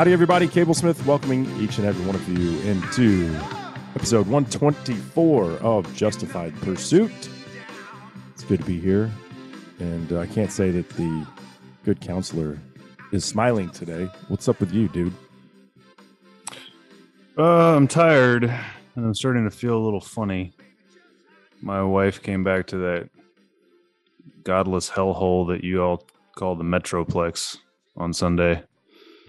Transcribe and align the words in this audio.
Howdy, 0.00 0.14
everybody. 0.14 0.48
Cable 0.48 0.72
Smith 0.72 1.04
welcoming 1.04 1.44
each 1.60 1.76
and 1.76 1.86
every 1.86 2.06
one 2.06 2.14
of 2.14 2.26
you 2.26 2.58
into 2.60 3.36
episode 3.94 4.26
124 4.28 5.44
of 5.58 5.94
Justified 5.94 6.58
Pursuit. 6.62 7.12
It's 8.32 8.42
good 8.44 8.60
to 8.60 8.64
be 8.64 8.80
here. 8.80 9.10
And 9.78 10.10
uh, 10.10 10.20
I 10.20 10.26
can't 10.26 10.50
say 10.50 10.70
that 10.70 10.88
the 10.88 11.26
good 11.84 12.00
counselor 12.00 12.58
is 13.12 13.26
smiling 13.26 13.68
today. 13.68 14.08
What's 14.28 14.48
up 14.48 14.58
with 14.58 14.72
you, 14.72 14.88
dude? 14.88 15.12
Uh, 17.36 17.76
I'm 17.76 17.86
tired 17.86 18.44
and 18.44 19.04
I'm 19.04 19.12
starting 19.12 19.44
to 19.44 19.50
feel 19.50 19.76
a 19.76 19.84
little 19.84 20.00
funny. 20.00 20.54
My 21.60 21.82
wife 21.82 22.22
came 22.22 22.42
back 22.42 22.68
to 22.68 22.78
that 22.78 23.10
godless 24.44 24.88
hellhole 24.88 25.48
that 25.48 25.62
you 25.62 25.82
all 25.82 26.06
call 26.36 26.56
the 26.56 26.64
Metroplex 26.64 27.58
on 27.98 28.14
Sunday. 28.14 28.64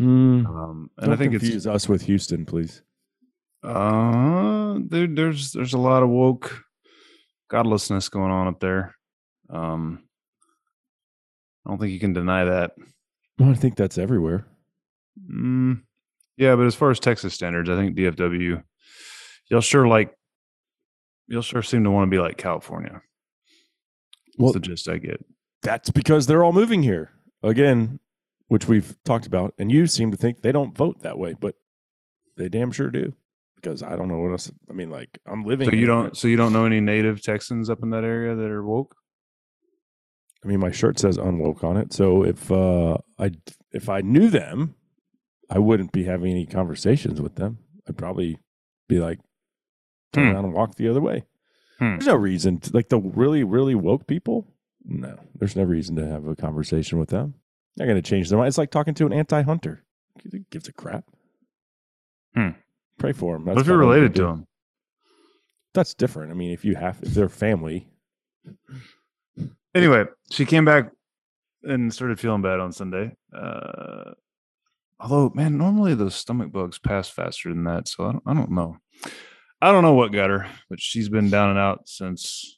Mm, 0.02 0.46
Um, 0.48 0.90
and 0.98 1.06
don't 1.06 1.14
I 1.14 1.18
think 1.18 1.32
confuse 1.34 1.56
it's 1.56 1.68
us 1.68 1.88
with 1.88 2.02
Houston, 2.04 2.46
please. 2.46 2.82
uh, 3.64 4.80
there, 4.88 5.08
there's 5.08 5.52
there's 5.52 5.74
a 5.74 5.78
lot 5.78 6.02
of 6.04 6.10
woke 6.10 6.64
godlessness 7.50 8.10
going 8.10 8.32
on 8.32 8.48
up 8.48 8.60
there. 8.60 8.96
Um, 9.50 10.04
I 11.66 11.70
don't 11.70 11.80
think 11.80 11.92
you 11.92 12.00
can 12.00 12.14
deny 12.14 12.46
that. 12.46 12.72
Well, 13.38 13.50
I 13.50 13.54
think 13.54 13.76
that's 13.76 13.98
everywhere. 13.98 14.48
Mm, 15.32 15.82
yeah, 16.38 16.56
but 16.56 16.66
as 16.66 16.74
far 16.76 16.90
as 16.90 17.00
Texas 17.00 17.34
standards, 17.36 17.70
I 17.70 17.76
think 17.76 17.96
DFW, 17.96 18.64
you'll 19.50 19.62
sure 19.62 19.88
like, 19.88 20.16
you'll 21.28 21.42
sure 21.44 21.62
seem 21.62 21.84
to 21.84 21.92
want 21.92 22.08
to 22.08 22.16
be 22.16 22.20
like 22.22 22.38
California. 22.38 23.02
Well, 24.38 24.54
That's 24.54 24.66
the 24.66 24.70
gist 24.72 24.90
I 24.90 24.98
get. 24.98 25.24
that's 25.62 25.90
because 25.92 26.26
they're 26.26 26.44
all 26.44 26.54
moving 26.54 26.82
here 26.82 27.12
again, 27.44 28.00
which 28.52 28.68
we've 28.68 28.98
talked 29.06 29.26
about. 29.26 29.54
And 29.58 29.72
you 29.72 29.88
seem 29.88 30.12
to 30.12 30.18
think 30.18 30.42
they 30.42 30.52
don't 30.52 30.76
vote 30.76 31.04
that 31.04 31.18
way, 31.18 31.34
but 31.40 31.56
they 32.36 32.50
damn 32.50 32.70
sure 32.74 32.90
do. 32.90 33.14
Because 33.56 33.82
I 33.82 33.96
don't 33.96 34.10
know 34.10 34.18
what 34.20 34.32
else. 34.32 34.52
I 34.70 34.74
mean, 34.74 34.90
like 34.90 35.20
I'm 35.26 35.46
living. 35.46 35.70
So 35.70 35.76
you 35.76 35.86
don't, 35.86 36.18
so 36.18 36.28
you 36.28 36.36
don't 36.36 36.52
know 36.52 36.66
any 36.66 36.82
native 36.82 37.22
Texans 37.22 37.70
up 37.70 37.82
in 37.82 37.92
that 37.92 38.04
area 38.04 38.36
that 38.36 38.52
are 38.52 38.62
woke? 38.62 38.94
I 40.44 40.48
mean, 40.48 40.60
my 40.60 40.72
shirt 40.72 41.00
says 41.00 41.18
unwoke 41.18 41.64
on 41.64 41.78
it. 41.78 41.94
So 41.94 42.24
if 42.26 42.52
uh, 42.52 42.98
I 43.18 43.32
if 43.72 43.88
I 43.88 44.02
knew 44.02 44.30
them, 44.30 44.76
I 45.50 45.60
wouldn't 45.60 45.94
be 45.94 46.04
having 46.04 46.32
any 46.32 46.46
conversations 46.46 47.22
with 47.22 47.36
them. 47.36 47.60
I'd 47.88 47.98
probably 47.98 48.38
be 48.90 49.00
like, 49.00 49.20
turn 50.12 50.28
Hmm. 50.28 50.36
around 50.36 50.46
and 50.46 50.54
walk 50.54 50.76
the 50.76 50.90
other 50.90 51.00
way. 51.00 51.24
Hmm. 51.80 51.92
There's 51.92 52.08
no 52.08 52.16
reason, 52.16 52.58
to, 52.60 52.74
like 52.74 52.90
the 52.90 53.00
really 53.00 53.46
really 53.46 53.76
woke 53.76 54.08
people. 54.08 54.46
No, 54.84 55.18
there's 55.36 55.56
no 55.56 55.64
reason 55.64 55.96
to 55.96 56.06
have 56.06 56.26
a 56.28 56.36
conversation 56.36 57.00
with 57.00 57.10
them. 57.10 57.36
They're 57.76 57.88
going 57.88 58.02
to 58.02 58.08
change 58.08 58.30
their 58.30 58.38
mind. 58.38 58.50
It's 58.50 58.58
like 58.58 58.72
talking 58.72 58.94
to 58.96 59.06
an 59.06 59.14
anti-hunter. 59.14 59.84
Who 60.24 60.40
gives 60.52 60.68
a 60.68 60.74
crap? 60.74 61.06
Hmm. 62.36 62.50
Pray 62.98 63.14
for 63.14 63.36
them. 63.36 63.46
What 63.46 63.58
if 63.58 63.68
you're 63.68 63.78
related 63.78 64.14
to 64.16 64.24
them? 64.24 64.48
That's 65.74 65.94
different. 65.94 66.32
I 66.32 66.36
mean, 66.36 66.52
if 66.52 66.66
you 66.66 66.76
have, 66.76 67.00
if 67.02 67.14
they're 67.14 67.30
family, 67.30 67.88
Anyway, 69.74 70.06
she 70.30 70.46
came 70.46 70.66
back 70.66 70.92
and 71.64 71.94
started 71.94 72.20
feeling 72.20 72.42
bad 72.42 72.60
on 72.60 72.74
Sunday. 72.74 73.16
Uh, 73.34 74.12
although, 75.00 75.32
man, 75.34 75.58
normally 75.58 75.96
those 75.96 76.16
stomach 76.16 76.52
bugs 76.52 76.78
pass 76.78 77.08
faster 77.08 77.50
than 77.50 77.64
that. 77.64 77.88
So 77.88 78.06
I 78.06 78.12
don't, 78.12 78.24
I 78.26 78.34
don't 78.34 78.52
know. 78.52 78.78
I 79.62 79.72
don't 79.72 79.84
know 79.84 79.94
what 79.94 80.12
got 80.12 80.30
her, 80.30 80.48
but 80.70 80.82
she's 80.82 81.08
been 81.08 81.30
down 81.30 81.52
and 81.52 81.60
out 81.60 81.88
since, 81.88 82.58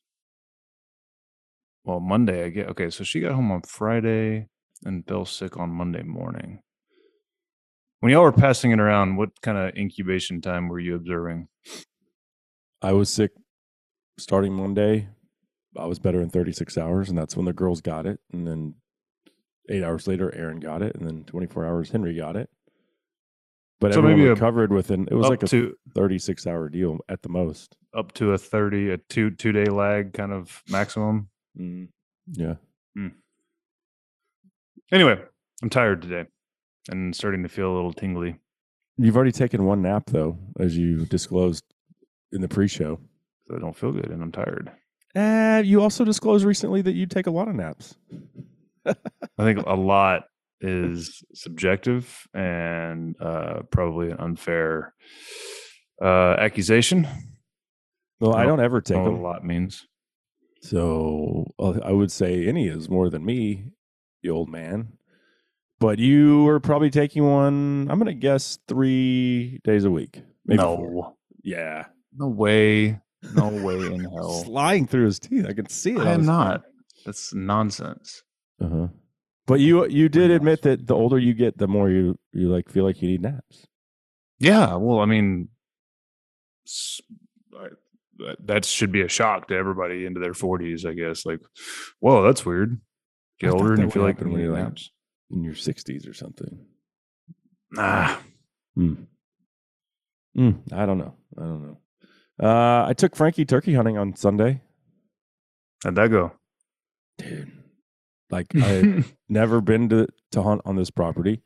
well, 1.83 1.99
Monday. 1.99 2.45
I 2.45 2.49
get 2.49 2.69
okay. 2.69 2.89
So 2.89 3.03
she 3.03 3.19
got 3.19 3.33
home 3.33 3.51
on 3.51 3.61
Friday 3.63 4.47
and 4.85 5.05
fell 5.07 5.25
sick 5.25 5.57
on 5.57 5.69
Monday 5.69 6.03
morning. 6.03 6.59
When 7.99 8.11
y'all 8.11 8.23
were 8.23 8.31
passing 8.33 8.71
it 8.71 8.79
around, 8.79 9.15
what 9.15 9.29
kind 9.41 9.57
of 9.57 9.75
incubation 9.75 10.41
time 10.41 10.67
were 10.67 10.79
you 10.79 10.95
observing? 10.95 11.47
I 12.81 12.91
was 12.91 13.09
sick 13.09 13.31
starting 14.19 14.53
Monday. 14.53 15.07
I 15.77 15.85
was 15.85 15.99
better 15.99 16.21
in 16.21 16.29
36 16.29 16.77
hours, 16.77 17.09
and 17.09 17.17
that's 17.17 17.35
when 17.37 17.45
the 17.45 17.53
girls 17.53 17.81
got 17.81 18.05
it. 18.05 18.19
And 18.33 18.45
then 18.45 18.75
eight 19.69 19.83
hours 19.83 20.05
later, 20.07 20.33
Aaron 20.35 20.59
got 20.59 20.81
it, 20.81 20.95
and 20.95 21.07
then 21.07 21.23
24 21.23 21.65
hours, 21.65 21.89
Henry 21.91 22.15
got 22.15 22.35
it. 22.35 22.49
But 23.79 23.93
So 23.93 23.99
everyone 23.99 24.19
maybe 24.19 24.29
a- 24.29 24.69
within. 24.69 25.07
It 25.09 25.15
was 25.15 25.27
like 25.29 25.43
a 25.43 25.47
to 25.47 25.75
36 25.95 26.45
hour 26.45 26.69
deal 26.69 26.99
at 27.09 27.21
the 27.21 27.29
most. 27.29 27.75
up 27.95 28.11
to 28.13 28.31
a 28.33 28.37
thirty, 28.37 28.89
a 28.91 28.97
two 28.97 29.29
two 29.31 29.51
day 29.51 29.65
lag 29.65 30.13
kind 30.13 30.31
of 30.31 30.61
maximum. 30.69 31.29
Mm, 31.59 31.89
yeah, 32.31 32.55
Anyway, 34.91 35.19
I'm 35.61 35.69
tired 35.69 36.01
today 36.01 36.25
and 36.89 37.15
starting 37.15 37.43
to 37.43 37.49
feel 37.49 37.71
a 37.71 37.75
little 37.75 37.93
tingly. 37.93 38.39
you've 38.97 39.15
already 39.15 39.31
taken 39.31 39.65
one 39.65 39.81
nap 39.81 40.03
though, 40.07 40.37
as 40.59 40.77
you 40.77 41.05
disclosed 41.05 41.63
in 42.31 42.41
the 42.41 42.47
pre-show. 42.47 42.99
So 43.47 43.55
I 43.55 43.59
don't 43.59 43.75
feel 43.75 43.91
good 43.91 44.09
and 44.11 44.21
I'm 44.21 44.31
tired. 44.31 44.71
And 45.15 45.65
you 45.65 45.81
also 45.81 46.03
disclosed 46.03 46.45
recently 46.45 46.81
that 46.81 46.93
you 46.93 47.05
take 47.05 47.27
a 47.27 47.31
lot 47.31 47.47
of 47.47 47.55
naps. 47.55 47.95
I 48.85 48.93
think 49.43 49.65
a 49.65 49.73
lot 49.75 50.23
is 50.61 51.23
subjective 51.33 52.25
and 52.33 53.15
uh, 53.21 53.61
probably 53.71 54.09
an 54.11 54.17
unfair 54.19 54.93
uh, 56.01 56.35
accusation. 56.39 57.07
Well, 58.19 58.35
I 58.35 58.45
don't 58.45 58.61
ever 58.61 58.79
take 58.81 58.97
them. 58.97 59.15
a 59.15 59.21
lot 59.21 59.43
means. 59.43 59.85
So 60.61 61.51
uh, 61.59 61.79
I 61.83 61.91
would 61.91 62.11
say 62.11 62.47
any 62.47 62.67
is 62.67 62.89
more 62.89 63.09
than 63.09 63.25
me, 63.25 63.65
the 64.23 64.29
old 64.29 64.49
man. 64.49 64.93
But 65.79 65.99
you 65.99 66.47
are 66.47 66.59
probably 66.59 66.89
taking 66.89 67.25
one. 67.29 67.87
I'm 67.89 67.99
going 67.99 68.05
to 68.05 68.13
guess 68.13 68.57
three 68.67 69.59
days 69.63 69.83
a 69.83 69.91
week. 69.91 70.21
Maybe 70.45 70.57
no, 70.61 70.77
four. 70.77 71.13
Yeah. 71.43 71.85
no 72.17 72.27
way, 72.29 72.99
no 73.35 73.49
way 73.49 73.75
in 73.75 73.99
hell. 74.15 74.43
Sliding 74.45 74.87
through 74.87 75.05
his 75.05 75.19
teeth. 75.19 75.45
I 75.47 75.53
can 75.53 75.67
see 75.69 75.91
it. 75.93 75.99
I 75.99 76.13
am 76.13 76.25
not. 76.25 76.63
That's 77.05 77.33
nonsense. 77.33 78.23
Uh 78.61 78.69
huh. 78.69 78.87
But 79.45 79.59
you 79.59 79.85
you 79.87 80.07
did 80.07 80.19
Pretty 80.19 80.35
admit 80.35 80.61
that 80.61 80.87
the 80.87 80.95
older 80.95 81.19
you 81.19 81.33
get, 81.33 81.57
the 81.57 81.67
more 81.67 81.89
you 81.89 82.17
you 82.31 82.47
like 82.49 82.69
feel 82.69 82.85
like 82.85 83.01
you 83.01 83.09
need 83.09 83.21
naps. 83.23 83.67
Yeah, 84.39 84.75
well, 84.75 84.99
I 84.99 85.05
mean, 85.05 85.49
s- 86.65 87.01
I- 87.57 87.67
that- 88.19 88.47
that 88.47 88.65
should 88.65 88.91
be 88.93 89.01
a 89.01 89.07
shock 89.09 89.47
to 89.49 89.55
everybody 89.55 90.05
into 90.05 90.19
their 90.21 90.31
40s, 90.33 90.85
I 90.85 90.93
guess. 90.93 91.25
Like, 91.25 91.39
whoa, 91.99 92.23
that's 92.23 92.45
weird. 92.45 92.79
I 93.41 93.45
Get 93.45 93.51
thought 93.51 93.59
older 93.61 93.73
and 93.73 93.83
you 93.83 93.89
feel 93.89 94.03
like 94.03 94.19
when 94.19 94.31
you're 94.39 94.51
like- 94.53 94.79
In 95.31 95.43
your 95.43 95.53
60s 95.55 96.07
or 96.07 96.13
something. 96.13 96.65
Nah, 97.71 98.17
Hmm. 98.75 98.93
Mm, 100.37 100.71
I 100.73 100.85
don't 100.85 100.97
know. 100.97 101.15
I 101.37 101.41
don't 101.41 101.61
know. 101.67 101.77
Uh, 102.41 102.85
I 102.87 102.93
took 102.93 103.15
Frankie 103.15 103.45
turkey 103.45 103.73
hunting 103.73 103.97
on 103.97 104.15
Sunday. 104.15 104.61
how'd 105.83 105.95
that 105.95 106.09
go? 106.09 106.31
dude. 107.17 107.51
Like 108.31 108.47
I 108.55 109.03
never 109.29 109.61
been 109.61 109.89
to 109.89 110.07
to 110.31 110.41
hunt 110.41 110.61
on 110.65 110.75
this 110.75 110.89
property. 110.89 111.41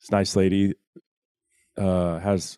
This 0.00 0.10
nice 0.12 0.36
lady 0.36 0.74
uh 1.76 2.18
has 2.20 2.56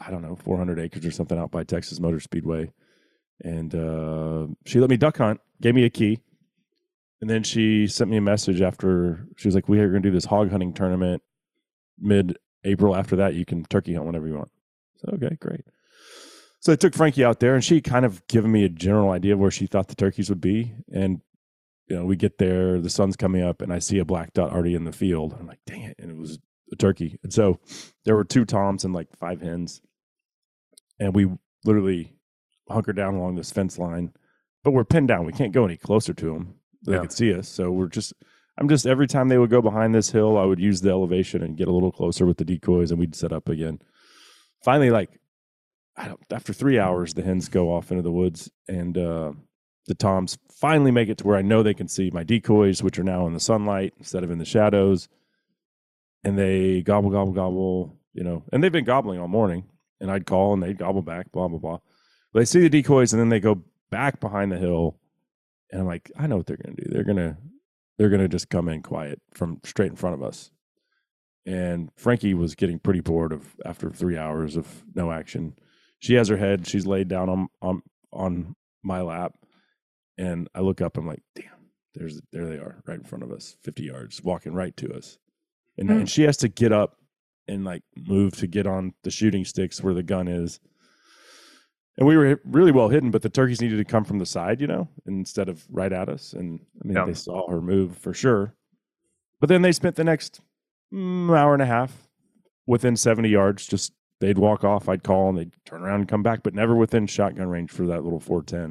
I 0.00 0.10
don't 0.10 0.20
know 0.22 0.36
400 0.36 0.78
acres 0.78 1.06
or 1.06 1.10
something 1.10 1.38
out 1.38 1.50
by 1.50 1.64
Texas 1.64 1.98
Motor 2.00 2.20
Speedway, 2.20 2.70
and 3.42 3.74
uh, 3.74 4.46
she 4.66 4.78
let 4.80 4.90
me 4.90 4.96
duck 4.98 5.16
hunt, 5.16 5.40
gave 5.62 5.74
me 5.74 5.84
a 5.84 5.90
key, 5.90 6.18
and 7.22 7.30
then 7.30 7.42
she 7.42 7.86
sent 7.86 8.10
me 8.10 8.18
a 8.18 8.22
message 8.22 8.60
after 8.60 9.26
she 9.38 9.48
was 9.48 9.54
like, 9.54 9.68
"We 9.68 9.78
are 9.80 9.88
going 9.88 10.02
to 10.02 10.08
do 10.10 10.14
this 10.14 10.26
hog 10.26 10.50
hunting 10.50 10.74
tournament 10.74 11.22
mid 11.98 12.36
April. 12.64 12.94
After 12.94 13.16
that, 13.16 13.34
you 13.34 13.46
can 13.46 13.64
turkey 13.64 13.94
hunt 13.94 14.06
whenever 14.06 14.28
you 14.28 14.34
want." 14.34 14.50
So 14.96 15.14
okay, 15.14 15.36
great. 15.40 15.62
So 16.60 16.72
I 16.72 16.76
took 16.76 16.94
Frankie 16.94 17.24
out 17.24 17.40
there, 17.40 17.54
and 17.54 17.64
she 17.64 17.80
kind 17.80 18.04
of 18.04 18.26
given 18.26 18.52
me 18.52 18.64
a 18.64 18.68
general 18.68 19.10
idea 19.10 19.32
of 19.32 19.38
where 19.38 19.50
she 19.50 19.66
thought 19.66 19.88
the 19.88 19.94
turkeys 19.94 20.28
would 20.28 20.40
be, 20.40 20.74
and 20.92 21.22
you 21.88 21.96
know, 21.96 22.04
we 22.04 22.16
get 22.16 22.38
there, 22.38 22.80
the 22.80 22.88
sun's 22.90 23.16
coming 23.16 23.42
up, 23.42 23.60
and 23.60 23.72
I 23.72 23.78
see 23.78 23.98
a 23.98 24.04
black 24.04 24.32
dot 24.32 24.52
already 24.52 24.74
in 24.74 24.84
the 24.84 24.92
field. 24.92 25.36
I'm 25.38 25.46
like, 25.46 25.60
dang 25.66 25.82
it. 25.82 25.96
And 25.98 26.10
it 26.10 26.16
was 26.16 26.38
a 26.72 26.76
turkey. 26.76 27.18
And 27.22 27.32
so 27.32 27.58
there 28.04 28.16
were 28.16 28.24
two 28.24 28.44
toms 28.44 28.84
and 28.84 28.94
like 28.94 29.08
five 29.18 29.42
hens. 29.42 29.82
And 30.98 31.14
we 31.14 31.28
literally 31.64 32.14
hunker 32.68 32.92
down 32.92 33.14
along 33.14 33.34
this 33.34 33.52
fence 33.52 33.78
line, 33.78 34.12
but 34.64 34.70
we're 34.70 34.84
pinned 34.84 35.08
down. 35.08 35.26
We 35.26 35.32
can't 35.32 35.52
go 35.52 35.66
any 35.66 35.76
closer 35.76 36.14
to 36.14 36.32
them. 36.32 36.54
They 36.84 36.94
Yeah. 36.94 37.00
could 37.00 37.12
see 37.12 37.32
us. 37.34 37.48
So 37.48 37.70
we're 37.70 37.88
just, 37.88 38.12
I'm 38.58 38.68
just, 38.68 38.86
every 38.86 39.06
time 39.06 39.28
they 39.28 39.38
would 39.38 39.50
go 39.50 39.62
behind 39.62 39.94
this 39.94 40.10
hill, 40.10 40.36
I 40.36 40.44
would 40.44 40.60
use 40.60 40.80
the 40.80 40.90
elevation 40.90 41.42
and 41.42 41.56
get 41.56 41.68
a 41.68 41.72
little 41.72 41.92
closer 41.92 42.26
with 42.26 42.36
the 42.38 42.44
decoys 42.44 42.90
and 42.90 42.98
we'd 43.00 43.14
set 43.14 43.32
up 43.32 43.48
again. 43.48 43.78
Finally, 44.64 44.90
like, 44.90 45.20
I 45.96 46.08
don't, 46.08 46.20
after 46.30 46.52
three 46.52 46.78
hours, 46.78 47.14
the 47.14 47.22
hens 47.22 47.48
go 47.48 47.72
off 47.72 47.90
into 47.90 48.02
the 48.02 48.12
woods 48.12 48.50
and, 48.68 48.96
uh, 48.96 49.32
the 49.86 49.94
toms 49.96 50.38
finally 50.52 50.92
make 50.92 51.08
it 51.08 51.18
to 51.18 51.26
where 51.26 51.36
I 51.36 51.42
know 51.42 51.62
they 51.62 51.74
can 51.74 51.88
see 51.88 52.10
my 52.12 52.22
decoys, 52.22 52.82
which 52.84 52.98
are 53.00 53.04
now 53.04 53.26
in 53.26 53.34
the 53.34 53.40
sunlight 53.40 53.94
instead 53.98 54.22
of 54.22 54.30
in 54.30 54.38
the 54.38 54.44
shadows. 54.44 55.08
And 56.22 56.38
they 56.38 56.82
gobble, 56.82 57.10
gobble, 57.10 57.32
gobble, 57.32 57.96
you 58.12 58.22
know, 58.22 58.44
and 58.52 58.62
they've 58.62 58.70
been 58.70 58.84
gobbling 58.84 59.18
all 59.18 59.26
morning. 59.26 59.64
And 60.00 60.10
I'd 60.10 60.26
call 60.26 60.52
and 60.52 60.62
they'd 60.62 60.78
gobble 60.78 61.02
back, 61.02 61.32
blah, 61.32 61.48
blah, 61.48 61.58
blah. 61.58 61.78
But 62.32 62.40
they 62.40 62.44
see 62.44 62.60
the 62.60 62.68
decoys 62.68 63.12
and 63.12 63.20
then 63.20 63.28
they 63.28 63.40
go 63.40 63.62
back 63.90 64.20
behind 64.20 64.52
the 64.52 64.56
hill. 64.58 64.98
And 65.72 65.80
I'm 65.80 65.86
like, 65.86 66.10
I 66.18 66.26
know 66.26 66.36
what 66.36 66.46
they're 66.46 66.58
gonna 66.62 66.76
do. 66.76 66.84
They're 66.88 67.04
gonna 67.04 67.38
they're 67.98 68.10
gonna 68.10 68.28
just 68.28 68.48
come 68.50 68.68
in 68.68 68.82
quiet 68.82 69.20
from 69.32 69.60
straight 69.64 69.90
in 69.90 69.96
front 69.96 70.14
of 70.14 70.22
us. 70.22 70.50
and 71.44 71.90
Frankie 71.96 72.34
was 72.34 72.54
getting 72.54 72.78
pretty 72.78 73.00
bored 73.00 73.32
of 73.32 73.56
after 73.64 73.90
three 73.90 74.16
hours 74.16 74.56
of 74.56 74.84
no 74.94 75.10
action. 75.10 75.54
She 75.98 76.14
has 76.14 76.28
her 76.28 76.36
head, 76.36 76.66
she's 76.66 76.86
laid 76.86 77.08
down 77.08 77.28
on 77.28 77.48
on 77.60 77.82
on 78.12 78.54
my 78.82 79.00
lap, 79.00 79.32
and 80.18 80.48
I 80.54 80.60
look 80.60 80.80
up. 80.80 80.96
I'm 80.96 81.06
like, 81.06 81.22
damn, 81.34 81.70
there's 81.94 82.20
there 82.32 82.46
they 82.46 82.56
are, 82.58 82.82
right 82.86 82.98
in 82.98 83.04
front 83.04 83.24
of 83.24 83.32
us, 83.32 83.56
50 83.62 83.84
yards, 83.84 84.22
walking 84.22 84.52
right 84.54 84.76
to 84.78 84.92
us, 84.94 85.18
and, 85.78 85.88
Hmm. 85.88 85.96
and 85.98 86.10
she 86.10 86.22
has 86.22 86.36
to 86.38 86.48
get 86.48 86.72
up 86.72 86.96
and 87.48 87.64
like 87.64 87.82
move 87.96 88.36
to 88.36 88.46
get 88.46 88.66
on 88.66 88.94
the 89.02 89.10
shooting 89.10 89.44
sticks 89.44 89.82
where 89.82 89.94
the 89.94 90.02
gun 90.02 90.28
is. 90.28 90.60
And 91.98 92.06
we 92.08 92.16
were 92.16 92.40
really 92.44 92.72
well 92.72 92.88
hidden, 92.88 93.10
but 93.10 93.20
the 93.22 93.28
turkeys 93.28 93.60
needed 93.60 93.76
to 93.76 93.84
come 93.84 94.04
from 94.04 94.18
the 94.18 94.24
side, 94.26 94.60
you 94.62 94.66
know, 94.66 94.88
instead 95.06 95.48
of 95.50 95.62
right 95.70 95.92
at 95.92 96.08
us. 96.08 96.32
And 96.32 96.60
I 96.82 96.86
mean, 96.88 96.96
Yeah. 96.96 97.04
they 97.04 97.12
saw 97.14 97.48
her 97.50 97.60
move 97.60 97.98
for 97.98 98.14
sure. 98.14 98.54
But 99.40 99.48
then 99.50 99.60
they 99.62 99.72
spent 99.72 99.96
the 99.96 100.04
next 100.04 100.40
mm, 100.92 101.36
hour 101.36 101.52
and 101.52 101.62
a 101.62 101.66
half 101.66 102.08
within 102.66 102.96
70 102.96 103.28
yards. 103.28 103.66
Just 103.66 103.92
they'd 104.20 104.38
walk 104.38 104.64
off, 104.64 104.88
I'd 104.88 105.02
call, 105.02 105.28
and 105.28 105.36
they'd 105.36 105.52
turn 105.66 105.82
around 105.82 106.00
and 106.00 106.08
come 106.08 106.22
back, 106.22 106.42
but 106.42 106.54
never 106.54 106.74
within 106.76 107.06
shotgun 107.06 107.48
range 107.48 107.70
for 107.70 107.86
that 107.88 108.04
little 108.04 108.20
410. 108.20 108.70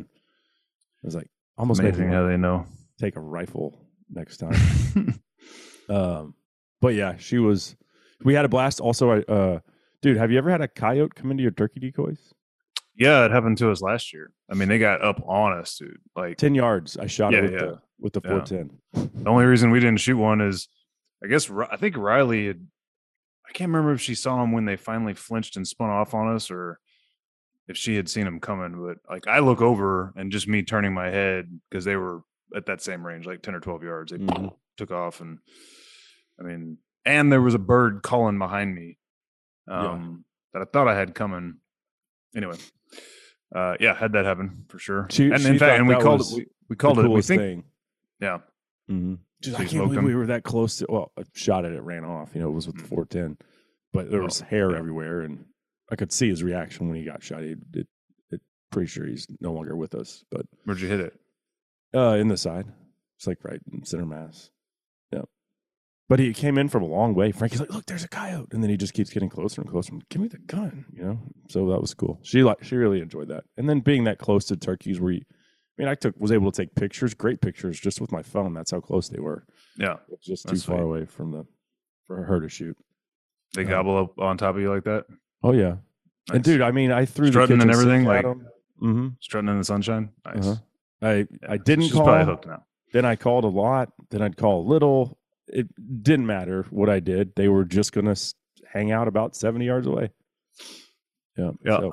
It 1.04 1.06
was 1.06 1.16
like 1.16 1.30
almost 1.58 1.80
Amazing 1.80 2.10
how 2.10 2.26
they 2.26 2.38
know. 2.38 2.66
take 3.00 3.16
a 3.18 3.22
rifle 3.22 3.78
next 4.10 4.38
time. 4.38 4.56
Um, 5.90 6.34
but 6.80 6.96
yeah, 6.96 7.18
she 7.18 7.38
was. 7.38 7.76
We 8.24 8.34
had 8.34 8.46
a 8.46 8.50
blast. 8.50 8.80
Also, 8.80 9.12
I, 9.12 9.20
uh, 9.32 9.60
dude, 10.02 10.18
have 10.18 10.32
you 10.32 10.38
ever 10.38 10.50
had 10.50 10.62
a 10.62 10.68
coyote 10.68 11.14
come 11.16 11.32
into 11.32 11.44
your 11.44 11.52
turkey 11.52 11.80
decoys? 11.80 12.34
Yeah, 13.02 13.26
it 13.26 13.32
happened 13.32 13.58
to 13.58 13.72
us 13.72 13.82
last 13.82 14.14
year. 14.14 14.32
I 14.50 14.54
mean, 14.54 14.70
they 14.70 14.78
got 14.78 15.02
up 15.04 15.22
on 15.28 15.58
us, 15.58 15.76
dude. 15.78 15.98
Like 16.16 16.38
Ten 16.38 16.54
yards. 16.54 16.98
I 16.98 17.08
shot 17.08 17.34
Yeah, 17.34 17.40
it 17.40 17.44
with 17.44 17.52
yeah. 17.54 17.60
the 17.60 17.82
with 18.00 18.14
the 18.14 18.22
Yeah. 18.24 18.30
four 18.30 18.42
ten. 18.42 18.78
The 18.94 19.30
only 19.30 19.46
reason 19.46 19.72
we 19.72 19.80
didn't 19.80 20.00
shoot 20.00 20.18
one 20.18 20.40
is, 20.42 20.68
I 21.24 21.28
guess, 21.28 21.50
I 21.50 21.78
think 21.78 21.98
Riley 21.98 22.48
had, 22.48 22.68
I 23.48 23.52
can't 23.54 23.70
remember 23.70 23.92
if 23.94 24.02
she 24.02 24.14
saw 24.16 24.42
him 24.44 24.52
when 24.52 24.66
they 24.66 24.76
finally 24.78 25.14
flinched 25.16 25.56
and 25.58 25.68
spun 25.68 25.90
off 25.90 26.14
on 26.14 26.34
us 26.36 26.50
or 26.52 26.80
if 27.68 27.76
she 27.78 27.96
had 27.96 28.08
seen 28.10 28.28
him 28.28 28.40
coming. 28.40 28.80
But 28.86 28.98
like, 29.12 29.28
I 29.28 29.40
look 29.40 29.62
over 29.62 30.14
and 30.16 30.32
just 30.32 30.48
me 30.48 30.62
turning 30.64 30.94
my 30.94 31.10
head 31.10 31.60
because 31.70 31.86
they 31.86 31.96
were 31.96 32.22
at 32.56 32.66
that 32.68 32.82
same 32.82 33.06
range, 33.06 33.26
like 33.26 33.42
10 33.42 33.56
or 33.56 33.60
12 33.60 33.84
yards. 33.84 34.12
They 34.12 34.18
Mhm. 34.20 34.56
took 34.78 34.92
off. 34.92 35.22
And 35.22 35.40
I 36.40 36.44
mean, 36.44 36.78
and 37.06 37.32
there 37.32 37.42
was 37.42 37.54
a 37.56 37.60
bird 37.60 38.02
calling 38.04 38.38
behind 38.40 38.74
me 38.76 38.98
Yeah. 39.68 39.92
um, 39.92 40.26
that 40.54 40.62
I 40.62 40.66
thought 40.66 40.88
I 40.88 40.96
had 40.96 41.14
coming. 41.16 41.56
Anyway. 42.36 42.58
Uh, 43.54 43.76
yeah, 43.80 43.94
had 43.96 44.14
that 44.14 44.26
happen 44.26 44.66
for 44.70 44.80
sure. 44.80 45.08
She- 45.10 45.30
and 45.30 45.42
she 45.42 45.50
in 45.50 45.60
fact, 45.60 45.80
and 45.80 45.88
we 45.88 45.96
called 45.96 46.22
it, 46.22 46.28
we, 46.36 46.46
we 46.70 46.76
called 46.76 47.00
it, 47.00 47.08
we 47.10 47.22
think, 47.22 47.42
thing. 47.42 47.64
yeah, 48.20 48.40
Mm-hmm. 48.90 49.16
Dude, 49.42 49.54
So 49.56 49.60
I 49.60 49.66
can't 49.66 49.72
believe 49.84 49.96
them? 49.96 50.06
we 50.06 50.16
were 50.16 50.28
that 50.28 50.44
close 50.44 50.78
to. 50.78 50.86
Well, 50.90 51.12
I 51.18 51.24
shot 51.34 51.66
it. 51.66 51.74
It 51.74 51.82
ran 51.82 52.04
off. 52.06 52.32
You 52.36 52.42
know, 52.42 52.50
it 52.50 52.54
was 52.54 52.68
with 52.68 52.78
the 52.78 52.84
Mm. 52.84 52.88
four 52.90 53.06
ten, 53.06 53.38
but 53.94 54.12
there 54.12 54.22
Oh, 54.22 54.26
was 54.26 54.40
hair 54.42 54.72
yeah. 54.72 54.78
everywhere, 54.78 55.22
and 55.22 55.46
I 55.90 55.96
could 55.96 56.12
see 56.12 56.30
his 56.30 56.44
reaction 56.44 56.88
when 56.88 56.98
he 56.98 57.04
got 57.06 57.24
shot. 57.24 57.42
It, 57.44 57.58
it, 57.74 57.88
it 58.30 58.42
pretty 58.72 58.88
sure 58.88 59.06
he's 59.08 59.28
no 59.40 59.52
longer 59.54 59.76
with 59.76 59.96
us, 59.96 60.24
but 60.30 60.46
where'd 60.66 60.80
you 60.80 60.88
hit 60.88 61.00
it? 61.00 61.20
Uh, 61.96 62.16
in 62.20 62.28
the 62.28 62.38
side. 62.38 62.68
It's 63.18 63.28
like 63.28 63.44
right 63.44 63.60
in 63.72 63.84
center 63.86 64.06
mass. 64.06 64.50
But 66.12 66.20
he 66.20 66.34
came 66.34 66.58
in 66.58 66.68
from 66.68 66.84
a 66.84 66.88
long 66.88 67.14
way. 67.14 67.32
Frankie's 67.32 67.62
like, 67.62 67.70
"Look, 67.72 67.86
there's 67.86 68.04
a 68.04 68.10
coyote," 68.10 68.50
and 68.52 68.62
then 68.62 68.70
he 68.70 68.76
just 68.76 68.94
keeps 68.94 69.10
getting 69.12 69.30
closer 69.30 69.62
and 69.62 69.70
closer. 69.72 69.94
Give 70.10 70.22
me 70.22 70.28
the 70.28 70.40
gun, 70.40 70.84
you 70.92 71.04
know. 71.06 71.20
So 71.48 71.70
that 71.70 71.80
was 71.80 71.94
cool. 71.94 72.20
She 72.22 72.44
like 72.44 72.62
she 72.66 72.76
really 72.76 73.00
enjoyed 73.00 73.30
that. 73.30 73.46
And 73.56 73.70
then 73.70 73.80
being 73.80 74.04
that 74.04 74.18
close 74.20 74.44
to 74.48 74.58
turkeys, 74.58 75.00
where 75.00 75.14
you, 75.14 75.22
I 75.22 75.74
mean, 75.82 75.88
I 75.88 75.96
took 75.96 76.14
was 76.20 76.34
able 76.34 76.52
to 76.52 76.62
take 76.62 76.76
pictures, 76.76 77.14
great 77.14 77.40
pictures, 77.40 77.80
just 77.80 78.02
with 78.02 78.12
my 78.12 78.22
phone. 78.24 78.54
That's 78.54 78.72
how 78.72 78.82
close 78.82 79.08
they 79.08 79.22
were. 79.22 79.46
Yeah. 79.78 80.00
Just 80.22 80.44
too 80.50 80.56
That's 80.56 80.64
far 80.66 80.80
sweet. 80.80 80.84
away 80.84 81.06
from 81.06 81.32
the 81.32 81.46
for 82.08 82.26
her 82.26 82.42
to 82.42 82.50
shoot. 82.50 82.76
They 83.56 83.64
Um, 83.64 83.70
gobble 83.70 83.98
up 83.98 84.20
on 84.20 84.38
top 84.38 84.56
of 84.56 84.62
you 84.62 84.70
like 84.70 84.84
that? 84.84 85.06
Oh 85.44 85.54
yeah, 85.54 85.78
and 86.28 86.36
Nice. 86.40 86.42
dude, 86.42 86.62
I 86.62 86.72
mean, 86.72 86.92
I 86.92 87.06
threw 87.06 87.28
Strutting 87.30 87.58
the 87.60 87.64
and 87.64 87.72
kitchen 87.72 87.82
everything, 87.90 88.02
sink 88.06 88.10
at 88.18 88.26
like- 88.26 88.36
him. 88.38 88.48
Mhm. 88.84 89.16
strutting 89.22 89.50
in 89.50 89.58
the 89.60 89.64
sunshine. 89.64 90.10
Nice. 90.26 90.46
Uh-huh. 90.46 90.56
I. 91.04 91.28
I 91.48 91.56
didn't 91.56 91.86
She's 91.86 91.94
call. 91.94 92.04
probably 92.04 92.26
hooked 92.26 92.48
now. 92.48 92.66
Then 92.92 93.06
I 93.06 93.16
called 93.16 93.46
a 93.46 93.48
lot. 93.48 93.94
Then 94.10 94.22
I'd 94.22 94.36
call 94.36 94.62
a 94.62 94.68
little. 94.68 95.18
It 95.52 95.68
didn't 96.04 96.26
matter 96.26 96.66
what 96.70 96.90
I 96.90 97.00
did. 97.00 97.36
They 97.36 97.48
were 97.50 97.66
just 97.66 97.92
going 97.92 98.06
to 98.14 98.34
hang 98.72 98.92
out 98.92 99.08
about 99.08 99.36
70 99.36 99.66
yards 99.66 99.86
away. 99.88 100.12
Yeah. 101.38 101.52
Yeah. 101.64 101.80
so- 101.80 101.92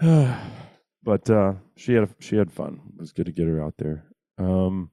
but 1.02 1.28
uh, 1.30 1.54
she 1.76 1.94
had 1.94 2.14
she 2.20 2.36
had 2.36 2.52
fun. 2.52 2.80
It 2.94 3.00
was 3.00 3.12
good 3.12 3.26
to 3.26 3.32
get 3.32 3.46
her 3.46 3.62
out 3.62 3.74
there. 3.78 4.04
Um, 4.38 4.90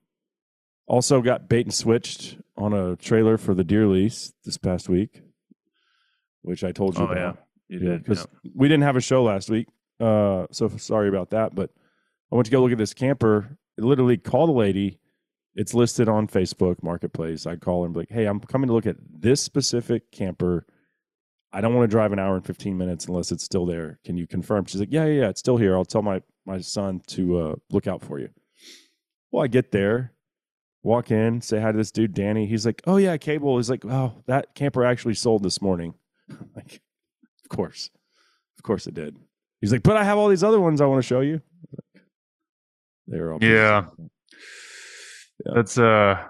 also 0.87 1.21
got 1.21 1.49
bait 1.49 1.65
and 1.65 1.73
switched 1.73 2.37
on 2.57 2.73
a 2.73 2.95
trailer 2.95 3.37
for 3.37 3.53
the 3.53 3.63
deer 3.63 3.87
lease 3.87 4.33
this 4.45 4.57
past 4.57 4.87
week, 4.89 5.21
which 6.41 6.63
I 6.63 6.71
told 6.71 6.97
you 6.97 7.03
Oh 7.03 7.07
about. 7.07 7.17
yeah. 7.17 7.33
You 7.69 7.79
Yeah, 7.79 7.91
did. 7.93 8.03
because 8.03 8.27
we 8.55 8.67
didn't 8.67 8.83
have 8.83 8.95
a 8.95 9.01
show 9.01 9.23
last 9.23 9.49
week. 9.49 9.67
Uh, 9.99 10.47
so 10.51 10.69
sorry 10.77 11.09
about 11.09 11.31
that. 11.31 11.55
But 11.55 11.71
I 12.31 12.35
went 12.35 12.45
to 12.45 12.51
go 12.51 12.61
look 12.61 12.71
at 12.71 12.77
this 12.77 12.93
camper. 12.93 13.57
Literally 13.77 14.17
called 14.17 14.49
a 14.49 14.53
lady. 14.53 14.99
It's 15.55 15.73
listed 15.73 16.09
on 16.09 16.27
Facebook 16.27 16.81
Marketplace. 16.81 17.45
I'd 17.45 17.61
call 17.61 17.81
her 17.81 17.85
and 17.85 17.93
be 17.93 18.01
like, 18.01 18.09
"Hey, 18.11 18.25
I'm 18.25 18.39
coming 18.39 18.67
to 18.67 18.73
look 18.73 18.87
at 18.87 18.95
this 19.11 19.41
specific 19.41 20.11
camper. 20.11 20.65
I 21.51 21.61
don't 21.61 21.75
want 21.75 21.83
to 21.89 21.93
drive 21.93 22.11
an 22.11 22.17
hour 22.19 22.35
and 22.35 22.43
15 22.45 22.75
minutes 22.77 23.05
unless 23.05 23.31
it's 23.31 23.43
still 23.43 23.65
there. 23.67 23.99
Can 24.03 24.17
you 24.17 24.25
confirm?" 24.27 24.65
She's 24.65 24.79
like, 24.79 24.91
"Yeah, 24.91 25.05
yeah, 25.05 25.21
yeah. 25.21 25.29
It's 25.29 25.39
still 25.39 25.57
here. 25.57 25.75
I'll 25.75 25.85
tell 25.85 26.01
my 26.01 26.21
my 26.45 26.59
son 26.59 27.01
to 27.07 27.37
uh, 27.37 27.55
look 27.69 27.85
out 27.87 28.01
for 28.01 28.19
you." 28.19 28.29
Well, 29.31 29.43
I 29.43 29.47
get 29.47 29.71
there, 29.71 30.13
walk 30.81 31.11
in, 31.11 31.41
say 31.41 31.59
hi 31.59 31.71
to 31.71 31.77
this 31.77 31.91
dude, 31.91 32.13
Danny. 32.15 32.47
He's 32.47 32.65
like, 32.65 32.81
"Oh 32.87 32.97
yeah, 32.97 33.17
cable." 33.17 33.57
He's 33.57 33.69
like, 33.69 33.85
"Oh, 33.85 34.23
that 34.25 34.55
camper 34.55 34.83
actually 34.83 35.13
sold 35.15 35.43
this 35.43 35.61
morning." 35.61 35.93
I'm 36.31 36.49
like, 36.55 36.81
of 37.43 37.49
course, 37.55 37.91
of 38.57 38.63
course 38.63 38.87
it 38.87 38.95
did. 38.95 39.17
He's 39.61 39.71
like, 39.71 39.83
"But 39.83 39.97
I 39.97 40.03
have 40.03 40.17
all 40.17 40.29
these 40.29 40.43
other 40.43 40.59
ones 40.59 40.81
I 40.81 40.87
want 40.87 41.03
to 41.03 41.07
show 41.07 41.19
you." 41.21 41.41
They 43.07 43.19
were 43.19 43.33
all 43.33 43.39
Yeah. 43.43 43.85
of- 43.89 44.09
Yeah. 45.45 45.51
That's 45.55 45.77
uh 45.77 46.23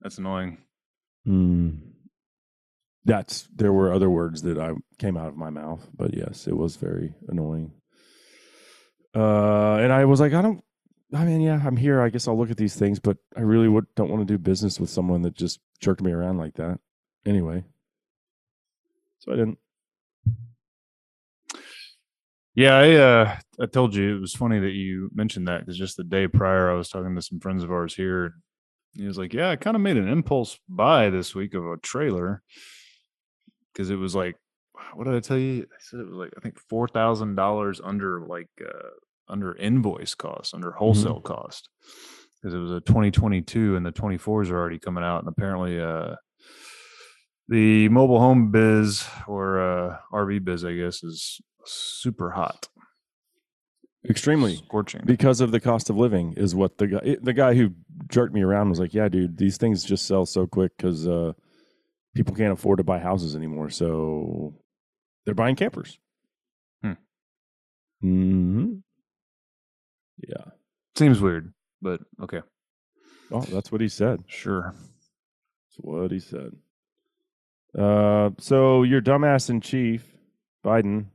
that's 0.00 0.18
annoying. 0.18 0.58
Hmm. 1.24 1.70
That's 3.04 3.48
there 3.54 3.72
were 3.72 3.92
other 3.92 4.10
words 4.10 4.42
that 4.42 4.58
I 4.58 4.72
came 4.98 5.16
out 5.16 5.28
of 5.28 5.36
my 5.36 5.50
mouth, 5.50 5.88
but 5.94 6.14
yes, 6.14 6.46
it 6.46 6.56
was 6.56 6.76
very 6.76 7.14
annoying. 7.28 7.72
Uh, 9.14 9.76
and 9.76 9.92
I 9.92 10.04
was 10.04 10.20
like, 10.20 10.34
I 10.34 10.42
don't. 10.42 10.62
I 11.14 11.24
mean, 11.24 11.40
yeah, 11.40 11.60
I'm 11.64 11.76
here. 11.76 12.02
I 12.02 12.10
guess 12.10 12.28
I'll 12.28 12.38
look 12.38 12.50
at 12.50 12.58
these 12.58 12.76
things, 12.76 12.98
but 12.98 13.16
I 13.36 13.40
really 13.40 13.68
would 13.68 13.86
don't 13.94 14.10
want 14.10 14.20
to 14.20 14.32
do 14.32 14.36
business 14.36 14.78
with 14.78 14.90
someone 14.90 15.22
that 15.22 15.34
just 15.34 15.60
jerked 15.80 16.02
me 16.02 16.12
around 16.12 16.36
like 16.36 16.54
that. 16.56 16.80
Anyway, 17.24 17.64
so 19.18 19.32
I 19.32 19.36
didn't. 19.36 19.58
Yeah, 22.58 22.74
I 22.74 22.94
uh 22.94 23.36
I 23.60 23.66
told 23.66 23.94
you 23.94 24.16
it 24.16 24.20
was 24.20 24.34
funny 24.34 24.58
that 24.58 24.72
you 24.72 25.10
mentioned 25.14 25.46
that 25.46 25.60
because 25.60 25.78
just 25.78 25.96
the 25.96 26.02
day 26.02 26.26
prior 26.26 26.68
I 26.68 26.74
was 26.74 26.88
talking 26.88 27.14
to 27.14 27.22
some 27.22 27.38
friends 27.38 27.62
of 27.62 27.70
ours 27.70 27.94
here. 27.94 28.34
He 28.94 29.04
was 29.06 29.16
like, 29.16 29.32
"Yeah, 29.32 29.50
I 29.50 29.54
kind 29.54 29.76
of 29.76 29.80
made 29.80 29.96
an 29.96 30.08
impulse 30.08 30.58
buy 30.68 31.08
this 31.08 31.36
week 31.36 31.54
of 31.54 31.64
a 31.64 31.76
trailer 31.76 32.42
because 33.72 33.90
it 33.90 33.94
was 33.94 34.16
like, 34.16 34.34
what 34.94 35.04
did 35.04 35.14
I 35.14 35.20
tell 35.20 35.38
you? 35.38 35.66
I 35.70 35.76
said 35.78 36.00
it 36.00 36.08
was 36.08 36.16
like 36.16 36.32
I 36.36 36.40
think 36.40 36.58
four 36.58 36.88
thousand 36.88 37.36
dollars 37.36 37.80
under 37.80 38.26
like 38.26 38.50
uh 38.60 38.88
under 39.28 39.54
invoice 39.54 40.16
cost, 40.16 40.52
under 40.52 40.72
wholesale 40.72 41.20
cost 41.20 41.68
because 42.42 42.54
it 42.54 42.58
was 42.58 42.72
a 42.72 42.80
2022 42.80 43.76
and 43.76 43.86
the 43.86 43.92
24s 43.92 44.50
are 44.50 44.58
already 44.58 44.80
coming 44.80 45.04
out 45.04 45.20
and 45.20 45.28
apparently 45.28 45.80
uh 45.80 46.16
the 47.48 47.88
mobile 47.88 48.20
home 48.20 48.50
biz 48.50 49.06
or 49.26 49.60
uh 49.60 49.96
RV 50.12 50.44
biz 50.44 50.64
I 50.64 50.74
guess 50.74 51.02
is 51.02 51.40
super 51.64 52.30
hot. 52.30 52.68
Extremely. 54.08 54.56
scorching. 54.56 55.02
Because 55.04 55.40
of 55.40 55.50
the 55.50 55.60
cost 55.60 55.90
of 55.90 55.96
living 55.96 56.34
is 56.36 56.54
what 56.54 56.78
the 56.78 56.86
guy 56.86 57.16
the 57.20 57.32
guy 57.32 57.54
who 57.54 57.72
jerked 58.08 58.32
me 58.32 58.42
around 58.42 58.68
was 58.68 58.78
like 58.78 58.94
yeah 58.94 59.08
dude 59.08 59.38
these 59.38 59.56
things 59.56 59.82
just 59.82 60.06
sell 60.06 60.24
so 60.24 60.46
quick 60.46 60.72
because 60.76 61.06
uh 61.06 61.32
people 62.14 62.34
can't 62.34 62.52
afford 62.52 62.78
to 62.78 62.84
buy 62.84 62.98
houses 62.98 63.34
anymore 63.34 63.70
so 63.70 64.54
they're 65.24 65.34
buying 65.34 65.56
campers. 65.56 65.98
Hmm. 66.82 66.92
hmm 68.00 68.72
yeah. 70.26 70.44
Seems 70.96 71.20
weird 71.20 71.52
but 71.80 72.00
okay. 72.22 72.42
Oh 73.30 73.42
that's 73.42 73.72
what 73.72 73.80
he 73.80 73.88
said. 73.88 74.24
Sure. 74.26 74.74
That's 74.74 75.76
what 75.78 76.10
he 76.10 76.20
said 76.20 76.52
uh 77.76 78.30
so 78.38 78.82
your 78.82 79.00
dumbass 79.00 79.50
in 79.50 79.60
chief 79.60 80.04
biden 80.64 81.06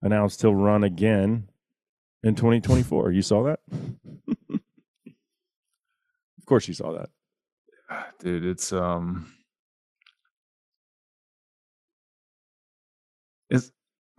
announced 0.00 0.40
he'll 0.42 0.54
run 0.54 0.82
again 0.84 1.48
in 2.22 2.34
2024 2.34 3.12
you 3.12 3.22
saw 3.22 3.42
that? 3.44 3.60
Of 6.38 6.46
course 6.46 6.66
you 6.66 6.74
saw 6.74 6.92
that. 6.92 7.08
Dude 8.18 8.44
it's 8.44 8.72
um 8.72 9.32
it's 13.48 13.70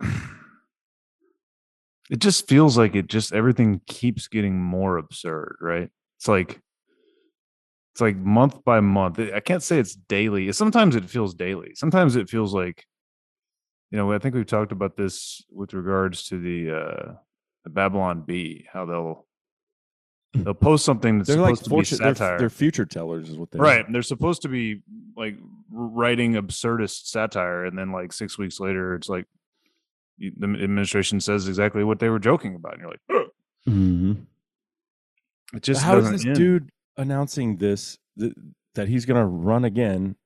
it 2.10 2.18
just 2.18 2.48
feels 2.48 2.78
like 2.78 2.94
it 2.96 3.08
just 3.08 3.34
everything 3.34 3.82
keeps 3.86 4.26
getting 4.26 4.58
more 4.58 4.96
absurd 4.96 5.56
right? 5.60 5.90
It's 6.16 6.26
like 6.26 6.60
it's 7.94 8.00
like 8.00 8.16
month 8.16 8.64
by 8.64 8.80
month. 8.80 9.20
I 9.20 9.38
can't 9.38 9.62
say 9.62 9.78
it's 9.78 9.94
daily. 9.94 10.50
Sometimes 10.52 10.96
it 10.96 11.08
feels 11.08 11.32
daily. 11.32 11.72
Sometimes 11.76 12.16
it 12.16 12.28
feels 12.28 12.52
like, 12.52 12.84
you 13.92 13.96
know, 13.98 14.10
I 14.12 14.18
think 14.18 14.34
we've 14.34 14.44
talked 14.44 14.72
about 14.72 14.96
this 14.96 15.42
with 15.48 15.72
regards 15.74 16.24
to 16.30 16.38
the 16.40 16.76
uh 16.76 17.12
the 17.62 17.70
Babylon 17.70 18.22
Bee, 18.26 18.66
how 18.72 18.84
they'll 18.84 19.26
they'll 20.32 20.54
post 20.54 20.84
something 20.84 21.18
that's 21.18 21.28
They're 21.28 21.38
like 21.38 21.54
supposed 21.56 21.64
to 21.64 21.70
be 21.70 21.74
fortune, 21.76 21.98
they're, 22.04 22.14
satire. 22.16 22.38
they're 22.40 22.50
future 22.50 22.84
tellers, 22.84 23.30
is 23.30 23.38
what 23.38 23.52
they 23.52 23.60
are. 23.60 23.62
right. 23.62 23.84
They're 23.92 24.02
supposed 24.02 24.42
to 24.42 24.48
be 24.48 24.82
like 25.16 25.36
writing 25.70 26.32
absurdist 26.32 27.06
satire, 27.06 27.64
and 27.64 27.78
then 27.78 27.92
like 27.92 28.12
six 28.12 28.36
weeks 28.36 28.58
later, 28.58 28.96
it's 28.96 29.08
like 29.08 29.26
the 30.18 30.46
administration 30.60 31.20
says 31.20 31.46
exactly 31.46 31.84
what 31.84 32.00
they 32.00 32.08
were 32.08 32.18
joking 32.18 32.56
about, 32.56 32.72
and 32.72 32.82
you're 32.82 32.90
like, 32.90 33.00
"Ugh." 33.14 33.30
Mhm. 33.68 34.26
it 35.54 35.62
just 35.62 35.82
How 35.82 35.96
is 35.98 36.02
doesn't 36.04 36.16
this 36.16 36.26
end. 36.26 36.34
dude 36.36 36.70
announcing 36.96 37.56
this 37.56 37.98
th- 38.18 38.34
that 38.74 38.88
he's 38.88 39.06
going 39.06 39.20
to 39.20 39.26
run 39.26 39.64
again 39.64 40.16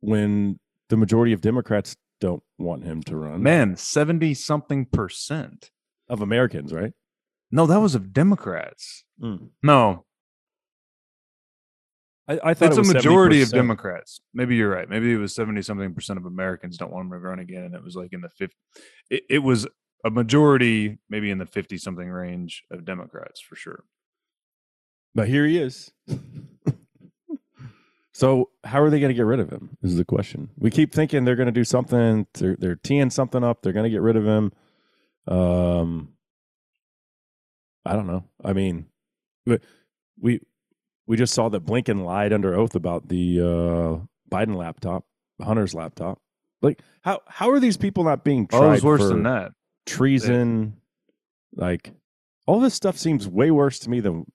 when 0.00 0.58
the 0.88 0.96
majority 0.96 1.32
of 1.32 1.40
Democrats 1.40 1.96
don't 2.20 2.42
want 2.58 2.84
him 2.84 3.02
to 3.04 3.16
run? 3.16 3.42
man 3.42 3.76
seventy 3.76 4.34
something 4.34 4.86
percent. 4.86 5.70
of 6.08 6.20
Americans, 6.20 6.72
right? 6.72 6.92
No, 7.50 7.66
that 7.66 7.80
was 7.80 7.94
of 7.94 8.12
Democrats. 8.12 9.04
Mm. 9.22 9.50
No, 9.62 10.04
I, 12.28 12.50
I 12.50 12.54
thought 12.54 12.78
it's 12.78 12.88
it 12.88 12.90
a 12.90 12.94
majority 12.94 13.42
of 13.42 13.48
70%. 13.48 13.52
Democrats. 13.52 14.20
Maybe 14.32 14.56
you're 14.56 14.70
right. 14.70 14.88
Maybe 14.88 15.12
it 15.12 15.16
was 15.16 15.34
seventy 15.34 15.62
something 15.62 15.92
percent 15.94 16.18
of 16.18 16.26
Americans 16.26 16.76
don't 16.76 16.92
want 16.92 17.06
him 17.06 17.12
to 17.12 17.18
run 17.18 17.40
again, 17.40 17.64
and 17.64 17.74
it 17.74 17.82
was 17.82 17.96
like 17.96 18.12
in 18.12 18.20
the 18.20 18.30
fifty. 18.30 18.56
It, 19.10 19.24
it 19.28 19.38
was 19.40 19.66
a 20.04 20.10
majority, 20.10 20.98
maybe 21.08 21.30
in 21.30 21.38
the 21.38 21.46
fifty 21.46 21.78
something 21.78 22.08
range 22.08 22.64
of 22.70 22.84
Democrats 22.84 23.40
for 23.40 23.56
sure. 23.56 23.84
But 25.14 25.28
here 25.28 25.46
he 25.46 25.58
is. 25.58 25.92
so 28.12 28.50
how 28.64 28.82
are 28.82 28.90
they 28.90 29.00
going 29.00 29.10
to 29.10 29.14
get 29.14 29.26
rid 29.26 29.40
of 29.40 29.50
him? 29.50 29.76
Is 29.82 29.96
the 29.96 30.04
question. 30.04 30.50
We 30.58 30.70
keep 30.70 30.92
thinking 30.92 31.24
they're 31.24 31.36
going 31.36 31.46
to 31.46 31.52
do 31.52 31.64
something. 31.64 32.26
They're, 32.34 32.56
they're 32.58 32.76
teeing 32.76 33.10
something 33.10 33.44
up. 33.44 33.62
They're 33.62 33.72
going 33.72 33.84
to 33.84 33.90
get 33.90 34.00
rid 34.00 34.16
of 34.16 34.24
him. 34.24 34.52
Um, 35.28 36.14
I 37.84 37.94
don't 37.94 38.06
know. 38.06 38.24
I 38.44 38.52
mean, 38.52 38.86
we 39.46 40.40
we, 41.06 41.16
just 41.16 41.34
saw 41.34 41.48
that 41.48 41.64
Blinken 41.66 42.04
lied 42.04 42.32
under 42.32 42.54
oath 42.54 42.74
about 42.74 43.08
the 43.08 43.40
uh, 43.40 44.34
Biden 44.34 44.56
laptop, 44.56 45.04
Hunter's 45.40 45.74
laptop. 45.74 46.20
Like 46.60 46.80
how 47.02 47.20
how 47.26 47.50
are 47.50 47.58
these 47.60 47.76
people 47.76 48.04
not 48.04 48.24
being 48.24 48.46
tried 48.46 48.60
Oh, 48.60 48.68
it 48.68 48.70
was 48.70 48.84
worse 48.84 49.08
than 49.08 49.24
that. 49.24 49.52
treason? 49.84 50.76
Like 51.54 51.92
all 52.46 52.60
this 52.60 52.74
stuff 52.74 52.96
seems 52.96 53.28
way 53.28 53.50
worse 53.50 53.80
to 53.80 53.90
me 53.90 54.00
than 54.00 54.30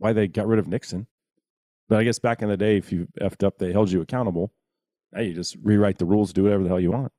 why 0.00 0.12
they 0.12 0.26
got 0.26 0.46
rid 0.48 0.58
of 0.58 0.66
Nixon. 0.66 1.06
But 1.88 1.98
I 2.00 2.04
guess 2.04 2.18
back 2.18 2.42
in 2.42 2.48
the 2.48 2.56
day, 2.56 2.76
if 2.76 2.90
you 2.92 3.06
effed 3.20 3.44
up, 3.46 3.58
they 3.58 3.72
held 3.72 3.90
you 3.90 4.00
accountable. 4.00 4.52
Now 5.12 5.20
you 5.22 5.34
just 5.34 5.56
rewrite 5.62 5.98
the 5.98 6.04
rules, 6.04 6.32
do 6.32 6.44
whatever 6.44 6.62
the 6.62 6.68
hell 6.68 6.80
you 6.80 6.90
want. 6.92 7.12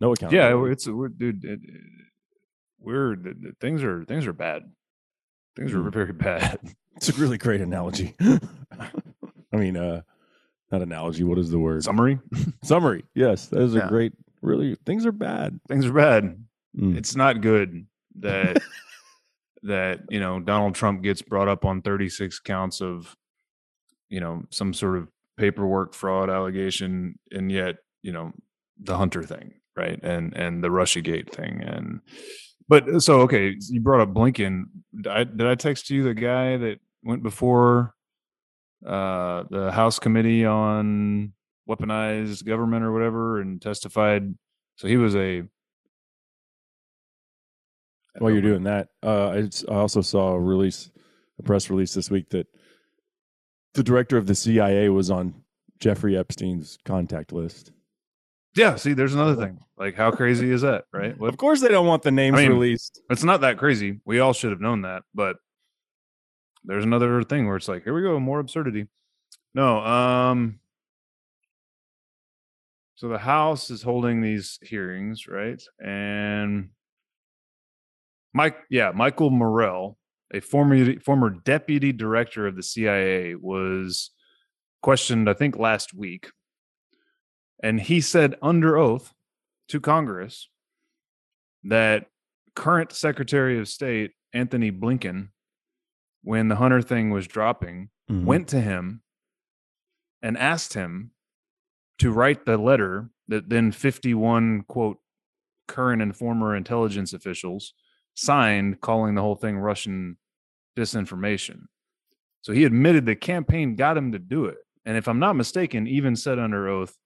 No 0.00 0.12
account. 0.12 0.32
Yeah, 0.32 0.64
it's 0.66 0.86
we're, 0.88 1.08
dude. 1.08 1.44
It, 1.44 1.60
it- 1.62 1.80
we're 2.80 3.16
things 3.60 3.82
are 3.82 4.04
things 4.04 4.24
are 4.28 4.32
bad. 4.32 4.62
Things 5.56 5.74
are 5.74 5.78
Mm. 5.80 5.92
very 5.92 6.12
bad. 6.12 6.60
it's 6.96 7.08
a 7.08 7.12
really 7.20 7.36
great 7.36 7.60
analogy. 7.60 8.14
I 8.20 9.56
mean, 9.56 9.76
uh, 9.76 10.02
not 10.70 10.82
analogy. 10.82 11.24
What 11.24 11.38
is 11.38 11.50
the 11.50 11.58
word? 11.58 11.82
Summary: 11.82 12.20
Summary. 12.62 13.04
Yes, 13.16 13.48
that 13.48 13.62
is 13.62 13.74
a 13.74 13.86
great. 13.88 14.12
Really, 14.42 14.76
things 14.86 15.04
are 15.06 15.12
bad. 15.12 15.58
Things 15.66 15.86
are 15.86 15.92
bad. 15.92 16.40
Mm. 16.78 16.96
It's 16.96 17.16
not 17.16 17.40
good 17.40 17.84
that 18.20 18.62
that 19.62 20.00
you 20.10 20.20
know 20.20 20.40
Donald 20.40 20.74
Trump 20.74 21.02
gets 21.02 21.22
brought 21.22 21.48
up 21.48 21.64
on 21.64 21.82
36 21.82 22.38
counts 22.40 22.80
of 22.80 23.16
you 24.08 24.20
know 24.20 24.42
some 24.50 24.72
sort 24.72 24.96
of 24.96 25.08
paperwork 25.36 25.94
fraud 25.94 26.30
allegation, 26.30 27.18
and 27.30 27.50
yet 27.50 27.76
you 28.02 28.12
know 28.12 28.32
the 28.80 28.96
Hunter 28.96 29.22
thing, 29.22 29.54
right? 29.76 29.98
And 30.02 30.34
and 30.36 30.62
the 30.62 30.68
RussiaGate 30.68 31.30
thing, 31.30 31.62
and 31.62 32.00
but 32.68 33.02
so 33.02 33.20
okay, 33.22 33.56
you 33.70 33.80
brought 33.80 34.00
up 34.00 34.14
Blinken. 34.14 34.64
Did 34.94 35.06
I, 35.06 35.24
did 35.24 35.46
I 35.46 35.54
text 35.54 35.90
you 35.90 36.02
the 36.02 36.14
guy 36.14 36.56
that 36.56 36.78
went 37.02 37.22
before 37.22 37.94
uh 38.86 39.44
the 39.50 39.72
House 39.72 39.98
Committee 39.98 40.44
on 40.44 41.32
weaponized 41.68 42.44
government 42.44 42.84
or 42.84 42.92
whatever 42.92 43.40
and 43.40 43.60
testified? 43.60 44.34
So 44.76 44.86
he 44.86 44.96
was 44.96 45.16
a 45.16 45.42
While 48.20 48.32
you're 48.32 48.42
doing 48.42 48.64
that, 48.64 48.88
uh, 49.02 49.28
I, 49.28 49.48
I 49.72 49.74
also 49.76 50.00
saw 50.00 50.32
a 50.32 50.40
release, 50.40 50.90
a 51.38 51.42
press 51.42 51.70
release 51.70 51.94
this 51.94 52.10
week 52.10 52.30
that 52.30 52.46
the 53.74 53.82
director 53.82 54.16
of 54.16 54.26
the 54.26 54.34
CIA 54.34 54.88
was 54.88 55.10
on 55.10 55.34
Jeffrey 55.78 56.16
Epstein's 56.16 56.78
contact 56.84 57.32
list. 57.32 57.72
Yeah, 58.56 58.74
see, 58.76 58.92
there's 58.92 59.14
another 59.14 59.36
thing. 59.36 59.60
Like, 59.76 59.94
how 59.94 60.10
crazy 60.10 60.50
is 60.50 60.62
that, 60.62 60.84
right? 60.92 61.16
What, 61.18 61.28
Of 61.28 61.36
course, 61.36 61.60
they 61.60 61.68
don't 61.68 61.86
want 61.86 62.02
the 62.02 62.10
names 62.10 62.36
mean- 62.36 62.50
released. 62.50 63.00
it's 63.10 63.22
not 63.22 63.42
that 63.42 63.58
crazy. 63.58 64.00
We 64.04 64.18
all 64.18 64.32
should 64.32 64.50
have 64.50 64.60
known 64.60 64.82
that, 64.82 65.02
but 65.14 65.36
there's 66.64 66.84
another 66.84 67.22
thing 67.22 67.46
where 67.46 67.56
it's 67.56 67.68
like, 67.68 67.84
here 67.84 67.94
we 67.94 68.02
go, 68.02 68.18
more 68.18 68.40
absurdity. 68.40 68.88
No, 69.54 69.78
um, 69.78 70.58
so 72.96 73.08
the 73.08 73.18
House 73.18 73.70
is 73.70 73.82
holding 73.82 74.20
these 74.20 74.58
hearings, 74.62 75.28
right? 75.28 75.62
And 75.78 76.70
Mike, 78.34 78.56
yeah, 78.70 78.92
Michael 78.94 79.30
Morell, 79.30 79.96
a 80.32 80.40
former 80.40 80.98
former 81.00 81.30
deputy 81.30 81.92
director 81.92 82.46
of 82.46 82.56
the 82.56 82.62
CIA, 82.62 83.34
was 83.34 84.10
questioned, 84.82 85.28
I 85.28 85.34
think, 85.34 85.56
last 85.56 85.94
week, 85.94 86.30
and 87.62 87.80
he 87.80 88.00
said 88.00 88.34
under 88.42 88.76
oath 88.76 89.12
to 89.68 89.80
Congress 89.80 90.48
that 91.64 92.06
current 92.54 92.92
Secretary 92.92 93.58
of 93.58 93.68
State 93.68 94.12
Antony 94.32 94.70
Blinken, 94.70 95.28
when 96.22 96.48
the 96.48 96.56
Hunter 96.56 96.82
thing 96.82 97.10
was 97.10 97.26
dropping, 97.26 97.90
Mhm. 98.10 98.24
went 98.24 98.48
to 98.48 98.60
him 98.60 99.02
and 100.22 100.36
asked 100.36 100.74
him 100.74 101.12
to 101.98 102.12
write 102.12 102.44
the 102.44 102.56
letter 102.58 103.10
that 103.28 103.48
then 103.48 103.72
51 103.72 104.62
quote 104.62 104.98
current 105.66 106.00
and 106.02 106.16
former 106.16 106.54
intelligence 106.56 107.12
officials 107.12 107.74
signed 108.18 108.80
calling 108.80 109.14
the 109.14 109.22
whole 109.22 109.36
thing 109.36 109.56
Russian 109.56 110.16
disinformation. 110.76 111.62
So 112.42 112.52
he 112.52 112.64
admitted 112.64 113.06
the 113.06 113.14
campaign 113.14 113.76
got 113.76 113.96
him 113.96 114.10
to 114.10 114.18
do 114.18 114.46
it. 114.46 114.58
And 114.84 114.96
if 114.96 115.06
I'm 115.06 115.20
not 115.20 115.36
mistaken, 115.36 115.86
even 115.86 116.16
said 116.16 116.38
under 116.38 116.68
oath 116.68 116.96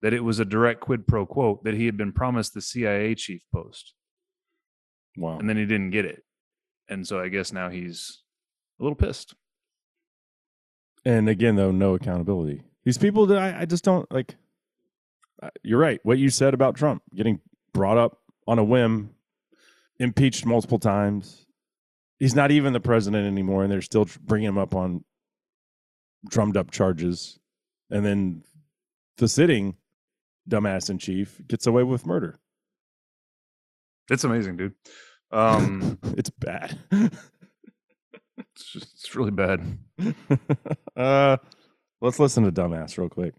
that 0.00 0.14
it 0.14 0.24
was 0.24 0.38
a 0.38 0.46
direct 0.46 0.80
quid 0.80 1.06
pro 1.06 1.26
quo 1.26 1.60
that 1.64 1.74
he 1.74 1.84
had 1.84 1.98
been 1.98 2.12
promised 2.12 2.54
the 2.54 2.62
CIA 2.62 3.14
chief 3.14 3.42
post 3.52 3.92
wow. 5.18 5.38
and 5.38 5.48
then 5.48 5.58
he 5.58 5.66
didn't 5.66 5.90
get 5.90 6.06
it. 6.06 6.24
And 6.88 7.06
so 7.06 7.20
I 7.20 7.28
guess 7.28 7.52
now 7.52 7.68
he's 7.68 8.22
a 8.80 8.82
little 8.82 8.96
pissed. 8.96 9.34
And 11.04 11.28
again, 11.28 11.56
though, 11.56 11.72
no 11.72 11.94
accountability. 11.94 12.62
These 12.84 12.98
people 12.98 13.26
that 13.26 13.38
I, 13.38 13.62
I 13.62 13.64
just 13.66 13.84
don't 13.84 14.10
like. 14.10 14.36
You're 15.62 15.78
right. 15.78 16.00
What 16.04 16.18
you 16.18 16.30
said 16.30 16.54
about 16.54 16.74
Trump 16.74 17.02
getting 17.14 17.40
brought 17.74 17.98
up 17.98 18.18
on 18.46 18.58
a 18.58 18.64
whim, 18.64 19.10
impeached 19.98 20.46
multiple 20.46 20.78
times. 20.78 21.46
He's 22.18 22.34
not 22.34 22.50
even 22.50 22.72
the 22.72 22.80
president 22.80 23.26
anymore, 23.26 23.62
and 23.62 23.72
they're 23.72 23.80
still 23.82 24.08
bringing 24.22 24.48
him 24.48 24.58
up 24.58 24.74
on 24.74 25.04
drummed 26.28 26.56
up 26.56 26.70
charges. 26.70 27.38
And 27.90 28.04
then 28.04 28.42
the 29.18 29.28
sitting 29.28 29.76
dumbass 30.48 30.90
in 30.90 30.98
chief 30.98 31.40
gets 31.46 31.66
away 31.66 31.82
with 31.82 32.06
murder. 32.06 32.38
It's 34.10 34.24
amazing, 34.24 34.56
dude. 34.56 34.74
Um, 35.30 35.98
it's 36.16 36.30
bad. 36.30 36.78
it's 36.90 38.72
just 38.72 38.94
it's 38.94 39.14
really 39.14 39.30
bad. 39.30 39.78
uh, 40.96 41.36
let's 42.00 42.18
listen 42.18 42.44
to 42.44 42.52
dumbass 42.52 42.98
real 42.98 43.08
quick. 43.08 43.34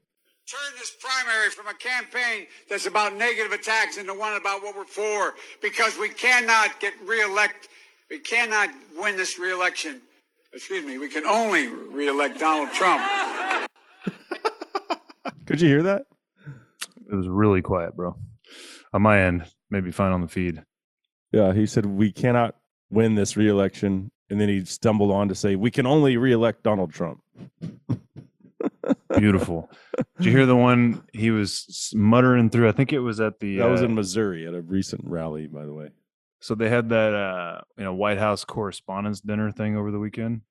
Turn 0.49 0.77
this 0.77 0.91
primary 0.99 1.49
from 1.51 1.67
a 1.67 1.73
campaign 1.73 2.47
that's 2.69 2.85
about 2.85 3.15
negative 3.15 3.51
attacks 3.51 3.97
into 3.97 4.13
one 4.13 4.35
about 4.35 4.63
what 4.63 4.75
we're 4.75 4.85
for 4.85 5.35
because 5.61 5.97
we 5.97 6.09
cannot 6.09 6.79
get 6.79 6.93
reelect 7.05 7.67
we 8.09 8.19
cannot 8.19 8.69
win 8.99 9.15
this 9.15 9.37
reelection 9.37 10.01
excuse 10.53 10.85
me 10.85 10.97
we 10.97 11.09
can 11.09 11.25
only 11.25 11.67
reelect 11.67 12.39
donald 12.39 12.71
trump 12.71 13.01
Could 15.49 15.61
you 15.61 15.67
hear 15.67 15.81
that? 15.81 16.05
It 17.11 17.15
was 17.15 17.27
really 17.27 17.63
quiet, 17.63 17.95
bro. 17.95 18.15
On 18.93 19.01
my 19.01 19.19
end, 19.19 19.45
maybe 19.71 19.89
fine 19.89 20.11
on 20.11 20.21
the 20.21 20.27
feed. 20.27 20.61
Yeah, 21.31 21.53
he 21.53 21.65
said 21.65 21.87
we 21.87 22.11
cannot 22.11 22.53
win 22.91 23.15
this 23.15 23.35
reelection, 23.35 24.11
and 24.29 24.39
then 24.39 24.47
he 24.47 24.63
stumbled 24.65 25.09
on 25.09 25.27
to 25.27 25.33
say 25.33 25.55
we 25.55 25.71
can 25.71 25.87
only 25.87 26.17
reelect 26.17 26.61
Donald 26.61 26.93
Trump. 26.93 27.23
Beautiful. 29.17 29.71
Did 30.17 30.25
you 30.25 30.31
hear 30.31 30.45
the 30.45 30.55
one 30.55 31.03
he 31.13 31.31
was 31.31 31.91
muttering 31.95 32.49
through? 32.49 32.69
I 32.69 32.71
think 32.73 32.93
it 32.93 32.99
was 32.99 33.19
at 33.19 33.39
the. 33.39 33.57
That 33.57 33.69
was 33.69 33.81
uh, 33.81 33.85
in 33.85 33.95
Missouri 33.95 34.47
at 34.47 34.53
a 34.53 34.61
recent 34.61 35.01
rally, 35.05 35.47
by 35.47 35.65
the 35.65 35.73
way. 35.73 35.89
So 36.41 36.55
they 36.55 36.69
had 36.69 36.89
that 36.89 37.13
uh, 37.13 37.61
you 37.77 37.83
know 37.83 37.93
White 37.93 38.17
House 38.19 38.45
Correspondents' 38.45 39.21
Dinner 39.21 39.51
thing 39.51 39.75
over 39.77 39.91
the 39.91 39.99
weekend, 39.99 40.41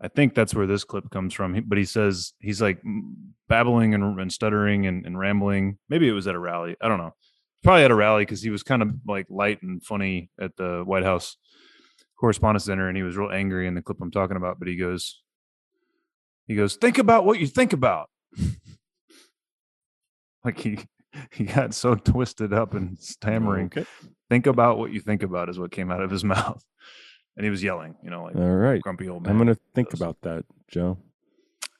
I 0.00 0.08
think 0.08 0.34
that's 0.34 0.54
where 0.54 0.66
this 0.66 0.84
clip 0.84 1.10
comes 1.10 1.34
from. 1.34 1.54
He- 1.54 1.60
But 1.60 1.78
he 1.78 1.84
says 1.84 2.32
he's 2.40 2.60
like 2.60 2.82
babbling 3.48 3.94
and, 3.94 4.18
and 4.20 4.32
stuttering 4.32 4.86
and, 4.86 5.06
and 5.06 5.18
rambling. 5.18 5.78
Maybe 5.88 6.08
it 6.08 6.12
was 6.12 6.26
at 6.26 6.34
a 6.34 6.38
rally. 6.38 6.76
I 6.80 6.88
don't 6.88 6.98
know. 6.98 7.14
Probably 7.62 7.84
at 7.84 7.90
a 7.90 7.94
rally 7.94 8.22
because 8.24 8.42
he 8.42 8.50
was 8.50 8.62
kind 8.62 8.82
of 8.82 8.88
like 9.06 9.26
light 9.28 9.62
and 9.62 9.82
funny 9.84 10.30
at 10.40 10.56
the 10.56 10.82
White 10.84 11.04
House 11.04 11.36
Correspondence 12.18 12.64
Center, 12.64 12.88
and 12.88 12.96
he 12.96 13.02
was 13.02 13.16
real 13.16 13.30
angry 13.30 13.66
in 13.66 13.74
the 13.74 13.82
clip 13.82 13.98
I'm 14.00 14.10
talking 14.10 14.36
about. 14.36 14.58
But 14.58 14.68
he 14.68 14.76
goes, 14.76 15.22
he 16.50 16.56
goes, 16.56 16.74
think 16.74 16.98
about 16.98 17.24
what 17.24 17.38
you 17.38 17.46
think 17.46 17.72
about. 17.72 18.10
like 20.44 20.58
he 20.58 20.78
he 21.30 21.44
got 21.44 21.74
so 21.74 21.94
twisted 21.94 22.52
up 22.52 22.74
and 22.74 22.98
stammering. 22.98 23.66
Okay. 23.66 23.86
Think 24.28 24.46
about 24.46 24.78
what 24.78 24.92
you 24.92 25.00
think 25.00 25.22
about 25.22 25.48
is 25.48 25.58
what 25.58 25.70
came 25.70 25.90
out 25.90 26.00
of 26.02 26.10
his 26.10 26.24
mouth, 26.34 26.62
and 27.36 27.44
he 27.44 27.50
was 27.50 27.62
yelling, 27.62 27.94
you 28.02 28.10
know, 28.10 28.24
like 28.24 28.36
All 28.36 28.42
right. 28.48 28.80
grumpy 28.82 29.08
old 29.08 29.22
man. 29.24 29.30
I'm 29.32 29.38
going 29.38 29.54
to 29.54 29.60
think 29.74 29.92
about 29.94 30.20
that, 30.22 30.44
Joe. 30.68 30.98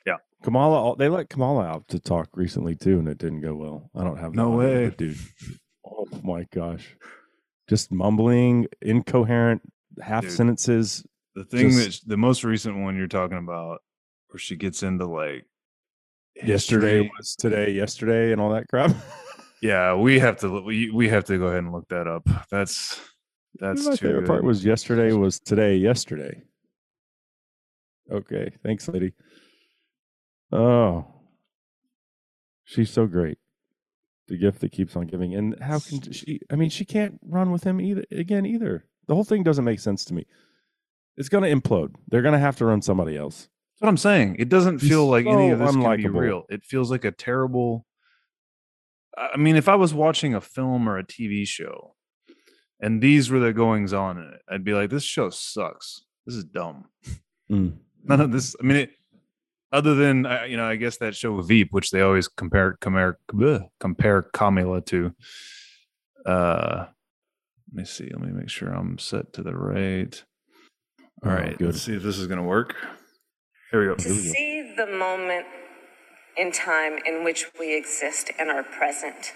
Yeah. 0.07 0.17
Kamala, 0.43 0.97
they 0.97 1.09
let 1.09 1.29
Kamala 1.31 1.65
out 1.65 1.89
to 1.89 1.99
talk 1.99 2.29
recently 2.35 2.75
too, 2.77 2.99
and 2.99 3.09
it 3.09 3.19
didn't 3.19 3.41
go 3.41 3.55
well. 3.55 3.91
I 3.95 4.05
don't 4.05 4.19
have 4.19 4.35
No 4.35 4.51
way. 4.51 4.91
dude. 4.97 5.19
Oh 5.85 6.07
my 6.23 6.47
gosh. 6.53 6.97
Just 7.69 7.93
mumbling, 7.93 8.67
incoherent 8.83 9.63
half 10.01 10.23
Dude. 10.23 10.33
sentences. 10.33 11.05
the 11.35 11.45
thing 11.45 11.71
just- 11.71 12.03
that 12.03 12.09
the 12.09 12.17
most 12.17 12.43
recent 12.45 12.77
one 12.79 12.97
you're 12.97 13.07
talking 13.07 13.39
about, 13.39 13.79
where 14.33 14.39
she 14.39 14.57
gets 14.57 14.83
into 14.83 15.07
like 15.07 15.47
Yesterday 16.37 17.03
history. 17.03 17.13
was 17.19 17.37
today, 17.37 17.71
yesterday, 17.73 18.33
and 18.33 18.41
all 18.41 18.51
that 18.51 18.69
crap. 18.69 18.95
Yeah, 19.63 19.95
we 19.95 20.19
have 20.21 20.39
to 20.39 20.63
we 20.65 20.91
we 20.91 21.09
have 21.09 21.25
to 21.27 21.39
go 21.39 21.47
ahead 21.47 21.65
and 21.65 21.73
look 21.73 21.89
that 21.89 22.07
up. 22.07 22.27
That's 22.51 23.01
that's 23.57 23.87
my 23.87 23.97
favorite 23.97 24.27
part 24.27 24.45
was 24.45 24.65
yesterday 24.65 25.13
was 25.13 25.39
today, 25.41 25.77
yesterday. 25.77 26.43
Okay, 28.11 28.53
thanks, 28.65 28.89
lady. 28.89 29.13
Oh, 30.53 31.07
she's 32.65 32.91
so 32.91 33.07
great. 33.07 33.39
The 34.29 34.39
gift 34.39 34.61
that 34.61 34.73
keeps 34.73 34.97
on 34.97 35.07
giving, 35.07 35.35
and 35.35 35.61
how 35.61 35.79
can 35.81 36.11
she? 36.13 36.41
I 36.51 36.57
mean, 36.57 36.71
she 36.71 36.85
can't 36.85 37.19
run 37.27 37.51
with 37.51 37.65
him 37.65 37.81
either. 37.81 38.05
Again, 38.11 38.47
either 38.47 38.87
the 39.09 39.15
whole 39.15 39.25
thing 39.25 39.43
doesn't 39.43 39.65
make 39.65 39.81
sense 39.81 40.05
to 40.07 40.15
me. 40.15 40.27
It's 41.17 41.29
going 41.29 41.45
to 41.45 41.55
implode. 41.55 41.97
They're 42.09 42.23
going 42.23 42.33
to 42.33 42.39
have 42.39 42.57
to 42.59 42.65
run 42.65 42.81
somebody 42.81 43.17
else. 43.17 43.49
What 43.81 43.89
I'm 43.89 43.97
saying. 43.97 44.37
It 44.39 44.49
doesn't 44.49 44.81
He's 44.81 44.91
feel 44.91 45.07
like 45.07 45.27
any 45.27 45.51
of 45.51 45.59
this 45.59 45.73
can 45.73 45.97
be 45.97 46.07
real. 46.07 46.45
It 46.49 46.65
feels 46.65 46.91
like 46.91 47.05
a 47.05 47.11
terrible. 47.11 47.87
I 49.17 49.37
mean, 49.37 49.57
if 49.57 49.69
I 49.69 49.75
was 49.75 49.93
watching 49.93 50.35
a 50.35 50.41
film 50.41 50.89
or 50.89 50.99
a 50.99 51.05
TV 51.05 51.47
show, 51.47 51.95
and 52.79 53.03
these 53.03 53.31
were 53.31 53.41
the 53.41 53.53
goings 53.53 53.93
on 53.93 54.19
in 54.19 54.25
it, 54.25 54.41
I'd 54.49 54.65
be 54.65 54.75
like, 54.75 54.91
"This 54.91 55.03
show 55.03 55.31
sucks. 55.31 56.05
This 56.27 56.37
is 56.37 56.45
dumb." 56.45 56.85
Mm. 57.51 57.79
None 58.05 58.21
of 58.21 58.33
this. 58.33 58.55
I 58.61 58.63
mean, 58.65 58.77
it, 58.77 58.91
other 59.73 59.95
than 59.95 60.27
you 60.47 60.57
know, 60.59 60.65
I 60.67 60.77
guess 60.77 60.99
that 60.99 61.17
show 61.17 61.41
Veep, 61.41 61.69
which 61.73 61.91
they 61.91 62.03
always 62.03 62.29
compare 62.29 62.77
compare 62.81 63.19
bleh, 63.33 63.67
compare 63.81 64.23
Kamala 64.23 64.83
to. 64.83 65.15
Uh, 66.27 66.85
let 67.73 67.77
me 67.81 67.85
see. 67.85 68.11
Let 68.13 68.21
me 68.21 68.31
make 68.33 68.51
sure 68.51 68.69
I'm 68.69 68.99
set 68.99 69.33
to 69.35 69.43
the 69.43 69.57
right. 69.57 70.23
All 71.25 71.31
Oh, 71.31 71.35
right, 71.35 71.59
good. 71.59 71.67
let's 71.67 71.83
see 71.83 71.97
if 71.97 72.03
this 72.03 72.19
is 72.19 72.27
going 72.27 72.39
to 72.39 72.43
work. 72.45 72.75
Here 73.71 73.81
we 73.81 73.87
go. 73.87 73.95
to 73.95 74.09
we 74.09 74.15
go. 74.15 74.33
see 74.33 74.75
the 74.77 74.87
moment 74.87 75.47
in 76.37 76.51
time 76.51 76.99
in 77.07 77.25
which 77.25 77.47
we 77.59 77.77
exist 77.77 78.31
and 78.39 78.51
are 78.51 78.63
present, 78.63 79.33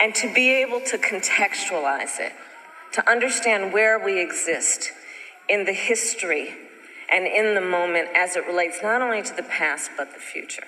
and 0.00 0.14
to 0.14 0.32
be 0.34 0.50
able 0.50 0.80
to 0.80 0.98
contextualize 0.98 2.18
it, 2.18 2.32
to 2.92 3.08
understand 3.08 3.72
where 3.72 3.98
we 3.98 4.20
exist 4.20 4.90
in 5.48 5.64
the 5.64 5.72
history 5.72 6.54
and 7.10 7.26
in 7.26 7.54
the 7.54 7.60
moment 7.60 8.08
as 8.14 8.36
it 8.36 8.46
relates 8.46 8.78
not 8.82 9.02
only 9.02 9.22
to 9.22 9.34
the 9.34 9.42
past 9.42 9.90
but 9.96 10.12
the 10.12 10.20
future. 10.20 10.64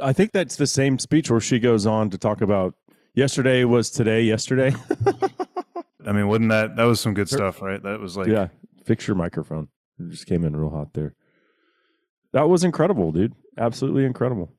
I 0.00 0.12
think 0.12 0.32
that's 0.32 0.56
the 0.56 0.66
same 0.66 0.98
speech 0.98 1.30
where 1.30 1.40
she 1.40 1.58
goes 1.58 1.86
on 1.86 2.10
to 2.10 2.18
talk 2.18 2.40
about 2.40 2.74
yesterday 3.14 3.64
was 3.64 3.90
today, 3.90 4.22
yesterday. 4.22 4.74
I 6.06 6.12
mean, 6.12 6.28
wasn't 6.28 6.50
that 6.50 6.76
that 6.76 6.84
was 6.84 7.00
some 7.00 7.14
good 7.14 7.28
stuff, 7.28 7.60
right? 7.60 7.82
That 7.82 8.00
was 8.00 8.16
like, 8.16 8.28
yeah, 8.28 8.48
fix 8.84 9.06
your 9.06 9.16
microphone. 9.16 9.68
It 9.98 10.10
just 10.10 10.26
came 10.26 10.44
in 10.44 10.56
real 10.56 10.70
hot 10.70 10.94
there. 10.94 11.14
That 12.32 12.48
was 12.48 12.64
incredible, 12.64 13.12
dude. 13.12 13.34
Absolutely 13.56 14.04
incredible. 14.04 14.52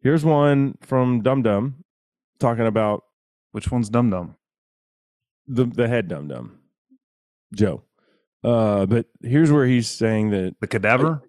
Here's 0.00 0.24
one 0.24 0.76
from 0.80 1.22
Dum 1.22 1.42
Dum 1.42 1.84
talking 2.38 2.66
about 2.66 3.04
which 3.52 3.70
one's 3.70 3.88
Dum 3.88 4.10
Dum? 4.10 4.36
the 5.46 5.64
the 5.66 5.88
head 5.88 6.08
Dum 6.08 6.28
Dum, 6.28 6.58
Joe. 7.54 7.82
Uh, 8.44 8.86
but 8.86 9.06
here's 9.22 9.50
where 9.52 9.66
he's 9.66 9.88
saying 9.88 10.30
that 10.30 10.56
The 10.60 10.66
cadaver? 10.66 11.22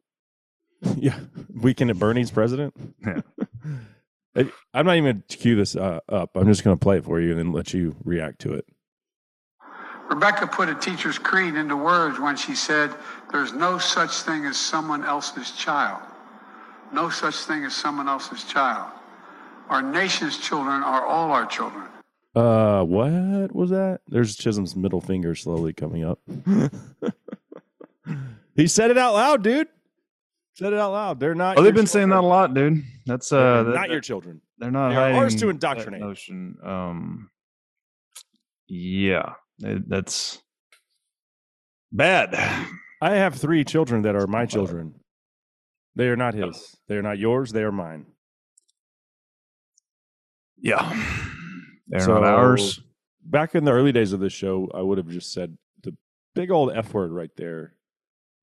yeah, 0.97 1.19
weekend 1.53 1.89
at 1.91 1.99
Bernie's 1.99 2.31
president. 2.31 2.73
Yeah. 3.05 3.21
I- 4.35 4.51
I'm 4.73 4.85
not 4.87 4.95
even 4.97 5.03
going 5.03 5.23
to 5.27 5.37
cue 5.37 5.55
this 5.55 5.75
uh, 5.75 5.99
up. 6.09 6.31
I'm 6.35 6.47
just 6.47 6.63
going 6.63 6.75
to 6.75 6.81
play 6.83 6.97
it 6.97 7.05
for 7.05 7.19
you 7.21 7.29
and 7.31 7.39
then 7.39 7.51
let 7.51 7.73
you 7.73 7.95
react 8.03 8.39
to 8.41 8.53
it. 8.53 8.65
Rebecca 10.09 10.47
put 10.47 10.69
a 10.69 10.75
teacher's 10.75 11.17
creed 11.17 11.55
into 11.55 11.75
words 11.77 12.19
when 12.19 12.35
she 12.35 12.55
said, 12.55 12.93
There's 13.31 13.53
no 13.53 13.77
such 13.77 14.21
thing 14.21 14.45
as 14.45 14.57
someone 14.57 15.03
else's 15.03 15.51
child. 15.51 16.01
No 16.91 17.09
such 17.09 17.35
thing 17.35 17.63
as 17.65 17.73
someone 17.73 18.07
else's 18.07 18.43
child. 18.43 18.91
Our 19.69 19.81
nation's 19.81 20.37
children 20.37 20.83
are 20.83 21.03
all 21.05 21.31
our 21.31 21.45
children. 21.45 21.85
Uh, 22.35 22.83
what 22.83 23.53
was 23.55 23.69
that? 23.69 24.01
There's 24.07 24.35
Chisum's 24.35 24.75
middle 24.75 25.01
finger 25.01 25.33
slowly 25.35 25.71
coming 25.73 26.03
up. 26.03 26.19
he 28.55 28.67
said 28.67 28.91
it 28.91 28.97
out 28.97 29.13
loud, 29.13 29.43
dude. 29.43 29.67
Said 30.55 30.73
it 30.73 30.79
out 30.79 30.91
loud. 30.91 31.19
They're 31.19 31.33
not. 31.35 31.57
Oh, 31.57 31.61
they've 31.63 31.73
your 31.73 31.81
been 31.81 31.87
saying 31.87 32.09
that 32.09 32.19
a 32.19 32.21
lot, 32.21 32.53
dude. 32.53 32.83
That's 33.05 33.29
They're 33.29 33.39
uh, 33.39 33.63
that- 33.63 33.73
not 33.75 33.89
your 33.89 34.01
children. 34.01 34.41
they're 34.59 34.69
not 34.71 34.89
They 34.89 34.95
are 34.95 35.13
ours 35.13 35.35
to 35.37 35.49
indoctrinate. 35.49 36.01
notion. 36.01 36.57
Um, 36.63 37.29
yeah, 38.67 39.33
it- 39.63 39.89
that's 39.89 40.41
bad. 41.91 42.33
I 43.01 43.15
have 43.15 43.35
three 43.35 43.63
children 43.63 44.01
that 44.03 44.15
are 44.15 44.27
my 44.27 44.45
children. 44.45 44.95
They 45.95 46.07
are 46.07 46.15
not 46.15 46.33
his. 46.33 46.75
They 46.87 46.95
are 46.95 47.01
not 47.01 47.17
yours. 47.19 47.51
They 47.51 47.63
are 47.63 47.71
mine. 47.71 48.05
Yeah, 50.57 50.89
they're 51.87 51.99
So, 51.99 52.13
not 52.15 52.23
ours. 52.23 52.81
Back 53.25 53.55
in 53.55 53.65
the 53.65 53.71
early 53.71 53.91
days 53.91 54.13
of 54.13 54.19
this 54.19 54.33
show, 54.33 54.69
I 54.73 54.81
would 54.81 54.97
have 54.97 55.09
just 55.09 55.31
said 55.33 55.57
the 55.83 55.95
big 56.35 56.51
old 56.51 56.71
F 56.73 56.93
word 56.93 57.11
right 57.11 57.29
there. 57.35 57.75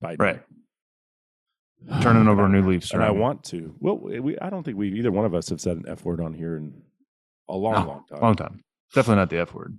Biden. 0.03 0.19
Right. 0.19 0.43
Turning 2.03 2.29
over 2.29 2.45
a 2.45 2.49
new 2.49 2.63
leaf. 2.69 2.93
And 2.93 3.03
I 3.03 3.11
want 3.11 3.45
to. 3.45 3.75
Well, 3.79 3.99
we, 3.99 4.39
I 4.39 4.51
don't 4.51 4.63
think 4.65 4.77
we 4.77 4.93
either 4.99 5.11
one 5.13 5.25
of 5.25 5.35
us 5.35 5.49
have 5.49 5.61
said 5.61 5.77
an 5.79 5.85
F 5.89 6.05
word 6.05 6.21
on 6.21 6.35
here 6.35 6.57
in 6.57 6.83
a 7.49 7.57
long, 7.57 7.73
No, 7.73 7.87
long 7.89 8.05
time. 8.11 8.21
long 8.21 8.37
time. 8.37 8.61
Definitely 8.95 9.17
not 9.21 9.31
the 9.31 9.39
F 9.39 9.55
word. 9.55 9.79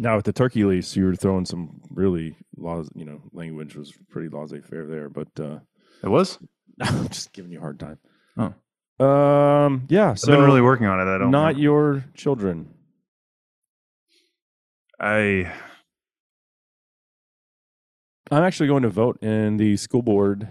Now 0.00 0.16
with 0.16 0.24
the 0.24 0.32
turkey 0.32 0.64
lease, 0.64 0.96
you 0.96 1.04
were 1.04 1.14
throwing 1.14 1.44
some 1.44 1.78
really 1.90 2.34
laws. 2.56 2.88
You 2.94 3.04
know, 3.04 3.20
language 3.34 3.76
was 3.76 3.92
pretty 4.08 4.34
laissez-faire 4.34 4.86
there. 4.86 5.10
But 5.10 5.28
uh, 5.38 5.58
It 6.02 6.08
was. 6.08 6.38
I'm 6.80 7.08
just 7.08 7.34
giving 7.34 7.52
you 7.52 7.58
a 7.58 7.60
hard 7.60 7.78
time. 7.78 7.98
Oh. 8.38 9.04
Um. 9.04 9.86
Yeah. 9.90 10.12
I've 10.12 10.22
been 10.22 10.40
really 10.40 10.62
working 10.62 10.86
on 10.86 11.00
it. 11.00 11.14
I 11.14 11.18
don't. 11.18 11.30
not 11.30 11.56
know. 11.56 11.60
your 11.60 12.04
children. 12.14 12.70
I. 14.98 15.52
I'm 18.30 18.42
actually 18.42 18.68
going 18.68 18.84
to 18.84 18.88
vote 18.88 19.22
in 19.22 19.58
the 19.58 19.76
school 19.76 20.02
board 20.02 20.48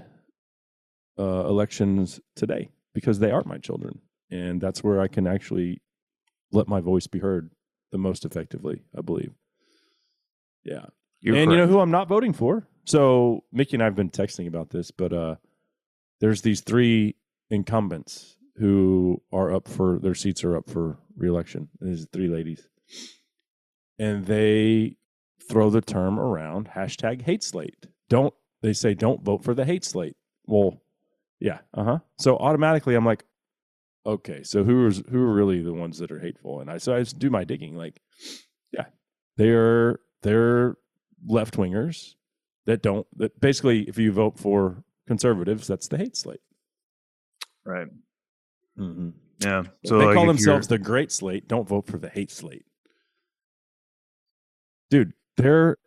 uh, 1.17 1.45
elections 1.47 2.19
today 2.35 2.69
because 2.93 3.17
they 3.17 3.31
are 3.31 3.43
my 3.45 3.57
children, 3.57 3.99
and 4.29 4.61
that's 4.61 4.83
where 4.83 5.01
I 5.01 5.07
can 5.07 5.25
actually 5.25 5.81
let 6.51 6.67
my 6.67 6.81
voice 6.81 7.07
be 7.07 7.17
heard 7.17 7.49
the 7.91 7.97
most 7.97 8.25
effectively. 8.25 8.83
I 8.97 9.01
believe. 9.01 9.33
Yeah, 10.63 10.85
You're 11.21 11.35
and 11.35 11.51
you 11.51 11.57
know 11.57 11.67
who 11.67 11.79
I'm 11.79 11.91
not 11.91 12.07
voting 12.07 12.33
for? 12.33 12.67
So 12.85 13.43
Mickey 13.51 13.75
and 13.75 13.83
I 13.83 13.85
have 13.85 13.95
been 13.95 14.09
texting 14.09 14.47
about 14.47 14.69
this, 14.69 14.91
but 14.91 15.13
uh, 15.13 15.35
there's 16.19 16.41
these 16.41 16.61
three 16.61 17.15
incumbents 17.49 18.35
who 18.57 19.21
are 19.31 19.53
up 19.53 19.67
for 19.67 19.99
their 19.99 20.15
seats 20.15 20.43
are 20.43 20.55
up 20.55 20.69
for 20.69 20.97
reelection. 21.15 21.69
There's 21.79 22.07
three 22.11 22.27
ladies, 22.27 22.67
and 23.97 24.25
they 24.25 24.97
throw 25.47 25.69
the 25.69 25.81
term 25.81 26.19
around 26.19 26.69
hashtag 26.75 27.21
hate 27.21 27.43
slate. 27.43 27.87
Don't 28.09 28.33
they 28.61 28.73
say 28.73 28.93
don't 28.93 29.23
vote 29.23 29.43
for 29.43 29.53
the 29.53 29.65
hate 29.65 29.85
slate? 29.85 30.15
Well, 30.45 30.81
yeah, 31.39 31.59
uh 31.73 31.83
huh. 31.83 31.99
So 32.17 32.37
automatically 32.37 32.95
I'm 32.95 33.05
like, 33.05 33.23
okay, 34.13 34.43
so 34.43 34.63
who 34.63 34.85
is 34.87 35.03
who 35.09 35.21
are 35.21 35.33
really 35.33 35.61
the 35.61 35.73
ones 35.73 35.97
that 35.99 36.11
are 36.11 36.19
hateful? 36.19 36.59
And 36.61 36.69
I 36.69 36.77
so 36.77 36.95
I 36.95 36.99
just 36.99 37.19
do 37.19 37.29
my 37.29 37.43
digging. 37.43 37.75
Like, 37.75 38.01
yeah, 38.71 38.85
they're 39.37 39.99
they're 40.21 40.75
left 41.25 41.55
wingers 41.57 42.13
that 42.65 42.81
don't 42.81 43.07
that 43.17 43.39
basically 43.41 43.83
if 43.83 43.97
you 43.97 44.11
vote 44.11 44.37
for 44.39 44.83
conservatives, 45.07 45.67
that's 45.67 45.87
the 45.87 45.97
hate 45.97 46.15
slate. 46.15 46.41
right. 47.65 47.87
Mm-hmm. 48.77 49.09
Yeah. 49.41 49.63
So 49.63 49.69
So 49.85 49.97
they 49.99 50.05
like, 50.05 50.15
call 50.15 50.25
themselves 50.27 50.69
you're- 50.69 50.77
the 50.77 50.83
great 50.83 51.11
slate. 51.11 51.47
Don't 51.47 51.67
vote 51.67 51.87
for 51.87 51.97
the 51.97 52.09
hate 52.09 52.31
slate. 52.31 52.65
Dude, 54.89 55.13
they're 55.37 55.77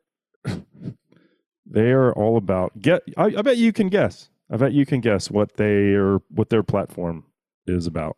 They 1.67 1.91
are 1.93 2.13
all 2.13 2.37
about 2.37 2.79
get. 2.81 3.03
I, 3.17 3.25
I 3.37 3.43
bet 3.43 3.57
you 3.57 3.73
can 3.73 3.89
guess. 3.89 4.29
I 4.51 4.57
bet 4.59 4.73
you 4.73 4.85
can 4.85 5.01
guess 5.01 5.31
what 5.31 5.57
they 5.57 5.95
are, 5.95 6.19
what 6.29 6.51
their 6.51 6.63
platform 6.63 7.25
is 7.67 7.87
about. 7.87 8.17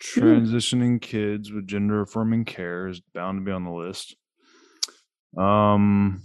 Transitioning 0.00 1.00
kids 1.00 1.52
with 1.52 1.66
gender 1.66 2.00
affirming 2.00 2.44
care 2.44 2.88
is 2.88 3.00
bound 3.14 3.38
to 3.38 3.44
be 3.44 3.52
on 3.52 3.64
the 3.64 3.70
list. 3.70 4.16
Um, 5.36 6.22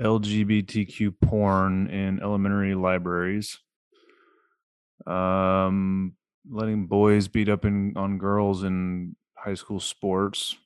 LGBTQ 0.00 1.12
porn 1.20 1.88
in 1.88 2.20
elementary 2.22 2.74
libraries. 2.74 3.58
Um, 5.06 6.14
letting 6.50 6.86
boys 6.86 7.28
beat 7.28 7.48
up 7.48 7.64
in, 7.64 7.94
on 7.96 8.18
girls 8.18 8.64
in 8.64 9.14
high 9.36 9.54
school 9.54 9.80
sports. 9.80 10.56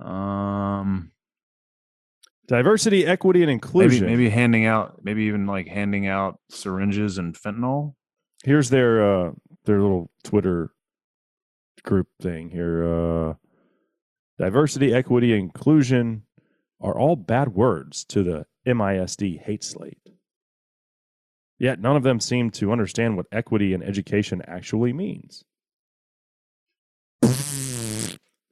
Um, 0.00 1.12
Diversity, 2.48 3.06
equity, 3.06 3.42
and 3.42 3.48
maybe 3.48 3.52
inclusion. 3.54 4.06
maybe 4.06 4.28
handing 4.28 4.66
out, 4.66 5.00
maybe 5.02 5.24
even 5.24 5.46
like 5.46 5.68
handing 5.68 6.06
out 6.06 6.40
syringes 6.50 7.18
and 7.18 7.34
fentanyl. 7.34 7.94
Here's 8.42 8.70
their 8.70 9.02
uh 9.02 9.32
their 9.64 9.80
little 9.80 10.10
Twitter 10.24 10.72
group 11.82 12.08
thing 12.20 12.50
here. 12.50 12.84
Uh 12.84 13.34
diversity, 14.38 14.92
equity, 14.92 15.32
inclusion 15.38 16.24
are 16.80 16.98
all 16.98 17.16
bad 17.16 17.54
words 17.54 18.04
to 18.06 18.22
the 18.22 18.46
MISD 18.66 19.40
hate 19.40 19.62
slate. 19.64 19.98
Yet 21.58 21.80
none 21.80 21.94
of 21.94 22.02
them 22.02 22.18
seem 22.18 22.50
to 22.52 22.72
understand 22.72 23.16
what 23.16 23.26
equity 23.30 23.72
in 23.72 23.82
education 23.84 24.42
actually 24.48 24.92
means. 24.92 25.44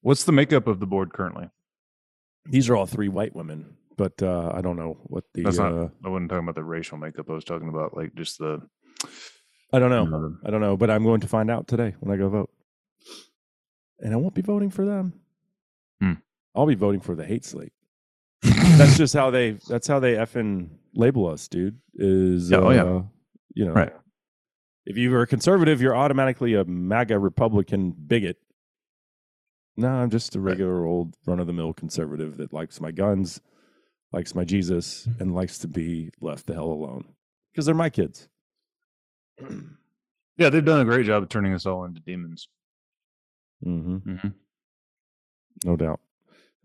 What's 0.03 0.25
the 0.25 0.33
makeup 0.33 0.67
of 0.67 0.81
the 0.81 0.87
board 0.87 1.13
currently? 1.13 1.51
These 2.47 2.71
are 2.71 2.77
all 2.77 2.87
three 2.87 3.09
white 3.09 3.35
women, 3.35 3.77
but 3.97 4.23
uh, 4.23 4.53
I 4.55 4.61
don't 4.61 4.77
know 4.77 4.99
what 5.05 5.25
the. 5.35 5.43
That's 5.43 5.59
not. 5.59 5.73
uh, 5.73 5.89
I 6.05 6.09
wasn't 6.09 6.31
talking 6.31 6.45
about 6.45 6.55
the 6.55 6.65
racial 6.65 6.97
makeup. 6.99 7.27
I 7.29 7.33
was 7.33 7.45
talking 7.45 7.69
about 7.69 7.97
like 7.97 8.15
just 8.15 8.39
the. 8.39 8.63
I 9.73 9.79
don't 9.79 9.91
know. 9.91 10.05
you 10.05 10.11
know, 10.11 10.29
the- 10.29 10.39
I 10.47 10.51
don't 10.51 10.61
know, 10.61 10.77
but 10.77 10.91
I'm 10.91 11.05
going 11.05 11.21
to 11.21 11.29
find 11.29 11.51
out 11.51 11.69
today 11.69 11.95
when 12.01 12.13
I 12.13 12.19
go 12.19 12.29
vote. 12.29 12.51
And 14.01 14.13
I 14.13 14.17
won't 14.17 14.35
be 14.35 14.43
voting 14.43 14.71
for 14.71 14.85
them. 14.85 15.13
Hmm. 16.01 16.13
I'll 16.55 16.67
be 16.67 16.75
voting 16.75 17.01
for 17.01 17.15
the 17.15 17.25
hate 17.25 17.45
slate. 17.45 17.73
that's 18.43 18.97
just 18.97 19.13
how 19.15 19.31
they 19.31 19.53
that's 19.69 19.87
how 19.87 20.01
they 20.01 20.15
effing 20.15 20.69
label 20.95 21.27
us, 21.29 21.47
dude. 21.49 21.79
Is 21.95 22.51
Yeah, 22.51 22.57
oh, 22.59 22.71
yeah. 22.71 22.83
uh, 22.85 23.03
you 23.55 23.67
know 23.67 23.73
Right. 23.75 23.93
if 24.87 24.97
you 24.97 25.15
are 25.15 25.23
a 25.23 25.27
conservative, 25.27 25.83
you're 25.83 25.95
automatically 25.97 26.55
a 26.55 26.65
MAGA 26.65 27.19
Republican 27.19 27.91
bigot. 27.93 28.39
No, 29.77 29.89
I'm 29.89 30.09
just 30.11 30.35
a 30.35 30.41
regular 30.41 30.85
old 30.87 31.15
run 31.27 31.39
of 31.41 31.47
the 31.47 31.53
mill 31.53 31.73
conservative 31.75 32.39
that 32.39 32.53
likes 32.53 32.81
my 32.81 32.91
guns, 32.91 33.41
likes 34.13 34.35
my 34.35 34.45
Jesus, 34.45 35.07
and 35.19 35.35
likes 35.35 35.59
to 35.59 35.69
be 35.69 36.11
left 36.21 36.47
the 36.47 36.55
hell 36.55 36.71
alone. 36.73 37.05
Because 37.53 37.67
they're 37.67 37.75
my 37.75 37.91
kids. 37.91 38.29
Yeah, 40.37 40.51
they've 40.51 40.65
done 40.65 40.81
a 40.81 40.85
great 40.85 41.07
job 41.07 41.23
of 41.23 41.29
turning 41.29 41.53
us 41.55 41.67
all 41.67 41.85
into 41.85 42.01
demons. 42.01 42.49
hmm 43.63 43.97
Mm-hmm. 43.99 44.29
No 45.65 45.77
doubt. 45.77 46.01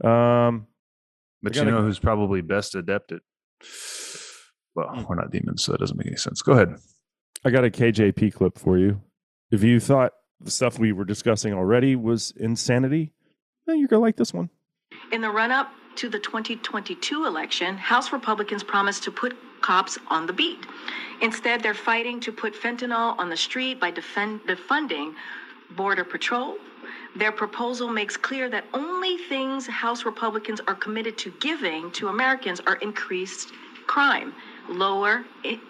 Um, 0.03 0.67
But 1.41 1.55
you 1.55 1.61
gotta- 1.61 1.71
know 1.71 1.81
who's 1.81 1.99
probably 1.99 2.41
best 2.41 2.75
adept 2.75 3.11
at? 3.11 3.21
Well, 4.75 4.89
Hmm. 4.89 5.03
we're 5.07 5.15
not 5.15 5.31
demons, 5.31 5.63
so 5.63 5.71
that 5.71 5.79
doesn't 5.79 5.97
make 5.97 6.07
any 6.07 6.17
sense. 6.17 6.41
Go 6.41 6.53
ahead. 6.53 6.75
I 7.45 7.49
got 7.49 7.63
a 7.65 7.69
KJP 7.69 8.31
clip 8.31 8.57
for 8.57 8.77
you. 8.77 9.01
If 9.51 9.63
you 9.63 9.79
thought 9.79 10.13
the 10.41 10.51
stuff 10.51 10.79
we 10.79 10.91
were 10.91 11.05
discussing 11.05 11.53
already 11.53 11.95
was 11.95 12.31
insanity, 12.37 13.13
then 13.67 13.79
you're 13.79 13.87
gonna 13.87 14.01
like 14.01 14.17
this 14.17 14.33
one. 14.33 14.49
In 15.11 15.21
the 15.21 15.29
run 15.29 15.51
up 15.51 15.71
to 15.97 16.09
the 16.09 16.19
2022 16.19 17.25
election, 17.25 17.77
House 17.77 18.11
Republicans 18.11 18.63
promised 18.63 19.03
to 19.03 19.11
put 19.11 19.35
cops 19.61 19.97
on 20.07 20.27
the 20.27 20.33
beat. 20.33 20.65
Instead, 21.21 21.63
they're 21.63 21.73
fighting 21.73 22.19
to 22.19 22.31
put 22.31 22.53
fentanyl 22.53 23.17
on 23.17 23.29
the 23.29 23.37
street 23.37 23.79
by 23.79 23.91
defend, 23.91 24.41
defunding 24.41 25.13
Border 25.75 26.03
Patrol. 26.03 26.57
Their 27.15 27.31
proposal 27.31 27.89
makes 27.89 28.17
clear 28.17 28.49
that 28.49 28.65
only 28.73 29.17
things 29.17 29.65
House 29.67 30.05
Republicans 30.05 30.61
are 30.67 30.75
committed 30.75 31.17
to 31.19 31.31
giving 31.39 31.89
to 31.91 32.09
Americans 32.09 32.59
are 32.67 32.75
increased 32.75 33.53
crime, 33.87 34.33
lower 34.67 35.23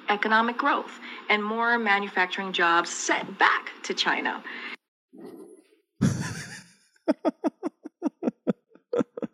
economic 0.09 0.57
growth, 0.57 0.99
and 1.29 1.43
more 1.43 1.77
manufacturing 1.77 2.51
jobs 2.51 2.89
sent 2.89 3.38
back 3.38 3.69
to 3.83 3.93
China. 3.93 4.43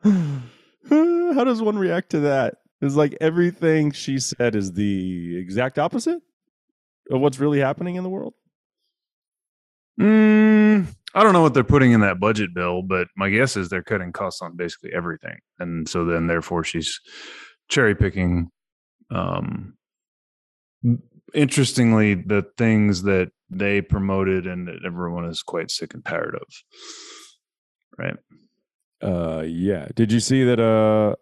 How 1.34 1.44
does 1.44 1.62
one 1.62 1.78
react 1.78 2.10
to 2.12 2.20
that? 2.22 2.56
Is 2.82 2.96
like 2.96 3.16
everything 3.22 3.92
she 3.92 4.20
said 4.20 4.56
is 4.56 4.74
the 4.74 5.38
exact 5.38 5.80
opposite 5.80 6.22
of 7.10 7.22
what's 7.22 7.40
really 7.40 7.60
happening 7.60 7.96
in 7.96 8.04
the 8.04 8.10
world. 8.10 8.34
Mm, 10.00 10.88
I 11.14 11.24
don't 11.24 11.34
know 11.34 11.42
what 11.42 11.54
they're 11.54 11.64
putting 11.64 11.92
in 11.92 12.02
that 12.02 12.20
budget 12.20 12.54
bill, 12.54 12.82
but 12.82 13.08
my 13.16 13.30
guess 13.30 13.56
is 13.56 13.70
they're 13.70 13.84
cutting 13.84 14.12
costs 14.12 14.42
on 14.42 14.56
basically 14.56 14.92
everything, 14.94 15.38
and 15.60 15.88
so 15.88 16.06
then 16.06 16.28
therefore 16.28 16.64
she's 16.64 17.00
cherry 17.70 17.96
picking. 17.96 18.50
Um, 19.12 19.76
interestingly, 21.34 22.16
the 22.16 22.46
things 22.58 23.04
that 23.04 23.32
they 23.50 23.82
promoted 23.82 24.48
and 24.48 24.68
that 24.68 24.84
everyone 24.86 25.26
is 25.26 25.44
quite 25.44 25.70
sick 25.70 25.94
and 25.94 26.04
tired 26.04 26.36
of. 26.36 26.48
Right. 27.98 28.16
Uh, 29.02 29.44
yeah. 29.48 29.88
Did 29.96 30.12
you 30.12 30.20
see 30.20 30.44
that? 30.44 30.60
Uh, 30.60 31.16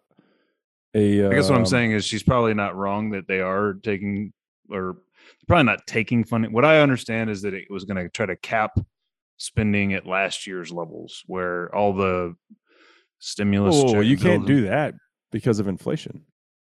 a 0.94 1.26
I 1.26 1.34
guess 1.34 1.48
what 1.48 1.54
I'm 1.54 1.62
um, 1.62 1.66
saying 1.66 1.92
is 1.92 2.04
she's 2.04 2.22
probably 2.22 2.54
not 2.54 2.76
wrong 2.76 3.10
that 3.10 3.28
they 3.28 3.40
are 3.40 3.74
taking 3.74 4.32
or 4.70 4.96
probably 5.46 5.64
not 5.64 5.86
taking 5.86 6.24
funding. 6.24 6.52
What 6.52 6.64
I 6.64 6.80
understand 6.80 7.30
is 7.30 7.42
that 7.42 7.54
it 7.54 7.70
was 7.70 7.84
going 7.84 8.02
to 8.02 8.08
try 8.08 8.26
to 8.26 8.36
cap 8.36 8.78
spending 9.36 9.94
at 9.94 10.06
last 10.06 10.46
year's 10.46 10.72
levels 10.72 11.22
where 11.26 11.74
all 11.74 11.92
the 11.92 12.34
stimulus. 13.20 13.76
Oh, 13.78 14.00
you 14.00 14.16
can't 14.16 14.46
do 14.46 14.62
that 14.62 14.94
because 15.30 15.60
of 15.60 15.68
inflation. 15.68 16.24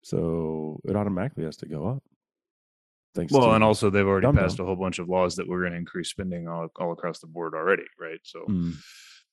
So 0.03 0.79
it 0.85 0.95
automatically 0.95 1.45
has 1.45 1.57
to 1.57 1.65
go 1.65 1.87
up. 1.87 2.03
Thanks. 3.15 3.31
Well, 3.31 3.53
and 3.53 3.63
also 3.63 3.89
they've 3.89 4.05
already 4.05 4.25
Dumb 4.25 4.35
passed 4.35 4.57
dumb. 4.57 4.65
a 4.65 4.67
whole 4.67 4.75
bunch 4.75 4.99
of 4.99 5.07
laws 5.07 5.35
that 5.35 5.47
we're 5.47 5.61
going 5.61 5.73
to 5.73 5.77
increase 5.77 6.09
spending 6.09 6.47
all, 6.47 6.67
all 6.77 6.91
across 6.91 7.19
the 7.19 7.27
board 7.27 7.53
already, 7.53 7.85
right? 7.99 8.19
So 8.23 8.45
Mm. 8.49 8.73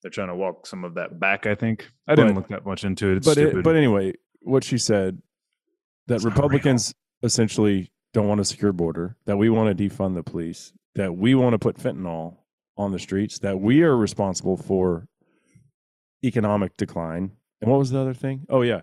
They're 0.03 0.11
trying 0.11 0.29
to 0.29 0.35
walk 0.35 0.67
some 0.67 0.85
of 0.85 0.95
that 0.95 1.19
back. 1.21 1.47
I 1.47 1.55
think 1.55 1.91
I 2.09 2.15
didn't 2.15 2.35
But- 2.35 2.41
look 2.41 2.49
that 2.49 2.67
much 2.67 2.85
into 2.85 3.11
it. 3.11 3.19
It's 3.19 3.27
but 3.27 3.39
it, 3.39 3.63
but 3.63 3.77
anyway, 3.77 4.15
what 4.41 4.65
she 4.65 4.79
said 4.79 5.21
that 6.07 6.17
It's. 6.17 6.25
Republicans 6.25 6.95
essentially 7.23 7.91
don't 8.13 8.27
want 8.27 8.41
a 8.41 8.45
secure 8.45 8.73
border, 8.73 9.17
that 9.27 9.37
we 9.37 9.51
want 9.51 9.77
to 9.77 9.89
defund 9.89 10.15
the 10.15 10.23
police, 10.23 10.73
that 10.95 11.17
we 11.17 11.35
want 11.35 11.53
to 11.53 11.59
put 11.59 11.77
fentanyl 11.77 12.39
on 12.77 12.91
the 12.93 12.99
streets, 12.99 13.39
that 13.41 13.61
we 13.61 13.83
are 13.83 13.97
responsible 13.97 14.57
for 14.57 15.07
economic 16.25 16.77
decline. 16.77 17.33
And 17.61 17.71
what 17.71 17.79
was 17.79 17.91
the 17.91 17.99
other 18.01 18.15
thing? 18.15 18.47
Oh 18.49 18.63
yeah, 18.63 18.81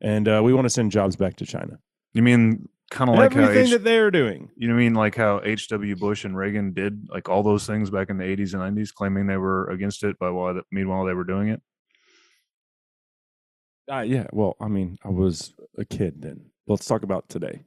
and 0.00 0.28
uh, 0.28 0.40
we 0.44 0.54
want 0.54 0.64
to 0.66 0.70
send 0.70 0.92
jobs 0.92 1.16
back 1.16 1.36
to 1.36 1.46
China. 1.46 1.78
you 2.12 2.22
mean 2.22 2.68
kind 2.90 3.08
of 3.08 3.16
like 3.16 3.32
how 3.32 3.42
Everything 3.42 3.66
H- 3.66 3.70
that 3.72 3.84
they're 3.84 4.10
doing. 4.10 4.50
You 4.56 4.68
know 4.68 4.74
what 4.74 4.80
I 4.80 4.84
mean 4.84 4.94
like 4.94 5.14
how 5.16 5.40
H.W. 5.42 5.96
Bush 5.96 6.24
and 6.24 6.36
Reagan 6.36 6.72
did 6.72 7.08
like 7.08 7.28
all 7.28 7.42
those 7.42 7.66
things 7.66 7.90
back 7.90 8.10
in 8.10 8.18
the 8.18 8.24
80s 8.24 8.54
and 8.54 8.76
90s, 8.76 8.92
claiming 8.92 9.26
they 9.26 9.36
were 9.36 9.68
against 9.70 10.04
it, 10.04 10.16
but 10.18 10.34
while 10.34 10.60
meanwhile 10.70 11.04
they 11.04 11.14
were 11.14 11.24
doing 11.24 11.48
it? 11.48 11.62
Uh, 13.90 14.00
yeah, 14.02 14.26
well, 14.32 14.56
I 14.60 14.68
mean, 14.68 14.98
I 15.04 15.08
was 15.08 15.52
a 15.78 15.84
kid 15.84 16.22
then. 16.22 16.50
Let's 16.68 16.86
talk 16.86 17.02
about 17.02 17.28
today 17.28 17.64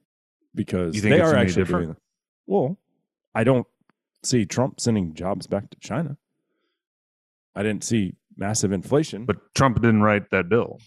because 0.56 1.02
they 1.02 1.20
are 1.20 1.36
actually 1.36 1.64
different? 1.64 1.86
doing. 1.88 1.98
Well, 2.48 2.78
I 3.36 3.44
don't 3.44 3.68
see 4.24 4.46
Trump 4.46 4.80
sending 4.80 5.14
jobs 5.14 5.48
back 5.48 5.70
to 5.72 5.78
China. 5.80 6.18
I 7.56 7.64
didn't 7.64 7.84
see 7.84 8.16
massive 8.38 8.72
inflation. 8.72 9.26
But 9.26 9.54
Trump 9.54 9.82
didn't 9.82 10.02
write 10.02 10.30
that 10.32 10.48
bill. 10.50 10.80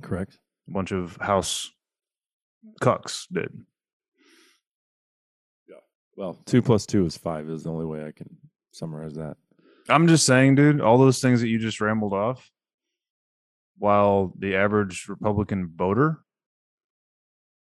correct. 0.00 0.38
A 0.68 0.72
bunch 0.72 0.92
of 0.92 1.16
House 1.20 1.70
cucks 2.80 3.26
did. 3.32 3.50
Yeah. 5.68 5.76
Well, 6.16 6.38
two 6.46 6.62
plus 6.62 6.86
two 6.86 7.04
is 7.06 7.16
five. 7.16 7.48
Is 7.48 7.64
the 7.64 7.70
only 7.70 7.86
way 7.86 8.06
I 8.06 8.12
can 8.12 8.36
summarize 8.72 9.14
that. 9.14 9.36
I'm 9.88 10.08
just 10.08 10.24
saying, 10.24 10.54
dude, 10.54 10.80
all 10.80 10.98
those 10.98 11.20
things 11.20 11.40
that 11.40 11.48
you 11.48 11.58
just 11.58 11.80
rambled 11.80 12.14
off, 12.14 12.50
while 13.78 14.32
the 14.38 14.56
average 14.56 15.06
Republican 15.08 15.72
voter 15.74 16.20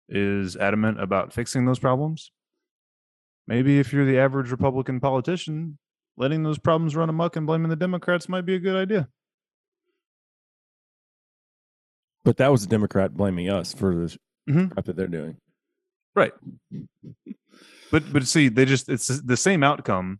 is 0.09 0.55
adamant 0.55 1.01
about 1.01 1.33
fixing 1.33 1.65
those 1.65 1.79
problems, 1.79 2.31
maybe 3.45 3.79
if 3.79 3.93
you're 3.93 4.05
the 4.05 4.17
average 4.17 4.49
Republican 4.51 4.99
politician, 4.99 5.77
letting 6.15 6.43
those 6.43 6.57
problems 6.57 6.95
run 6.95 7.09
amok 7.09 7.35
and 7.35 7.45
blaming 7.45 7.69
the 7.69 7.75
Democrats 7.75 8.27
might 8.27 8.45
be 8.45 8.55
a 8.55 8.59
good 8.59 8.75
idea. 8.75 9.09
But 12.23 12.37
that 12.37 12.51
was 12.51 12.63
a 12.63 12.67
Democrat 12.67 13.13
blaming 13.13 13.49
us 13.49 13.73
for 13.73 13.93
the 13.93 14.17
Mhm. 14.47 14.71
crap 14.71 14.85
that 14.85 14.95
they're 14.95 15.07
doing. 15.07 15.37
Right. 16.15 16.33
But 17.91 18.11
but 18.11 18.27
see, 18.27 18.49
they 18.49 18.65
just 18.65 18.89
it's 18.89 19.07
the 19.07 19.37
same 19.37 19.63
outcome 19.63 20.19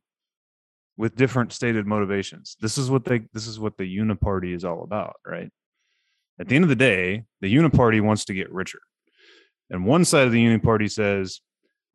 with 0.96 1.16
different 1.16 1.54
stated 1.54 1.86
motivations. 1.86 2.56
This 2.60 2.78
is 2.78 2.90
what 2.90 3.06
they 3.06 3.20
this 3.34 3.48
is 3.48 3.60
what 3.60 3.78
the 3.78 3.98
uniparty 3.98 4.54
is 4.56 4.63
all 4.63 4.84
about, 4.84 5.16
right? 5.26 5.52
At 6.40 6.48
the 6.48 6.56
end 6.56 6.66
of 6.66 6.70
the 6.70 6.76
day, 6.76 7.24
the 7.42 7.54
Uniparty 7.54 8.00
wants 8.00 8.26
to 8.26 8.34
get 8.34 8.52
richer. 8.52 8.80
And 9.72 9.86
one 9.86 10.06
side 10.06 10.28
of 10.28 10.32
the 10.32 10.44
Uniparty 10.46 10.90
says 10.90 11.42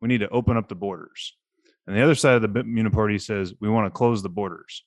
we 0.01 0.09
need 0.09 0.19
to 0.19 0.29
open 0.29 0.57
up 0.57 0.67
the 0.67 0.75
borders. 0.75 1.37
And 1.87 1.95
the 1.95 2.01
other 2.01 2.15
side 2.15 2.35
of 2.35 2.41
the 2.41 2.49
Uniparty 2.49 3.21
says 3.21 3.53
we 3.61 3.69
want 3.69 3.85
to 3.85 3.97
close 3.97 4.21
the 4.21 4.29
borders. 4.29 4.83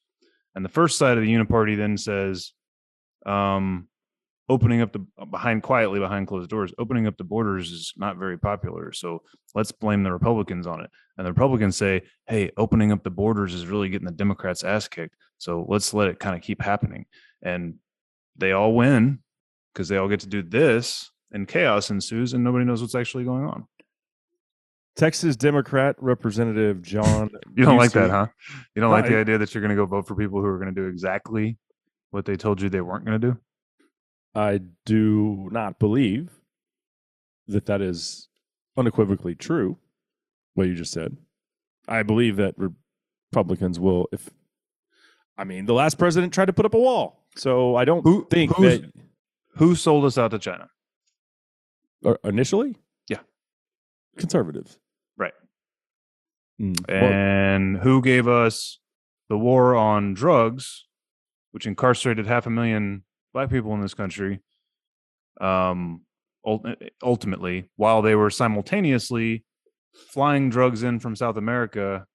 And 0.55 0.65
the 0.65 0.69
first 0.71 0.99
side 0.99 1.17
of 1.17 1.25
the 1.25 1.35
Uniparty 1.35 1.77
then 1.77 1.97
says 1.97 2.53
um, 3.25 3.89
opening 4.49 4.81
up 4.81 4.93
the 4.93 5.05
behind 5.27 5.63
quietly 5.63 5.99
behind 5.99 6.27
closed 6.27 6.51
doors, 6.51 6.73
opening 6.79 7.07
up 7.07 7.17
the 7.17 7.25
borders 7.25 7.71
is 7.73 7.93
not 7.97 8.17
very 8.17 8.39
popular. 8.39 8.93
So 8.93 9.23
let's 9.55 9.73
blame 9.73 10.03
the 10.03 10.13
Republicans 10.13 10.67
on 10.67 10.81
it. 10.81 10.91
And 11.17 11.27
the 11.27 11.33
Republicans 11.33 11.77
say, 11.77 12.03
hey, 12.27 12.51
opening 12.57 12.93
up 12.93 13.03
the 13.03 13.11
borders 13.11 13.55
is 13.55 13.67
really 13.67 13.89
getting 13.89 14.07
the 14.07 14.13
Democrats' 14.13 14.63
ass 14.63 14.87
kicked. 14.87 15.17
So 15.39 15.67
let's 15.69 15.93
let 15.93 16.09
it 16.09 16.21
kind 16.21 16.37
of 16.37 16.43
keep 16.43 16.63
happening. 16.63 17.07
And 17.43 17.75
they 18.37 18.53
all 18.53 18.75
win 18.75 19.21
because 19.73 19.89
they 19.89 19.97
all 19.97 20.09
get 20.09 20.21
to 20.21 20.27
do 20.27 20.43
this, 20.43 21.11
and 21.33 21.47
chaos 21.47 21.91
ensues, 21.91 22.33
and 22.33 22.43
nobody 22.43 22.65
knows 22.65 22.81
what's 22.81 22.95
actually 22.95 23.25
going 23.25 23.45
on. 23.45 23.67
Texas 24.97 25.37
Democrat 25.37 25.97
Representative 25.99 26.81
John. 26.83 27.31
You 27.57 27.65
don't 27.65 27.79
like 27.79 27.93
that, 27.93 28.11
huh? 28.11 28.27
You 28.75 28.83
don't 28.83 28.91
like 28.91 29.07
the 29.07 29.17
idea 29.17 29.39
that 29.39 29.55
you're 29.55 29.63
going 29.63 29.71
to 29.71 29.77
go 29.77 29.87
vote 29.87 30.07
for 30.07 30.15
people 30.15 30.41
who 30.41 30.47
are 30.47 30.59
going 30.59 30.75
to 30.75 30.79
do 30.79 30.89
exactly 30.89 31.57
what 32.11 32.27
they 32.27 32.37
told 32.37 32.61
you 32.61 32.69
they 32.69 32.83
weren't 32.83 33.07
going 33.07 33.19
to 33.19 33.33
do? 33.33 33.39
I 34.37 34.61
do 34.85 35.49
not 35.51 35.79
believe 35.79 36.31
that 37.49 37.65
that 37.67 37.81
is 37.81 38.29
unequivocally 38.77 39.35
true. 39.35 39.79
What 40.55 40.69
you 40.69 40.75
just 40.75 40.93
said. 40.93 41.17
I 41.89 42.03
believe 42.03 42.37
that 42.37 42.55
Republicans 43.33 43.81
will. 43.81 44.09
If 44.13 44.29
I 45.39 45.45
mean, 45.45 45.65
the 45.67 45.73
last 45.75 45.99
president 45.99 46.33
tried 46.35 46.47
to 46.47 46.53
put 46.53 46.67
up 46.67 46.75
a 46.75 46.79
wall, 46.79 47.25
so 47.37 47.77
I 47.77 47.85
don't 47.85 48.03
Who- 48.03 48.27
think 48.31 48.55
that 48.57 48.93
Who 49.57 49.75
sold 49.75 50.05
us 50.05 50.19
out 50.19 50.33
to 50.33 50.39
China? 50.39 50.69
or 52.05 52.19
initially, 52.25 52.77
Yeah. 53.09 53.21
conservatives. 54.19 54.79
Right. 55.17 55.33
Mm, 56.61 56.77
well, 56.89 57.03
And 57.13 57.79
who 57.79 58.03
gave 58.03 58.29
us 58.29 58.81
the 59.29 59.39
war 59.39 59.75
on 59.75 60.13
drugs, 60.15 60.87
which 61.53 61.67
incarcerated 61.67 62.27
half 62.27 62.47
a 62.47 62.51
million 62.51 63.05
black 63.37 63.51
people 63.51 63.75
in 63.75 63.83
this 63.83 63.93
country? 63.93 64.41
Um, 65.43 66.07
ultimately, 67.03 67.69
while 67.77 68.01
they 68.01 68.15
were 68.15 68.31
simultaneously 68.31 69.45
flying 70.11 70.49
drugs 70.49 70.83
in 70.83 71.01
from 71.01 71.15
South 71.15 71.37
America 71.37 72.07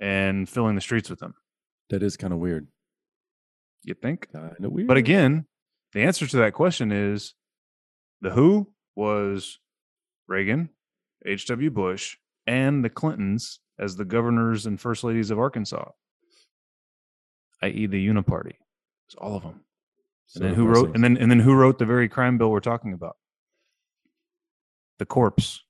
and 0.00 0.48
filling 0.48 0.74
the 0.74 0.80
streets 0.80 1.10
with 1.10 1.18
them. 1.18 1.34
that 1.90 2.02
is 2.02 2.16
kind 2.16 2.32
of 2.32 2.38
weird. 2.38 2.66
You 3.82 3.92
think? 3.92 4.32
Kind 4.32 4.64
of 4.64 4.72
weird. 4.72 4.88
But 4.88 4.96
again, 4.96 5.44
the 5.92 6.00
answer 6.00 6.26
to 6.26 6.36
that 6.38 6.54
question 6.54 6.90
is 6.90 7.34
the 8.22 8.30
who 8.30 8.72
was 8.96 9.58
Reagan, 10.26 10.70
H.W. 11.26 11.70
Bush, 11.70 12.16
and 12.46 12.82
the 12.82 12.88
Clintons 12.88 13.60
as 13.78 13.96
the 13.96 14.06
governors 14.06 14.64
and 14.64 14.80
first 14.80 15.04
ladies 15.04 15.30
of 15.30 15.38
Arkansas, 15.38 15.90
i.e., 17.60 17.86
the 17.86 18.08
Uniparty. 18.08 18.54
It's 19.08 19.14
all 19.18 19.36
of 19.36 19.42
them. 19.42 19.60
So 20.26 20.40
And 20.40 20.50
then 20.50 20.54
who 20.54 20.66
wrote? 20.66 20.94
And 20.94 21.04
then 21.04 21.16
and 21.16 21.30
then 21.30 21.40
who 21.40 21.54
wrote 21.54 21.78
the 21.78 21.86
very 21.86 22.08
crime 22.08 22.38
bill 22.38 22.50
we're 22.50 22.60
talking 22.60 22.92
about? 22.92 23.16
The 24.98 25.06
corpse, 25.06 25.62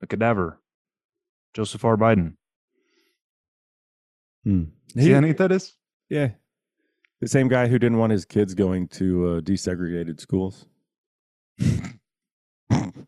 the 0.00 0.06
cadaver, 0.06 0.60
Joseph 1.54 1.84
R. 1.84 1.96
Biden. 1.96 2.34
Hmm. 4.44 4.64
See 4.96 5.10
how 5.10 5.20
neat 5.20 5.38
that 5.38 5.52
is? 5.52 5.74
Yeah. 6.08 6.30
The 7.20 7.28
same 7.28 7.48
guy 7.48 7.66
who 7.66 7.78
didn't 7.78 7.98
want 7.98 8.12
his 8.12 8.24
kids 8.24 8.54
going 8.54 8.88
to 8.88 9.26
uh, 9.26 9.40
desegregated 9.40 10.20
schools. 10.20 10.66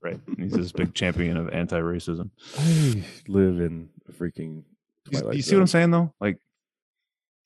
Right. 0.01 0.21
He's 0.39 0.53
this 0.53 0.73
big 0.73 0.95
champion 0.95 1.37
of 1.37 1.49
anti-racism. 1.51 2.31
I 2.57 3.05
live 3.27 3.61
in 3.61 3.89
a 4.09 4.13
freaking. 4.13 4.63
You, 5.11 5.33
you 5.33 5.43
see 5.43 5.57
what 5.57 5.63
I'm 5.63 5.67
saying 5.67 5.91
though? 5.91 6.15
Like 6.21 6.39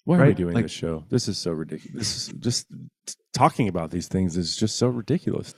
Why 0.04 0.18
are 0.18 0.26
we 0.26 0.34
doing 0.34 0.54
Like- 0.54 0.64
this 0.64 0.72
show? 0.72 1.04
This 1.10 1.28
is 1.28 1.38
so 1.38 1.52
ridiculous. 1.52 1.94
This 1.98 2.16
is 2.28 2.34
just 2.38 2.66
talking 3.32 3.68
about 3.68 3.90
these 3.90 4.08
things 4.08 4.36
is 4.36 4.56
just 4.56 4.76
so 4.76 4.88
ridiculous. 4.88 5.54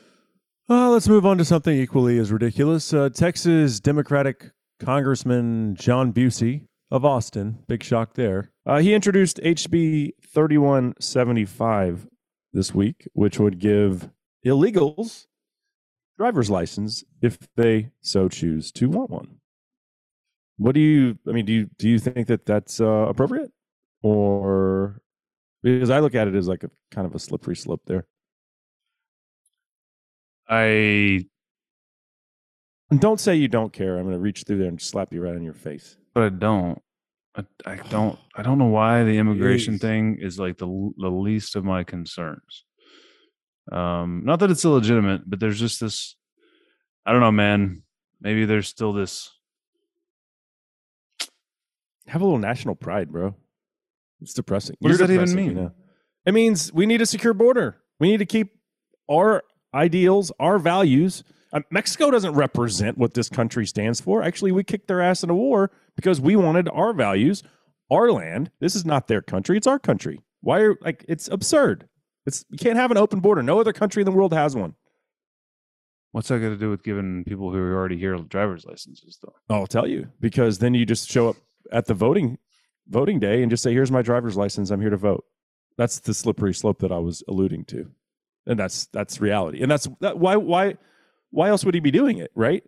Uh, 0.68 0.90
let's 0.90 1.08
move 1.08 1.26
on 1.26 1.38
to 1.38 1.44
something 1.44 1.76
equally 1.76 2.18
as 2.18 2.30
ridiculous. 2.32 2.92
Uh, 2.92 3.08
Texas 3.10 3.80
Democratic 3.80 4.50
Congressman 4.80 5.74
John 5.76 6.12
Bucy 6.12 6.66
of 6.90 7.04
Austin, 7.04 7.58
big 7.68 7.82
shock 7.82 8.14
there. 8.14 8.50
Uh, 8.66 8.78
he 8.78 8.94
introduced 8.94 9.38
HB 9.42 10.12
3175 10.22 12.06
this 12.52 12.74
week, 12.74 13.08
which 13.12 13.38
would 13.38 13.58
give 13.58 14.10
illegals 14.44 15.26
driver's 16.16 16.50
license 16.50 17.02
if 17.20 17.38
they 17.56 17.90
so 18.00 18.28
choose 18.28 18.70
to 18.72 18.88
want 18.88 19.10
one. 19.10 19.36
What 20.56 20.74
do 20.74 20.80
you? 20.80 21.18
I 21.28 21.32
mean, 21.32 21.44
do 21.46 21.52
you 21.52 21.70
do 21.78 21.88
you 21.88 21.98
think 21.98 22.28
that 22.28 22.46
that's 22.46 22.80
uh, 22.80 22.84
appropriate, 23.08 23.50
or 24.04 25.00
because 25.62 25.88
I 25.88 26.00
look 26.00 26.14
at 26.14 26.28
it 26.28 26.34
as 26.34 26.46
like 26.46 26.62
a 26.62 26.70
kind 26.90 27.06
of 27.06 27.14
a 27.14 27.18
slippery 27.18 27.56
slope 27.56 27.80
there? 27.86 28.06
I 30.48 31.24
And 32.90 33.00
don't 33.00 33.18
say 33.18 33.34
you 33.34 33.48
don't 33.48 33.72
care. 33.72 33.96
I'm 33.96 34.04
going 34.04 34.14
to 34.14 34.20
reach 34.20 34.44
through 34.46 34.58
there 34.58 34.68
and 34.68 34.80
slap 34.80 35.12
you 35.12 35.22
right 35.22 35.34
on 35.34 35.42
your 35.42 35.54
face. 35.54 35.96
but 36.12 36.22
I 36.24 36.28
don't. 36.28 36.80
I, 37.36 37.44
I 37.66 37.76
don't. 37.88 38.18
I 38.36 38.42
don't 38.42 38.58
know 38.58 38.66
why 38.66 39.02
the 39.04 39.16
immigration 39.18 39.74
Jeez. 39.76 39.80
thing 39.80 40.18
is 40.20 40.38
like 40.38 40.58
the 40.58 40.66
the 40.98 41.08
least 41.10 41.56
of 41.56 41.64
my 41.64 41.82
concerns. 41.82 42.64
Um, 43.72 44.22
not 44.24 44.38
that 44.40 44.50
it's 44.50 44.64
illegitimate, 44.64 45.22
but 45.28 45.40
there's 45.40 45.58
just 45.58 45.80
this. 45.80 46.14
I 47.06 47.12
don't 47.12 47.22
know, 47.22 47.32
man. 47.32 47.82
Maybe 48.20 48.44
there's 48.44 48.68
still 48.68 48.92
this. 48.92 49.32
Have 52.06 52.20
a 52.20 52.24
little 52.24 52.38
national 52.38 52.74
pride, 52.76 53.10
bro. 53.10 53.34
It's 54.20 54.34
depressing. 54.34 54.76
What 54.78 54.90
does 54.90 54.98
You're 54.98 55.08
that 55.08 55.14
even 55.14 55.26
depressing, 55.26 55.44
you 55.48 55.54
mean? 55.54 55.64
know? 55.64 55.72
It 56.26 56.34
means 56.34 56.72
we 56.72 56.86
need 56.86 57.02
a 57.02 57.06
secure 57.06 57.34
border. 57.34 57.76
We 58.00 58.10
need 58.10 58.18
to 58.18 58.26
keep 58.26 58.52
our 59.10 59.42
ideals, 59.74 60.32
our 60.40 60.58
values. 60.58 61.22
Uh, 61.52 61.60
Mexico 61.70 62.10
doesn't 62.10 62.34
represent 62.34 62.98
what 62.98 63.14
this 63.14 63.28
country 63.28 63.66
stands 63.66 64.00
for. 64.00 64.22
Actually, 64.22 64.52
we 64.52 64.64
kicked 64.64 64.88
their 64.88 65.00
ass 65.00 65.22
in 65.22 65.30
a 65.30 65.34
war 65.34 65.70
because 65.96 66.20
we 66.20 66.36
wanted 66.36 66.68
our 66.70 66.92
values, 66.92 67.42
our 67.90 68.10
land. 68.10 68.50
This 68.60 68.74
is 68.74 68.84
not 68.84 69.06
their 69.06 69.22
country; 69.22 69.56
it's 69.56 69.66
our 69.66 69.78
country. 69.78 70.20
Why 70.40 70.60
are 70.60 70.76
like 70.80 71.04
it's 71.08 71.28
absurd? 71.28 71.88
It's 72.26 72.44
you 72.50 72.58
can't 72.58 72.76
have 72.76 72.90
an 72.90 72.96
open 72.96 73.20
border. 73.20 73.42
No 73.42 73.60
other 73.60 73.72
country 73.72 74.00
in 74.00 74.06
the 74.06 74.12
world 74.12 74.32
has 74.32 74.56
one. 74.56 74.74
What's 76.12 76.28
that 76.28 76.38
got 76.38 76.50
to 76.50 76.56
do 76.56 76.70
with 76.70 76.84
giving 76.84 77.24
people 77.24 77.50
who 77.50 77.58
are 77.58 77.74
already 77.74 77.98
here 77.98 78.16
driver's 78.16 78.64
licenses, 78.64 79.18
though? 79.20 79.34
I'll 79.50 79.66
tell 79.66 79.86
you 79.86 80.08
because 80.20 80.58
then 80.58 80.72
you 80.72 80.86
just 80.86 81.10
show 81.10 81.28
up 81.28 81.36
at 81.72 81.86
the 81.86 81.94
voting 81.94 82.38
voting 82.88 83.18
day 83.20 83.42
and 83.42 83.50
just 83.50 83.62
say, 83.62 83.72
"Here's 83.72 83.90
my 83.90 84.02
driver's 84.02 84.36
license. 84.36 84.70
I'm 84.70 84.80
here 84.80 84.90
to 84.90 84.96
vote." 84.96 85.24
That's 85.76 86.00
the 86.00 86.14
slippery 86.14 86.54
slope 86.54 86.78
that 86.80 86.92
I 86.92 86.98
was 86.98 87.22
alluding 87.28 87.64
to, 87.66 87.90
and 88.46 88.58
that's 88.58 88.86
that's 88.86 89.20
reality. 89.20 89.62
And 89.62 89.70
that's 89.70 89.88
that, 90.00 90.18
why 90.18 90.36
why 90.36 90.76
why 91.30 91.48
else 91.48 91.64
would 91.64 91.74
he 91.74 91.80
be 91.80 91.90
doing 91.90 92.18
it? 92.18 92.30
Right? 92.34 92.62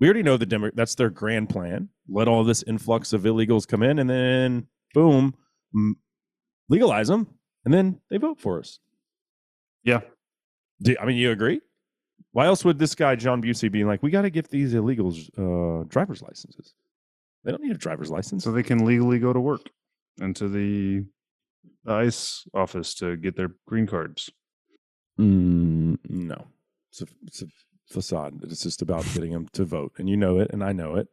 We 0.00 0.08
already 0.08 0.22
know 0.22 0.36
the 0.36 0.46
Demo- 0.46 0.72
that's 0.74 0.94
their 0.96 1.10
grand 1.10 1.48
plan. 1.50 1.88
Let 2.08 2.28
all 2.28 2.44
this 2.44 2.62
influx 2.66 3.12
of 3.12 3.22
illegals 3.22 3.66
come 3.66 3.82
in, 3.82 3.98
and 3.98 4.10
then 4.10 4.66
boom, 4.92 5.34
legalize 6.68 7.08
them, 7.08 7.28
and 7.64 7.72
then 7.72 8.00
they 8.10 8.16
vote 8.16 8.40
for 8.40 8.58
us. 8.58 8.80
Yeah. 9.84 10.00
Do, 10.82 10.96
I 11.00 11.04
mean, 11.04 11.16
you 11.16 11.30
agree? 11.30 11.60
Why 12.32 12.46
else 12.46 12.64
would 12.64 12.78
this 12.78 12.94
guy 12.94 13.14
John 13.14 13.40
Bucy 13.40 13.70
be 13.70 13.84
like, 13.84 14.02
we 14.02 14.10
got 14.10 14.22
to 14.22 14.30
give 14.30 14.48
these 14.48 14.74
illegals 14.74 15.28
uh, 15.38 15.84
driver's 15.88 16.20
licenses? 16.20 16.74
They 17.44 17.50
don't 17.50 17.62
need 17.62 17.74
a 17.74 17.78
driver's 17.78 18.10
license. 18.10 18.44
So 18.44 18.52
they 18.52 18.62
can 18.62 18.84
legally 18.84 19.18
go 19.18 19.32
to 19.32 19.40
work 19.40 19.68
and 20.20 20.34
to 20.36 20.48
the 20.48 21.04
ICE 21.86 22.46
office 22.54 22.94
to 22.94 23.16
get 23.16 23.36
their 23.36 23.50
green 23.66 23.86
cards. 23.86 24.30
Mm, 25.18 25.98
no, 26.08 26.46
it's 26.90 27.02
a, 27.02 27.06
it's 27.26 27.42
a 27.42 27.46
facade. 27.88 28.40
It's 28.42 28.62
just 28.62 28.82
about 28.82 29.04
getting 29.14 29.32
them 29.32 29.48
to 29.52 29.64
vote, 29.64 29.92
and 29.98 30.08
you 30.08 30.16
know 30.16 30.38
it, 30.38 30.50
and 30.52 30.64
I 30.64 30.72
know 30.72 30.96
it, 30.96 31.08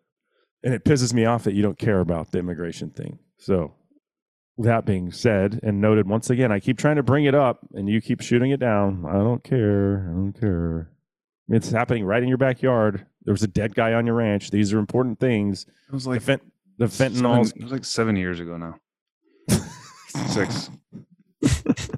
and 0.64 0.74
it 0.74 0.84
pisses 0.84 1.14
me 1.14 1.26
off 1.26 1.44
that 1.44 1.54
you 1.54 1.62
don't 1.62 1.78
care 1.78 2.00
about 2.00 2.32
the 2.32 2.40
immigration 2.40 2.90
thing. 2.90 3.20
So, 3.38 3.76
that 4.58 4.86
being 4.86 5.12
said, 5.12 5.60
and 5.62 5.82
noted 5.82 6.08
once 6.08 6.30
again, 6.30 6.52
I 6.52 6.60
keep 6.60 6.78
trying 6.78 6.96
to 6.96 7.04
bring 7.04 7.26
it 7.26 7.36
up, 7.36 7.60
and 7.74 7.88
you 7.88 8.02
keep 8.02 8.22
shooting 8.22 8.52
it 8.52 8.60
down. 8.60 9.06
I 9.08 9.14
don't 9.14 9.44
care. 9.44 10.10
I 10.10 10.14
don't 10.14 10.34
care. 10.40 10.92
It's 11.48 11.72
happening 11.72 12.06
right 12.06 12.24
in 12.24 12.30
your 12.30 12.38
backyard. 12.38 13.06
There 13.24 13.34
was 13.34 13.44
a 13.44 13.48
dead 13.48 13.76
guy 13.76 13.94
on 13.94 14.06
your 14.06 14.16
ranch. 14.16 14.50
These 14.52 14.74
are 14.74 14.80
important 14.80 15.20
things. 15.20 15.66
It 15.88 15.94
was 15.94 16.04
The, 16.06 16.10
like 16.12 16.22
fent- 16.22 16.52
the 16.78 16.86
fentanyl. 16.86 17.46
seven, 17.46 17.62
it 17.62 17.64
was 17.64 17.72
like 17.72 17.86
seven 17.86 18.16
years 18.16 18.40
ago 18.40 18.58
now. 18.58 18.76
Six. 20.28 20.70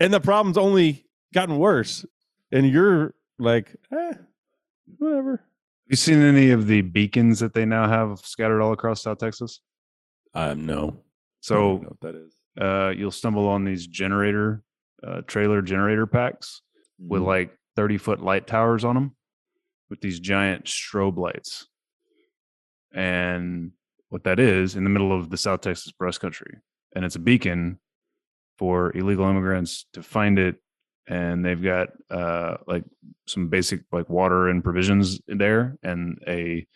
and 0.00 0.12
the 0.12 0.20
problem's 0.20 0.58
only 0.58 1.06
gotten 1.32 1.58
worse. 1.58 2.04
And 2.52 2.68
you're 2.68 3.14
like, 3.38 3.74
eh, 3.92 4.12
whatever. 4.98 5.42
you 5.86 5.96
seen 5.96 6.22
any 6.22 6.50
of 6.50 6.66
the 6.66 6.82
beacons 6.82 7.40
that 7.40 7.54
they 7.54 7.64
now 7.64 7.88
have 7.88 8.20
scattered 8.20 8.60
all 8.62 8.72
across 8.72 9.02
South 9.02 9.18
Texas? 9.18 9.60
Um, 10.34 10.66
no. 10.66 11.00
So 11.40 11.96
that 12.02 12.14
is. 12.14 12.34
uh, 12.60 12.90
you'll 12.90 13.10
stumble 13.10 13.46
on 13.48 13.64
these 13.64 13.86
generator 13.86 14.62
uh, 15.06 15.22
trailer 15.26 15.62
generator 15.62 16.06
packs 16.06 16.62
with 16.98 17.20
Mm-hmm. 17.20 17.28
like 17.28 17.56
30 17.76 17.96
foot 17.98 18.20
light 18.20 18.46
towers 18.48 18.84
on 18.84 18.94
them 18.96 19.14
with 19.90 20.00
these 20.00 20.20
giant 20.20 20.64
strobe 20.64 21.16
lights. 21.16 21.66
And 22.92 23.72
what 24.08 24.24
that 24.24 24.40
is 24.40 24.76
in 24.76 24.84
the 24.84 24.90
middle 24.90 25.12
of 25.12 25.30
the 25.30 25.36
South 25.36 25.60
Texas 25.60 25.92
brush 25.92 26.18
country. 26.18 26.58
And 26.94 27.04
it's 27.04 27.16
a 27.16 27.20
beacon 27.20 27.78
for 28.58 28.96
illegal 28.96 29.28
immigrants 29.28 29.86
to 29.92 30.02
find 30.02 30.38
it. 30.38 30.56
And 31.06 31.44
they've 31.44 31.62
got 31.62 31.88
uh, 32.10 32.56
like 32.66 32.84
some 33.26 33.48
basic 33.48 33.80
like 33.92 34.08
water 34.08 34.48
and 34.48 34.64
provisions 34.64 35.20
there 35.26 35.76
and 35.82 36.18
a 36.26 36.66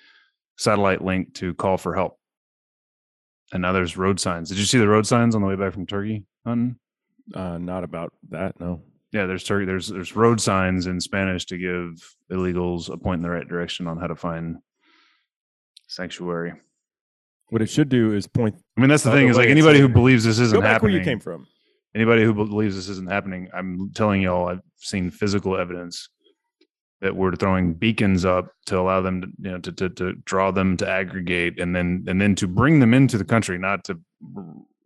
satellite 0.57 1.03
link 1.03 1.35
to 1.35 1.55
call 1.55 1.77
for 1.77 1.95
help. 1.95 2.19
And 3.53 3.63
now 3.63 3.73
there's 3.73 3.97
road 3.97 4.21
signs. 4.21 4.49
Did 4.49 4.59
you 4.59 4.65
see 4.65 4.79
the 4.79 4.89
road 4.89 5.07
signs 5.07 5.35
on 5.35 5.43
the 5.43 5.49
way 5.49 5.57
back 5.57 5.75
from 5.75 5.87
Turkey 5.87 6.25
hunting? 6.47 6.77
uh, 7.35 7.59
not 7.59 7.85
about 7.85 8.13
that. 8.31 8.59
No. 8.61 8.83
Yeah, 9.13 9.27
there's. 9.27 9.47
There's 9.47 9.89
there's 9.89 10.17
road 10.17 10.41
signs 10.41 10.87
in 10.87 11.01
Spanish 11.01 11.45
to 11.47 11.59
give 11.59 12.17
illegals 12.31 12.89
a 12.89 12.97
point 12.97 13.19
in 13.19 13.23
the 13.23 13.31
right 13.31 13.47
direction 13.47 13.87
on 13.87 13.99
how 13.99 14.07
to 14.07 14.17
find 14.17 14.57
sanctuary. 15.87 16.55
What 17.51 17.61
it 17.61 17.69
should 17.69 17.91
do 17.91 18.15
is 18.15 18.27
point. 18.27 18.57
I 18.77 18.81
mean, 18.81 18.89
that's 18.89 19.03
the 19.03 19.11
thing 19.13 19.29
is 19.29 19.37
like 19.37 19.51
anybody 19.51 19.79
who 19.79 19.89
believes 19.89 20.25
this 20.25 20.39
isn't 20.39 20.57
Go 20.57 20.63
back 20.63 20.73
happening. 20.73 20.93
where 20.93 21.01
you 21.01 21.05
came 21.05 21.21
from. 21.21 21.47
Anybody 21.95 22.25
who 22.25 22.33
believes 22.33 22.75
this 22.75 22.89
isn't 22.89 23.11
happening, 23.11 23.51
I'm 23.53 23.91
telling 23.93 24.23
y'all, 24.23 24.49
I've 24.49 24.63
seen 24.79 25.11
physical 25.11 25.59
evidence 25.59 26.09
that 27.03 27.15
we're 27.15 27.35
throwing 27.37 27.75
beacons 27.75 28.25
up 28.25 28.55
to 28.67 28.79
allow 28.79 29.03
them 29.03 29.21
to 29.21 29.29
you 29.41 29.51
know 29.51 29.59
to, 29.59 29.73
to 29.73 29.91
to 29.91 30.13
draw 30.25 30.51
them 30.51 30.79
to 30.79 30.89
aggregate 30.89 31.61
and 31.61 31.77
then 31.77 32.07
and 32.09 32.19
then 32.19 32.35
to 32.37 32.47
bring 32.47 32.81
them 32.81 32.95
into 32.95 33.19
the 33.19 33.25
country, 33.25 33.59
not 33.59 33.85
to 33.85 34.01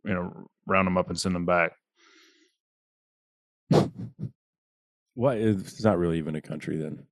you 0.04 0.14
know 0.14 0.48
round 0.66 0.86
them 0.86 0.98
up 0.98 1.08
and 1.08 1.20
send 1.20 1.34
them 1.36 1.46
back. 1.46 1.72
What? 5.14 5.38
It's 5.38 5.82
not 5.82 5.98
really 5.98 6.18
even 6.18 6.36
a 6.36 6.40
country 6.42 6.76
then. 6.76 7.06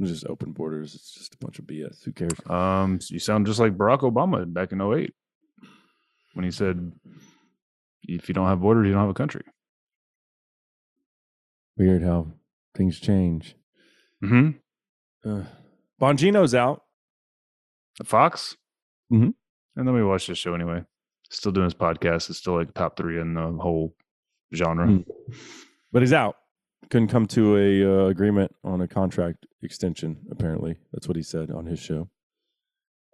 It's 0.00 0.10
just 0.10 0.26
open 0.26 0.52
borders. 0.52 0.94
It's 0.94 1.12
just 1.12 1.34
a 1.34 1.38
bunch 1.38 1.58
of 1.58 1.66
BS. 1.66 2.02
Who 2.04 2.12
cares? 2.12 2.32
Um, 2.48 2.98
you 3.10 3.18
sound 3.18 3.46
just 3.46 3.60
like 3.60 3.76
Barack 3.76 4.00
Obama 4.00 4.50
back 4.52 4.72
in 4.72 4.80
08 4.80 5.12
when 6.32 6.44
he 6.44 6.50
said, 6.50 6.90
if 8.02 8.28
you 8.28 8.34
don't 8.34 8.48
have 8.48 8.60
borders, 8.60 8.86
you 8.86 8.92
don't 8.92 9.02
have 9.02 9.10
a 9.10 9.14
country. 9.14 9.42
Weird 11.76 12.02
how 12.02 12.28
things 12.74 12.98
change. 12.98 13.56
Mm-hmm. 14.22 15.30
Uh, 15.30 15.44
Bongino's 16.00 16.54
out. 16.54 16.82
Fox? 18.04 18.56
Mhm. 19.12 19.34
And 19.76 19.86
then 19.88 19.94
we 19.94 20.02
watched 20.02 20.28
this 20.28 20.38
show 20.38 20.54
anyway. 20.54 20.82
Still 21.30 21.52
doing 21.52 21.64
his 21.64 21.74
podcast. 21.74 22.30
It's 22.30 22.38
still 22.38 22.56
like 22.56 22.74
top 22.74 22.96
three 22.96 23.20
in 23.20 23.34
the 23.34 23.42
whole 23.60 23.94
genre. 24.54 24.86
Mm. 24.86 25.04
But 25.94 26.02
he's 26.02 26.12
out. 26.12 26.36
Couldn't 26.90 27.08
come 27.08 27.24
to 27.28 27.56
a 27.56 27.82
uh, 27.84 28.06
agreement 28.08 28.54
on 28.62 28.82
a 28.82 28.88
contract 28.88 29.46
extension. 29.62 30.18
Apparently, 30.30 30.76
that's 30.92 31.08
what 31.08 31.16
he 31.16 31.22
said 31.22 31.50
on 31.50 31.64
his 31.64 31.78
show. 31.78 32.10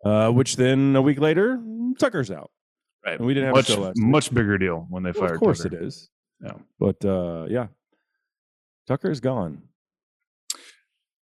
Uh, 0.05 0.31
which 0.31 0.57
then 0.57 0.97
a 0.97 1.03
week 1.03 1.21
later, 1.21 1.61
Tucker's 1.99 2.31
out. 2.33 2.51
Right. 3.07 3.19
And 3.19 3.27
we 3.27 3.35
didn't 3.35 3.49
have 3.49 3.55
much, 3.57 3.69
a 3.69 3.75
show 3.75 3.81
last 3.83 3.99
much 3.99 4.35
bigger 4.35 4.59
deal 4.59 4.87
when 4.89 5.03
they 5.03 5.13
Well, 5.13 5.21
fired 5.21 5.35
of 5.35 5.41
course 5.41 5.63
Tucker. 5.63 5.77
it 5.77 5.85
is. 5.85 6.11
Yeah. 6.43 6.55
But 6.79 7.05
uh, 7.05 7.47
yeah, 7.49 7.69
Tucker's 8.89 9.21
gone. 9.21 9.63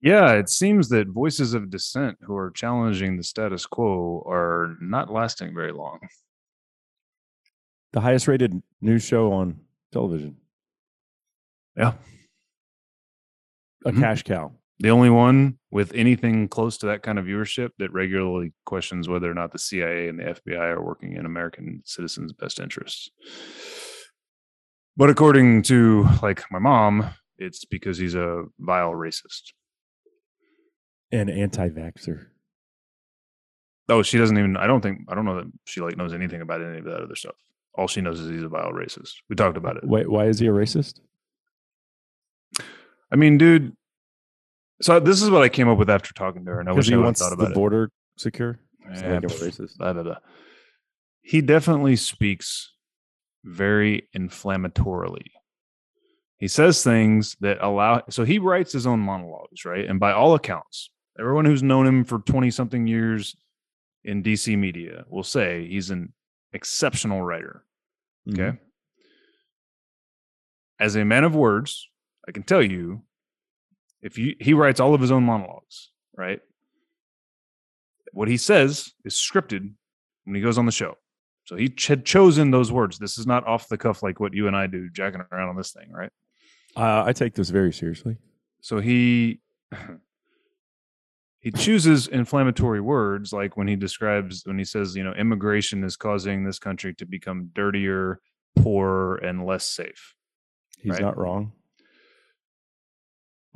Yeah, 0.02 0.32
it 0.34 0.48
seems 0.50 0.90
that 0.90 1.08
voices 1.08 1.54
of 1.54 1.70
dissent 1.70 2.18
who 2.20 2.36
are 2.36 2.50
challenging 2.50 3.16
the 3.16 3.24
status 3.24 3.64
quo 3.66 4.22
are 4.28 4.76
not 4.80 5.10
lasting 5.10 5.54
very 5.54 5.72
long. 5.72 6.00
The 7.92 8.02
highest 8.02 8.28
rated 8.28 8.62
news 8.82 9.02
show 9.02 9.32
on 9.32 9.58
television. 9.90 10.36
Yeah. 11.76 11.94
A 13.84 13.92
Mhm. 13.92 14.00
cash 14.00 14.22
cow. 14.22 14.52
The 14.78 14.90
only 14.90 15.10
one 15.10 15.58
with 15.70 15.92
anything 15.94 16.48
close 16.48 16.76
to 16.78 16.86
that 16.86 17.02
kind 17.02 17.18
of 17.18 17.24
viewership 17.26 17.70
that 17.78 17.92
regularly 17.92 18.52
questions 18.66 19.08
whether 19.08 19.30
or 19.30 19.34
not 19.34 19.52
the 19.52 19.58
CIA 19.58 20.08
and 20.08 20.18
the 20.18 20.24
FBI 20.28 20.68
are 20.68 20.82
working 20.82 21.12
in 21.16 21.24
American 21.24 21.82
citizens' 21.84 22.32
best 22.32 22.60
interests. 22.60 23.10
But 24.96 25.10
according 25.10 25.62
to 25.64 26.06
like 26.22 26.50
my 26.50 26.58
mom, 26.58 27.10
it's 27.38 27.64
because 27.64 27.98
he's 27.98 28.14
a 28.14 28.44
vile 28.58 28.92
racist. 28.92 29.52
An 31.12 31.28
anti 31.30 31.68
vaxxer. 31.68 32.26
Oh, 33.88 34.02
she 34.02 34.18
doesn't 34.18 34.36
even 34.38 34.56
I 34.56 34.66
don't 34.66 34.80
think 34.80 35.02
I 35.08 35.14
don't 35.14 35.24
know 35.24 35.36
that 35.36 35.52
she 35.64 35.80
like 35.80 35.96
knows 35.96 36.12
anything 36.12 36.40
about 36.40 36.60
any 36.62 36.78
of 36.78 36.84
that 36.84 37.02
other 37.02 37.14
stuff. 37.14 37.36
All 37.74 37.86
she 37.88 38.00
knows 38.00 38.20
is 38.20 38.30
he's 38.30 38.42
a 38.42 38.48
vile 38.48 38.72
racist. 38.72 39.16
We 39.28 39.36
talked 39.36 39.56
about 39.56 39.76
it. 39.76 39.84
Wait, 39.84 40.08
why 40.10 40.26
is 40.26 40.38
he 40.38 40.46
a 40.48 40.50
racist? 40.52 41.00
I 43.12 43.16
mean, 43.16 43.38
dude. 43.38 43.76
So 44.82 45.00
this 45.00 45.22
is 45.22 45.30
what 45.30 45.42
I 45.42 45.48
came 45.48 45.68
up 45.68 45.78
with 45.78 45.88
after 45.88 46.12
talking 46.12 46.44
to 46.44 46.50
her, 46.52 46.60
and 46.60 46.68
I 46.68 46.72
wish 46.72 46.88
I 46.88 46.92
he 46.92 46.96
wants 46.96 47.20
thought 47.20 47.30
the 47.30 47.36
about 47.36 47.52
it. 47.52 47.54
border 47.54 47.90
secure. 48.18 48.58
Yeah, 48.82 48.90
make 48.90 49.02
him 49.02 49.24
a 49.24 49.28
pff, 49.28 49.76
blah, 49.78 49.92
blah, 49.94 50.02
blah. 50.02 50.16
He 51.22 51.40
definitely 51.40 51.96
speaks 51.96 52.72
very 53.44 54.08
inflammatorily. 54.16 55.26
He 56.38 56.48
says 56.48 56.84
things 56.84 57.36
that 57.40 57.58
allow. 57.60 58.02
So 58.10 58.24
he 58.24 58.38
writes 58.38 58.72
his 58.72 58.86
own 58.86 59.00
monologues, 59.00 59.64
right? 59.64 59.88
And 59.88 59.98
by 59.98 60.12
all 60.12 60.34
accounts, 60.34 60.90
everyone 61.18 61.46
who's 61.46 61.62
known 61.62 61.86
him 61.86 62.04
for 62.04 62.18
twenty 62.18 62.50
something 62.50 62.86
years 62.86 63.34
in 64.04 64.22
DC 64.22 64.56
media 64.58 65.04
will 65.08 65.24
say 65.24 65.66
he's 65.66 65.90
an 65.90 66.12
exceptional 66.52 67.22
writer. 67.22 67.64
Mm-hmm. 68.28 68.40
Okay. 68.42 68.58
As 70.78 70.94
a 70.94 71.04
man 71.04 71.24
of 71.24 71.34
words, 71.34 71.88
I 72.28 72.32
can 72.32 72.42
tell 72.42 72.62
you, 72.62 73.02
if 74.02 74.18
you 74.18 74.34
he 74.40 74.52
writes 74.54 74.80
all 74.80 74.94
of 74.94 75.00
his 75.00 75.10
own 75.10 75.22
monologues, 75.24 75.90
right? 76.16 76.40
What 78.12 78.28
he 78.28 78.36
says 78.36 78.92
is 79.04 79.14
scripted 79.14 79.72
when 80.24 80.34
he 80.34 80.40
goes 80.40 80.58
on 80.58 80.66
the 80.66 80.72
show. 80.72 80.96
So 81.44 81.54
he 81.56 81.68
ch- 81.68 81.86
had 81.86 82.04
chosen 82.04 82.50
those 82.50 82.72
words. 82.72 82.98
This 82.98 83.18
is 83.18 83.26
not 83.26 83.46
off 83.46 83.68
the 83.68 83.78
cuff 83.78 84.02
like 84.02 84.18
what 84.18 84.34
you 84.34 84.48
and 84.48 84.56
I 84.56 84.66
do, 84.66 84.90
jacking 84.90 85.22
around 85.30 85.48
on 85.50 85.56
this 85.56 85.72
thing, 85.72 85.90
right? 85.92 86.10
Uh, 86.76 87.04
I 87.06 87.12
take 87.12 87.34
this 87.34 87.50
very 87.50 87.72
seriously. 87.72 88.16
So 88.60 88.80
he 88.80 89.40
he 91.40 91.52
chooses 91.52 92.08
inflammatory 92.08 92.80
words 92.80 93.32
like 93.32 93.56
when 93.56 93.68
he 93.68 93.76
describes 93.76 94.42
when 94.44 94.58
he 94.58 94.64
says, 94.64 94.96
you 94.96 95.04
know, 95.04 95.12
immigration 95.12 95.84
is 95.84 95.96
causing 95.96 96.44
this 96.44 96.58
country 96.58 96.94
to 96.94 97.06
become 97.06 97.50
dirtier, 97.54 98.20
poorer, 98.56 99.16
and 99.16 99.46
less 99.46 99.66
safe. 99.66 100.14
He's 100.80 100.92
Right. 100.92 101.02
not 101.02 101.16
wrong. 101.16 101.52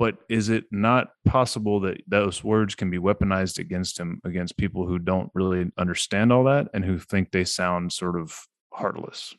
But 0.01 0.17
is 0.29 0.49
it 0.49 0.63
not 0.71 1.09
possible 1.25 1.79
that 1.81 2.01
those 2.07 2.43
words 2.43 2.73
can 2.73 2.89
be 2.89 2.97
weaponized 2.97 3.59
against 3.59 3.99
him 3.99 4.19
against 4.25 4.57
people 4.57 4.87
who 4.87 4.97
don't 4.97 5.29
really 5.35 5.71
understand 5.77 6.33
all 6.33 6.43
that 6.45 6.69
and 6.73 6.83
who 6.83 6.97
think 6.97 7.29
they 7.31 7.43
sound 7.43 7.93
sort 7.93 8.19
of 8.19 8.47
heartless? 8.73 9.35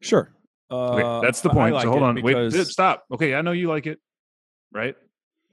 Sure. 0.00 0.32
Okay, 0.72 1.02
Uh, 1.04 1.20
that's 1.20 1.40
the 1.40 1.50
point. 1.50 1.72
like 1.72 1.84
so 1.84 1.90
hold 1.92 2.02
on, 2.02 2.20
wait, 2.20 2.52
stop. 2.66 3.04
Okay, 3.12 3.36
I 3.36 3.42
know 3.42 3.52
you 3.52 3.68
like 3.68 3.86
it, 3.86 4.00
right? 4.72 4.96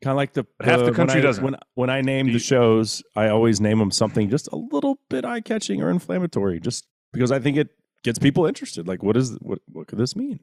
Kind 0.01 0.13
of 0.13 0.17
like 0.17 0.33
the, 0.33 0.47
half 0.63 0.79
the 0.79 0.85
when 0.85 0.93
country 0.95 1.19
I- 1.19 1.21
doesn't. 1.21 1.43
When 1.43 1.55
when 1.75 1.91
I 1.91 2.01
name 2.01 2.33
the 2.33 2.39
shows, 2.39 3.03
I 3.15 3.27
always 3.27 3.61
name 3.61 3.77
them 3.77 3.91
something 3.91 4.31
just 4.31 4.49
a 4.51 4.55
little 4.55 4.97
bit 5.11 5.25
eye 5.25 5.41
catching 5.41 5.83
or 5.83 5.91
inflammatory, 5.91 6.59
just 6.59 6.87
because 7.13 7.31
I 7.31 7.37
think 7.37 7.55
it 7.55 7.67
gets 8.03 8.17
people 8.17 8.47
interested. 8.47 8.87
Like, 8.87 9.03
what 9.03 9.15
is 9.15 9.37
what? 9.41 9.59
What 9.71 9.85
could 9.85 9.99
this 9.99 10.15
mean? 10.15 10.39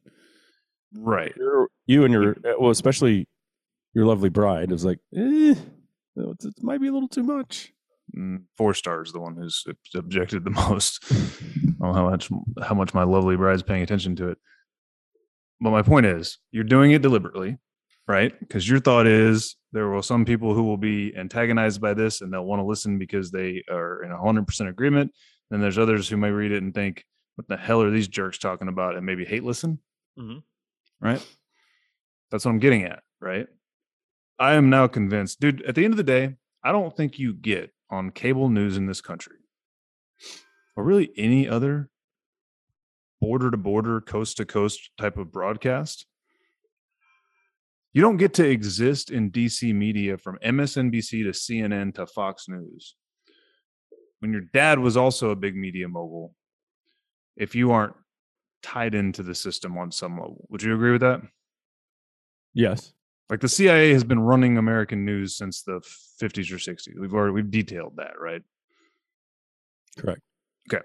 Right. 0.95 1.32
You're, 1.37 1.68
you 1.87 2.05
and 2.05 2.12
your 2.12 2.37
well, 2.59 2.70
especially 2.70 3.28
your 3.95 4.07
lovely 4.07 4.28
bride 4.28 4.72
is 4.72 4.84
like, 4.84 4.99
eh, 5.14 5.55
it 6.16 6.37
it 6.45 6.55
might 6.62 6.80
be 6.80 6.89
a 6.89 6.93
little 6.93 7.09
too 7.09 7.22
much. 7.22 7.72
Mm, 8.16 8.45
four 8.57 8.72
stars, 8.72 9.12
the 9.12 9.20
one 9.20 9.37
who's 9.37 9.64
objected 9.95 10.45
the 10.45 10.51
most. 10.68 11.05
I 11.82 11.93
how 11.93 12.09
much 12.09 12.30
how 12.62 12.74
much 12.74 12.95
my 12.95 13.03
lovely 13.05 13.37
bride's 13.37 13.62
paying 13.62 13.82
attention 13.82 14.16
to 14.16 14.28
it. 14.28 14.39
But 15.61 15.70
my 15.70 15.82
point 15.82 16.07
is, 16.07 16.39
you're 16.51 16.64
doing 16.64 16.91
it 16.93 17.03
deliberately, 17.03 17.59
right? 18.07 18.39
Because 18.39 18.68
your 18.68 18.78
thought 18.80 19.07
is 19.07 19.57
there 19.72 19.89
will 19.89 20.03
some 20.03 20.24
people 20.24 20.55
who 20.55 20.64
will 20.64 20.76
be 20.76 21.14
antagonized 21.16 21.80
by 21.80 21.95
this 21.95 22.20
and 22.20 22.32
they'll 22.32 22.45
want 22.45 22.61
to 22.61 22.66
listen 22.66 22.99
because 22.99 23.30
they 23.30 23.62
are 23.70 24.03
in 24.03 24.11
100% 24.11 24.68
agreement. 24.68 25.12
Then 25.51 25.61
there's 25.61 25.78
others 25.78 26.09
who 26.09 26.16
may 26.16 26.30
read 26.30 26.53
it 26.53 26.62
and 26.62 26.74
think, 26.74 27.05
"What 27.37 27.49
the 27.49 27.57
hell 27.57 27.82
are 27.82 27.91
these 27.91 28.09
jerks 28.09 28.39
talking 28.39 28.68
about?" 28.68 28.97
and 28.97 29.07
maybe 29.07 29.24
hate 29.24 29.45
listen. 29.45 29.78
Mhm. 30.18 30.43
Right? 31.01 31.24
That's 32.30 32.44
what 32.44 32.51
I'm 32.51 32.59
getting 32.59 32.84
at, 32.84 33.03
right? 33.20 33.47
I 34.38 34.55
am 34.55 34.70
now 34.70 34.86
convinced, 34.86 35.40
dude. 35.40 35.62
At 35.62 35.74
the 35.74 35.84
end 35.84 35.94
of 35.94 35.99
the 35.99 36.03
day, 36.03 36.36
I 36.62 36.72
don't 36.72 36.97
think 36.97 37.18
you 37.18 37.32
get 37.32 37.72
on 37.90 38.11
cable 38.11 38.49
news 38.49 38.76
in 38.76 38.86
this 38.86 39.01
country, 39.01 39.36
or 40.76 40.84
really 40.84 41.11
any 41.16 41.49
other 41.49 41.88
border 43.20 43.51
to 43.51 43.57
border, 43.57 44.01
coast 44.01 44.36
to 44.38 44.44
coast 44.44 44.90
type 44.99 45.16
of 45.16 45.32
broadcast. 45.32 46.07
You 47.92 48.03
don't 48.03 48.18
get 48.18 48.34
to 48.34 48.47
exist 48.47 49.11
in 49.11 49.30
DC 49.30 49.74
media 49.74 50.18
from 50.18 50.38
MSNBC 50.44 51.24
to 51.24 51.30
CNN 51.30 51.94
to 51.94 52.07
Fox 52.07 52.47
News. 52.47 52.94
When 54.18 54.32
your 54.32 54.42
dad 54.53 54.78
was 54.78 54.97
also 54.97 55.30
a 55.30 55.36
big 55.36 55.57
media 55.57 55.88
mogul, 55.88 56.34
if 57.36 57.55
you 57.55 57.70
aren't 57.70 57.94
tied 58.66 58.96
into 58.96 59.22
the 59.22 59.34
system 59.34 59.78
on 59.78 59.92
some 59.92 60.18
level. 60.18 60.44
Would 60.50 60.62
you 60.62 60.74
agree 60.74 60.90
with 60.90 61.02
that? 61.02 61.22
Yes. 62.52 62.92
Like 63.30 63.40
the 63.40 63.48
CIA 63.48 63.92
has 63.92 64.02
been 64.02 64.18
running 64.18 64.58
American 64.58 65.04
news 65.04 65.36
since 65.36 65.62
the 65.62 65.80
50s 66.20 66.50
or 66.50 66.56
60s. 66.56 66.98
We've 66.98 67.14
already 67.14 67.32
we've 67.32 67.50
detailed 67.50 67.96
that, 67.96 68.18
right? 68.20 68.42
Correct. 69.96 70.20
Okay. 70.68 70.84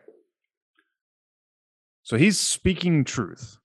So 2.03 2.17
he's 2.17 2.39
speaking 2.39 3.03
truth 3.03 3.57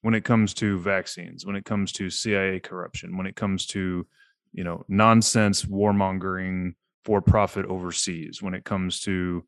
when 0.00 0.14
it 0.14 0.24
comes 0.24 0.54
to 0.54 0.78
vaccines, 0.78 1.44
when 1.44 1.56
it 1.56 1.66
comes 1.66 1.92
to 1.92 2.08
CIA 2.08 2.60
corruption, 2.60 3.18
when 3.18 3.26
it 3.26 3.36
comes 3.36 3.66
to, 3.66 4.06
you 4.52 4.64
know, 4.64 4.84
nonsense 4.88 5.64
warmongering 5.64 6.74
for 7.04 7.20
profit 7.20 7.66
overseas, 7.66 8.40
when 8.40 8.54
it 8.54 8.64
comes 8.64 9.00
to, 9.00 9.44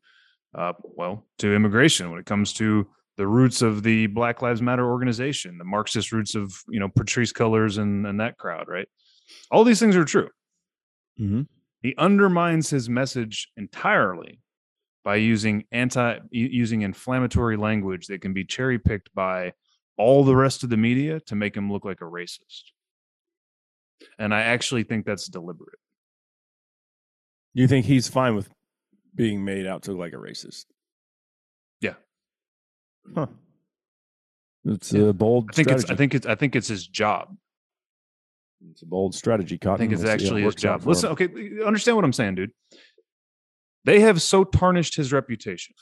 uh, 0.53 0.73
well, 0.83 1.25
to 1.39 1.55
immigration, 1.55 2.11
when 2.11 2.19
it 2.19 2.25
comes 2.25 2.53
to 2.53 2.87
the 3.21 3.27
roots 3.27 3.61
of 3.61 3.83
the 3.83 4.07
Black 4.07 4.41
Lives 4.41 4.63
Matter 4.63 4.89
organization, 4.89 5.59
the 5.59 5.63
Marxist 5.63 6.11
roots 6.11 6.33
of, 6.33 6.51
you 6.67 6.79
know, 6.79 6.89
Patrisse 6.89 7.31
Cullors 7.31 7.77
and, 7.77 8.07
and 8.07 8.19
that 8.19 8.35
crowd, 8.39 8.67
right? 8.67 8.87
All 9.51 9.63
these 9.63 9.79
things 9.79 9.95
are 9.95 10.05
true. 10.05 10.27
Mhm. 11.19 11.47
He 11.83 11.93
undermines 11.99 12.71
his 12.71 12.89
message 12.89 13.47
entirely 13.55 14.39
by 15.03 15.17
using 15.17 15.65
anti 15.71 16.17
using 16.31 16.81
inflammatory 16.81 17.57
language 17.57 18.07
that 18.07 18.21
can 18.21 18.33
be 18.33 18.43
cherry 18.43 18.79
picked 18.79 19.13
by 19.13 19.53
all 19.97 20.23
the 20.23 20.35
rest 20.35 20.63
of 20.63 20.71
the 20.71 20.77
media 20.77 21.19
to 21.19 21.35
make 21.35 21.55
him 21.55 21.71
look 21.71 21.85
like 21.85 22.01
a 22.01 22.05
racist. 22.05 22.71
And 24.17 24.33
I 24.33 24.41
actually 24.41 24.81
think 24.81 25.05
that's 25.05 25.27
deliberate. 25.27 25.77
You 27.53 27.67
think 27.67 27.85
he's 27.85 28.07
fine 28.07 28.33
with 28.33 28.49
being 29.13 29.45
made 29.45 29.67
out 29.67 29.83
to 29.83 29.91
look 29.91 29.99
like 29.99 30.13
a 30.13 30.15
racist? 30.15 30.65
Huh. 33.15 33.27
It's 34.65 34.93
Yeah. 34.93 35.07
a 35.09 35.13
bold 35.13 35.49
I 35.51 35.53
think 35.55 35.67
strategy. 35.69 35.83
it's 35.83 35.91
I 35.91 35.95
think 35.95 36.13
it's 36.15 36.25
I 36.27 36.35
think 36.35 36.55
it's 36.55 36.67
his 36.67 36.87
job. 36.87 37.35
it's 38.69 38.81
a 38.83 38.85
bold 38.85 39.15
strategy. 39.15 39.57
Cotton. 39.57 39.73
I 39.73 39.77
think 39.77 39.91
it's 39.93 40.01
We'll 40.01 40.09
how 40.09 40.13
it 40.13 40.21
actually 40.21 40.41
his 40.43 40.55
job. 40.55 40.85
Listen, 40.85 41.07
him. 41.09 41.13
okay, 41.13 41.63
understand 41.65 41.97
what 41.97 42.05
I'm 42.05 42.13
saying, 42.13 42.35
dude. 42.35 42.51
They 43.85 44.01
have 44.01 44.21
so 44.21 44.43
tarnished 44.43 44.95
his 44.95 45.11
reputation 45.11 45.75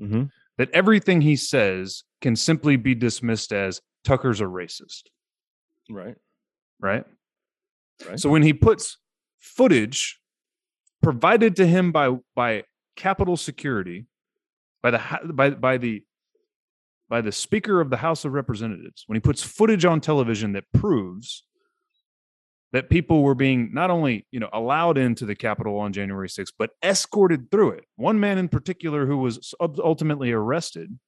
Mhm. 0.00 0.30
that 0.56 0.70
everything 0.70 1.20
he 1.20 1.36
says 1.36 2.04
can 2.22 2.34
simply 2.36 2.76
be 2.76 2.94
dismissed 2.94 3.52
as 3.52 3.82
Tucker's 4.04 4.40
a 4.40 4.44
racist. 4.44 5.08
Right. 5.90 6.16
right? 6.80 7.04
Right. 8.08 8.18
So 8.18 8.30
when 8.30 8.42
he 8.42 8.54
puts 8.54 8.96
footage 9.38 10.18
provided 11.02 11.54
to 11.56 11.66
him 11.66 11.92
by 11.92 12.16
by 12.34 12.64
Capital 12.96 13.36
Security, 13.36 14.06
by 14.82 14.90
the 14.92 15.32
by 15.34 15.50
by 15.50 15.76
the 15.76 16.04
by 17.12 17.20
the 17.20 17.30
Speaker 17.30 17.82
of 17.82 17.90
the 17.90 17.98
House 17.98 18.24
of 18.24 18.32
Representatives, 18.32 19.04
when 19.06 19.16
he 19.16 19.20
puts 19.20 19.42
footage 19.42 19.84
on 19.84 20.00
television 20.00 20.52
that 20.52 20.64
proves 20.72 21.44
that 22.72 22.88
people 22.88 23.22
were 23.22 23.34
being 23.34 23.68
not 23.74 23.90
only 23.90 24.26
you 24.30 24.40
know 24.40 24.48
allowed 24.50 24.96
into 24.96 25.26
the 25.26 25.34
Capitol 25.34 25.78
on 25.78 25.92
January 25.92 26.26
6th, 26.26 26.54
but 26.58 26.70
escorted 26.82 27.50
through 27.50 27.72
it. 27.72 27.84
One 27.96 28.18
man 28.18 28.38
in 28.38 28.48
particular 28.48 29.04
who 29.04 29.18
was 29.18 29.52
ultimately 29.60 30.32
arrested. 30.32 30.98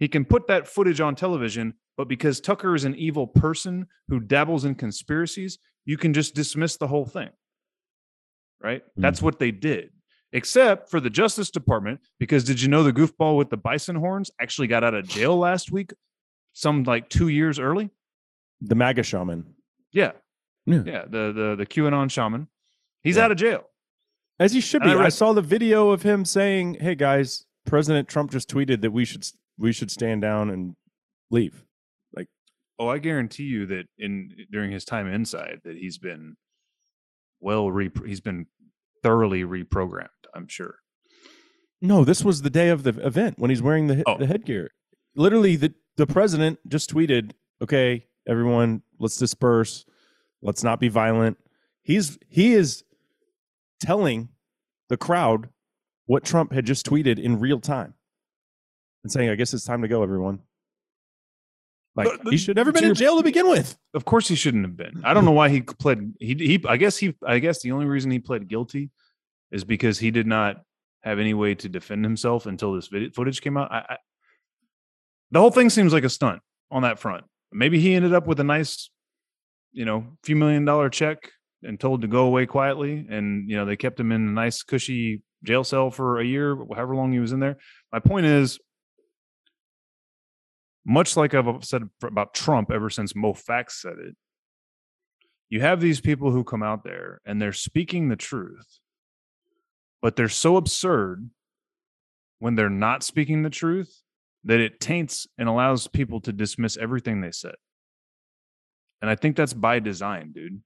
He 0.00 0.08
can 0.08 0.24
put 0.24 0.48
that 0.48 0.66
footage 0.66 1.00
on 1.00 1.14
television, 1.14 1.74
but 1.96 2.08
because 2.08 2.40
Tucker 2.40 2.74
is 2.74 2.82
an 2.82 2.96
evil 2.96 3.28
person 3.28 3.86
who 4.08 4.18
dabbles 4.18 4.64
in 4.64 4.74
conspiracies, 4.74 5.56
you 5.84 5.96
can 5.96 6.12
just 6.12 6.34
dismiss 6.34 6.78
the 6.78 6.88
whole 6.88 7.06
thing. 7.06 7.30
Right? 8.60 8.82
That's 8.96 9.18
mm-hmm. 9.18 9.24
what 9.24 9.38
they 9.38 9.52
did. 9.52 9.90
Except 10.34 10.90
for 10.90 10.98
the 10.98 11.08
Justice 11.10 11.48
Department, 11.48 12.00
because 12.18 12.42
did 12.42 12.60
you 12.60 12.66
know 12.68 12.82
the 12.82 12.92
goofball 12.92 13.38
with 13.38 13.50
the 13.50 13.56
bison 13.56 13.94
horns 13.94 14.32
actually 14.40 14.66
got 14.66 14.82
out 14.82 14.92
of 14.92 15.06
jail 15.06 15.38
last 15.38 15.70
week, 15.70 15.92
some 16.52 16.82
like 16.82 17.08
two 17.08 17.28
years 17.28 17.60
early? 17.60 17.88
The 18.60 18.74
MAGA 18.74 19.04
shaman. 19.04 19.54
Yeah. 19.92 20.10
Yeah. 20.66 20.82
Yeah. 20.84 21.04
The 21.04 21.32
the 21.32 21.54
the 21.58 21.66
QAnon 21.66 22.10
shaman. 22.10 22.48
He's 23.04 23.16
Yeah. 23.16 23.26
out 23.26 23.30
of 23.30 23.36
jail. 23.38 23.64
As 24.40 24.52
he 24.52 24.60
should 24.60 24.82
be. 24.82 24.90
I 24.90 25.04
I, 25.04 25.08
saw 25.08 25.32
the 25.32 25.40
video 25.40 25.90
of 25.90 26.02
him 26.02 26.24
saying, 26.24 26.78
"Hey 26.80 26.96
guys, 26.96 27.46
President 27.64 28.08
Trump 28.08 28.32
just 28.32 28.50
tweeted 28.50 28.80
that 28.80 28.90
we 28.90 29.04
should 29.04 29.24
we 29.56 29.72
should 29.72 29.92
stand 29.92 30.22
down 30.22 30.50
and 30.50 30.74
leave." 31.30 31.64
Like, 32.12 32.26
oh, 32.80 32.88
I 32.88 32.98
guarantee 32.98 33.44
you 33.44 33.66
that 33.66 33.84
in 33.98 34.34
during 34.50 34.72
his 34.72 34.84
time 34.84 35.06
inside 35.06 35.60
that 35.62 35.76
he's 35.76 35.98
been 35.98 36.36
well 37.38 37.70
re 37.70 37.90
he's 38.04 38.20
been 38.20 38.46
thoroughly 39.04 39.42
reprogrammed, 39.44 40.08
I'm 40.34 40.48
sure. 40.48 40.76
No, 41.80 42.02
this 42.04 42.24
was 42.24 42.42
the 42.42 42.50
day 42.50 42.70
of 42.70 42.82
the 42.82 42.98
event 43.06 43.38
when 43.38 43.50
he's 43.50 43.62
wearing 43.62 43.86
the 43.86 44.02
Oh. 44.06 44.16
the 44.18 44.26
headgear. 44.26 44.70
Literally, 45.14 45.54
the 45.56 45.74
the 45.96 46.06
president 46.06 46.58
just 46.66 46.90
tweeted, 46.90 47.32
"Okay, 47.62 48.08
everyone, 48.26 48.82
let's 48.98 49.16
disperse. 49.16 49.84
Let's 50.42 50.64
not 50.64 50.80
be 50.80 50.88
violent." 50.88 51.36
He's 51.82 52.18
he 52.28 52.54
is 52.54 52.82
telling 53.80 54.30
the 54.88 54.96
crowd 54.96 55.50
what 56.06 56.24
Trump 56.24 56.52
had 56.52 56.64
just 56.66 56.86
tweeted 56.86 57.18
in 57.22 57.38
real 57.38 57.60
time 57.60 57.94
and 59.02 59.12
saying, 59.12 59.28
"I 59.28 59.34
guess 59.34 59.52
it's 59.54 59.64
time 59.64 59.82
to 59.82 59.88
go, 59.88 60.02
everyone." 60.02 60.40
Like 61.96 62.08
But- 62.22 62.32
he 62.32 62.36
should 62.36 62.56
never 62.56 62.72
been 62.72 62.84
in 62.84 62.94
jail 62.94 63.16
to 63.16 63.22
begin 63.22 63.48
with. 63.48 63.76
Of 63.94 64.04
course 64.04 64.26
he 64.28 64.34
shouldn't 64.34 64.64
have 64.64 64.76
been. 64.76 65.02
I 65.04 65.14
don't 65.14 65.24
know 65.24 65.30
why 65.30 65.48
he 65.48 65.62
pled 65.62 66.14
he 66.18 66.34
he 66.34 66.64
I 66.68 66.76
guess 66.76 66.96
he 66.96 67.14
I 67.24 67.38
guess 67.38 67.62
the 67.62 67.72
only 67.72 67.86
reason 67.86 68.10
he 68.10 68.18
pled 68.18 68.48
guilty 68.48 68.90
is 69.52 69.64
because 69.64 69.98
he 69.98 70.10
did 70.10 70.26
not 70.26 70.56
have 71.02 71.18
any 71.18 71.34
way 71.34 71.54
to 71.54 71.68
defend 71.68 72.04
himself 72.04 72.46
until 72.46 72.72
this 72.74 72.88
video 72.88 73.10
footage 73.10 73.40
came 73.40 73.56
out. 73.56 73.70
I, 73.70 73.78
I, 73.78 73.96
the 75.30 75.38
whole 75.40 75.50
thing 75.50 75.70
seems 75.70 75.92
like 75.92 76.04
a 76.04 76.08
stunt 76.08 76.40
on 76.70 76.82
that 76.82 76.98
front. 76.98 77.24
Maybe 77.52 77.78
he 77.78 77.94
ended 77.94 78.14
up 78.14 78.26
with 78.26 78.40
a 78.40 78.44
nice, 78.44 78.90
you 79.72 79.84
know, 79.84 80.06
few 80.24 80.34
million 80.34 80.64
dollar 80.64 80.88
check 80.88 81.30
and 81.62 81.78
told 81.78 82.02
to 82.02 82.08
go 82.08 82.24
away 82.26 82.46
quietly, 82.46 83.06
and 83.08 83.48
you 83.48 83.56
know 83.56 83.64
they 83.64 83.76
kept 83.76 84.00
him 84.00 84.12
in 84.12 84.20
a 84.28 84.32
nice 84.32 84.62
cushy 84.62 85.22
jail 85.44 85.62
cell 85.62 85.90
for 85.90 86.18
a 86.20 86.24
year, 86.24 86.56
however 86.74 86.96
long 86.96 87.12
he 87.12 87.20
was 87.20 87.32
in 87.32 87.40
there. 87.40 87.58
My 87.92 88.00
point 88.00 88.26
is, 88.26 88.58
much 90.86 91.16
like 91.16 91.34
I've 91.34 91.64
said 91.64 91.88
about 92.02 92.34
Trump 92.34 92.70
ever 92.70 92.90
since 92.90 93.14
Mo 93.14 93.32
Fax 93.34 93.80
said 93.80 93.94
it, 93.98 94.16
you 95.48 95.60
have 95.60 95.80
these 95.80 96.00
people 96.00 96.30
who 96.30 96.44
come 96.44 96.62
out 96.62 96.84
there 96.84 97.20
and 97.24 97.40
they're 97.40 97.52
speaking 97.52 98.08
the 98.08 98.16
truth, 98.16 98.78
but 100.02 100.16
they're 100.16 100.28
so 100.28 100.56
absurd 100.56 101.30
when 102.38 102.54
they're 102.54 102.68
not 102.70 103.02
speaking 103.02 103.42
the 103.42 103.50
truth 103.50 104.02
that 104.44 104.60
it 104.60 104.80
taints 104.80 105.26
and 105.38 105.48
allows 105.48 105.86
people 105.86 106.20
to 106.20 106.32
dismiss 106.32 106.76
everything 106.76 107.20
they 107.20 107.30
said. 107.30 107.54
And 109.00 109.10
I 109.10 109.14
think 109.14 109.36
that's 109.36 109.54
by 109.54 109.78
design, 109.80 110.32
dude. 110.32 110.60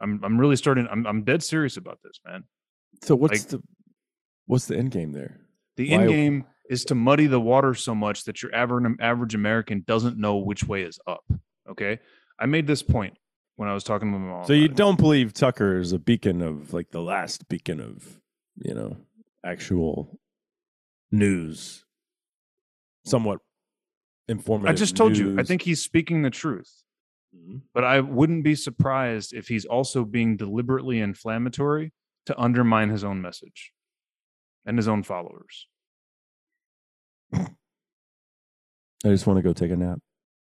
I'm 0.00 0.20
I'm 0.24 0.38
really 0.38 0.56
starting 0.56 0.86
I'm 0.90 1.06
I'm 1.06 1.24
dead 1.24 1.42
serious 1.42 1.76
about 1.76 1.98
this, 2.02 2.20
man. 2.24 2.44
So 3.02 3.16
what's 3.16 3.40
Like- 3.40 3.48
the 3.48 3.62
what's 4.46 4.66
the 4.66 4.76
end 4.76 4.92
game 4.92 5.12
there? 5.12 5.40
The 5.76 5.90
Why- 5.90 5.94
end 6.02 6.08
game 6.08 6.44
is 6.68 6.84
to 6.86 6.94
muddy 6.94 7.26
the 7.26 7.40
water 7.40 7.74
so 7.74 7.94
much 7.94 8.24
that 8.24 8.42
your 8.42 8.54
average 8.54 8.96
average 9.00 9.34
American 9.34 9.82
doesn't 9.86 10.18
know 10.18 10.36
which 10.36 10.64
way 10.64 10.82
is 10.82 10.98
up. 11.06 11.24
Okay, 11.68 11.98
I 12.38 12.46
made 12.46 12.66
this 12.66 12.82
point 12.82 13.16
when 13.56 13.68
I 13.68 13.74
was 13.74 13.84
talking 13.84 14.12
to 14.12 14.18
my 14.18 14.26
mom. 14.26 14.46
So 14.46 14.52
you 14.52 14.68
don't 14.68 14.98
believe 14.98 15.32
Tucker 15.32 15.78
is 15.78 15.92
a 15.92 15.98
beacon 15.98 16.42
of 16.42 16.72
like 16.72 16.90
the 16.90 17.02
last 17.02 17.48
beacon 17.48 17.80
of 17.80 18.20
you 18.56 18.74
know 18.74 18.96
actual 19.44 20.18
news, 21.10 21.84
somewhat 23.04 23.40
informative. 24.28 24.70
I 24.74 24.76
just 24.76 24.96
told 24.96 25.16
you. 25.16 25.38
I 25.38 25.42
think 25.42 25.62
he's 25.62 25.82
speaking 25.82 26.22
the 26.22 26.30
truth, 26.30 26.82
Mhm. 27.34 27.62
but 27.72 27.84
I 27.84 28.00
wouldn't 28.00 28.44
be 28.44 28.54
surprised 28.54 29.32
if 29.32 29.48
he's 29.48 29.64
also 29.64 30.04
being 30.04 30.36
deliberately 30.36 31.00
inflammatory 31.00 31.92
to 32.26 32.38
undermine 32.38 32.90
his 32.90 33.04
own 33.04 33.22
message 33.22 33.72
and 34.66 34.76
his 34.76 34.86
own 34.86 35.02
followers. 35.02 35.66
I 37.32 37.48
just 39.04 39.26
want 39.26 39.38
to 39.38 39.42
go 39.42 39.52
take 39.52 39.70
a 39.70 39.76
nap. 39.76 40.00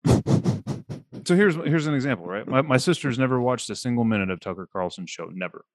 So 1.26 1.36
here's 1.36 1.54
here's 1.54 1.86
an 1.86 1.94
example, 1.94 2.26
right? 2.26 2.48
My 2.48 2.62
my 2.62 2.78
sister's 2.78 3.18
never 3.18 3.40
watched 3.40 3.68
a 3.68 3.76
single 3.76 4.04
minute 4.04 4.30
of 4.30 4.40
Tucker 4.40 4.66
Carlson's 4.72 5.10
show. 5.10 5.26
Never. 5.26 5.66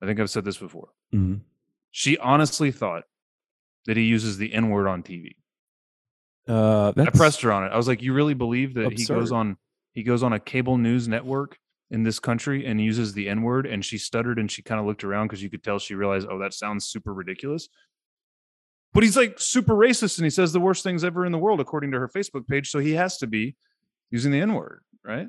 I 0.00 0.06
think 0.06 0.20
I've 0.20 0.30
said 0.30 0.44
this 0.44 0.56
before. 0.56 0.90
Mhm. 1.12 1.40
She 1.90 2.16
honestly 2.18 2.70
thought 2.70 3.02
that 3.86 3.96
he 3.96 4.04
uses 4.04 4.38
the 4.38 4.54
N 4.54 4.70
word 4.70 4.86
on 4.86 5.02
TV. 5.02 5.32
Uh, 6.48 6.92
I 6.96 7.10
pressed 7.10 7.42
her 7.42 7.50
on 7.50 7.64
it. 7.64 7.72
I 7.72 7.76
was 7.76 7.88
like, 7.88 8.02
"You 8.02 8.14
really 8.14 8.34
believe 8.34 8.74
that 8.74 8.84
he 8.92 9.04
goes 9.04 9.32
on 9.32 9.56
he 9.94 10.04
goes 10.04 10.22
on 10.22 10.32
a 10.32 10.38
cable 10.40 10.78
news 10.78 11.08
network 11.08 11.58
in 11.90 12.04
this 12.04 12.20
country 12.20 12.64
and 12.64 12.80
uses 12.80 13.14
the 13.14 13.28
N 13.28 13.42
word?" 13.42 13.66
And 13.66 13.84
she 13.84 13.98
stuttered 13.98 14.38
and 14.38 14.48
she 14.50 14.62
kind 14.62 14.80
of 14.80 14.86
looked 14.86 15.02
around 15.02 15.26
because 15.26 15.42
you 15.42 15.50
could 15.50 15.64
tell 15.64 15.80
she 15.80 15.96
realized, 15.96 16.28
"Oh, 16.30 16.38
that 16.38 16.54
sounds 16.54 16.86
super 16.86 17.12
ridiculous." 17.12 17.68
But 18.96 19.04
he's 19.04 19.16
like 19.16 19.38
super 19.38 19.74
racist 19.74 20.18
and 20.18 20.24
he 20.24 20.30
says 20.30 20.52
the 20.52 20.60
worst 20.60 20.82
things 20.82 21.04
ever 21.04 21.24
in 21.24 21.30
the 21.30 21.38
world 21.38 21.60
according 21.60 21.92
to 21.92 22.00
her 22.00 22.08
Facebook 22.08 22.48
page, 22.48 22.70
so 22.70 22.78
he 22.78 22.92
has 22.94 23.18
to 23.18 23.26
be 23.26 23.54
using 24.10 24.32
the 24.32 24.40
N 24.40 24.54
word, 24.54 24.82
right? 25.04 25.28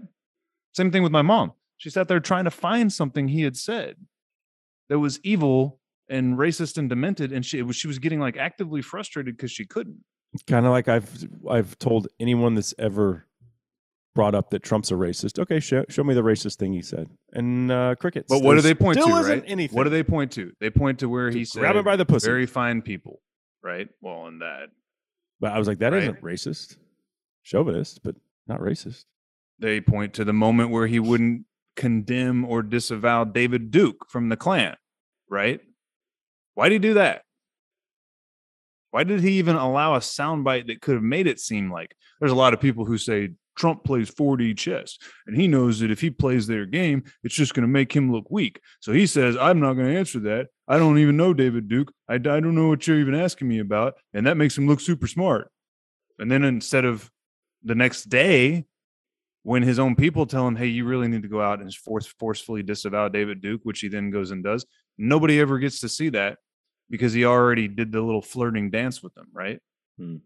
Same 0.73 0.89
thing 0.89 1.03
with 1.03 1.11
my 1.11 1.21
mom. 1.21 1.51
She 1.77 1.89
sat 1.89 2.07
there 2.07 2.19
trying 2.19 2.45
to 2.45 2.51
find 2.51 2.91
something 2.91 3.27
he 3.27 3.43
had 3.43 3.57
said 3.57 3.97
that 4.89 4.99
was 4.99 5.19
evil 5.21 5.79
and 6.09 6.37
racist 6.37 6.77
and 6.77 6.87
demented, 6.89 7.31
and 7.31 7.45
she 7.45 7.61
was, 7.61 7.75
she 7.75 7.87
was 7.87 7.99
getting 7.99 8.19
like 8.19 8.37
actively 8.37 8.81
frustrated 8.81 9.35
because 9.35 9.51
she 9.51 9.65
couldn't. 9.65 10.03
Kind 10.47 10.65
of 10.65 10.71
like 10.71 10.87
I've 10.87 11.27
I've 11.49 11.77
told 11.79 12.07
anyone 12.19 12.55
that's 12.55 12.73
ever 12.79 13.25
brought 14.15 14.33
up 14.33 14.49
that 14.49 14.63
Trump's 14.63 14.91
a 14.91 14.95
racist. 14.95 15.39
Okay, 15.39 15.59
show, 15.59 15.85
show 15.89 16.03
me 16.03 16.13
the 16.13 16.23
racist 16.23 16.55
thing 16.55 16.73
he 16.73 16.81
said. 16.81 17.09
And 17.33 17.71
uh, 17.71 17.95
crickets. 17.99 18.27
But 18.29 18.43
what 18.43 18.55
do 18.55 18.61
they 18.61 18.73
point 18.73 18.97
to? 18.97 19.05
Right? 19.05 19.43
Anything. 19.45 19.75
What 19.75 19.83
do 19.83 19.89
they 19.89 20.03
point 20.03 20.31
to? 20.33 20.51
They 20.59 20.69
point 20.69 20.99
to 20.99 21.09
where 21.09 21.29
he 21.29 21.41
Just 21.41 21.53
said, 21.53 21.59
grab 21.59 21.75
him 21.75 21.83
by 21.83 21.95
the 21.95 22.05
pussy. 22.05 22.27
Very 22.27 22.45
fine 22.45 22.81
people, 22.81 23.21
right? 23.63 23.87
Well, 24.01 24.27
in 24.27 24.39
that 24.39 24.69
But 25.39 25.51
I 25.53 25.59
was 25.59 25.67
like, 25.67 25.79
that 25.79 25.93
Right. 25.93 26.05
not 26.05 26.21
racist, 26.21 26.77
chauvinist, 27.43 28.01
but 28.03 28.15
not 28.47 28.59
racist. 28.59 29.05
they 29.59 29.81
point 29.81 30.13
to 30.15 30.23
the 30.25 30.33
moment 30.33 30.69
where 30.71 30.87
he 30.87 30.99
wouldn't 30.99 31.45
condemn 31.75 32.45
or 32.45 32.61
disavow 32.63 33.23
David 33.23 33.69
Duke 33.71 34.07
from 34.09 34.29
the 34.29 34.37
Klan, 34.37 34.75
right? 35.29 35.59
Why 36.55 36.69
did 36.69 36.75
he 36.75 36.79
do 36.89 36.93
that? 36.95 37.23
Why 38.91 39.03
did 39.03 39.19
he 39.21 39.33
even 39.33 39.55
allow 39.55 39.95
a 39.95 39.99
soundbite 39.99 40.67
that 40.67 40.81
could 40.81 40.95
have 40.95 41.03
made 41.03 41.27
it 41.27 41.39
seem 41.39 41.71
like 41.71 41.95
there's 42.19 42.31
a 42.31 42.35
lot 42.35 42.53
of 42.53 42.59
people 42.61 42.85
who 42.85 42.97
say 42.97 43.29
Trump 43.57 43.83
plays 43.83 44.09
4D 44.09 44.57
chess 44.57 44.97
and 45.25 45.35
he 45.35 45.47
knows 45.47 45.79
that 45.79 45.91
if 45.91 45.99
he 45.99 46.09
plays 46.09 46.47
their 46.47 46.65
game, 46.65 47.03
it's 47.23 47.35
just 47.35 47.53
going 47.53 47.63
to 47.63 47.67
make 47.67 47.93
him 47.93 48.11
look 48.11 48.29
weak. 48.29 48.61
So 48.79 48.93
he 48.93 49.07
says, 49.07 49.35
I'm 49.35 49.59
not 49.59 49.73
going 49.73 49.87
to 49.87 49.97
answer 49.97 50.19
that. 50.21 50.47
I 50.67 50.77
don't 50.77 50.99
even 50.99 51.17
know 51.17 51.33
David 51.33 51.67
Duke. 51.67 51.91
I, 52.07 52.15
I 52.15 52.17
don't 52.17 52.55
know 52.55 52.69
what 52.69 52.87
you're 52.87 52.99
even 52.99 53.15
asking 53.15 53.47
me 53.47 53.59
about. 53.59 53.95
And 54.13 54.27
that 54.27 54.37
makes 54.37 54.57
him 54.57 54.67
look 54.67 54.79
super 54.79 55.07
smart. 55.07 55.51
And 56.19 56.31
then 56.31 56.43
instead 56.43 56.85
of 56.85 57.09
the 57.63 57.75
next 57.75 58.05
day, 58.05 58.65
when 59.43 59.63
his 59.63 59.79
own 59.79 59.95
people 59.95 60.25
tell 60.25 60.45
him, 60.45 60.57
"Hey, 60.57 60.67
you 60.67 60.83
really 60.83 61.07
need 61.07 61.21
to 61.21 61.29
go 61.29 61.41
out 61.41 61.61
and 61.61 61.73
force 61.73 62.05
forcefully 62.05 62.63
disavow 62.63 63.07
David 63.07 63.41
Duke," 63.41 63.61
which 63.63 63.79
he 63.79 63.87
then 63.87 64.09
goes 64.09 64.31
and 64.31 64.43
does. 64.43 64.65
Nobody 64.97 65.39
ever 65.39 65.57
gets 65.57 65.79
to 65.81 65.89
see 65.89 66.09
that 66.09 66.39
because 66.89 67.13
he 67.13 67.23
already 67.23 67.69
did 67.69 67.93
the 67.93 68.01
little 68.01 68.21
flirting 68.21 68.69
dance 68.71 69.01
with 69.01 69.13
them, 69.13 69.27
right? 69.31 69.61
Hmm. 69.97 70.17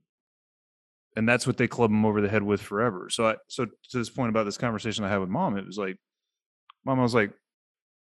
And 1.16 1.28
that's 1.28 1.46
what 1.46 1.58
they 1.58 1.68
club 1.68 1.92
him 1.92 2.06
over 2.06 2.22
the 2.22 2.30
head 2.30 2.44
with 2.44 2.62
forever. 2.62 3.10
So, 3.10 3.28
I, 3.28 3.36
so 3.48 3.66
to 3.66 3.98
this 3.98 4.10
point 4.10 4.30
about 4.30 4.46
this 4.46 4.58
conversation 4.58 5.04
I 5.04 5.10
had 5.10 5.20
with 5.20 5.30
mom, 5.30 5.58
it 5.58 5.66
was 5.66 5.78
like, 5.78 5.98
mom, 6.86 7.00
I 7.00 7.04
was 7.04 7.16
like, 7.16 7.32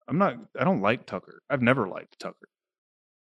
I'm 0.08 0.18
not, 0.18 0.36
I 0.58 0.64
don't 0.64 0.82
like 0.82 1.06
Tucker. 1.06 1.40
I've 1.48 1.62
never 1.62 1.88
liked 1.88 2.18
Tucker. 2.18 2.48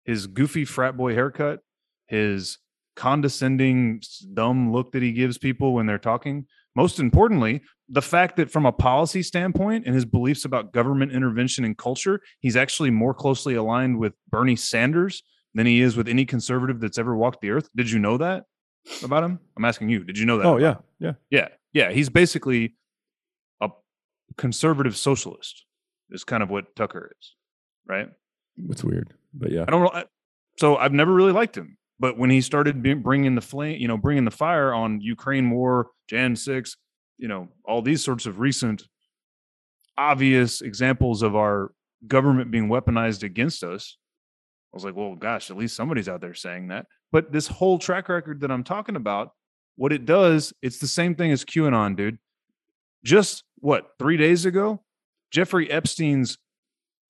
His 0.05 0.27
goofy 0.27 0.65
frat 0.65 0.97
boy 0.97 1.15
haircut, 1.15 1.61
his 2.09 2.59
condescending, 2.97 4.03
dumb 4.35 4.73
look 4.73 4.93
that 4.93 5.03
he 5.03 5.13
gives 5.13 5.39
people 5.39 5.73
when 5.73 5.87
they're 5.87 5.99
talking. 5.99 6.47
Most 6.75 6.99
importantly, 6.99 7.63
the 7.89 8.03
fact 8.03 8.37
that 8.37 8.51
from 8.51 8.67
a 8.67 8.73
policy 8.73 9.23
standpoint 9.23 9.85
and 9.87 9.95
his 9.95 10.05
beliefs 10.05 10.45
about 10.45 10.73
government 10.73 11.13
intervention 11.13 11.65
and 11.65 11.77
culture, 11.77 12.21
he's 12.41 12.57
actually 12.57 12.91
more 12.91 13.15
closely 13.15 13.55
aligned 13.55 13.99
with 13.99 14.15
Bernie 14.29 14.57
Sanders 14.57 15.23
than 15.55 15.67
he 15.67 15.81
is 15.81 15.97
with 15.97 16.09
any 16.09 16.25
conservative 16.25 16.81
that's 16.81 16.99
ever 16.99 17.17
walked 17.17 17.41
the 17.41 17.51
earth. 17.51 17.69
Did 17.75 17.91
you 17.91 17.99
know 17.99 18.19
that 18.19 18.45
about 19.03 19.25
him? 19.25 19.39
I'm 19.57 19.65
asking 19.65 19.89
you. 19.91 20.05
Did 20.05 20.19
you 20.19 20.27
know 20.27 20.39
that? 20.39 20.47
Oh 20.47 20.57
yeah, 20.59 20.75
him? 20.75 20.83
yeah. 21.01 21.13
Yeah. 21.31 21.49
Yeah. 21.73 21.91
He's 21.93 22.09
basically 22.09 22.75
a 23.61 23.69
conservative 24.37 24.97
socialist, 24.97 25.65
is 26.11 26.25
kind 26.25 26.43
of 26.43 26.51
what 26.51 26.75
Tucker 26.77 27.13
is. 27.21 27.35
Right. 27.87 28.09
It's 28.69 28.85
weird, 28.85 29.13
but 29.35 29.51
yeah. 29.51 29.65
I 29.67 29.71
don't. 29.71 29.95
I- 29.95 30.05
So 30.59 30.77
I've 30.77 30.93
never 30.93 31.13
really 31.15 31.33
liked 31.33 31.57
him, 31.57 31.79
but 31.99 32.19
when 32.19 32.29
he 32.31 32.41
started 32.41 32.83
bringing 33.03 33.35
the 33.35 33.41
flame, 33.41 33.79
you 33.81 33.89
know, 33.89 33.97
bringing 33.97 34.25
the 34.25 34.31
fire 34.31 34.73
on 34.75 35.01
Ukraine 35.01 35.51
war, 35.51 35.89
Jan 36.09 36.37
six, 36.37 36.77
you 37.19 37.29
know, 37.29 37.49
all 37.65 37.81
these 37.83 38.05
sorts 38.05 38.27
of 38.27 38.39
recent, 38.41 38.83
obvious 39.97 40.61
examples 40.63 41.23
of 41.23 41.37
our 41.37 41.73
government 42.07 42.51
being 42.51 42.69
weaponized 42.69 43.23
against 43.23 43.63
us, 43.63 43.97
I 44.73 44.77
was 44.77 44.85
like, 44.85 44.97
well, 44.97 45.15
gosh, 45.15 45.51
at 45.51 45.57
least 45.57 45.77
somebody's 45.77 46.09
out 46.09 46.21
there 46.21 46.35
saying 46.35 46.69
that. 46.69 46.87
But 47.13 47.33
this 47.33 47.49
whole 47.49 47.79
track 47.79 48.09
record 48.09 48.41
that 48.41 48.51
I'm 48.51 48.65
talking 48.65 48.97
about, 48.97 49.33
what 49.77 49.93
it 49.93 50.05
does, 50.05 50.53
it's 50.63 50.79
the 50.79 50.87
same 50.87 51.15
thing 51.15 51.33
as 51.33 51.45
QAnon, 51.45 51.97
dude. 51.97 52.19
Just 53.05 53.45
what 53.59 53.91
three 53.99 54.17
days 54.17 54.45
ago, 54.45 54.83
Jeffrey 55.31 55.71
Epstein's 55.71 56.39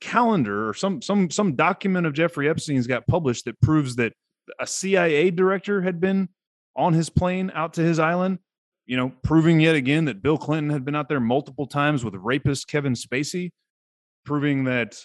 calendar 0.00 0.68
or 0.68 0.74
some 0.74 1.02
some 1.02 1.30
some 1.30 1.56
document 1.56 2.06
of 2.06 2.14
Jeffrey 2.14 2.48
Epstein's 2.48 2.86
got 2.86 3.06
published 3.06 3.44
that 3.44 3.60
proves 3.60 3.96
that 3.96 4.12
a 4.58 4.66
CIA 4.66 5.30
director 5.30 5.82
had 5.82 6.00
been 6.00 6.28
on 6.76 6.94
his 6.94 7.10
plane 7.10 7.50
out 7.54 7.74
to 7.74 7.82
his 7.82 7.98
island, 7.98 8.38
you 8.86 8.96
know, 8.96 9.12
proving 9.22 9.60
yet 9.60 9.74
again 9.74 10.06
that 10.06 10.22
Bill 10.22 10.38
Clinton 10.38 10.70
had 10.70 10.84
been 10.84 10.96
out 10.96 11.08
there 11.08 11.20
multiple 11.20 11.66
times 11.66 12.04
with 12.04 12.14
rapist 12.14 12.68
Kevin 12.68 12.94
Spacey, 12.94 13.50
proving 14.24 14.64
that 14.64 14.96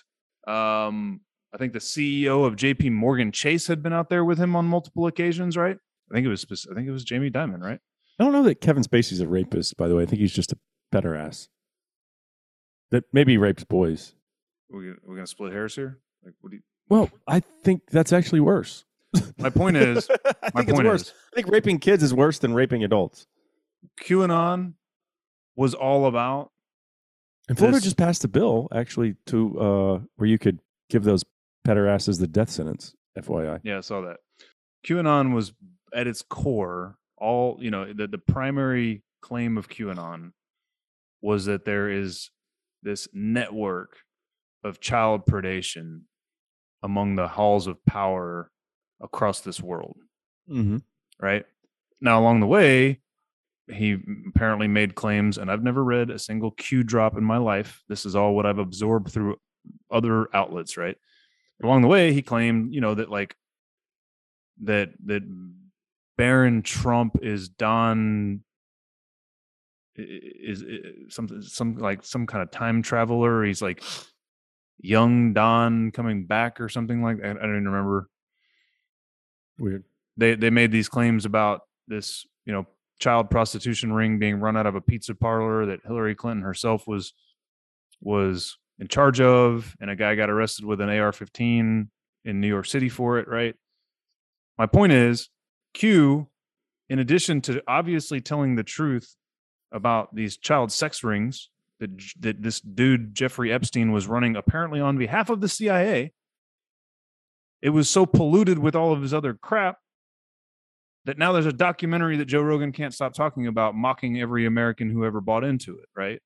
um 0.47 1.21
I 1.55 1.57
think 1.57 1.71
the 1.71 1.79
CEO 1.79 2.45
of 2.45 2.57
JP 2.57 2.91
Morgan 2.91 3.31
Chase 3.31 3.67
had 3.67 3.81
been 3.81 3.93
out 3.93 4.09
there 4.09 4.25
with 4.25 4.37
him 4.37 4.57
on 4.57 4.65
multiple 4.65 5.07
occasions, 5.07 5.55
right? 5.55 5.77
I 6.11 6.13
think 6.13 6.25
it 6.25 6.29
was 6.29 6.45
I 6.69 6.75
think 6.75 6.85
it 6.85 6.91
was 6.91 7.05
Jamie 7.05 7.31
Dimon, 7.31 7.61
right? 7.61 7.79
I 8.19 8.23
don't 8.23 8.33
know 8.33 8.43
that 8.43 8.59
Kevin 8.59 8.83
Spacey's 8.83 9.21
a 9.21 9.27
rapist. 9.27 9.77
By 9.77 9.87
the 9.87 9.95
way, 9.95 10.03
I 10.03 10.05
think 10.05 10.19
he's 10.19 10.33
just 10.33 10.51
a 10.51 10.57
better 10.91 11.15
ass. 11.15 11.47
That 12.91 13.05
maybe 13.13 13.33
he 13.33 13.37
rapes 13.37 13.63
boys. 13.63 14.15
We 14.69 14.91
we're 15.05 15.15
gonna 15.15 15.27
split 15.27 15.53
hairs 15.53 15.75
here. 15.75 15.99
Like, 16.25 16.33
what 16.41 16.49
do 16.49 16.57
you, 16.57 16.63
Well, 16.89 17.09
I 17.25 17.39
think 17.39 17.83
that's 17.89 18.11
actually 18.11 18.41
worse. 18.41 18.83
my 19.37 19.49
point 19.49 19.77
is, 19.77 20.09
I 20.25 20.51
my 20.53 20.65
point 20.65 20.87
is, 20.87 21.13
I 21.31 21.35
think 21.35 21.47
raping 21.47 21.79
kids 21.79 22.03
is 22.03 22.13
worse 22.13 22.37
than 22.37 22.53
raping 22.53 22.83
adults. 22.83 23.27
QAnon 24.01 24.73
was 25.55 25.73
all 25.73 26.05
about 26.05 26.51
And 27.47 27.57
Florida 27.57 27.77
This- 27.77 27.85
just 27.85 27.97
passed 27.97 28.25
a 28.25 28.27
bill 28.27 28.67
actually 28.73 29.15
to 29.27 29.57
uh, 29.57 29.99
where 30.17 30.27
you 30.27 30.37
could 30.37 30.59
give 30.89 31.05
those 31.05 31.23
asses 31.67 32.17
the 32.17 32.27
death 32.27 32.49
sentence. 32.49 32.93
FYI. 33.17 33.59
Yeah, 33.63 33.77
I 33.77 33.81
saw 33.81 34.01
that. 34.01 34.17
QAnon 34.85 35.33
was 35.33 35.53
at 35.93 36.07
its 36.07 36.21
core 36.21 36.97
all, 37.17 37.57
you 37.61 37.71
know, 37.71 37.91
the, 37.93 38.07
the 38.07 38.17
primary 38.17 39.03
claim 39.21 39.57
of 39.57 39.69
QAnon 39.69 40.31
was 41.21 41.45
that 41.45 41.65
there 41.65 41.89
is 41.89 42.29
this 42.83 43.07
network 43.13 43.97
of 44.63 44.79
child 44.79 45.25
predation 45.25 46.01
among 46.83 47.15
the 47.15 47.27
halls 47.27 47.67
of 47.67 47.83
power 47.85 48.51
across 49.01 49.41
this 49.41 49.61
world, 49.61 49.97
Mm-hmm. 50.49 50.77
right? 51.19 51.45
Now, 52.01 52.19
along 52.19 52.41
the 52.41 52.47
way, 52.47 52.99
he 53.71 53.97
apparently 54.27 54.67
made 54.67 54.93
claims, 54.93 55.37
and 55.39 55.49
I've 55.49 55.63
never 55.63 55.83
read 55.83 56.11
a 56.11 56.19
single 56.19 56.51
Q 56.51 56.83
drop 56.83 57.17
in 57.17 57.23
my 57.23 57.37
life. 57.37 57.81
This 57.89 58.05
is 58.05 58.15
all 58.15 58.35
what 58.35 58.45
I've 58.45 58.59
absorbed 58.59 59.11
through 59.11 59.37
other 59.89 60.27
outlets, 60.35 60.77
right? 60.77 60.97
Along 61.63 61.81
the 61.81 61.87
way 61.87 62.13
he 62.13 62.21
claimed 62.21 62.73
you 62.73 62.81
know 62.81 62.95
that 62.95 63.09
like 63.09 63.35
that 64.63 64.89
that 65.05 65.23
Barron 66.17 66.61
Trump 66.61 67.17
is 67.21 67.49
don 67.49 68.41
is, 69.95 70.61
is 70.61 71.13
something 71.13 71.41
some 71.41 71.77
like 71.77 72.03
some 72.03 72.27
kind 72.27 72.43
of 72.43 72.51
time 72.51 72.81
traveler. 72.81 73.43
He's 73.43 73.61
like 73.61 73.83
young 74.79 75.33
don 75.33 75.91
coming 75.91 76.25
back 76.25 76.59
or 76.59 76.69
something 76.69 77.01
like 77.01 77.17
that. 77.17 77.37
I 77.37 77.41
don't 77.41 77.51
even 77.51 77.65
remember. 77.65 78.09
Weird. 79.57 79.85
they 80.17 80.35
they 80.35 80.49
made 80.49 80.71
these 80.71 80.89
claims 80.89 81.25
about 81.25 81.61
this 81.87 82.25
you 82.45 82.51
know 82.51 82.67
child 82.99 83.29
prostitution 83.29 83.93
ring 83.93 84.19
being 84.19 84.39
run 84.39 84.57
out 84.57 84.65
of 84.65 84.75
a 84.75 84.81
pizza 84.81 85.15
parlor 85.15 85.65
that 85.65 85.79
hillary 85.85 86.15
clinton 86.15 86.43
herself 86.43 86.87
was 86.87 87.13
was 88.01 88.57
in 88.79 88.87
charge 88.87 89.21
of 89.21 89.75
and 89.79 89.89
a 89.89 89.95
guy 89.95 90.15
got 90.15 90.29
arrested 90.29 90.65
with 90.65 90.81
an 90.81 90.89
ar-15 90.89 91.87
in 92.25 92.41
new 92.41 92.47
york 92.47 92.65
city 92.65 92.89
for 92.89 93.19
it 93.19 93.27
right 93.27 93.55
my 94.57 94.65
point 94.65 94.91
is 94.91 95.29
q 95.73 96.27
in 96.89 96.99
addition 96.99 97.41
to 97.41 97.61
obviously 97.67 98.21
telling 98.21 98.55
the 98.55 98.63
truth 98.63 99.15
about 99.71 100.13
these 100.13 100.37
child 100.37 100.71
sex 100.71 101.03
rings 101.03 101.49
that, 101.79 101.89
that 102.19 102.41
this 102.41 102.61
dude 102.61 103.13
jeffrey 103.13 103.51
epstein 103.51 103.91
was 103.91 104.07
running 104.07 104.35
apparently 104.35 104.79
on 104.79 104.97
behalf 104.97 105.29
of 105.29 105.41
the 105.41 105.49
cia 105.49 106.11
it 107.61 107.69
was 107.69 107.89
so 107.89 108.05
polluted 108.05 108.59
with 108.59 108.75
all 108.75 108.93
of 108.93 109.01
his 109.01 109.13
other 109.13 109.33
crap 109.33 109.77
that 111.05 111.17
now 111.17 111.31
there's 111.31 111.45
a 111.45 111.53
documentary 111.53 112.17
that 112.17 112.25
Joe 112.25 112.41
Rogan 112.41 112.71
can't 112.71 112.93
stop 112.93 113.13
talking 113.13 113.47
about, 113.47 113.75
mocking 113.75 114.19
every 114.19 114.45
American 114.45 114.89
who 114.89 115.05
ever 115.05 115.21
bought 115.21 115.43
into 115.43 115.77
it, 115.77 115.87
right? 115.95 116.19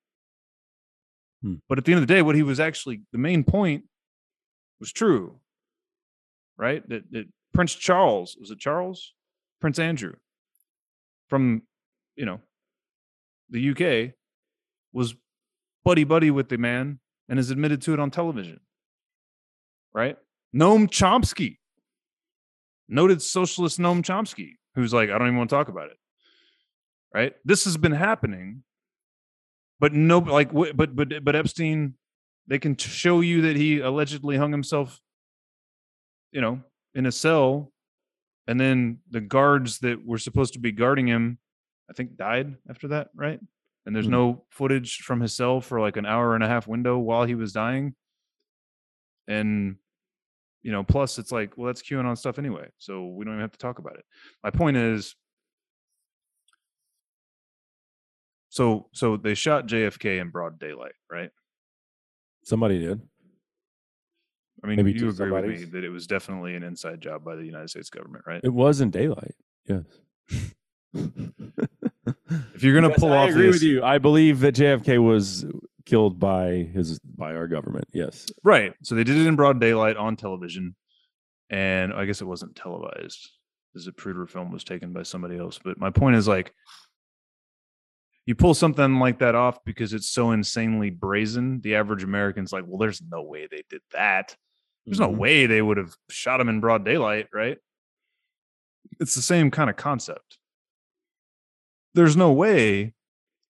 Hmm. 1.42 1.56
But 1.68 1.78
at 1.78 1.86
the 1.86 1.94
end 1.94 2.02
of 2.02 2.08
the 2.08 2.14
day, 2.14 2.22
what 2.22 2.36
he 2.36 2.44
was 2.44 2.60
actually 2.60 3.02
the 3.12 3.18
main 3.18 3.44
point 3.44 3.86
was 4.80 4.92
true, 4.92 5.40
right? 6.58 6.88
That, 6.90 7.12
that 7.12 7.28
Prince 7.54 7.76
Charles 7.76 8.38
was 8.40 8.52
it 8.52 8.60
Charles, 8.60 9.14
Prince 9.62 9.80
Andrew, 9.80 10.14
from 11.28 11.64
you 12.16 12.26
know 12.26 12.40
the 13.50 13.70
UK, 13.72 14.14
was 14.94 15.16
buddy 15.84 16.04
buddy 16.04 16.32
with 16.32 16.50
the 16.50 16.58
man 16.58 17.00
and 17.28 17.38
has 17.38 17.52
admitted 17.52 17.82
to 17.84 17.94
it 17.94 18.00
on 18.00 18.12
television, 18.12 18.60
right? 19.94 20.18
Noam 20.56 20.90
Chomsky, 20.90 21.58
noted 22.88 23.22
socialist 23.22 23.80
Noam 23.80 24.02
Chomsky, 24.02 24.54
who's 24.76 24.94
like, 24.94 25.10
I 25.10 25.18
don't 25.18 25.28
even 25.28 25.38
want 25.38 25.50
to 25.50 25.56
talk 25.56 25.70
about 25.70 25.90
it. 25.90 25.98
Right? 27.14 27.34
This 27.46 27.66
has 27.66 27.78
been 27.78 27.92
happening, 27.92 28.64
but 29.80 29.94
no, 29.94 30.20
like, 30.20 30.52
but 30.54 30.96
but 30.96 31.24
but 31.24 31.36
Epstein, 31.36 31.96
they 32.48 32.60
can 32.60 32.76
show 32.78 33.22
you 33.22 33.42
that 33.44 33.56
he 33.56 33.80
allegedly 33.80 34.38
hung 34.38 34.52
himself, 34.52 35.00
you 36.32 36.42
know, 36.42 36.62
in 36.96 37.06
a 37.06 37.12
cell 37.12 37.72
and 38.48 38.60
then 38.60 39.00
the 39.12 39.22
guards 39.22 39.80
that 39.80 40.04
were 40.06 40.18
supposed 40.18 40.54
to 40.54 40.60
be 40.60 40.72
guarding 40.72 41.06
him, 41.08 41.38
I 41.90 41.94
think, 41.94 42.16
died 42.18 42.56
after 42.68 42.88
that, 42.90 43.10
right? 43.16 43.40
And 43.86 43.96
there's 43.96 44.08
Hmm. 44.08 44.12
no 44.12 44.46
footage 44.50 44.98
from 44.98 45.22
his 45.22 45.34
cell 45.36 45.62
for 45.62 45.80
like 45.80 45.98
an 45.98 46.06
hour 46.08 46.34
and 46.36 46.44
a 46.44 46.48
half 46.48 46.68
window 46.68 46.98
while 46.98 47.26
he 47.26 47.36
was 47.36 47.54
dying. 47.54 47.96
And 49.28 49.78
you 50.62 50.72
know, 50.74 50.84
plus 50.84 51.18
it's 51.20 51.32
like, 51.32 51.58
well, 51.58 51.68
that's 51.68 51.82
QAnon 51.82 52.18
stuff 52.18 52.38
anyway, 52.38 52.68
so 52.80 53.08
we 53.08 53.24
don't 53.24 53.36
even 53.36 53.42
have 53.42 53.54
to 53.54 53.58
talk 53.58 53.80
about 53.80 53.96
it. 53.96 54.04
My 54.44 54.50
point 54.50 54.76
is, 54.76 55.16
so 58.50 58.88
so 58.94 59.18
they 59.18 59.34
shot 59.34 59.68
JFK 59.68 60.20
in 60.20 60.30
broad 60.30 60.60
daylight, 60.60 60.96
right? 61.12 61.30
Somebody 62.44 62.80
did. 62.80 63.02
I 64.64 64.68
mean, 64.68 64.76
Maybe 64.78 64.92
you 64.92 65.08
agree 65.10 65.32
with 65.32 65.46
me 65.46 65.64
that 65.66 65.84
it 65.86 65.90
was 65.90 66.06
definitely 66.06 66.56
an 66.56 66.64
inside 66.64 67.00
job 67.00 67.24
by 67.24 67.36
the 67.36 67.46
United 67.46 67.70
States 67.70 67.90
government, 67.90 68.26
right? 68.28 68.42
It 68.44 68.54
was 68.54 68.82
in 68.82 68.90
daylight. 68.90 69.36
Yes. 69.66 69.86
If 72.56 72.64
you're 72.64 72.76
gonna 72.76 72.90
Yes, 72.90 73.00
pull 73.00 73.14
I 73.14 73.18
off 73.18 73.30
agree 73.30 73.46
this, 73.48 73.56
with 73.56 73.64
you. 73.64 73.84
I 73.84 73.98
believe 74.00 74.40
that 74.42 74.56
JFK 74.56 75.02
was 75.04 75.46
killed 75.86 76.20
by 76.20 76.70
his 76.74 77.00
by 77.00 77.34
our 77.34 77.48
government. 77.48 77.86
Yes. 77.94 78.28
right? 78.44 78.74
So 78.84 78.96
they 78.96 79.04
did 79.04 79.18
it 79.18 79.28
in 79.28 79.36
broad 79.36 79.62
daylight 79.62 79.96
on 79.98 80.16
television, 80.16 80.76
and 81.50 81.94
I 81.94 82.06
guess 82.06 82.22
it 82.22 82.26
wasn't 82.26 82.56
televised. 82.56 83.30
The 83.74 83.92
Zapruder 83.92 84.28
film 84.30 84.52
was 84.52 84.64
taken 84.64 84.92
by 84.94 85.04
somebody 85.04 85.38
else. 85.38 85.60
But 85.64 85.80
my 85.80 85.90
point 85.92 86.16
is, 86.16 86.28
like, 86.28 86.54
you 88.30 88.36
pull 88.36 88.54
something 88.54 89.00
like 89.00 89.18
that 89.18 89.34
off 89.34 89.58
because 89.66 89.92
it's 89.92 90.08
so 90.08 90.30
insanely 90.30 90.92
brazen. 90.92 91.62
The 91.62 91.74
average 91.74 92.04
American's 92.04 92.54
like, 92.54 92.64
well, 92.68 92.78
there's 92.78 93.02
no 93.02 93.24
way 93.24 93.48
they 93.50 93.64
did 93.72 93.82
that. 93.92 94.38
There's 94.86 95.00
no 95.00 95.10
Mhm. 95.10 95.18
way 95.18 95.46
they 95.48 95.64
would 95.64 95.78
have 95.78 95.96
shot 96.12 96.40
him 96.40 96.48
in 96.48 96.60
broad 96.60 96.86
daylight, 96.86 97.28
right? 97.34 97.58
It's 99.00 99.16
the 99.16 99.24
same 99.24 99.50
kind 99.50 99.68
of 99.68 99.78
concept. 99.78 100.38
There's 101.96 102.16
no 102.16 102.32
way 102.32 102.94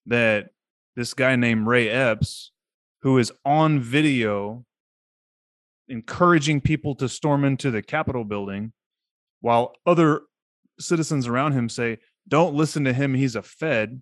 that 0.06 0.52
this 0.96 1.14
guy 1.14 1.36
named 1.36 1.68
Ray 1.68 1.90
Epps, 1.90 2.54
who 3.02 3.18
is 3.18 3.34
on 3.44 3.82
video 3.82 4.66
encouraging 5.90 6.62
people 6.62 6.96
to 6.96 7.10
storm 7.10 7.44
into 7.44 7.70
the 7.70 7.82
Capitol 7.82 8.24
building, 8.24 8.72
while 9.42 9.76
other 9.86 10.22
citizens 10.80 11.28
around 11.28 11.52
him 11.52 11.68
say, 11.68 12.00
don't 12.30 12.56
listen 12.56 12.86
to 12.86 12.94
him, 12.94 13.14
he's 13.14 13.36
a 13.36 13.44
Fed, 13.44 14.02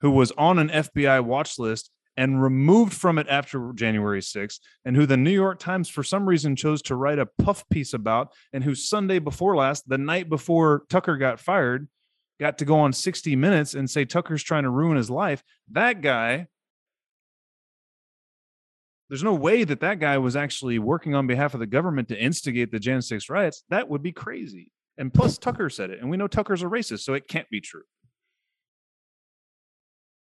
who 0.00 0.10
was 0.10 0.32
on 0.32 0.58
an 0.58 0.68
FBI 0.68 1.24
watch 1.24 1.58
list 1.58 1.90
and 2.16 2.42
removed 2.42 2.92
from 2.92 3.18
it 3.18 3.26
after 3.30 3.72
January 3.74 4.20
6th, 4.20 4.58
and 4.84 4.96
who 4.96 5.06
the 5.06 5.16
New 5.16 5.30
York 5.30 5.58
Times, 5.58 5.88
for 5.88 6.02
some 6.02 6.28
reason, 6.28 6.56
chose 6.56 6.82
to 6.82 6.96
write 6.96 7.18
a 7.18 7.26
puff 7.26 7.66
piece 7.70 7.94
about, 7.94 8.32
and 8.52 8.64
who 8.64 8.74
Sunday 8.74 9.18
before 9.18 9.56
last, 9.56 9.88
the 9.88 9.96
night 9.96 10.28
before 10.28 10.82
Tucker 10.90 11.16
got 11.16 11.40
fired, 11.40 11.88
got 12.38 12.58
to 12.58 12.64
go 12.64 12.78
on 12.78 12.92
60 12.92 13.36
Minutes 13.36 13.74
and 13.74 13.88
say 13.88 14.04
Tucker's 14.04 14.42
trying 14.42 14.64
to 14.64 14.70
ruin 14.70 14.96
his 14.96 15.08
life. 15.08 15.42
That 15.70 16.00
guy, 16.02 16.48
there's 19.08 19.24
no 19.24 19.34
way 19.34 19.64
that 19.64 19.80
that 19.80 19.98
guy 20.00 20.18
was 20.18 20.36
actually 20.36 20.78
working 20.78 21.14
on 21.14 21.26
behalf 21.26 21.54
of 21.54 21.60
the 21.60 21.66
government 21.66 22.08
to 22.08 22.20
instigate 22.20 22.70
the 22.70 22.78
Jan 22.78 23.02
6 23.02 23.30
riots. 23.30 23.62
That 23.70 23.88
would 23.88 24.02
be 24.02 24.12
crazy. 24.12 24.72
And 24.98 25.14
plus, 25.14 25.38
Tucker 25.38 25.70
said 25.70 25.90
it, 25.90 26.00
and 26.00 26.10
we 26.10 26.16
know 26.16 26.28
Tucker's 26.28 26.62
a 26.62 26.66
racist, 26.66 27.00
so 27.00 27.14
it 27.14 27.28
can't 27.28 27.48
be 27.50 27.60
true. 27.60 27.84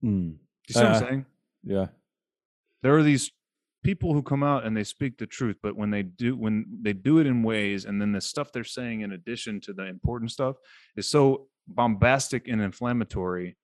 Hmm. 0.03 0.33
You 0.69 0.73
see 0.75 0.81
what 0.81 0.87
Uh, 0.87 0.95
I'm 0.97 1.01
saying? 1.05 1.27
Yeah. 1.65 1.87
there 2.83 2.97
are 2.97 3.03
these 3.03 3.31
people 3.85 4.13
who 4.15 4.23
come 4.23 4.43
out 4.43 4.65
and 4.65 4.77
they 4.77 4.85
speak 4.85 5.19
the 5.19 5.27
truth 5.27 5.57
but 5.63 5.77
when 5.77 5.91
they 5.91 6.03
do 6.03 6.37
when 6.37 6.67
they 6.83 6.93
do 6.93 7.19
it 7.19 7.27
in 7.27 7.43
ways 7.43 7.85
and 7.85 8.01
then 8.01 8.13
the 8.13 8.21
stuff 8.21 8.53
they're 8.53 8.63
saying 8.65 9.01
in 9.01 9.13
addition 9.13 9.61
to 9.61 9.73
the 9.73 9.85
important 9.87 10.31
stuff 10.31 10.57
is 10.97 11.07
so 11.09 11.47
bombastic 11.67 12.47
and 12.49 12.61
inflammatory 12.61 13.57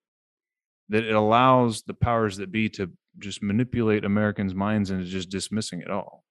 that 0.89 1.05
it 1.05 1.15
allows 1.15 1.83
the 1.83 1.95
powers 1.95 2.37
that 2.39 2.51
be 2.51 2.69
to 2.69 2.91
just 3.19 3.43
manipulate 3.43 4.05
americans 4.05 4.55
minds 4.55 4.91
into 4.91 5.05
just 5.05 5.29
dismissing 5.31 5.81
it 5.81 5.91
all 5.91 6.25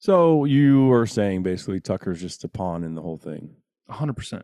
So 0.00 0.44
you 0.44 0.92
are 0.92 1.06
saying 1.06 1.42
basically 1.42 1.80
Tucker's 1.80 2.20
just 2.20 2.44
a 2.44 2.48
pawn 2.48 2.84
in 2.84 2.94
the 2.94 3.02
whole 3.02 3.18
thing. 3.18 3.56
100% 3.90 4.32
and 4.32 4.42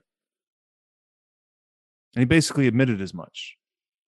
he 2.16 2.24
basically 2.24 2.66
admitted 2.68 3.00
as 3.00 3.12
much 3.14 3.56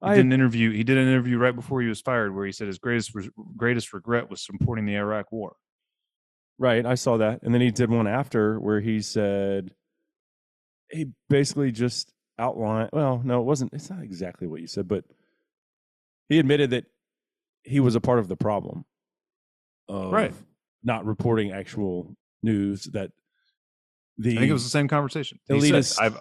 he 0.03 0.09
I 0.11 0.15
did 0.17 0.25
an 0.27 0.33
interview 0.33 0.71
he 0.73 0.85
did 0.85 0.99
an 0.99 1.09
interview 1.09 1.39
right 1.39 1.55
before 1.55 1.81
he 1.83 1.89
was 1.89 2.01
fired 2.01 2.35
where 2.35 2.45
he 2.47 2.53
said 2.53 2.67
his 2.67 2.79
greatest 2.79 3.13
greatest 3.57 3.93
regret 3.93 4.29
was 4.31 4.45
supporting 4.45 4.85
the 4.87 4.97
iraq 4.97 5.31
war 5.33 5.57
right, 6.59 6.87
I 6.87 6.95
saw 6.95 7.19
that. 7.19 7.43
And 7.43 7.53
then 7.53 7.61
he 7.61 7.71
did 7.71 7.91
one 7.91 8.07
after 8.07 8.59
where 8.59 8.81
he 8.81 9.03
said 9.03 9.73
he 10.91 11.09
basically 11.29 11.71
just 11.73 12.13
outlined 12.39 12.91
well, 12.93 13.21
no, 13.25 13.41
it 13.41 13.45
wasn't 13.45 13.73
it's 13.75 13.91
not 13.91 14.03
exactly 14.03 14.47
what 14.47 14.61
you 14.61 14.67
said, 14.67 14.89
but 14.89 15.05
he 16.29 16.39
admitted 16.39 16.71
that 16.71 16.85
he 17.63 17.81
was 17.81 17.95
a 17.95 18.01
part 18.01 18.19
of 18.21 18.29
the 18.29 18.37
problem 18.37 18.85
of 19.89 20.13
Right. 20.13 20.33
not 20.83 21.05
reporting 21.05 21.53
actual 21.53 22.17
news 22.43 22.85
that 22.93 23.11
the 24.19 24.33
i 24.37 24.41
think 24.41 24.51
it 24.51 24.53
was 24.55 24.65
the 24.65 24.71
same 24.71 24.89
conversation 24.89 25.39
he 25.49 25.61
said, 25.61 26.03
I've, 26.03 26.21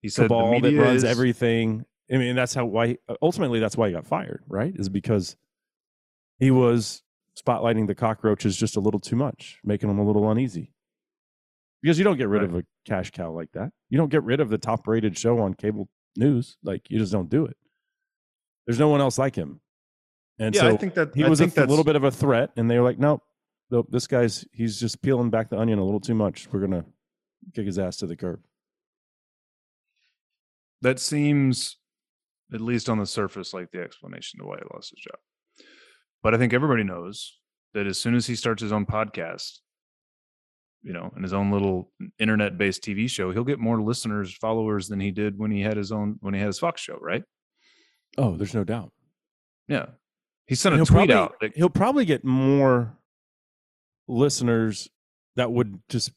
he 0.00 0.08
said 0.08 0.24
cabal 0.28 0.52
that 0.52 0.60
media 0.62 0.80
runs 0.80 1.02
is- 1.02 1.10
everything. 1.10 1.84
I 2.10 2.16
mean, 2.16 2.34
that's 2.36 2.54
how 2.54 2.64
why 2.66 2.98
uh, 3.08 3.14
ultimately 3.22 3.58
that's 3.60 3.76
why 3.76 3.88
he 3.88 3.94
got 3.94 4.06
fired, 4.06 4.42
right? 4.48 4.72
Is 4.76 4.88
because 4.88 5.36
he 6.38 6.50
was 6.50 7.02
spotlighting 7.38 7.86
the 7.86 7.94
cockroaches 7.94 8.56
just 8.56 8.76
a 8.76 8.80
little 8.80 9.00
too 9.00 9.16
much, 9.16 9.58
making 9.64 9.88
them 9.88 9.98
a 9.98 10.04
little 10.04 10.30
uneasy. 10.30 10.72
Because 11.82 11.98
you 11.98 12.04
don't 12.04 12.16
get 12.18 12.28
rid 12.28 12.42
Right. 12.42 12.50
of 12.50 12.56
a 12.56 12.64
cash 12.84 13.10
cow 13.10 13.30
like 13.32 13.50
that. 13.52 13.72
You 13.88 13.98
don't 13.98 14.10
get 14.10 14.22
rid 14.24 14.40
of 14.40 14.50
the 14.50 14.58
top 14.58 14.86
rated 14.86 15.16
show 15.18 15.38
on 15.40 15.54
cable 15.54 15.88
news. 16.16 16.56
Like 16.62 16.90
you 16.90 16.98
just 16.98 17.12
don't 17.12 17.28
do 17.30 17.46
it. 17.46 17.56
There's 18.66 18.78
no 18.78 18.88
one 18.88 19.00
else 19.00 19.18
like 19.18 19.34
him. 19.34 19.60
And 20.38 20.54
yeah 20.54 20.62
so 20.62 20.68
i 20.68 20.76
think 20.76 20.94
that 20.94 21.14
he 21.14 21.24
I 21.24 21.28
was 21.28 21.40
a 21.40 21.44
think 21.44 21.54
th- 21.54 21.68
little 21.68 21.84
bit 21.84 21.96
of 21.96 22.04
a 22.04 22.10
threat, 22.10 22.50
and 22.56 22.70
they 22.70 22.78
were 22.78 22.84
like, 22.84 22.98
nope, 22.98 23.22
nope, 23.70 23.86
this 23.90 24.06
guy's 24.06 24.44
he's 24.52 24.78
just 24.80 25.02
peeling 25.02 25.30
back 25.30 25.50
the 25.50 25.58
onion 25.58 25.78
a 25.78 25.84
little 25.84 26.00
too 26.00 26.14
much. 26.14 26.48
We're 26.52 26.60
gonna 26.60 26.84
kick 27.54 27.66
his 27.66 27.78
ass 27.78 27.96
to 27.98 28.06
the 28.06 28.16
curb. 28.16 28.40
that 30.82 30.98
seems 30.98 31.76
at 32.52 32.60
least 32.60 32.88
on 32.88 32.98
the 32.98 33.06
surface 33.06 33.52
like 33.54 33.70
the 33.70 33.80
explanation 33.80 34.38
to 34.40 34.46
why 34.46 34.56
he 34.56 34.64
lost 34.74 34.90
his 34.90 35.00
job 35.02 35.18
but 36.22 36.34
i 36.34 36.38
think 36.38 36.52
everybody 36.52 36.82
knows 36.84 37.38
that 37.74 37.86
as 37.86 37.98
soon 37.98 38.14
as 38.14 38.26
he 38.26 38.34
starts 38.34 38.62
his 38.62 38.72
own 38.72 38.84
podcast 38.86 39.58
you 40.82 40.92
know 40.92 41.10
and 41.14 41.24
his 41.24 41.32
own 41.32 41.50
little 41.50 41.90
internet 42.18 42.58
based 42.58 42.82
tv 42.82 43.08
show 43.08 43.30
he'll 43.32 43.44
get 43.44 43.58
more 43.58 43.80
listeners 43.80 44.34
followers 44.34 44.88
than 44.88 45.00
he 45.00 45.10
did 45.10 45.38
when 45.38 45.50
he 45.50 45.60
had 45.62 45.76
his 45.76 45.92
own 45.92 46.16
when 46.20 46.34
he 46.34 46.40
had 46.40 46.46
his 46.48 46.58
fox 46.58 46.80
show 46.80 46.96
right 47.00 47.22
Oh, 48.18 48.36
there's 48.36 48.52
no 48.54 48.62
doubt. 48.64 48.92
yeah 49.68 49.86
he 50.46 50.54
sent 50.54 50.74
a 50.74 50.78
tweet 50.78 50.88
probably, 50.88 51.14
out 51.14 51.34
that, 51.40 51.56
he'll 51.56 51.70
probably 51.70 52.04
get 52.04 52.24
more 52.24 52.98
listeners 54.08 54.88
that 55.36 55.50
would 55.50 55.80
just 55.88 56.10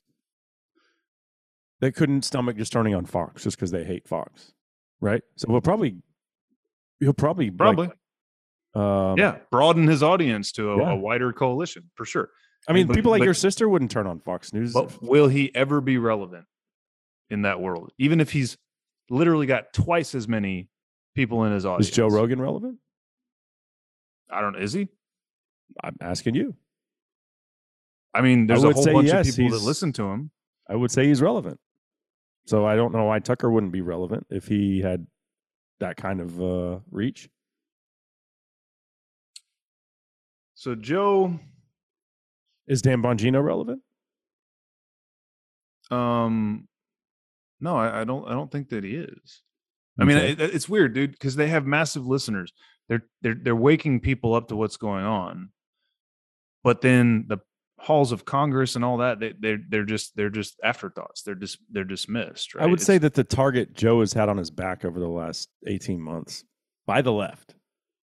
they 1.79 1.91
couldn't 1.91 2.23
stomach 2.23 2.57
just 2.57 2.71
turning 2.73 2.95
on 2.95 3.05
Fox 3.05 3.43
just 3.43 3.57
because 3.57 3.71
they 3.71 3.83
hate 3.83 4.07
Fox, 4.07 4.53
right? 5.01 5.21
So 5.35 5.47
we'll 5.49 5.61
probably 5.61 5.97
he'll 6.99 7.13
probably 7.13 7.49
like, 7.49 7.57
probably 7.57 7.89
um, 8.73 9.17
yeah 9.17 9.37
broaden 9.51 9.87
his 9.87 10.03
audience 10.03 10.51
to 10.51 10.71
a, 10.71 10.77
yeah. 10.77 10.91
a 10.91 10.95
wider 10.95 11.31
coalition 11.33 11.89
for 11.95 12.05
sure 12.05 12.29
I 12.67 12.73
mean, 12.73 12.87
But- 12.87 12.95
people 12.95 13.11
like 13.11 13.19
but- 13.19 13.25
your 13.25 13.33
sister 13.33 13.69
wouldn't 13.69 13.91
turn 13.91 14.07
on 14.07 14.19
Fox 14.19 14.53
News. 14.53 14.73
But 14.73 15.01
will 15.01 15.27
he 15.27 15.53
ever 15.53 15.81
be 15.81 15.97
relevant 15.97 16.45
in 17.29 17.43
that 17.43 17.61
world? 17.61 17.91
Even 17.97 18.19
if 18.19 18.31
he's 18.31 18.57
literally 19.09 19.45
got 19.45 19.73
twice 19.73 20.15
as 20.15 20.27
many 20.27 20.69
people 21.15 21.43
in 21.45 21.53
his 21.53 21.65
audience. 21.65 21.89
Is 21.89 21.95
Joe 21.95 22.07
Rogan 22.07 22.41
relevant? 22.41 22.79
I 24.29 24.41
don't. 24.41 24.55
Is 24.55 24.73
he? 24.73 24.87
I'm 25.83 25.95
asking 26.01 26.35
you. 26.35 26.55
I 28.13 28.21
mean, 28.21 28.47
there's 28.47 28.63
a 28.63 28.71
whole 28.71 28.85
bunch 28.85 29.07
yes, 29.07 29.29
of 29.29 29.35
people 29.35 29.57
that 29.57 29.65
listen 29.65 29.91
to 29.93 30.03
him. 30.03 30.31
I 30.69 30.75
would 30.75 30.89
say 30.89 31.05
he's 31.05 31.21
relevant. 31.21 31.59
So 32.47 32.65
I 32.65 32.75
don't 32.75 32.93
know 32.93 33.05
why 33.05 33.19
Tucker 33.19 33.49
wouldn't 33.49 33.71
be 33.71 33.81
relevant 33.81 34.27
if 34.29 34.47
he 34.47 34.79
had 34.79 35.05
that 35.79 35.97
kind 35.97 36.21
of 36.21 36.41
uh, 36.41 36.79
reach. 36.91 37.29
So 40.55 40.73
Joe, 40.75 41.39
Is 42.67 42.81
Dan 42.81 43.01
Bongino 43.01 43.43
relevant? 43.43 43.81
um, 45.91 46.67
no, 47.59 47.77
I, 47.77 48.01
I 48.01 48.03
don't. 48.03 48.27
I 48.27 48.31
don't 48.31 48.51
think 48.51 48.69
that 48.69 48.83
he 48.83 48.95
is. 48.95 49.41
I 49.99 50.03
mean, 50.03 50.17
it, 50.17 50.41
it's 50.41 50.67
weird, 50.67 50.93
dude, 50.93 51.11
because 51.11 51.35
they 51.35 51.47
have 51.47 51.65
massive 51.65 52.05
listeners. 52.05 52.51
They're 52.89 53.05
they're 53.21 53.35
they're 53.35 53.55
waking 53.55 54.01
people 54.01 54.33
up 54.33 54.47
to 54.49 54.55
what's 54.55 54.77
going 54.77 55.05
on, 55.05 55.49
but 56.63 56.81
then 56.81 57.25
the 57.27 57.37
halls 57.79 58.11
of 58.11 58.25
Congress 58.25 58.75
and 58.75 58.85
all 58.85 58.97
that 58.97 59.19
they 59.19 59.33
they're 59.37 59.59
they're 59.69 59.85
just 59.85 60.15
they're 60.15 60.29
just 60.29 60.59
afterthoughts. 60.63 61.21
They're 61.21 61.35
just 61.35 61.59
they're 61.69 61.83
dismissed. 61.83 62.55
Right? 62.55 62.63
I 62.63 62.67
would 62.67 62.81
say 62.81 62.97
that 62.97 63.13
the 63.13 63.23
target 63.23 63.73
Joe 63.73 63.99
has 63.99 64.13
had 64.13 64.29
on 64.29 64.37
his 64.37 64.51
back 64.51 64.85
over 64.85 64.99
the 64.99 65.07
last 65.07 65.49
18 65.67 66.01
months 66.01 66.43
by 66.85 67.01
the 67.01 67.11
left, 67.11 67.55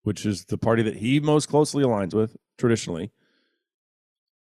which 0.02 0.26
is 0.26 0.44
the 0.44 0.58
party 0.58 0.82
that 0.82 0.96
he 0.96 1.20
most 1.20 1.48
closely 1.48 1.84
aligns 1.84 2.14
with 2.14 2.36
traditionally, 2.58 3.12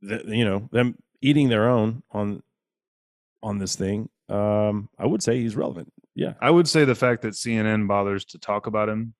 that 0.02 0.26
you 0.26 0.44
know, 0.44 0.68
them 0.72 0.96
eating 1.20 1.48
their 1.48 1.68
own 1.68 2.02
on 2.12 2.42
on 3.42 3.58
this 3.58 3.76
thing 3.76 4.08
um, 4.28 4.88
I 4.98 5.06
would 5.06 5.22
say 5.22 5.40
he's 5.40 5.56
relevant. 5.56 5.92
Yeah. 6.14 6.34
I 6.40 6.50
would 6.50 6.68
say 6.68 6.84
the 6.84 6.94
fact 6.94 7.22
that 7.22 7.34
CNN 7.34 7.86
bothers 7.86 8.24
to 8.26 8.38
talk 8.38 8.66
about 8.66 8.88
him 8.88 9.14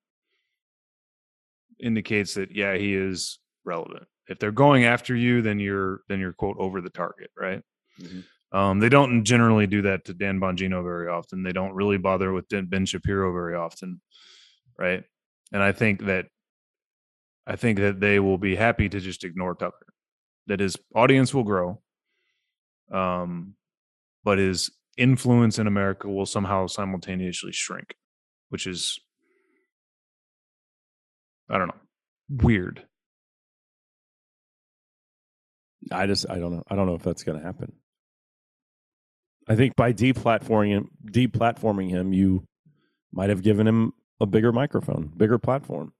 indicates 1.78 2.34
that 2.34 2.54
yeah, 2.54 2.76
he 2.76 2.94
is 2.94 3.38
relevant. 3.64 4.06
If 4.28 4.38
they're 4.38 4.50
going 4.52 4.84
after 4.84 5.14
you, 5.14 5.42
then 5.42 5.58
you're 5.60 6.00
then 6.08 6.20
you're 6.20 6.32
quote 6.32 6.56
over 6.58 6.80
the 6.80 6.90
target, 6.90 7.30
right? 7.36 7.62
Mhm. 8.00 8.24
Um, 8.52 8.78
they 8.78 8.88
don't 8.88 9.24
generally 9.24 9.66
do 9.66 9.82
that 9.82 10.04
to 10.06 10.14
Dan 10.14 10.40
Bongino 10.40 10.82
very 10.82 11.08
often. 11.08 11.42
They 11.42 11.52
don't 11.52 11.74
really 11.74 11.98
bother 11.98 12.32
with 12.32 12.48
Ben 12.48 12.86
Shapiro 12.86 13.32
very 13.32 13.54
often, 13.54 14.00
right? 14.78 15.04
And 15.52 15.62
I 15.62 15.72
think 15.72 16.04
that 16.06 16.26
I 17.46 17.56
think 17.56 17.78
that 17.78 18.00
they 18.00 18.18
will 18.18 18.38
be 18.38 18.56
happy 18.56 18.88
to 18.88 19.00
just 19.00 19.24
ignore 19.24 19.54
Tucker. 19.54 19.86
That 20.48 20.60
his 20.60 20.76
audience 20.94 21.34
will 21.34 21.44
grow, 21.44 21.82
um, 22.90 23.54
but 24.24 24.38
his 24.38 24.70
influence 24.96 25.58
in 25.58 25.66
America 25.66 26.08
will 26.08 26.26
somehow 26.26 26.66
simultaneously 26.66 27.52
shrink, 27.52 27.94
which 28.48 28.66
is 28.66 28.98
I 31.48 31.58
don't 31.58 31.68
know, 31.68 31.80
weird. 32.28 32.84
I 35.90 36.06
just 36.06 36.26
I 36.28 36.38
don't 36.38 36.52
know. 36.52 36.62
I 36.68 36.74
don't 36.76 36.86
know 36.86 36.94
if 36.94 37.02
that's 37.02 37.22
going 37.24 37.38
to 37.38 37.44
happen. 37.44 37.72
I 39.48 39.54
think 39.54 39.76
by 39.76 39.92
deplatforming 39.92 40.68
him, 40.70 40.90
deplatforming 41.08 41.88
him, 41.90 42.12
you 42.12 42.44
might 43.12 43.30
have 43.30 43.42
given 43.42 43.66
him 43.66 43.92
a 44.20 44.26
bigger 44.26 44.52
microphone, 44.52 45.12
bigger 45.16 45.38
platform. 45.38 45.92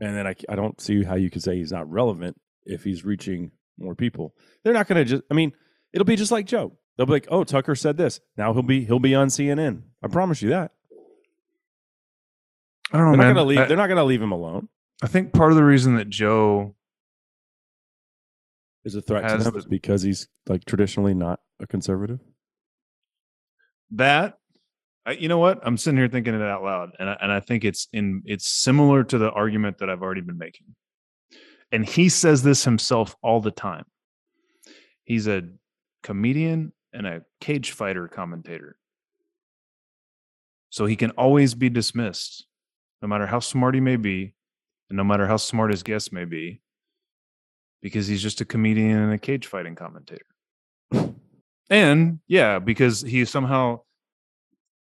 And 0.00 0.16
then 0.16 0.26
I, 0.26 0.34
I 0.48 0.56
don't 0.56 0.80
see 0.80 1.04
how 1.04 1.14
you 1.14 1.30
could 1.30 1.42
say 1.42 1.56
he's 1.56 1.72
not 1.72 1.90
relevant 1.90 2.36
if 2.64 2.84
he's 2.84 3.04
reaching 3.04 3.50
more 3.78 3.94
people. 3.94 4.34
They're 4.62 4.72
not 4.72 4.88
going 4.88 4.98
to 4.98 5.04
just. 5.04 5.22
I 5.30 5.34
mean, 5.34 5.52
it'll 5.92 6.04
be 6.04 6.16
just 6.16 6.32
like 6.32 6.46
Joe. 6.46 6.72
They'll 6.96 7.06
be 7.06 7.12
like, 7.12 7.28
"Oh, 7.30 7.44
Tucker 7.44 7.74
said 7.74 7.96
this. 7.96 8.20
Now 8.36 8.52
he'll 8.54 8.62
be 8.62 8.84
he'll 8.84 8.98
be 8.98 9.14
on 9.14 9.28
CNN." 9.28 9.82
I 10.02 10.08
promise 10.08 10.40
you 10.40 10.50
that. 10.50 10.72
I 12.92 12.98
don't 12.98 13.06
know, 13.06 13.10
They're 13.12 13.16
not 13.18 13.24
man. 13.26 13.34
going 13.34 13.44
to 13.44 13.48
leave. 13.48 13.58
I, 13.58 13.64
they're 13.66 13.76
not 13.76 13.88
going 13.88 13.96
to 13.98 14.04
leave 14.04 14.22
him 14.22 14.32
alone. 14.32 14.68
I 15.02 15.08
think 15.08 15.32
part 15.32 15.50
of 15.50 15.56
the 15.56 15.64
reason 15.64 15.96
that 15.96 16.08
Joe 16.08 16.75
Is 18.86 18.94
a 18.94 19.02
threat 19.02 19.28
to 19.28 19.42
them 19.42 19.52
the- 19.52 19.68
because 19.68 20.02
he's 20.02 20.28
like 20.46 20.64
traditionally 20.64 21.12
not 21.12 21.40
a 21.58 21.66
conservative. 21.66 22.20
that 23.90 24.38
I, 25.04 25.12
you 25.12 25.28
know 25.28 25.38
what? 25.38 25.58
I'm 25.64 25.76
sitting 25.76 25.98
here 25.98 26.06
thinking 26.06 26.34
it 26.34 26.42
out 26.42 26.62
loud 26.62 26.90
and 27.00 27.10
I, 27.10 27.16
and 27.20 27.32
I 27.32 27.40
think 27.40 27.64
it's 27.64 27.88
in 27.92 28.22
it's 28.26 28.46
similar 28.46 29.02
to 29.02 29.18
the 29.18 29.30
argument 29.32 29.78
that 29.78 29.90
i've 29.90 30.02
already 30.02 30.20
been 30.20 30.38
making. 30.38 30.68
And 31.72 31.84
he 31.84 32.08
says 32.08 32.44
this 32.44 32.62
himself 32.62 33.16
all 33.22 33.40
the 33.40 33.50
time. 33.50 33.86
He's 35.02 35.26
a 35.26 35.42
comedian 36.04 36.72
and 36.92 37.08
a 37.08 37.22
cage 37.40 37.72
fighter 37.72 38.06
commentator. 38.06 38.76
So 40.70 40.86
he 40.86 40.94
can 40.94 41.10
always 41.12 41.54
be 41.54 41.70
dismissed 41.70 42.46
no 43.02 43.08
matter 43.08 43.26
how 43.26 43.40
smart 43.40 43.74
he 43.74 43.80
may 43.80 43.96
be 43.96 44.34
and 44.88 44.96
no 44.96 45.02
matter 45.02 45.26
how 45.26 45.38
smart 45.38 45.72
his 45.72 45.82
guests 45.82 46.12
may 46.12 46.24
be 46.24 46.60
because 47.86 48.08
he's 48.08 48.20
just 48.20 48.40
a 48.40 48.44
comedian 48.44 48.98
and 48.98 49.12
a 49.12 49.18
cage 49.18 49.46
fighting 49.46 49.76
commentator 49.76 50.26
and 51.70 52.18
yeah, 52.26 52.58
because 52.58 53.00
he 53.00 53.24
somehow 53.24 53.80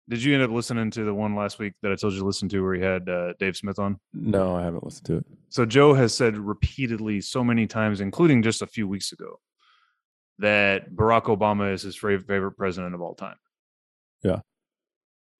did 0.09 0.23
you 0.23 0.33
end 0.33 0.41
up 0.41 0.49
listening 0.49 0.89
to 0.89 1.03
the 1.03 1.13
one 1.13 1.35
last 1.35 1.59
week 1.59 1.73
that 1.83 1.91
I 1.91 1.95
told 1.95 2.13
you 2.13 2.19
to 2.21 2.25
listen 2.25 2.49
to 2.49 2.61
where 2.61 2.73
he 2.73 2.81
had 2.81 3.07
uh, 3.07 3.33
Dave 3.37 3.55
Smith 3.55 3.77
on? 3.77 3.99
No, 4.11 4.55
I 4.55 4.63
haven't 4.63 4.83
listened 4.83 5.05
to 5.05 5.17
it. 5.17 5.25
So 5.49 5.67
Joe 5.67 5.93
has 5.93 6.15
said 6.15 6.35
repeatedly 6.35 7.21
so 7.21 7.43
many 7.43 7.67
times, 7.67 8.01
including 8.01 8.41
just 8.41 8.63
a 8.63 8.67
few 8.67 8.87
weeks 8.87 9.11
ago, 9.11 9.39
that 10.39 10.91
Barack 10.91 11.25
Obama 11.25 11.71
is 11.71 11.83
his 11.83 11.95
favorite 11.95 12.57
president 12.57 12.95
of 12.95 13.01
all 13.01 13.13
time. 13.13 13.35
Yeah. 14.23 14.39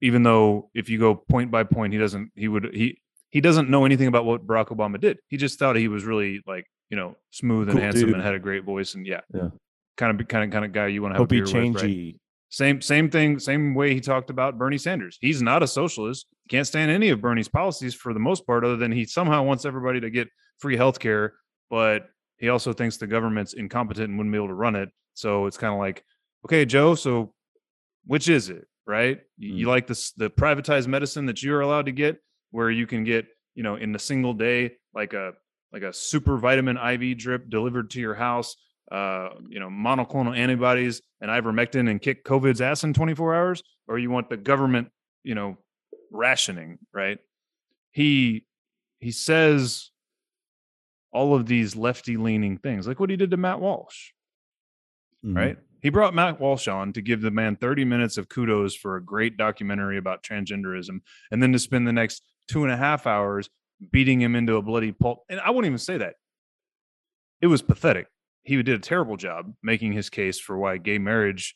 Even 0.02 0.22
though 0.22 0.70
if 0.76 0.88
you 0.88 1.00
go 1.00 1.16
point 1.16 1.50
by 1.50 1.64
point, 1.64 1.94
he 1.94 1.98
doesn't 2.00 2.32
he 2.36 2.48
would 2.48 2.70
he 2.72 3.02
he 3.32 3.42
doesn't 3.42 3.72
know 3.72 3.86
anything 3.86 4.08
about 4.08 4.26
what 4.26 4.46
Barack 4.46 4.68
Obama 4.68 5.00
did. 5.00 5.18
He 5.30 5.38
just 5.38 5.58
thought 5.58 5.78
he 5.78 5.88
was 5.88 6.04
really 6.04 6.42
like, 6.46 6.68
you 6.90 6.98
know, 6.98 7.16
smooth 7.32 7.70
and 7.70 7.78
Cool 7.78 7.82
handsome 7.84 8.06
dude. 8.08 8.16
and 8.16 8.24
had 8.24 8.34
a 8.36 8.40
great 8.40 8.64
voice 8.64 8.96
and 8.96 9.06
yeah. 9.06 9.22
Yeah. 9.34 9.50
Kind 9.98 10.20
of 10.20 10.28
kind 10.28 10.44
of 10.46 10.52
kind 10.52 10.66
of 10.66 10.72
guy 10.74 10.88
you 10.88 11.02
want 11.02 11.12
to 11.14 11.16
have 11.16 11.22
Hope 11.22 11.32
he 11.32 11.40
a 11.40 11.44
beer 11.44 11.64
with, 11.72 11.76
right? 11.82 11.86
changey. 11.86 12.16
Same 12.50 12.82
same 12.82 13.10
thing, 13.12 13.38
same 13.38 13.76
way 13.76 13.94
he 13.94 14.00
talked 14.00 14.30
about 14.30 14.58
Bernie 14.58 14.78
Sanders. 14.80 15.18
He's 15.22 15.42
not 15.42 15.62
a 15.62 15.68
socialist. 15.68 16.26
Can't 16.50 16.66
stand 16.66 16.90
any 16.90 17.10
of 17.10 17.22
Bernie's 17.22 17.48
policies 17.50 17.94
for 17.94 18.12
the 18.14 18.20
most 18.20 18.48
part, 18.48 18.64
other 18.64 18.76
than 18.78 18.92
he 18.92 19.06
somehow 19.06 19.44
wants 19.44 19.66
everybody 19.66 20.00
to 20.02 20.10
get 20.10 20.30
free 20.58 20.76
health 20.76 20.98
care, 21.00 21.34
but 21.70 22.08
he 22.38 22.50
also 22.50 22.74
thinks 22.74 22.98
the 22.98 23.06
government's 23.06 23.54
incompetent 23.54 24.10
and 24.10 24.18
wouldn't 24.18 24.32
be 24.34 24.38
able 24.38 24.48
to 24.48 24.54
run 24.56 24.76
it. 24.76 24.90
So 25.14 25.46
it's 25.46 25.58
kind 25.58 25.74
of 25.74 25.80
like, 25.80 26.04
okay, 26.46 26.66
Joe, 26.66 26.96
so 26.96 27.34
which 28.06 28.30
is 28.30 28.50
it? 28.50 28.66
Right? 28.88 29.20
You, 29.38 29.54
you 29.54 29.66
Mm. 29.68 29.70
like 29.70 29.86
this 29.86 30.12
the 30.14 30.32
privatized 30.32 30.88
medicine 30.88 31.28
that 31.28 31.44
you're 31.44 31.62
allowed 31.62 31.86
to 31.86 31.92
get, 31.92 32.18
where 32.50 32.72
you 32.72 32.88
can 32.88 33.04
get, 33.04 33.28
you 33.54 33.62
know, 33.62 33.76
in 33.76 33.94
a 33.94 34.00
single 34.00 34.34
day, 34.34 34.72
like 34.96 35.14
a 35.14 35.34
like 35.72 35.84
a 35.84 35.94
super 35.94 36.38
vitamin 36.38 36.78
IV 36.78 37.18
drip 37.18 37.50
delivered 37.50 37.90
to 37.92 38.00
your 38.00 38.16
house 38.16 38.56
uh, 38.92 39.30
you 39.48 39.60
know, 39.60 39.70
monoclonal 39.70 40.36
antibodies 40.36 41.02
and 41.22 41.30
ivermectin 41.30 41.90
and 41.90 42.02
kick 42.02 42.26
COVID's 42.26 42.60
ass 42.60 42.84
in 42.84 42.94
24 42.94 43.36
hours, 43.36 43.64
or 43.88 44.00
you 44.00 44.10
want 44.10 44.30
the 44.30 44.38
government, 44.38 44.90
you 45.24 45.36
know, 45.36 45.58
rationing, 46.12 46.80
right? 46.92 47.20
He 47.92 48.46
he 49.00 49.12
says 49.12 49.92
all 51.12 51.36
of 51.36 51.46
these 51.46 51.76
lefty 51.76 52.18
leaning 52.18 52.58
things, 52.58 52.88
like 52.88 53.00
what 53.00 53.10
he 53.10 53.16
did 53.16 53.32
to 53.32 53.38
Matt 53.38 53.60
Walsh, 53.60 54.12
Mhm. 55.24 55.36
right? 55.36 55.58
He 55.82 55.90
brought 55.90 56.14
Matt 56.14 56.40
Walsh 56.40 56.68
on 56.68 56.92
to 56.94 57.02
give 57.02 57.22
the 57.22 57.32
man 57.32 57.56
30 57.56 57.86
minutes 57.86 58.18
of 58.18 58.28
kudos 58.28 58.76
for 58.76 58.96
a 58.98 59.04
great 59.04 59.38
documentary 59.38 59.98
about 59.98 60.24
transgenderism, 60.24 61.02
and 61.32 61.42
then 61.42 61.54
to 61.54 61.60
spend 61.60 61.88
the 61.88 61.94
next 61.94 62.24
two 62.48 62.64
and 62.64 62.74
a 62.74 62.78
half 62.78 63.06
hours 63.08 63.50
beating 63.92 64.22
him 64.22 64.36
into 64.36 64.56
a 64.56 64.62
bloody 64.62 64.92
pulp. 64.92 65.24
And 65.30 65.40
I 65.40 65.52
won't 65.52 65.66
even 65.66 65.78
say 65.78 65.98
that. 65.98 66.16
It 67.42 67.48
was 67.48 67.62
pathetic. 67.62 68.08
He 68.44 68.62
did 68.62 68.76
a 68.76 68.80
terrible 68.80 69.18
job 69.18 69.54
making 69.64 69.94
his 69.94 70.10
case 70.10 70.40
for 70.40 70.58
why 70.58 70.78
gay 70.78 70.98
marriage 70.98 71.56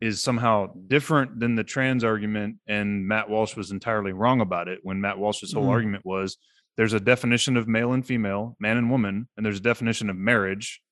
is 0.00 0.20
somehow 0.22 0.68
different 0.88 1.40
than 1.40 1.54
the 1.54 1.64
trans 1.64 2.04
argument. 2.04 2.56
And 2.66 3.06
Matt 3.06 3.30
Walsh 3.30 3.56
was 3.56 3.70
entirely 3.70 4.12
wrong 4.12 4.40
about 4.40 4.68
it 4.68 4.80
when 4.82 5.00
Matt 5.00 5.18
Walsh's 5.18 5.52
whole 5.52 5.66
Mhm. 5.66 5.70
argument 5.70 6.04
was 6.04 6.36
there's 6.76 6.92
a 6.92 7.00
definition 7.00 7.56
of 7.56 7.66
male 7.66 7.92
and 7.92 8.06
female, 8.06 8.56
man 8.60 8.76
and 8.76 8.90
woman, 8.90 9.28
and 9.36 9.46
there's 9.46 9.58
a 9.58 9.62
definition 9.62 10.10
of 10.10 10.16
marriage, 10.16 10.82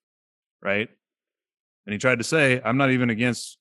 right? 0.63 0.89
And 1.87 1.93
he 1.93 1.99
tried 1.99 2.19
to 2.19 2.25
say, 2.25 2.63
I'm 2.65 2.79
not 2.79 2.91
even 2.91 3.11
against 3.11 3.59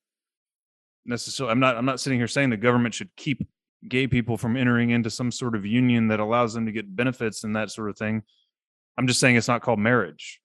necessarily 1.06 1.52
I'm 1.52 1.60
not 1.60 1.76
I'm 1.76 1.86
not 1.86 2.00
sitting 2.00 2.18
here 2.18 2.30
saying 2.30 2.50
the 2.50 2.56
government 2.56 2.94
should 2.94 3.14
keep 3.18 3.46
gay 3.88 4.08
people 4.08 4.38
from 4.38 4.56
entering 4.56 4.92
into 4.92 5.10
some 5.10 5.32
sort 5.32 5.56
of 5.56 5.66
union 5.66 6.08
that 6.08 6.20
allows 6.20 6.54
them 6.54 6.66
to 6.66 6.72
get 6.72 6.96
benefits 6.96 7.44
and 7.44 7.56
that 7.56 7.72
sort 7.72 7.90
of 7.90 7.98
thing. 7.98 8.24
I'm 8.98 9.08
just 9.08 9.20
saying 9.20 9.36
it's 9.36 9.48
not 9.48 9.62
called 9.62 9.80
marriage. 9.80 10.40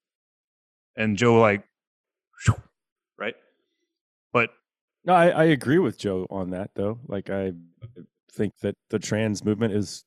And 0.97 1.17
Joe 1.17 1.39
like 1.39 1.63
right? 3.19 3.35
But 4.33 4.51
No, 5.05 5.15
I, 5.15 5.29
I 5.29 5.45
agree 5.45 5.79
with 5.79 5.99
Joe 5.99 6.27
on 6.31 6.51
that 6.51 6.71
though. 6.75 6.99
Like 7.07 7.31
I 7.31 7.53
think 8.33 8.59
that 8.61 8.77
the 8.91 8.99
trans 8.99 9.45
movement 9.45 9.75
is 9.75 10.05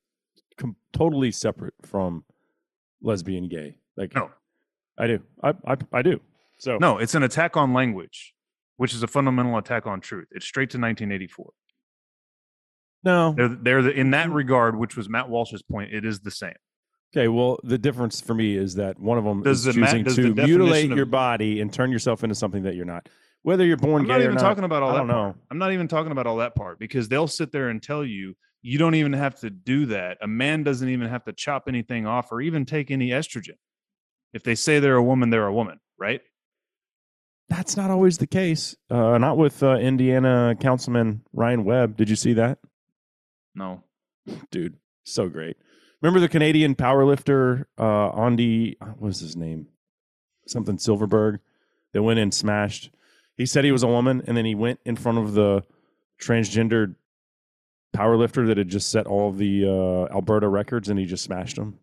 com- 0.57 0.75
totally 0.93 1.31
separate 1.31 1.73
from 1.83 2.23
lesbian 3.01 3.47
gay. 3.47 3.77
Like 3.97 4.15
no, 4.15 4.29
I 4.97 5.07
do. 5.07 5.19
I, 5.43 5.53
I 5.65 5.77
I 5.93 6.01
do. 6.01 6.19
So 6.57 6.77
no, 6.77 6.97
it's 6.97 7.15
an 7.15 7.23
attack 7.23 7.57
on 7.57 7.73
language, 7.73 8.33
which 8.77 8.93
is 8.93 9.03
a 9.03 9.07
fundamental 9.07 9.57
attack 9.57 9.87
on 9.87 10.01
truth. 10.01 10.27
It's 10.31 10.45
straight 10.45 10.69
to 10.71 10.77
1984. 10.77 11.51
No. 13.03 13.33
They're 13.35 13.49
they're 13.49 13.81
the, 13.81 13.91
in 13.91 14.11
that 14.11 14.31
regard, 14.31 14.77
which 14.77 14.95
was 14.95 15.09
Matt 15.09 15.29
Walsh's 15.29 15.61
point. 15.61 15.93
It 15.93 16.05
is 16.05 16.19
the 16.21 16.31
same. 16.31 16.53
Okay, 17.13 17.27
well, 17.27 17.59
the 17.63 17.77
difference 17.77 18.21
for 18.21 18.33
me 18.33 18.55
is 18.55 18.75
that 18.75 18.97
one 18.97 19.17
of 19.17 19.25
them 19.25 19.43
Does 19.43 19.59
is 19.67 19.75
the 19.75 19.81
choosing 19.81 20.03
does 20.03 20.15
to 20.15 20.33
mutilate 20.33 20.91
of- 20.91 20.97
your 20.97 21.05
body 21.05 21.59
and 21.59 21.71
turn 21.73 21.91
yourself 21.91 22.23
into 22.23 22.35
something 22.35 22.63
that 22.63 22.75
you're 22.75 22.85
not. 22.85 23.09
Whether 23.43 23.65
you're 23.65 23.75
born 23.75 24.03
I'm 24.03 24.07
gay 24.07 24.13
not 24.13 24.19
or 24.19 24.23
even 24.23 24.35
not, 24.35 24.41
talking 24.41 24.63
about 24.63 24.83
all 24.83 24.89
I 24.89 24.93
that. 24.93 24.97
don't 24.99 25.07
part. 25.09 25.35
know. 25.35 25.41
I'm 25.49 25.57
not 25.57 25.73
even 25.73 25.87
talking 25.87 26.11
about 26.11 26.27
all 26.27 26.37
that 26.37 26.55
part 26.55 26.79
because 26.79 27.09
they'll 27.09 27.27
sit 27.27 27.51
there 27.51 27.69
and 27.69 27.81
tell 27.81 28.05
you 28.05 28.35
you 28.61 28.77
don't 28.77 28.93
even 28.95 29.13
have 29.13 29.39
to 29.39 29.49
do 29.49 29.87
that. 29.87 30.19
A 30.21 30.27
man 30.27 30.61
doesn't 30.63 30.87
even 30.87 31.09
have 31.09 31.23
to 31.25 31.33
chop 31.33 31.63
anything 31.67 32.05
off 32.05 32.31
or 32.31 32.39
even 32.39 32.65
take 32.65 32.91
any 32.91 33.09
estrogen. 33.09 33.55
If 34.33 34.43
they 34.43 34.53
say 34.55 34.79
they're 34.79 34.95
a 34.95 35.03
woman, 35.03 35.31
they're 35.31 35.47
a 35.47 35.53
woman, 35.53 35.79
right? 35.99 36.21
That's 37.49 37.75
not 37.75 37.89
always 37.91 38.19
the 38.19 38.27
case. 38.27 38.75
Uh, 38.89 39.17
not 39.17 39.37
with 39.37 39.61
uh, 39.63 39.75
Indiana 39.75 40.55
Councilman 40.59 41.23
Ryan 41.33 41.65
Webb. 41.65 41.97
Did 41.97 42.09
you 42.09 42.15
see 42.15 42.33
that, 42.33 42.59
No. 43.55 43.83
dude? 44.51 44.77
So 45.03 45.29
great. 45.29 45.57
Remember 46.01 46.19
the 46.19 46.29
Canadian 46.29 46.75
powerlifter 46.75 47.65
uh, 47.77 48.09
Andy? 48.11 48.77
What 48.79 49.01
was 49.01 49.19
his 49.19 49.35
name? 49.35 49.67
Something 50.47 50.77
Silverberg. 50.77 51.39
That 51.93 52.03
went 52.03 52.19
and 52.19 52.33
smashed. 52.33 52.89
He 53.35 53.45
said 53.45 53.65
he 53.65 53.71
was 53.73 53.83
a 53.83 53.87
woman, 53.87 54.23
and 54.25 54.37
then 54.37 54.45
he 54.45 54.55
went 54.55 54.79
in 54.85 54.95
front 54.95 55.17
of 55.17 55.33
the 55.33 55.63
transgendered 56.21 56.95
powerlifter 57.93 58.47
that 58.47 58.57
had 58.57 58.69
just 58.69 58.89
set 58.89 59.07
all 59.07 59.31
the 59.33 59.65
uh, 59.65 60.13
Alberta 60.15 60.47
records, 60.47 60.87
and 60.87 60.97
he 60.97 61.05
just 61.05 61.23
smashed 61.25 61.57
them. 61.57 61.79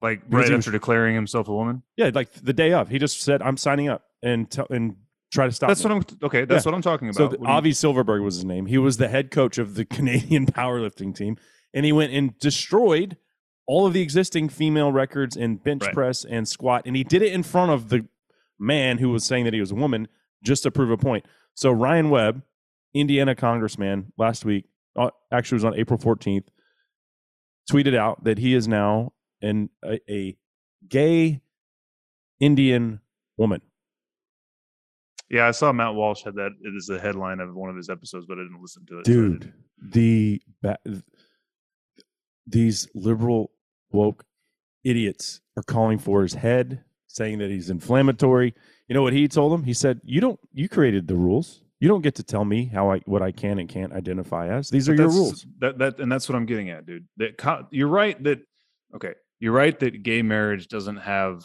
Like 0.00 0.20
Because 0.24 0.32
right 0.44 0.48
he 0.50 0.54
was- 0.56 0.66
after 0.66 0.70
declaring 0.78 1.14
himself 1.16 1.48
a 1.48 1.52
woman. 1.52 1.82
Yeah, 1.96 2.10
like 2.14 2.30
the 2.32 2.52
day 2.52 2.72
of, 2.72 2.88
he 2.88 2.98
just 2.98 3.20
said, 3.22 3.42
"I'm 3.42 3.56
signing 3.56 3.88
up," 3.88 4.04
and 4.22 4.48
tell 4.50 4.66
and 4.70 4.96
try 5.30 5.46
to 5.46 5.52
stop. 5.52 5.68
That's 5.68 5.82
what 5.84 5.92
I'm. 5.92 6.02
Okay, 6.22 6.44
that's 6.44 6.64
Yeah. 6.64 6.70
what 6.70 6.74
I'm 6.76 6.82
talking 6.82 7.08
about. 7.08 7.16
So 7.16 7.22
What 7.28 7.32
the, 7.32 7.38
you- 7.38 7.46
Avi 7.46 7.72
Silverberg 7.72 8.22
was 8.22 8.36
his 8.36 8.44
name. 8.44 8.66
He 8.66 8.78
was 8.78 8.96
the 8.96 9.08
head 9.08 9.30
coach 9.30 9.58
of 9.58 9.74
the 9.74 9.84
Canadian 9.96 10.46
powerlifting 10.46 11.14
team, 11.14 11.36
and 11.74 11.84
he 11.86 11.92
went 11.92 12.12
and 12.12 12.38
destroyed 12.38 13.16
all 13.66 13.86
of 13.86 13.92
the 13.92 14.02
existing 14.02 14.48
female 14.48 14.90
records 14.90 15.36
in 15.36 15.56
bench 15.56 15.84
Right. 15.84 15.94
press 15.94 16.24
and 16.24 16.48
squat, 16.48 16.82
and 16.86 16.96
he 16.96 17.04
did 17.04 17.22
it 17.22 17.32
in 17.32 17.42
front 17.42 17.70
of 17.70 17.88
the 17.88 18.06
man 18.58 18.98
who 18.98 19.10
was 19.10 19.24
saying 19.24 19.44
that 19.44 19.54
he 19.54 19.60
was 19.60 19.70
a 19.70 19.74
woman 19.76 20.08
just 20.44 20.62
to 20.64 20.70
prove 20.70 20.90
a 20.90 20.96
point. 20.96 21.24
So 21.54 21.70
Ryan 21.70 22.10
Webb, 22.10 22.42
Indiana 22.94 23.34
congressman, 23.34 24.12
last 24.18 24.44
week, 24.44 24.64
uh, 24.96 25.10
actually 25.32 25.56
was 25.56 25.64
on 25.64 25.74
April 25.76 25.98
14th, 25.98 26.48
tweeted 27.70 27.94
out 27.96 28.24
that 28.24 28.38
he 28.38 28.54
is 28.54 28.66
now 28.66 29.12
an 29.40 29.70
a, 29.84 30.00
a 30.10 30.36
gay 30.88 31.40
Indian 32.40 33.00
woman. 33.36 33.60
Yeah, 35.30 35.46
I 35.46 35.52
saw 35.52 35.72
Matt 35.72 35.94
Walsh 35.94 36.22
had 36.24 36.34
that 36.34 36.52
It 36.60 36.74
is 36.76 36.86
the 36.86 36.98
headline 36.98 37.40
of 37.40 37.54
one 37.54 37.70
of 37.70 37.76
his 37.76 37.88
episodes, 37.88 38.26
but 38.26 38.38
I 38.38 38.42
didn't 38.42 38.60
listen 38.60 38.84
to 38.86 38.98
it. 38.98 39.06
so 39.06 39.12
dude 39.12 39.52
the 39.82 40.42
ba- 40.62 40.78
these 42.46 42.88
liberal 42.94 43.50
woke 43.92 44.24
idiots 44.84 45.40
are 45.56 45.62
calling 45.62 45.98
for 45.98 46.22
his 46.22 46.34
head 46.34 46.82
saying 47.06 47.38
that 47.38 47.50
he's 47.50 47.70
inflammatory 47.70 48.54
you 48.88 48.94
know 48.94 49.02
what 49.02 49.12
he 49.12 49.26
told 49.28 49.52
them 49.52 49.62
he 49.64 49.74
said 49.74 50.00
you 50.04 50.20
don't 50.20 50.38
you 50.52 50.68
created 50.68 51.06
the 51.08 51.14
rules 51.14 51.62
you 51.80 51.88
don't 51.88 52.02
get 52.02 52.14
to 52.14 52.22
tell 52.22 52.44
me 52.44 52.66
how 52.66 52.90
i 52.90 52.98
what 53.00 53.20
i 53.22 53.30
can 53.32 53.58
and 53.58 53.68
can't 53.68 53.92
identify 53.92 54.48
as 54.48 54.70
these 54.70 54.88
are 54.88 54.94
your 54.94 55.08
rules 55.08 55.44
That 55.58 55.78
that 55.78 55.98
and 55.98 56.10
that's 56.10 56.28
what 56.28 56.36
I'm 56.36 56.46
getting 56.46 56.70
at, 56.70 56.86
dude. 56.86 57.06
That 57.16 57.36
co- 57.36 57.66
you're 57.70 57.88
right 57.88 58.22
that 58.24 58.40
okay, 58.94 59.14
you're 59.38 59.52
right 59.52 59.78
that 59.80 60.02
gay 60.02 60.22
marriage 60.22 60.68
doesn't 60.68 60.98
have 60.98 61.44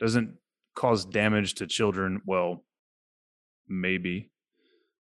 doesn't 0.00 0.34
cause 0.74 1.04
damage 1.04 1.54
to 1.54 1.66
children. 1.66 2.20
Well, 2.24 2.64
maybe 3.68 4.30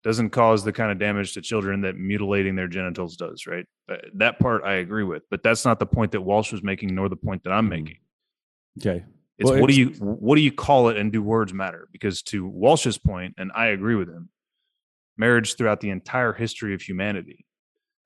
doesn't 0.03 0.31
cause 0.31 0.65
the 0.65 0.73
kind 0.73 0.91
of 0.91 0.99
damage 0.99 1.35
to 1.35 1.43
children 1.43 1.83
that 1.83 1.95
mutilating 1.97 2.57
their 2.57 2.69
genitals 2.69 3.17
does, 3.17 3.47
right? 3.47 3.67
That 4.15 4.39
part 4.39 4.65
I 4.65 4.75
agree 4.77 5.05
with, 5.05 5.25
but 5.31 5.43
that's 5.43 5.65
not 5.67 5.79
the 5.79 5.87
point 5.87 6.13
that 6.13 6.23
Walsh 6.23 6.53
was 6.53 6.63
making, 6.63 6.95
nor 6.95 7.09
the 7.11 7.17
point 7.17 7.45
that 7.45 7.51
I'm 7.53 7.67
Mhm. 7.67 7.71
making. 7.71 7.99
okay 8.79 9.05
It's 9.39 9.51
Well, 9.51 9.61
what 9.61 9.69
do 9.71 9.77
you 9.79 9.89
what 10.01 10.37
do 10.37 10.43
you 10.43 10.53
call 10.53 10.89
it, 10.91 10.97
and 10.97 11.13
do 11.13 11.23
words 11.23 11.53
matter? 11.53 11.89
Because 11.93 12.23
to 12.25 12.47
Walsh's 12.47 12.99
point, 12.99 13.35
and 13.39 13.51
I 13.55 13.67
agree 13.69 13.95
with 13.95 14.09
him, 14.09 14.31
marriage 15.17 15.57
throughout 15.57 15.81
the 15.81 15.91
entire 15.91 16.33
history 16.33 16.73
of 16.75 16.83
humanity 16.83 17.47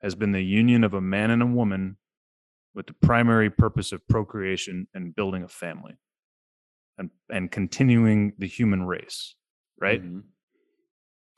has 0.02 0.14
been 0.14 0.32
the 0.32 0.42
union 0.44 0.84
of 0.84 0.94
a 0.94 1.00
man 1.00 1.30
and 1.30 1.42
a 1.42 1.46
woman 1.46 1.96
with 2.74 2.86
the 2.86 2.92
primary 2.94 3.50
purpose 3.50 3.92
of 3.92 4.06
procreation 4.08 4.88
and 4.94 5.14
building 5.14 5.42
a 5.44 5.48
family, 5.48 5.96
and 6.98 7.10
and 7.30 7.50
continuing 7.52 8.32
the 8.38 8.46
human 8.48 8.82
race. 8.84 9.36
Right? 9.78 10.02
Mhm. 10.02 10.22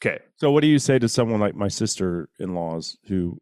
Okay. 0.01 0.18
so 0.36 0.51
what 0.51 0.61
do 0.61 0.66
you 0.66 0.78
say 0.78 0.99
to 0.99 1.09
someone 1.09 1.40
like 1.40 1.55
my 1.55 1.68
sister-in-laws 1.68 2.99
who 3.07 3.38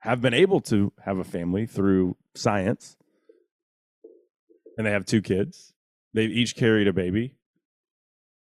have 0.00 0.20
been 0.20 0.34
able 0.34 0.60
to 0.62 0.92
have 1.04 1.18
a 1.18 1.24
family 1.24 1.66
through 1.66 2.16
science 2.34 2.96
and 4.78 4.86
they 4.86 4.90
have 4.90 5.04
two 5.04 5.20
kids 5.20 5.72
they've 6.14 6.30
each 6.30 6.56
carried 6.56 6.88
a 6.88 6.92
baby 6.92 7.36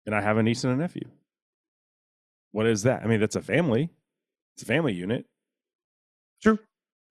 and 0.05 0.13
i 0.13 0.21
have 0.21 0.37
a 0.37 0.43
niece 0.43 0.65
and 0.65 0.73
a 0.73 0.75
nephew 0.75 1.07
what 2.51 2.65
is 2.65 2.83
that 2.83 3.01
i 3.03 3.07
mean 3.07 3.19
that's 3.19 3.37
a 3.37 3.41
family 3.41 3.89
it's 4.55 4.63
a 4.63 4.65
family 4.65 4.93
unit 4.93 5.25
True. 6.41 6.59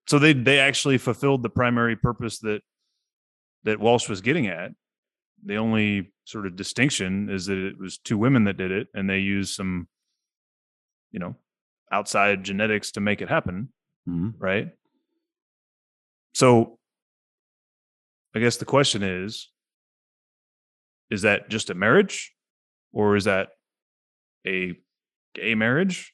So 0.07 0.19
they 0.19 0.33
they 0.33 0.59
actually 0.59 0.97
fulfilled 0.97 1.43
the 1.43 1.49
primary 1.49 1.95
purpose 1.95 2.39
that 2.39 2.61
that 3.63 3.79
Walsh 3.79 4.07
was 4.07 4.21
getting 4.21 4.47
at. 4.47 4.71
The 5.45 5.57
only 5.57 6.13
sort 6.25 6.45
of 6.45 6.55
distinction 6.55 7.29
is 7.29 7.45
that 7.47 7.57
it 7.57 7.77
was 7.77 7.97
two 7.97 8.17
women 8.17 8.45
that 8.45 8.57
did 8.57 8.71
it, 8.71 8.87
and 8.93 9.09
they 9.09 9.19
used 9.19 9.53
some, 9.53 9.87
you 11.11 11.19
know, 11.19 11.35
outside 11.91 12.43
genetics 12.43 12.91
to 12.91 12.99
make 12.99 13.21
it 13.21 13.29
happen, 13.29 13.69
mm-hmm. 14.07 14.29
right? 14.37 14.69
So, 16.33 16.77
I 18.35 18.39
guess 18.39 18.57
the 18.57 18.65
question 18.65 19.03
is: 19.03 19.49
Is 21.09 21.23
that 21.23 21.49
just 21.49 21.69
a 21.69 21.73
marriage, 21.73 22.33
or 22.91 23.15
is 23.15 23.25
that 23.25 23.49
a 24.45 24.73
gay 25.33 25.55
marriage, 25.55 26.13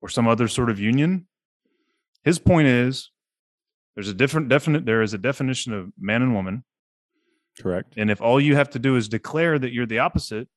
or 0.00 0.08
some 0.08 0.28
other 0.28 0.48
sort 0.48 0.70
of 0.70 0.78
union? 0.78 1.26
his 2.24 2.38
point 2.38 2.66
is 2.66 3.10
there's 3.94 4.08
a 4.08 4.14
different 4.14 4.48
definite 4.48 4.84
there 4.84 5.02
is 5.02 5.14
a 5.14 5.18
definition 5.18 5.72
of 5.72 5.92
man 5.98 6.22
and 6.22 6.34
woman. 6.34 6.64
Correct. 7.60 7.94
And 7.96 8.10
if 8.10 8.20
all 8.20 8.40
you 8.40 8.56
have 8.56 8.70
to 8.70 8.80
do 8.80 8.96
is 8.96 9.08
declare 9.08 9.58
that 9.58 9.72
you're 9.72 9.86
the 9.86 10.00
opposite 10.00 10.48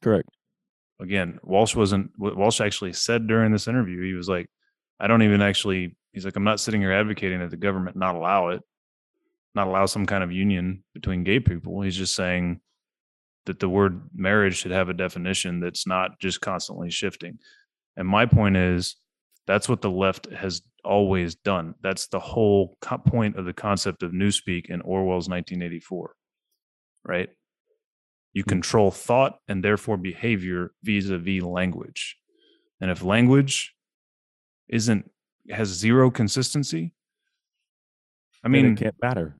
correct 0.00 0.30
again 1.02 1.38
walsh 1.42 1.74
wasn't 1.74 2.10
walsh 2.16 2.60
actually 2.60 2.92
said 2.92 3.26
during 3.26 3.52
this 3.52 3.68
interview 3.68 4.02
he 4.02 4.14
was 4.14 4.28
like 4.28 4.46
i 5.00 5.06
don't 5.06 5.22
even 5.22 5.42
actually 5.42 5.96
he's 6.12 6.24
like 6.24 6.36
i'm 6.36 6.44
not 6.44 6.60
sitting 6.60 6.80
here 6.80 6.92
advocating 6.92 7.40
that 7.40 7.50
the 7.50 7.56
government 7.56 7.96
not 7.96 8.14
allow 8.14 8.48
it 8.48 8.62
not 9.54 9.66
allow 9.66 9.84
some 9.84 10.06
kind 10.06 10.24
of 10.24 10.32
union 10.32 10.82
between 10.94 11.24
gay 11.24 11.40
people 11.40 11.82
he's 11.82 11.96
just 11.96 12.14
saying 12.14 12.60
that 13.44 13.58
the 13.58 13.68
word 13.68 14.08
marriage 14.14 14.56
should 14.56 14.70
have 14.70 14.88
a 14.88 14.94
definition 14.94 15.60
that's 15.60 15.86
not 15.86 16.18
just 16.20 16.40
constantly 16.40 16.90
shifting 16.90 17.38
and 17.96 18.08
my 18.08 18.24
point 18.24 18.56
is 18.56 18.96
that's 19.46 19.68
what 19.68 19.82
the 19.82 19.90
left 19.90 20.30
has 20.32 20.62
always 20.84 21.34
done. 21.34 21.74
That's 21.82 22.06
the 22.08 22.20
whole 22.20 22.76
co- 22.80 22.98
point 22.98 23.36
of 23.36 23.44
the 23.44 23.52
concept 23.52 24.02
of 24.02 24.12
newspeak 24.12 24.66
in 24.66 24.80
Orwell's 24.80 25.28
1984, 25.28 26.14
right? 27.04 27.28
You 28.32 28.42
hmm. 28.42 28.48
control 28.48 28.90
thought 28.90 29.38
and 29.48 29.64
therefore 29.64 29.96
behavior 29.96 30.72
vis-a-vis 30.82 31.42
language. 31.42 32.16
And 32.80 32.90
if 32.90 33.02
language 33.02 33.74
isn't 34.68 35.10
has 35.50 35.68
zero 35.68 36.10
consistency, 36.10 36.94
I 38.44 38.48
mean 38.48 38.72
it 38.72 38.78
can't 38.78 38.96
matter 39.00 39.36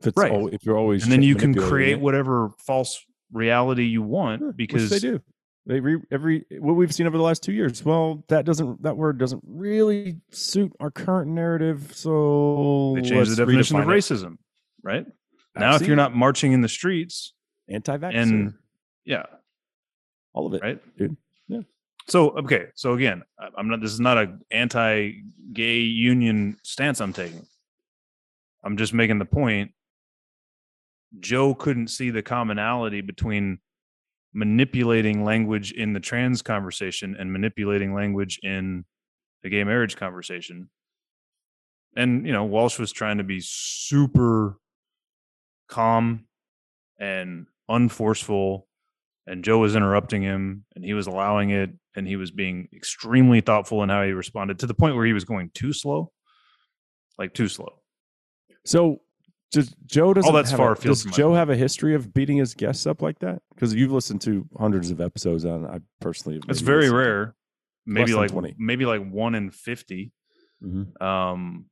if 0.00 0.08
it's 0.08 0.16
Right. 0.16 0.52
if 0.52 0.64
you're 0.64 0.76
always 0.76 1.04
and 1.04 1.12
then 1.12 1.22
you 1.22 1.34
can 1.34 1.54
create 1.54 1.94
it. 1.94 2.00
whatever 2.00 2.50
false 2.58 3.02
reality 3.32 3.84
you 3.84 4.02
want 4.02 4.40
Sure, 4.40 4.52
because 4.52 4.90
they 4.90 4.98
do. 4.98 5.20
They 5.66 5.80
re, 5.80 6.00
every 6.12 6.44
what 6.60 6.74
we've 6.74 6.94
seen 6.94 7.08
over 7.08 7.16
the 7.16 7.24
last 7.24 7.42
two 7.42 7.52
years. 7.52 7.84
Well, 7.84 8.24
that 8.28 8.44
doesn't 8.44 8.84
that 8.84 8.96
word 8.96 9.18
doesn't 9.18 9.42
really 9.44 10.20
suit 10.30 10.72
our 10.78 10.92
current 10.92 11.32
narrative. 11.32 11.90
So 11.92 12.92
they 12.94 13.02
changed 13.02 13.32
the 13.32 13.36
definition 13.36 13.76
of 13.76 13.86
redefine 13.86 13.96
it. 13.96 13.98
racism, 13.98 14.36
right? 14.84 15.06
I've 15.56 15.60
now, 15.60 15.74
if 15.74 15.86
you're 15.86 15.96
not 15.96 16.14
marching 16.14 16.52
in 16.52 16.60
the 16.60 16.68
streets, 16.68 17.32
anti-vaxxer, 17.68 18.14
and 18.14 18.54
yeah, 19.04 19.24
all 20.32 20.46
of 20.46 20.54
it, 20.54 20.62
right? 20.62 20.80
dude. 20.98 21.16
Yeah. 21.48 21.60
so 22.08 22.30
okay 22.30 22.66
so 22.74 22.92
again 22.94 23.22
i'm 23.56 23.68
not 23.68 23.80
this 23.80 23.92
is 23.92 24.00
not 24.00 24.18
a 24.18 24.36
anti-gay 24.50 25.78
union 25.78 26.56
stance 26.62 27.00
i'm 27.00 27.12
taking. 27.12 27.46
I'm 28.64 28.76
just 28.76 28.92
making 28.92 29.18
the 29.18 29.24
point 29.24 29.72
joe 31.20 31.54
couldn't 31.54 31.88
see 31.88 32.10
the 32.10 32.22
commonality 32.22 33.00
between 33.00 33.58
manipulating 34.36 35.24
language 35.24 35.72
in 35.72 35.94
the 35.94 36.00
trans 36.00 36.42
conversation 36.42 37.16
and 37.18 37.32
manipulating 37.32 37.94
language 37.94 38.38
in 38.42 38.84
the 39.42 39.48
gay 39.48 39.64
marriage 39.64 39.96
conversation. 39.96 40.68
And 41.96 42.26
you 42.26 42.32
know 42.32 42.44
walsh 42.44 42.78
was 42.78 42.92
trying 42.92 43.16
to 43.18 43.24
be 43.24 43.40
super 43.40 44.58
calm 45.68 46.26
and 46.98 47.46
unforceful 47.68 48.66
and 49.26 49.42
Joe 49.44 49.58
was 49.58 49.74
interrupting 49.74 50.22
him 50.22 50.64
and 50.74 50.84
he 50.84 50.94
was 50.94 51.06
allowing 51.06 51.50
it 51.50 51.70
and 51.96 52.06
he 52.06 52.16
was 52.16 52.30
being 52.30 52.68
extremely 52.74 53.40
thoughtful 53.40 53.82
in 53.82 53.88
how 53.88 54.02
he 54.04 54.12
responded 54.12 54.58
to 54.60 54.66
the 54.66 54.74
point 54.74 54.94
where 54.96 55.06
he 55.06 55.12
was 55.12 55.24
going 55.24 55.50
too 55.54 55.72
slow 55.72 56.12
like 57.18 57.32
too 57.34 57.48
slow 57.48 57.80
So 58.64 59.00
does 59.52 59.74
Joe 59.86 60.12
doesn't 60.14 60.28
all 60.28 60.34
that's 60.36 60.52
far 60.52 60.72
a, 60.72 60.78
does 60.78 61.04
Joe 61.04 61.28
point. 61.28 61.38
have 61.38 61.50
a 61.50 61.56
history 61.56 61.94
of 61.94 62.12
beating 62.12 62.36
his 62.36 62.52
guests 62.54 62.84
up 62.86 63.00
like 63.00 63.18
that? 63.20 63.40
Because 63.54 63.72
you've 63.74 63.92
listened 63.92 64.20
to 64.22 64.44
hundreds 64.58 64.90
of 64.90 65.00
episodes 65.00 65.44
on. 65.44 65.64
I 65.64 65.78
personally, 66.00 66.40
it's 66.48 66.60
very 66.60 66.90
rare 66.90 67.34
maybe 67.86 68.12
like 68.12 68.30
20. 68.32 68.56
maybe 68.58 68.84
like 68.84 69.00
1 69.08 69.34
in 69.36 69.50
50 69.50 70.12
Mhm. 70.64 71.00
um 71.02 71.66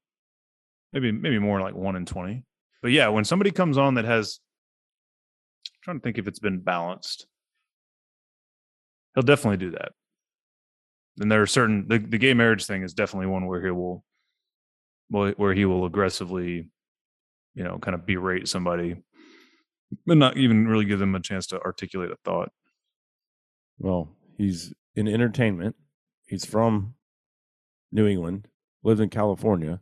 maybe 0.92 1.10
maybe 1.10 1.38
more 1.40 1.60
like 1.60 1.74
1 1.74 1.96
in 1.96 2.04
20 2.06 2.44
but 2.82 2.92
yeah 2.92 3.08
when 3.08 3.24
somebody 3.24 3.50
comes 3.50 3.76
on 3.78 3.94
that 3.94 4.04
has 4.04 4.38
trying 5.84 6.00
to 6.00 6.02
think 6.02 6.18
if 6.18 6.26
it's 6.26 6.38
been 6.38 6.60
balanced 6.60 7.26
he'll 9.14 9.22
definitely 9.22 9.58
do 9.58 9.70
that 9.70 9.92
and 11.20 11.30
there 11.30 11.42
are 11.42 11.46
certain 11.46 11.86
the, 11.88 11.98
the 11.98 12.18
gay 12.18 12.34
marriage 12.34 12.66
thing 12.66 12.82
is 12.82 12.94
definitely 12.94 13.26
one 13.26 13.46
where 13.46 13.62
he 13.64 13.70
will 13.70 14.04
where 15.08 15.54
he 15.54 15.64
will 15.64 15.84
aggressively 15.84 16.68
you 17.54 17.62
know 17.62 17.78
kind 17.78 17.94
of 17.94 18.06
berate 18.06 18.48
somebody 18.48 18.96
but 20.06 20.16
not 20.16 20.36
even 20.36 20.66
really 20.66 20.84
give 20.84 20.98
them 20.98 21.14
a 21.14 21.20
chance 21.20 21.46
to 21.46 21.60
articulate 21.60 22.10
a 22.10 22.16
thought 22.24 22.50
Well, 23.78 24.16
he's 24.36 24.72
in 24.96 25.08
entertainment. 25.08 25.76
He's 26.26 26.44
from 26.44 26.94
New 27.92 28.06
England, 28.06 28.48
lives 28.82 29.00
in 29.00 29.10
California. 29.10 29.80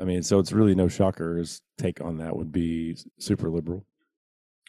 I 0.00 0.04
mean, 0.04 0.22
so 0.22 0.38
it's 0.38 0.52
really 0.52 0.74
no 0.74 0.88
shocker. 0.88 1.36
His 1.36 1.60
take 1.78 2.00
on 2.00 2.18
that 2.18 2.36
would 2.36 2.52
be 2.52 2.96
super 3.18 3.50
liberal. 3.50 3.84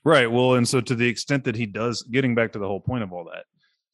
Right. 0.04 0.32
Well, 0.32 0.56
and 0.56 0.68
so 0.68 0.82
to 0.82 0.95
the 0.95 1.08
extent 1.08 1.43
that 1.43 1.56
he 1.56 1.66
does, 1.66 2.02
getting 2.04 2.34
back 2.34 2.54
to 2.54 2.60
the 2.60 2.68
whole 2.68 2.80
point 2.80 3.04
of 3.04 3.14
all 3.14 3.26
that, 3.26 3.45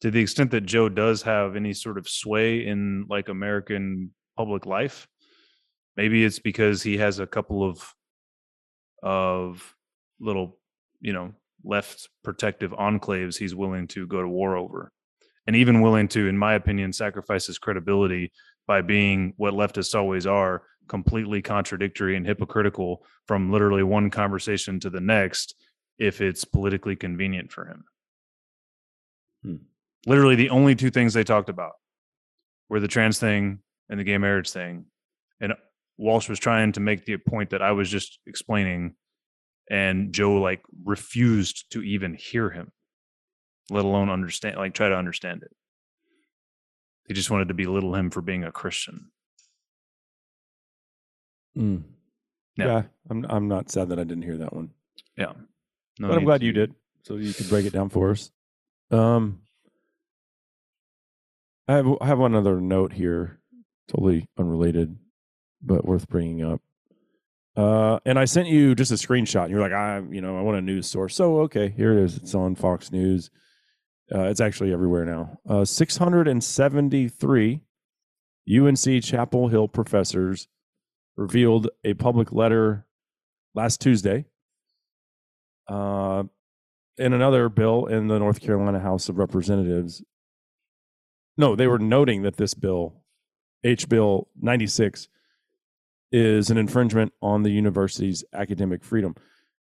to 0.02 0.12
the 0.12 0.22
extent 0.22 0.52
that 0.52 0.62
Joe 0.62 0.88
does 0.90 1.22
have 1.24 1.56
any 1.56 1.74
sort 1.74 1.98
of 1.98 2.08
sway 2.08 2.66
in 2.66 3.06
like 3.10 3.28
American 3.28 4.12
public 4.38 4.66
life, 4.66 5.08
maybe 5.98 6.24
it's 6.24 6.40
because 6.40 6.82
he 6.82 6.98
has 6.98 7.20
a 7.20 7.28
couple 7.28 7.64
of 7.64 7.94
of 9.04 9.76
little, 10.20 10.58
you 11.02 11.14
know, 11.14 11.34
left 11.64 12.10
protective 12.24 12.72
enclaves 12.72 13.38
he's 13.38 13.56
willing 13.56 13.88
to 13.88 14.08
go 14.08 14.22
to 14.22 14.28
war 14.28 14.56
over. 14.56 14.92
And 15.46 15.56
even 15.56 15.82
willing 15.82 16.08
to, 16.10 16.28
in 16.28 16.38
my 16.38 16.54
opinion, 16.56 16.92
sacrifice 16.94 17.48
his 17.48 17.58
credibility 17.58 18.32
by 18.66 18.82
being 18.82 19.34
what 19.38 19.54
leftists 19.54 19.96
always 19.96 20.26
are 20.26 20.64
completely 20.88 21.42
contradictory 21.42 22.16
and 22.16 22.26
hypocritical 22.26 23.06
from 23.28 23.52
literally 23.52 23.84
one 23.84 24.10
conversation 24.10 24.80
to 24.80 24.90
the 24.90 25.02
next 25.02 25.56
if 26.00 26.22
it's 26.22 26.46
politically 26.46 26.96
convenient 26.96 27.52
for 27.52 27.66
him. 27.66 27.86
Hmm. 29.44 29.56
Literally, 30.06 30.36
the 30.36 30.50
only 30.50 30.76
two 30.76 30.90
things 30.90 31.14
they 31.14 31.24
talked 31.24 31.50
about 31.50 31.74
were 32.70 32.80
the 32.80 32.88
trans 32.88 33.20
thing 33.20 33.60
and 33.90 34.00
the 34.00 34.04
gay 34.04 34.18
marriage 34.18 34.52
thing. 34.52 34.86
And 35.40 35.54
Walsh 35.98 36.30
was 36.30 36.40
trying 36.40 36.72
to 36.74 36.80
make 36.80 37.06
the 37.06 37.18
point 37.18 37.50
that 37.52 37.62
I 37.62 37.72
was 37.72 37.90
just 37.90 38.20
explaining, 38.28 38.96
and 39.70 40.14
Joe 40.14 40.36
like 40.36 40.62
refused 40.86 41.72
to 41.72 41.82
even 41.82 42.14
hear 42.14 42.50
him, 42.50 42.72
let 43.70 43.86
alone 43.86 44.10
understand, 44.10 44.58
like 44.58 44.74
try 44.74 44.90
to 44.90 44.96
understand 44.96 45.44
it. 45.44 45.52
He 47.08 47.14
just 47.14 47.32
wanted 47.32 47.48
to 47.48 47.54
belittle 47.54 47.96
him 47.96 48.10
for 48.10 48.22
being 48.22 48.44
a 48.44 48.52
Christian. 48.52 49.12
Mm. 51.58 51.84
Yeah. 52.58 52.66
Yeah. 52.66 52.82
I'm 53.10 53.26
I'm 53.30 53.48
not 53.48 53.72
sad 53.72 53.90
that 53.90 54.00
I 54.00 54.04
didn't 54.04 54.24
hear 54.24 54.38
that 54.38 54.54
one. 54.54 54.72
Yeah. 55.18 55.34
No 56.00 56.10
but 56.10 56.18
I'm 56.18 56.26
glad 56.26 56.40
to- 56.42 56.46
you 56.46 56.52
did. 56.52 56.74
So 57.04 57.16
you 57.16 57.34
could 57.34 57.50
break 57.50 57.66
it 57.66 57.74
down 57.74 57.90
for 57.90 58.12
us. 58.12 58.32
Um 58.92 59.40
I 61.68 61.74
have 61.76 61.88
I 62.02 62.08
have 62.08 62.20
one 62.20 62.36
other 62.36 62.62
note 62.62 62.94
here, 62.94 63.40
totally 63.88 64.30
unrelated, 64.38 64.98
but 65.62 65.86
worth 65.86 66.08
bringing 66.08 66.44
up. 66.44 66.62
Uh, 67.58 68.00
and 68.06 68.20
I 68.20 68.26
sent 68.26 68.48
you 68.48 68.76
just 68.76 68.92
a 68.92 68.96
screenshot. 68.96 69.46
And 69.46 69.52
you're 69.52 69.60
like, 69.62 69.72
I, 69.74 70.02
you 70.12 70.22
know, 70.22 70.38
I 70.38 70.42
want 70.42 70.60
a 70.60 70.62
news 70.62 70.88
source. 70.88 71.16
So 71.16 71.40
okay, 71.42 71.70
here 71.70 71.98
it 71.98 72.04
is. 72.04 72.18
It's 72.18 72.36
on 72.36 72.54
Fox 72.56 72.92
News. 72.92 73.32
Uh, 74.14 74.26
it's 74.26 74.40
actually 74.40 74.72
everywhere 74.72 75.04
now. 75.06 75.40
Uh, 75.50 75.66
673 75.66 77.62
UNC 78.50 79.04
Chapel 79.04 79.48
Hill 79.50 79.68
professors 79.68 80.48
revealed 81.18 81.70
a 81.84 81.96
public 81.96 82.32
letter 82.32 82.86
last 83.56 83.82
Tuesday 83.82 84.26
uh, 85.68 86.24
in 86.98 87.14
another 87.14 87.50
bill 87.50 87.86
in 87.86 88.08
the 88.08 88.20
North 88.20 88.42
Carolina 88.42 88.80
House 88.80 89.10
of 89.10 89.18
Representatives. 89.18 90.04
No, 91.38 91.56
they 91.56 91.68
were 91.68 91.80
noting 91.80 92.24
that 92.24 92.38
this 92.38 92.54
bill, 92.54 93.02
H. 93.64 93.88
Bill 93.88 94.28
96, 94.42 95.08
is 96.12 96.50
an 96.50 96.58
infringement 96.58 97.14
on 97.22 97.44
the 97.44 97.52
university's 97.52 98.24
academic 98.34 98.84
freedom. 98.84 99.16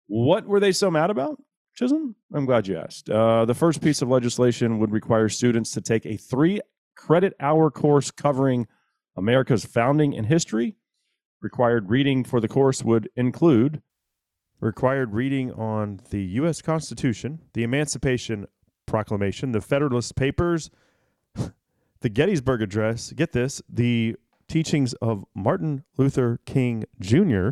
What 0.07 0.47
were 0.47 0.61
they 0.61 0.73
so 0.73 0.91
mad 0.91 1.11
about, 1.11 1.41
Chisum? 1.79 2.15
I'm 2.35 2.47
glad 2.47 2.67
you 2.67 2.79
asked. 2.79 3.09
Uh, 3.09 3.45
the 3.45 3.55
first 3.55 3.81
piece 3.81 4.03
of 4.03 4.09
legislation 4.09 4.79
would 4.79 4.93
require 4.93 5.29
students 5.29 5.71
to 5.73 5.81
take 5.81 6.05
a 6.07 6.17
three 6.17 6.61
credit 6.97 7.35
hour 7.39 7.71
course 7.71 8.11
covering 8.11 8.67
America's 9.17 9.65
founding 9.65 10.17
and 10.17 10.27
history. 10.27 10.77
Required 11.41 11.91
reading 11.91 12.25
for 12.25 12.41
the 12.41 12.49
course 12.49 12.83
would 12.83 13.09
include 13.17 13.83
required 14.63 15.13
reading 15.13 15.53
on 15.53 16.01
the 16.11 16.23
U.S. 16.23 16.63
Constitution, 16.63 17.41
the 17.53 17.65
Emancipation 17.65 18.47
Proclamation, 18.87 19.51
the 19.51 19.61
Federalist 19.61 20.15
Papers, 20.15 20.71
the 22.01 22.09
Gettysburg 22.09 22.63
Address, 22.63 23.13
get 23.13 23.33
this, 23.33 23.61
the 23.69 24.15
teachings 24.49 24.95
of 24.95 25.25
Martin 25.35 25.85
Luther 25.99 26.39
King 26.47 26.85
Jr., 27.01 27.51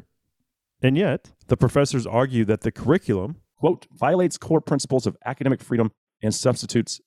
and 0.82 0.96
yet 0.96 1.32
the 1.48 1.56
professors 1.56 2.06
argue 2.06 2.44
that 2.44 2.60
the 2.62 2.72
curriculum, 2.72 3.36
quote, 3.56 3.86
violates 3.92 4.38
core 4.38 4.60
principles 4.60 5.06
of 5.06 5.16
academic 5.26 5.60
freedom 5.60 5.90
and 6.22 6.34
substitutes 6.34 7.00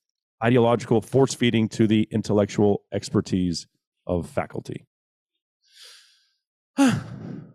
ideological 0.43 1.01
force 1.01 1.34
feeding 1.34 1.70
to 1.70 1.88
the 1.88 2.10
intellectual 2.12 2.84
expertise 2.91 3.68
of 4.06 4.30
faculty. 4.30 4.86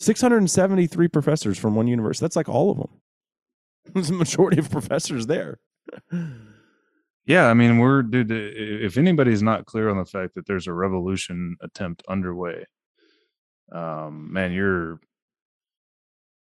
673 0.00 1.08
professors 1.08 1.58
from 1.58 1.74
one 1.74 1.86
university. 1.86 2.24
That's 2.24 2.36
like 2.36 2.48
all 2.48 2.70
of 2.70 2.78
them. 2.78 3.00
There's 3.94 4.10
a 4.10 4.14
majority 4.14 4.58
of 4.58 4.70
professors 4.70 5.26
there. 5.26 5.58
Yeah, 7.26 7.48
I 7.48 7.54
mean, 7.54 7.78
we're 7.78 8.02
dude. 8.02 8.30
If 8.30 8.98
anybody's 8.98 9.42
not 9.42 9.64
clear 9.64 9.88
on 9.88 9.96
the 9.96 10.04
fact 10.04 10.34
that 10.34 10.46
there's 10.46 10.66
a 10.66 10.74
revolution 10.74 11.56
attempt 11.62 12.02
underway, 12.06 12.66
um, 13.72 14.30
man, 14.30 14.52
you're 14.52 15.00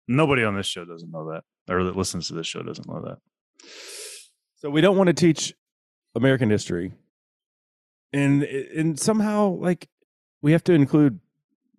nobody 0.08 0.44
on 0.44 0.56
this 0.56 0.66
show 0.66 0.84
doesn't 0.86 1.12
know 1.12 1.32
that, 1.32 1.44
or 1.72 1.84
that 1.84 1.96
listens 1.96 2.28
to 2.28 2.34
this 2.34 2.48
show 2.48 2.64
doesn't 2.64 2.88
know 2.88 3.02
that. 3.02 3.18
So 4.56 4.72
we 4.72 4.82
don't 4.82 4.98
want 4.98 5.08
to 5.08 5.14
teach 5.14 5.54
American 6.16 6.50
history, 6.50 6.94
and 8.12 8.42
and 8.42 9.00
somehow 9.00 9.50
like 9.50 9.88
we 10.42 10.52
have 10.54 10.64
to 10.64 10.74
include 10.74 11.20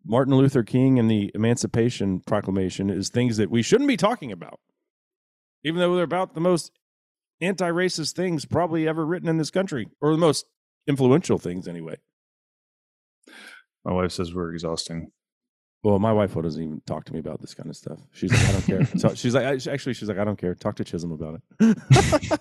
Martin 0.05 0.35
Luther 0.35 0.63
King 0.63 0.99
and 0.99 1.11
the 1.11 1.31
Emancipation 1.35 2.21
Proclamation 2.21 2.91
is 2.91 3.09
things 3.09 3.37
that 3.37 3.51
we 3.51 3.63
shouldn't 3.63 3.89
be 3.89 3.97
talking 3.97 4.33
about, 4.33 4.61
even 5.65 5.81
though 5.81 5.95
they're 5.95 6.05
about 6.05 6.35
the 6.35 6.41
most 6.41 6.73
anti-racist 7.41 8.15
things 8.15 8.45
probably 8.45 8.87
ever 8.87 9.05
written 9.05 9.29
in 9.29 9.39
this 9.39 9.51
country, 9.51 9.89
or 10.01 10.13
the 10.13 10.19
most 10.19 10.47
influential 10.87 11.39
things 11.39 11.67
anyway. 11.67 11.97
My 13.85 13.93
wife 13.93 14.13
says 14.13 14.35
we're 14.35 14.53
exhausting. 14.53 15.11
Well, 15.83 15.99
my 15.99 16.13
wife 16.13 16.35
doesn't 16.35 16.63
even 16.63 16.81
talk 16.87 17.05
to 17.07 17.13
me 17.13 17.19
about 17.19 17.41
this 17.41 17.55
kind 17.55 17.69
of 17.69 17.77
stuff. 17.77 17.99
She's 18.13 18.33
like, 18.33 18.49
I 18.49 18.53
don't 18.53 18.67
care. 18.67 18.89
So 18.99 19.15
she's 19.15 19.35
like, 19.35 19.45
actually, 19.67 19.95
she's 19.95 20.09
like, 20.09 20.19
I 20.19 20.25
don't 20.25 20.39
care. 20.39 20.55
Talk 20.55 20.77
to 20.77 20.85
Chisum 20.85 21.13
about 21.13 21.41
it. 21.61 22.41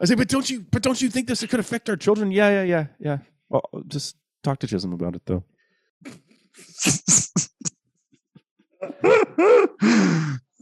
I 0.00 0.04
say, 0.04 0.14
but 0.14 0.28
don't 0.28 0.48
you, 0.48 0.60
but 0.70 0.82
don't 0.82 1.00
you 1.00 1.10
think 1.10 1.26
this 1.26 1.44
could 1.46 1.60
affect 1.60 1.88
our 1.88 1.96
children? 1.96 2.30
Yeah, 2.30 2.48
yeah, 2.48 2.62
yeah, 2.62 2.86
yeah. 3.00 3.18
Well, 3.48 3.68
just 3.88 4.16
talk 4.42 4.58
to 4.60 4.66
Chisum 4.66 4.92
about 4.94 5.16
it, 5.16 5.22
though. 5.26 5.44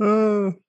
uh, 0.01 0.51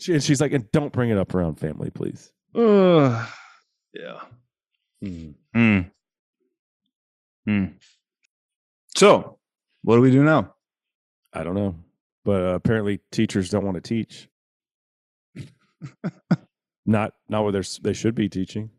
She, 0.00 0.12
and 0.12 0.22
she's 0.22 0.40
like, 0.40 0.52
and 0.52 0.70
don't 0.70 0.92
bring 0.92 1.10
it 1.10 1.18
up 1.18 1.34
around 1.34 1.56
family, 1.56 1.90
please. 1.90 2.30
uh, 2.54 3.26
yeah. 3.92 4.20
Hmm. 5.02 5.30
Hmm. 5.52 5.80
Hmm. 7.44 7.64
So, 8.96 9.38
what 9.82 9.96
do 9.96 10.00
we 10.02 10.12
do 10.12 10.22
now? 10.22 10.54
I 11.32 11.42
don't 11.42 11.56
know, 11.56 11.74
but 12.24 12.42
uh, 12.42 12.54
apparently 12.54 13.00
teachers 13.10 13.50
don't 13.50 13.64
want 13.64 13.74
to 13.74 13.80
teach. 13.80 14.28
not, 16.86 17.14
not 17.28 17.42
where 17.42 17.50
they're, 17.52 17.64
they 17.82 17.92
should 17.92 18.14
be 18.14 18.28
teaching. 18.28 18.70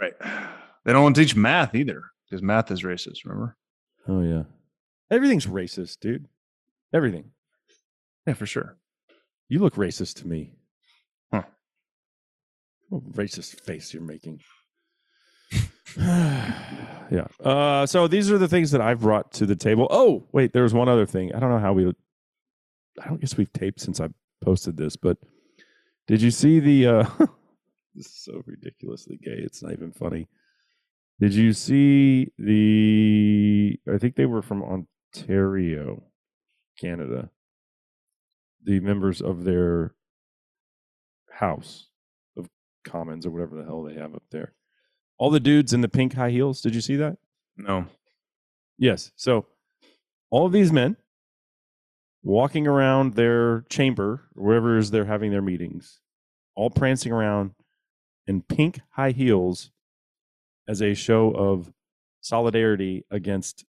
Right. 0.00 0.14
They 0.84 0.92
don't 0.94 1.02
want 1.02 1.14
to 1.16 1.20
teach 1.22 1.36
math 1.36 1.74
either 1.74 2.04
because 2.32 2.42
math 2.42 2.70
is 2.70 2.82
racist. 2.82 3.26
Remember? 3.26 3.58
Oh 4.08 4.22
yeah, 4.22 4.44
everything's 5.10 5.46
racist, 5.46 6.00
dude. 6.00 6.28
Everything. 6.94 7.32
Yeah, 8.26 8.32
for 8.32 8.46
sure. 8.46 8.78
You 9.50 9.58
look 9.58 9.74
racist 9.74 10.14
to 10.20 10.26
me. 10.26 10.54
Huh. 11.30 11.42
What 12.88 13.12
racist 13.12 13.60
face 13.60 13.92
you're 13.92 14.02
making. 14.02 14.40
yeah. 15.98 17.26
Uh, 17.44 17.84
so 17.84 18.08
these 18.08 18.30
are 18.30 18.38
the 18.38 18.48
things 18.48 18.70
that 18.70 18.80
I've 18.80 19.00
brought 19.00 19.30
to 19.32 19.44
the 19.44 19.56
table. 19.56 19.86
Oh, 19.90 20.24
wait, 20.32 20.54
there 20.54 20.62
was 20.62 20.72
one 20.72 20.88
other 20.88 21.04
thing. 21.04 21.34
I 21.34 21.38
don't 21.38 21.50
know 21.50 21.58
how 21.58 21.74
we. 21.74 21.92
I 22.98 23.08
don't 23.08 23.20
guess 23.20 23.36
we've 23.36 23.52
taped 23.52 23.80
since 23.80 24.00
I 24.00 24.08
posted 24.42 24.78
this, 24.78 24.96
but 24.96 25.18
did 26.06 26.22
you 26.22 26.30
see 26.30 26.60
the? 26.60 26.86
Uh, 26.86 27.02
this 27.94 28.06
is 28.06 28.24
so 28.24 28.40
ridiculously 28.46 29.18
gay. 29.22 29.36
It's 29.36 29.62
not 29.62 29.72
even 29.72 29.92
funny. 29.92 30.28
Did 31.20 31.34
you 31.34 31.52
see 31.52 32.32
the? 32.38 33.78
I 33.92 33.98
think 33.98 34.16
they 34.16 34.26
were 34.26 34.42
from 34.42 34.62
Ontario, 34.62 36.02
Canada 36.78 37.30
the 38.64 38.80
members 38.80 39.20
of 39.20 39.44
their 39.44 39.94
house 41.30 41.88
of 42.36 42.48
commons 42.84 43.26
or 43.26 43.30
whatever 43.30 43.56
the 43.56 43.64
hell 43.64 43.82
they 43.82 43.94
have 43.94 44.14
up 44.14 44.22
there. 44.30 44.52
All 45.18 45.30
the 45.30 45.40
dudes 45.40 45.72
in 45.72 45.80
the 45.80 45.88
pink 45.88 46.14
high 46.14 46.30
heels. 46.30 46.60
Did 46.60 46.74
you 46.74 46.80
see 46.80 46.96
that? 46.96 47.16
No. 47.56 47.86
Yes. 48.78 49.12
So 49.16 49.46
all 50.30 50.46
of 50.46 50.52
these 50.52 50.72
men 50.72 50.96
walking 52.22 52.66
around 52.66 53.14
their 53.14 53.62
chamber, 53.68 54.28
wherever 54.34 54.78
is 54.78 54.90
they're 54.90 55.04
having 55.04 55.30
their 55.30 55.42
meetings, 55.42 56.00
all 56.54 56.70
prancing 56.70 57.12
around 57.12 57.52
in 58.26 58.42
pink 58.42 58.80
high 58.90 59.10
heels 59.10 59.70
as 60.68 60.80
a 60.82 60.94
show 60.94 61.30
of 61.32 61.72
solidarity 62.20 63.04
against 63.10 63.64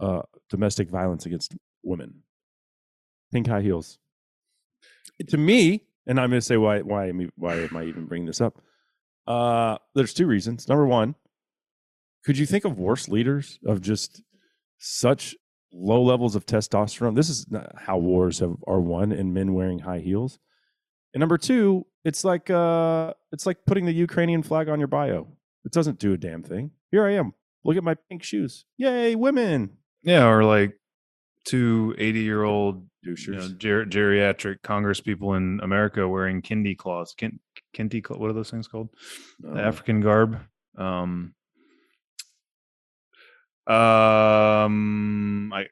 uh, 0.00 0.22
domestic 0.50 0.88
violence 0.90 1.26
against 1.26 1.56
women. 1.82 2.22
pink 3.32 3.46
high 3.46 3.62
heels. 3.62 3.98
To 5.28 5.36
me, 5.36 5.84
and 6.06 6.18
I'm 6.20 6.30
going 6.30 6.40
to 6.40 6.44
say 6.46 6.56
why 6.56 6.80
why 6.80 7.08
am 7.08 7.20
I- 7.20 7.30
why 7.36 7.54
am 7.56 7.76
I 7.76 7.84
even 7.84 8.06
bringing 8.06 8.26
this 8.26 8.40
up? 8.40 8.60
Uh, 9.26 9.76
there's 9.94 10.14
two 10.14 10.26
reasons. 10.26 10.68
Number 10.68 10.86
one, 10.86 11.14
could 12.24 12.38
you 12.38 12.46
think 12.46 12.64
of 12.64 12.78
worse 12.78 13.08
leaders 13.08 13.58
of 13.66 13.80
just 13.80 14.22
such 14.78 15.34
low 15.72 16.02
levels 16.02 16.34
of 16.36 16.46
testosterone? 16.46 17.14
This 17.16 17.28
is 17.28 17.46
how 17.76 17.98
wars 17.98 18.38
have, 18.38 18.56
are 18.66 18.80
won 18.80 19.12
in 19.12 19.32
men 19.34 19.52
wearing 19.54 19.80
high 19.80 19.98
heels. 20.00 20.38
And 21.12 21.20
number 21.20 21.36
two, 21.38 21.86
it's 22.04 22.24
like 22.24 22.48
uh, 22.48 23.12
it's 23.32 23.44
like 23.46 23.58
putting 23.66 23.84
the 23.86 23.92
Ukrainian 23.92 24.42
flag 24.42 24.68
on 24.68 24.78
your 24.78 24.88
bio. 24.88 25.26
It 25.68 25.72
doesn't 25.72 25.98
do 25.98 26.14
a 26.14 26.16
damn 26.16 26.42
thing. 26.42 26.70
Here 26.90 27.04
I 27.04 27.12
am. 27.12 27.34
Look 27.62 27.76
at 27.76 27.84
my 27.84 27.94
pink 28.08 28.22
shoes. 28.22 28.64
Yay, 28.78 29.14
women. 29.16 29.76
Yeah, 30.02 30.26
or 30.26 30.42
like 30.42 30.80
two 31.44 31.94
80 31.98 32.20
year 32.20 32.42
old 32.42 32.88
you 33.02 33.14
know, 33.28 33.48
ger- 33.58 33.84
geriatric 33.84 34.62
Congress 34.62 35.02
people 35.02 35.34
in 35.34 35.60
America 35.62 36.08
wearing 36.08 36.40
kente 36.40 36.74
cloths. 36.74 37.12
Kin- 37.12 37.38
kente, 37.76 38.02
cl- 38.02 38.18
what 38.18 38.30
are 38.30 38.32
those 38.32 38.50
things 38.50 38.66
called? 38.66 38.88
Oh. 39.46 39.58
African 39.58 40.00
garb. 40.00 40.40
Um, 40.78 41.34
um, 43.66 45.52
I 45.52 45.66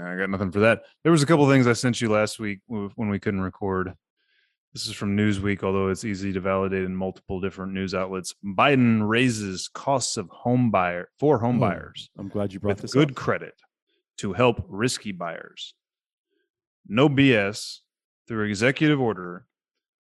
I 0.00 0.16
got 0.16 0.30
nothing 0.30 0.50
for 0.50 0.58
that. 0.58 0.82
There 1.04 1.12
was 1.12 1.22
a 1.22 1.26
couple 1.26 1.48
things 1.48 1.68
I 1.68 1.74
sent 1.74 2.00
you 2.00 2.10
last 2.10 2.40
week 2.40 2.58
when 2.66 3.08
we 3.08 3.20
couldn't 3.20 3.42
record. 3.42 3.94
This 4.74 4.86
is 4.86 4.92
from 4.94 5.16
Newsweek, 5.16 5.62
although 5.62 5.88
it's 5.88 6.04
easy 6.04 6.32
to 6.32 6.40
validate 6.40 6.84
in 6.84 6.94
multiple 6.94 7.40
different 7.40 7.72
news 7.72 7.94
outlets. 7.94 8.34
Biden 8.44 9.06
raises 9.08 9.68
costs 9.72 10.16
of 10.16 10.28
home 10.28 10.70
buyer 10.70 11.08
for 11.18 11.38
home 11.38 11.56
Oh, 11.56 11.60
buyers 11.68 12.10
I'm 12.18 12.28
glad 12.28 12.52
you 12.52 12.60
brought 12.60 12.74
with 12.76 12.82
this 12.82 12.92
good 12.92 13.10
up. 13.12 13.16
credit 13.16 13.54
to 14.18 14.34
help 14.34 14.64
risky 14.68 15.12
buyers. 15.12 15.74
No 16.86 17.08
BS 17.08 17.78
through 18.28 18.44
executive 18.46 19.00
order, 19.00 19.46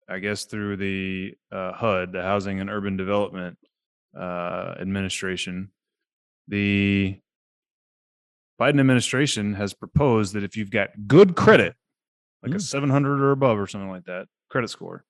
I 0.10 0.20
guess 0.20 0.46
through 0.46 0.78
the 0.78 1.36
uh, 1.52 1.74
HUD, 1.74 2.12
the 2.14 2.24
Housing 2.24 2.60
and 2.60 2.70
Urban 2.70 2.98
Development 2.98 3.58
uh, 4.20 4.76
Administration. 4.80 5.70
The 6.48 7.20
Biden 8.60 8.80
administration 8.80 9.54
has 9.54 9.74
proposed 9.76 10.34
that 10.34 10.44
if 10.44 10.58
you've 10.58 10.72
got 10.72 10.90
good 11.08 11.36
credit, 11.36 11.76
like 12.42 12.54
a 12.54 12.56
Mm. 12.56 12.62
700 12.62 13.22
or 13.22 13.32
above 13.32 13.60
or 13.60 13.68
something 13.68 13.90
like 13.92 14.06
that 14.06 14.28
credit 14.50 14.70
score, 14.70 15.04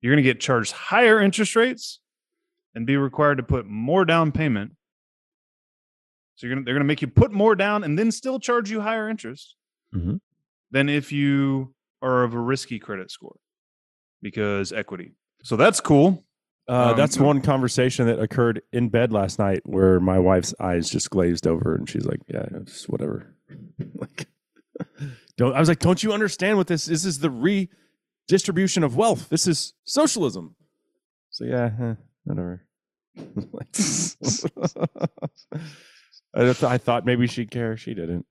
you're 0.00 0.12
going 0.14 0.22
to 0.24 0.28
get 0.28 0.40
charged 0.40 0.72
higher 0.72 1.20
interest 1.20 1.54
rates 1.56 2.00
and 2.74 2.86
be 2.86 2.96
required 2.96 3.36
to 3.36 3.42
put 3.42 3.66
more 3.66 4.04
down 4.04 4.32
payment 4.32 4.72
so 6.36 6.46
you're 6.46 6.54
gonna 6.54 6.64
they're 6.66 6.74
gonna 6.74 6.84
make 6.84 7.00
you 7.00 7.08
put 7.08 7.32
more 7.32 7.54
down 7.54 7.82
and 7.82 7.98
then 7.98 8.12
still 8.12 8.38
charge 8.38 8.70
you 8.70 8.80
higher 8.82 9.08
interest 9.08 9.54
Mhm. 9.94 10.20
than 10.70 10.88
if 10.90 11.10
you 11.12 11.74
are 12.02 12.24
of 12.24 12.34
a 12.34 12.38
risky 12.38 12.78
credit 12.78 13.10
score 13.10 13.36
because 14.20 14.70
equity. 14.72 15.12
So 15.42 15.56
that's 15.56 15.80
cool. 15.80 16.26
Uh, 16.68 16.90
Um, 16.90 16.96
that's 16.96 17.16
one 17.18 17.40
conversation 17.40 18.06
that 18.06 18.18
occurred 18.18 18.60
in 18.72 18.88
bed 18.90 19.12
last 19.12 19.38
night 19.38 19.60
where 19.64 19.98
my 20.00 20.18
wife's 20.18 20.54
eyes 20.60 20.90
just 20.90 21.08
glazed 21.10 21.46
over 21.46 21.74
and 21.74 21.88
she's 21.88 22.04
like, 22.04 22.20
"Yeah, 22.28 22.46
it's 22.54 22.86
whatever." 22.88 23.34
like, 23.94 24.26
don't. 25.38 25.54
I 25.54 25.60
was 25.60 25.68
like, 25.68 25.78
"Don't 25.78 26.02
you 26.02 26.12
understand 26.12 26.58
what 26.58 26.66
this? 26.66 26.84
This 26.86 27.04
is 27.06 27.20
the 27.20 27.30
redistribution 28.28 28.82
of 28.84 28.96
wealth. 28.96 29.28
This 29.28 29.46
is 29.46 29.74
socialism." 29.84 30.56
So 31.30 31.44
yeah, 31.44 31.70
eh, 31.80 31.94
whatever. 32.24 32.62
I, 36.34 36.42
th- 36.42 36.64
I 36.64 36.78
thought 36.78 37.06
maybe 37.06 37.26
she'd 37.26 37.50
care. 37.50 37.76
She 37.76 37.94
didn't. 37.94 38.26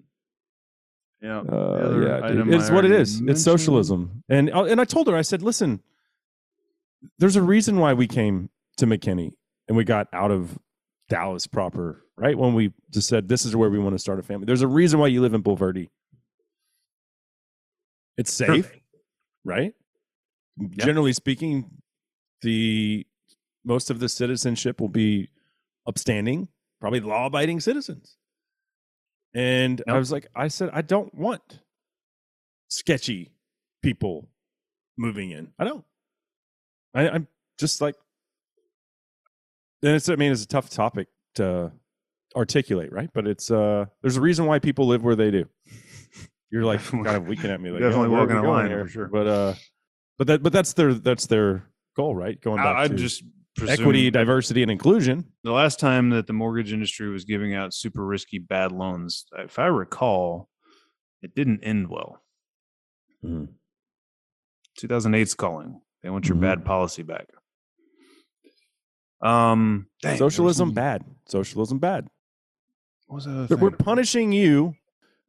Yeah. 1.22 1.40
Uh, 1.40 2.22
yeah, 2.24 2.56
it's 2.56 2.70
what 2.70 2.86
it 2.86 2.92
is. 2.92 3.14
mentioned. 3.16 3.30
It's 3.32 3.44
socialism, 3.44 4.24
and 4.30 4.52
uh, 4.52 4.66
and 4.66 4.80
I 4.80 4.86
told 4.86 5.08
her, 5.08 5.16
I 5.16 5.24
said, 5.24 5.42
listen, 5.42 5.82
there's 7.18 7.36
a 7.36 7.42
reason 7.42 7.80
why 7.80 7.94
we 7.94 8.08
came 8.08 8.50
to 8.78 8.86
McKinney 8.86 9.32
and 9.68 9.78
we 9.78 9.84
got 9.84 10.08
out 10.14 10.32
of 10.32 10.58
Dallas 11.10 11.48
proper, 11.48 12.04
right? 12.18 12.38
When 12.38 12.54
we 12.54 12.74
just 12.92 13.08
said 13.08 13.28
this 13.28 13.46
is 13.46 13.56
where 13.56 13.70
we 13.70 13.80
want 13.80 13.96
to 13.96 14.00
start 14.00 14.20
a 14.20 14.24
family. 14.24 14.46
There's 14.46 14.62
a 14.62 14.68
reason 14.68 15.00
why 15.00 15.08
you 15.08 15.22
live 15.22 15.34
in 15.34 15.44
Bulverde. 15.44 15.90
It's 18.18 18.34
safe, 18.34 18.72
right? 19.44 19.74
Generally 20.78 21.14
speaking, 21.14 21.70
the 22.42 23.06
most 23.64 23.90
of 23.90 24.00
the 24.00 24.08
citizenship 24.08 24.80
will 24.80 24.90
be 24.90 25.30
upstanding, 25.88 26.48
probably 26.80 27.00
law-abiding 27.00 27.60
citizens. 27.60 28.18
And 29.34 29.84
I 29.88 29.98
was 29.98 30.12
like, 30.12 30.28
I 30.34 30.48
said, 30.48 30.70
I 30.72 30.82
don't 30.82 31.14
want 31.14 31.60
sketchy 32.70 33.34
people 33.84 34.30
moving 34.98 35.32
in. 35.32 35.52
I 35.60 35.66
don't. 35.66 35.84
I, 36.94 37.10
I'm 37.10 37.28
just 37.60 37.82
like, 37.82 37.96
and 39.84 39.92
it's. 39.92 40.08
I 40.08 40.16
mean, 40.16 40.32
it's 40.32 40.44
a 40.44 40.48
tough 40.48 40.70
topic 40.70 41.10
to 41.36 41.74
articulate, 42.36 42.94
right? 42.94 43.10
But 43.14 43.28
it's. 43.28 43.52
uh 43.52 43.86
There's 44.02 44.16
a 44.16 44.22
reason 44.22 44.46
why 44.46 44.60
people 44.60 44.88
live 44.88 45.04
where 45.04 45.18
they 45.18 45.32
do. 45.32 45.50
You're 46.50 46.64
like 46.64 46.82
kind 46.82 47.08
of 47.08 47.28
winking 47.28 47.50
at 47.50 47.60
me, 47.60 47.72
like 47.72 47.82
definitely 47.82 48.16
"Oh, 48.16 48.20
walking 48.20 48.38
a 48.38 48.50
line 48.50 48.68
here?" 48.68 48.86
for 48.86 48.90
sure. 48.90 49.08
But 49.08 49.28
uh, 49.28 49.54
but 50.18 50.28
that 50.28 50.44
but 50.44 50.54
that's 50.54 50.74
their 50.74 50.94
that's 50.94 51.28
their 51.28 51.68
goal, 51.96 52.16
right? 52.16 52.40
Going 52.42 52.58
back 52.58 52.76
I, 52.78 52.84
I 52.84 52.88
to 52.88 52.96
just 52.96 53.24
equity, 53.68 54.10
diversity, 54.12 54.62
and 54.62 54.72
inclusion. 54.72 55.26
the 55.44 55.52
last 55.52 55.80
time 55.80 56.10
that 56.12 56.28
the 56.28 56.34
mortgage 56.34 56.74
industry 56.74 57.10
was 57.10 57.24
giving 57.26 57.54
out 57.54 57.74
super 57.74 58.06
risky 58.06 58.38
bad 58.40 58.72
loans, 58.72 59.26
if 59.38 59.58
I 59.60 59.68
recall, 59.68 60.50
it 61.22 61.34
didn't 61.36 61.64
end 61.64 61.90
well. 61.90 62.22
Mhm. 63.24 63.48
2008's 64.80 65.34
calling. 65.36 65.82
They 66.04 66.10
want 66.10 66.28
your 66.28 66.38
Mhm. 66.38 66.42
bad 66.42 66.66
policy 66.66 67.02
back. 67.02 67.28
Um, 69.22 69.88
dang, 70.02 70.18
Socialism 70.18 70.70
some- 70.70 70.74
bad. 70.76 71.04
Socialism 71.28 71.80
bad. 71.80 72.08
What 73.08 73.16
was 73.16 73.26
that 73.26 73.60
we're 73.60 73.72
punishing 73.72 74.32
you. 74.32 74.76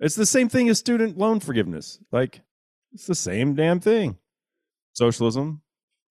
It's 0.01 0.15
the 0.15 0.27
same 0.27 0.49
thing 0.49 0.69
as 0.69 0.79
student 0.79 1.17
loan 1.17 1.41
forgiveness. 1.41 1.99
Like 2.13 2.41
it's 2.93 3.07
the 3.07 3.15
same 3.15 3.55
damn 3.55 3.81
thing. 3.81 4.19
Socialism, 4.97 5.61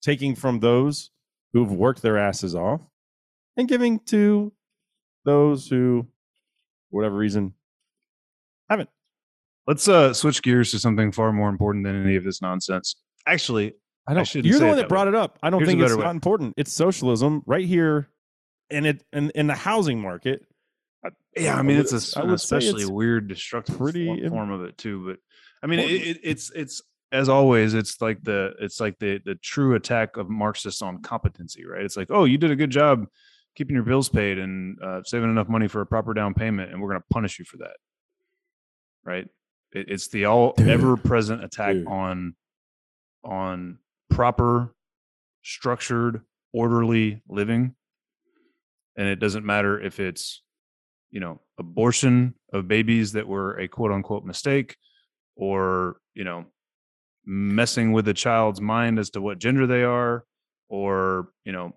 taking 0.02 0.34
from 0.36 0.60
those 0.60 1.10
who've 1.52 1.72
worked 1.72 2.02
their 2.02 2.18
asses 2.18 2.54
off 2.54 2.80
and 3.56 3.66
giving 3.68 3.98
to 4.06 4.52
those 5.24 5.66
who, 5.68 6.06
for 6.90 6.96
whatever 6.98 7.16
reason, 7.16 7.54
haven't. 8.70 8.88
Let's 9.66 9.88
uh 9.88 10.14
switch 10.14 10.40
gears 10.42 10.70
to 10.70 10.78
something 10.78 11.10
far 11.10 11.32
more 11.32 11.48
important 11.48 11.84
than 11.84 12.00
any 12.04 12.14
of 12.14 12.22
this 12.22 12.40
nonsense. 12.40 12.94
Actually, 13.26 13.74
I 14.06 14.14
don't. 14.14 14.24
shouldn't 14.24 14.46
you're 14.46 14.60
the 14.60 14.66
one 14.66 14.76
that 14.76 14.82
that 14.82 14.88
brought 14.88 15.08
way. 15.08 15.14
it 15.14 15.16
up. 15.16 15.38
I 15.42 15.50
don't 15.50 15.60
Here's 15.60 15.70
think 15.70 15.82
it's 15.82 15.96
way. 15.96 16.04
not 16.04 16.14
important. 16.14 16.54
It's 16.56 16.72
socialism 16.72 17.42
right 17.46 17.66
here, 17.66 18.08
and 18.70 18.86
it 18.86 19.02
and 19.12 19.32
in 19.34 19.48
the 19.48 19.54
housing 19.56 20.00
market. 20.00 20.46
yeah, 21.36 21.56
I 21.56 21.58
I 21.58 21.62
mean 21.62 21.78
would- 21.78 21.86
it's 21.92 22.14
a, 22.16 22.20
I 22.20 22.22
an 22.22 22.30
especially 22.30 22.86
weird, 22.86 23.26
destructive 23.26 23.76
pretty 23.76 24.06
form, 24.06 24.30
form 24.30 24.50
of 24.52 24.62
it 24.62 24.78
too. 24.78 25.04
But 25.04 25.18
I 25.60 25.66
mean, 25.66 25.80
it, 25.80 25.90
it, 25.90 26.20
it's 26.22 26.52
it's 26.54 26.82
as 27.12 27.28
always, 27.28 27.74
it's 27.74 28.00
like 28.00 28.22
the 28.22 28.54
it's 28.60 28.80
like 28.80 28.98
the 28.98 29.20
the 29.24 29.36
true 29.36 29.74
attack 29.74 30.16
of 30.16 30.28
Marxists 30.28 30.82
on 30.82 31.02
competency, 31.02 31.64
right? 31.64 31.82
It's 31.82 31.96
like, 31.96 32.08
oh, 32.10 32.24
you 32.24 32.38
did 32.38 32.50
a 32.50 32.56
good 32.56 32.70
job 32.70 33.06
keeping 33.56 33.74
your 33.74 33.84
bills 33.84 34.08
paid 34.08 34.38
and 34.38 34.76
uh, 34.82 35.00
saving 35.04 35.30
enough 35.30 35.48
money 35.48 35.66
for 35.66 35.80
a 35.80 35.86
proper 35.86 36.12
down 36.14 36.34
payment, 36.34 36.70
and 36.70 36.80
we're 36.80 36.90
going 36.90 37.00
to 37.00 37.06
punish 37.10 37.38
you 37.38 37.44
for 37.44 37.56
that, 37.58 37.76
right? 39.04 39.26
It, 39.72 39.88
it's 39.88 40.08
the 40.08 40.26
all 40.26 40.54
ever 40.58 40.96
present 40.96 41.44
attack 41.44 41.74
Dude. 41.74 41.86
on 41.86 42.34
on 43.24 43.78
proper, 44.10 44.74
structured, 45.42 46.22
orderly 46.52 47.22
living, 47.28 47.74
and 48.96 49.08
it 49.08 49.20
doesn't 49.20 49.46
matter 49.46 49.80
if 49.80 50.00
it's 50.00 50.42
you 51.10 51.20
know 51.20 51.40
abortion 51.58 52.34
of 52.52 52.68
babies 52.68 53.12
that 53.12 53.28
were 53.28 53.56
a 53.58 53.68
quote 53.68 53.92
unquote 53.92 54.24
mistake 54.24 54.76
or 55.36 55.98
you 56.14 56.24
know 56.24 56.44
messing 57.26 57.92
with 57.92 58.06
a 58.08 58.14
child's 58.14 58.60
mind 58.60 58.98
as 58.98 59.10
to 59.10 59.20
what 59.20 59.38
gender 59.38 59.66
they 59.66 59.82
are 59.82 60.24
or 60.68 61.28
you 61.44 61.52
know 61.52 61.72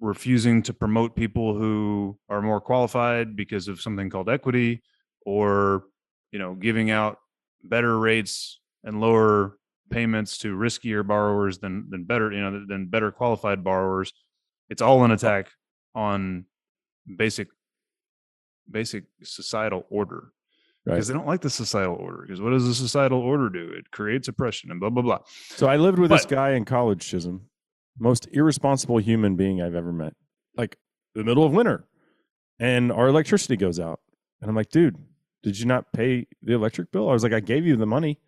refusing 0.00 0.62
to 0.62 0.72
promote 0.74 1.14
people 1.14 1.56
who 1.56 2.18
are 2.28 2.42
more 2.42 2.60
qualified 2.60 3.36
because 3.36 3.68
of 3.68 3.80
something 3.80 4.10
called 4.10 4.28
equity 4.28 4.82
or 5.24 5.84
you 6.32 6.38
know 6.38 6.54
giving 6.54 6.90
out 6.90 7.18
better 7.64 7.98
rates 7.98 8.60
and 8.84 9.00
lower 9.00 9.58
payments 9.90 10.38
to 10.38 10.56
riskier 10.56 11.06
borrowers 11.06 11.58
than 11.58 11.86
than 11.90 12.04
better 12.04 12.32
you 12.32 12.40
know 12.40 12.64
than 12.66 12.86
better 12.86 13.10
qualified 13.10 13.62
borrowers. 13.62 14.12
It's 14.70 14.82
all 14.82 15.04
an 15.04 15.10
attack 15.10 15.50
on 15.94 16.46
basic 17.16 17.48
basic 18.70 19.04
societal 19.22 19.84
order 19.90 20.32
Right. 20.84 20.94
because 20.94 21.06
they 21.08 21.14
don't 21.14 21.26
like 21.28 21.42
the 21.42 21.50
societal 21.50 21.94
order 21.94 22.22
because 22.22 22.40
what 22.40 22.50
does 22.50 22.66
the 22.66 22.74
societal 22.74 23.20
order 23.20 23.48
do 23.48 23.70
it 23.70 23.92
creates 23.92 24.26
oppression 24.26 24.70
and 24.72 24.80
blah 24.80 24.90
blah 24.90 25.02
blah 25.02 25.18
So 25.50 25.68
I 25.68 25.76
lived 25.76 25.98
with 26.00 26.10
this 26.10 26.26
guy 26.26 26.52
in 26.52 26.64
college, 26.64 27.08
Chisum. 27.08 27.42
Most 27.98 28.26
irresponsible 28.32 28.98
human 28.98 29.36
being 29.36 29.62
I've 29.62 29.74
ever 29.76 29.92
met. 29.92 30.14
Like 30.56 30.76
the 31.14 31.22
middle 31.24 31.44
of 31.44 31.52
winter, 31.52 31.86
and 32.58 32.90
our 32.90 33.06
electricity 33.08 33.56
goes 33.56 33.78
out, 33.78 34.00
and 34.40 34.48
I'm 34.48 34.56
like, 34.56 34.70
dude, 34.70 34.96
did 35.42 35.58
you 35.58 35.66
not 35.66 35.92
pay 35.92 36.26
the 36.42 36.54
electric 36.54 36.90
bill? 36.90 37.08
I 37.08 37.12
was 37.12 37.22
like, 37.22 37.32
I 37.32 37.40
gave 37.40 37.64
you 37.66 37.76
the 37.76 37.86
money. 37.86 38.18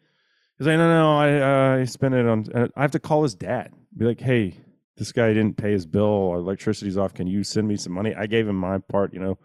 He's 0.58 0.66
like, 0.68 0.76
no, 0.76 0.88
no, 0.88 1.18
I 1.18 1.40
uh, 1.40 1.80
I 1.80 1.84
spent 1.86 2.14
it 2.14 2.26
on. 2.26 2.46
and 2.54 2.70
I 2.76 2.82
have 2.82 2.92
to 2.92 3.00
call 3.00 3.22
his 3.24 3.34
dad. 3.34 3.72
Be 3.96 4.04
like, 4.04 4.20
hey, 4.20 4.54
this 4.96 5.10
guy 5.10 5.28
didn't 5.28 5.56
pay 5.56 5.72
his 5.72 5.86
bill. 5.86 6.28
Our 6.30 6.38
electricity's 6.38 6.96
off. 6.96 7.14
Can 7.14 7.26
you 7.26 7.42
send 7.42 7.66
me 7.66 7.76
some 7.76 7.92
money? 7.92 8.14
I 8.14 8.26
gave 8.26 8.46
him 8.46 8.56
my 8.56 8.78
part. 8.78 9.12
You 9.12 9.20
know, 9.20 9.38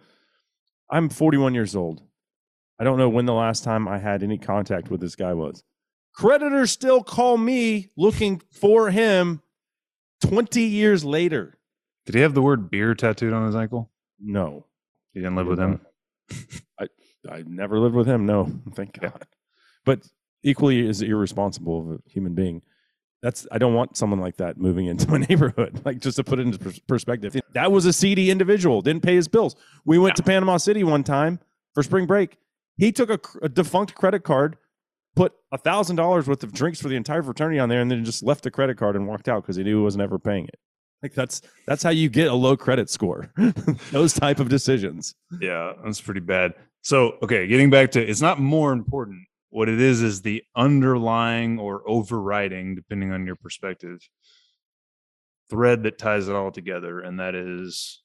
I'm 0.91 1.10
41 1.10 1.56
years 1.56 1.76
old. 1.76 2.03
I 2.80 2.84
don't 2.84 2.97
know 2.97 3.10
when 3.10 3.26
the 3.26 3.34
last 3.34 3.64
time 3.64 3.88
I 3.88 3.97
had 3.99 4.23
any 4.23 4.38
contact 4.38 4.89
with 4.89 5.01
this 5.01 5.15
guy 5.15 5.34
was. 5.34 5.64
Creditors 6.15 6.72
still 6.72 7.03
call 7.03 7.38
me 7.38 7.89
looking 7.97 8.41
for 8.51 8.89
him 8.89 9.41
20 10.22 10.61
years 10.61 11.03
later. 11.03 11.57
Did 12.06 12.15
he 12.15 12.22
have 12.22 12.34
the 12.34 12.41
word 12.41 12.72
beer 12.72 12.95
tattooed 12.95 13.34
on 13.34 13.45
his 13.45 13.56
ankle? 13.56 13.89
No, 14.19 14.65
You 15.14 15.22
didn't 15.22 15.35
live 15.35 15.47
with 15.47 15.60
him. 15.60 15.81
I 16.80 16.88
I 17.30 17.43
never 17.45 17.80
lived 17.80 17.95
with 17.95 18.07
him. 18.07 18.26
No, 18.26 18.51
thank 18.73 18.97
Yeah. 19.01 19.10
God. 19.10 19.26
But 19.85 20.07
equally 20.43 20.88
as 20.88 21.01
irresponsible 21.01 21.80
of 21.81 21.99
a 21.99 22.10
human 22.10 22.34
being. 22.34 22.61
That's 23.22 23.45
I 23.51 23.57
don't 23.57 23.73
want 23.73 23.97
someone 23.97 24.19
like 24.19 24.38
that 24.38 24.57
moving 24.57 24.85
into 24.85 25.10
my 25.10 25.18
neighborhood. 25.30 25.81
Like 25.85 25.99
just 25.99 26.15
to 26.18 26.23
put 26.23 26.39
it 26.39 26.43
into 26.43 26.60
pers- 26.60 26.80
perspective, 26.80 27.35
that 27.53 27.72
was 27.72 27.85
a 27.85 27.91
seedy 27.93 28.30
individual. 28.31 28.81
Didn't 28.81 29.03
pay 29.03 29.15
his 29.15 29.27
bills. 29.27 29.56
We 29.85 29.99
went 29.99 30.15
to 30.18 30.23
Panama 30.23 30.57
City 30.57 30.84
one 30.84 31.03
time 31.03 31.39
for 31.73 31.84
spring 31.84 32.06
break. 32.06 32.38
He 32.80 32.93
took 32.93 33.10
a, 33.10 33.19
a 33.43 33.49
defunct 33.49 33.93
credit 33.93 34.23
card, 34.23 34.57
put 35.15 35.34
a 35.51 35.57
thousand 35.57 35.97
dollars 35.97 36.27
worth 36.27 36.43
of 36.43 36.53
drinks 36.53 36.81
for 36.81 36.88
the 36.88 36.95
entire 36.95 37.22
fraternity 37.22 37.60
on 37.60 37.68
there, 37.68 37.81
and 37.81 37.91
then 37.91 38.06
just 38.06 38.23
left 38.23 38.43
the 38.43 38.51
credit 38.51 38.77
card 38.77 38.95
and 38.95 39.06
walked 39.06 39.27
out 39.27 39.43
because 39.43 39.57
he 39.57 39.64
knew 39.64 39.80
he 39.80 39.84
was 39.84 39.97
never 39.97 40.18
paying 40.18 40.45
it. 40.45 40.60
Like 41.03 41.14
that's 41.14 41.41
that's 41.68 41.84
how 41.84 41.89
you 41.89 42.10
get 42.10 42.27
a 42.27 42.34
low 42.34 42.56
credit 42.56 42.89
score. 42.89 43.31
Those 43.91 44.14
type 44.14 44.39
of 44.39 44.47
decisions. 44.47 45.14
Yeah, 45.41 45.73
that's 45.84 45.99
pretty 45.99 46.22
bad. 46.22 46.53
So, 46.81 47.18
okay, 47.22 47.47
getting 47.47 47.69
back 47.69 47.91
to 47.91 48.01
it's 48.01 48.22
not 48.22 48.39
more 48.39 48.72
important. 48.72 49.26
What 49.49 49.68
it 49.68 49.81
is 49.81 50.01
is 50.01 50.22
the 50.22 50.43
underlying 50.56 51.60
or 51.60 51.81
overriding, 51.85 52.76
depending 52.76 53.11
on 53.11 53.26
your 53.26 53.35
perspective, 53.35 53.99
thread 55.49 55.84
that 55.84 55.97
ties 55.97 56.27
it 56.27 56.35
all 56.35 56.51
together, 56.51 57.01
and 57.01 57.19
that 57.19 57.35
is 57.35 58.01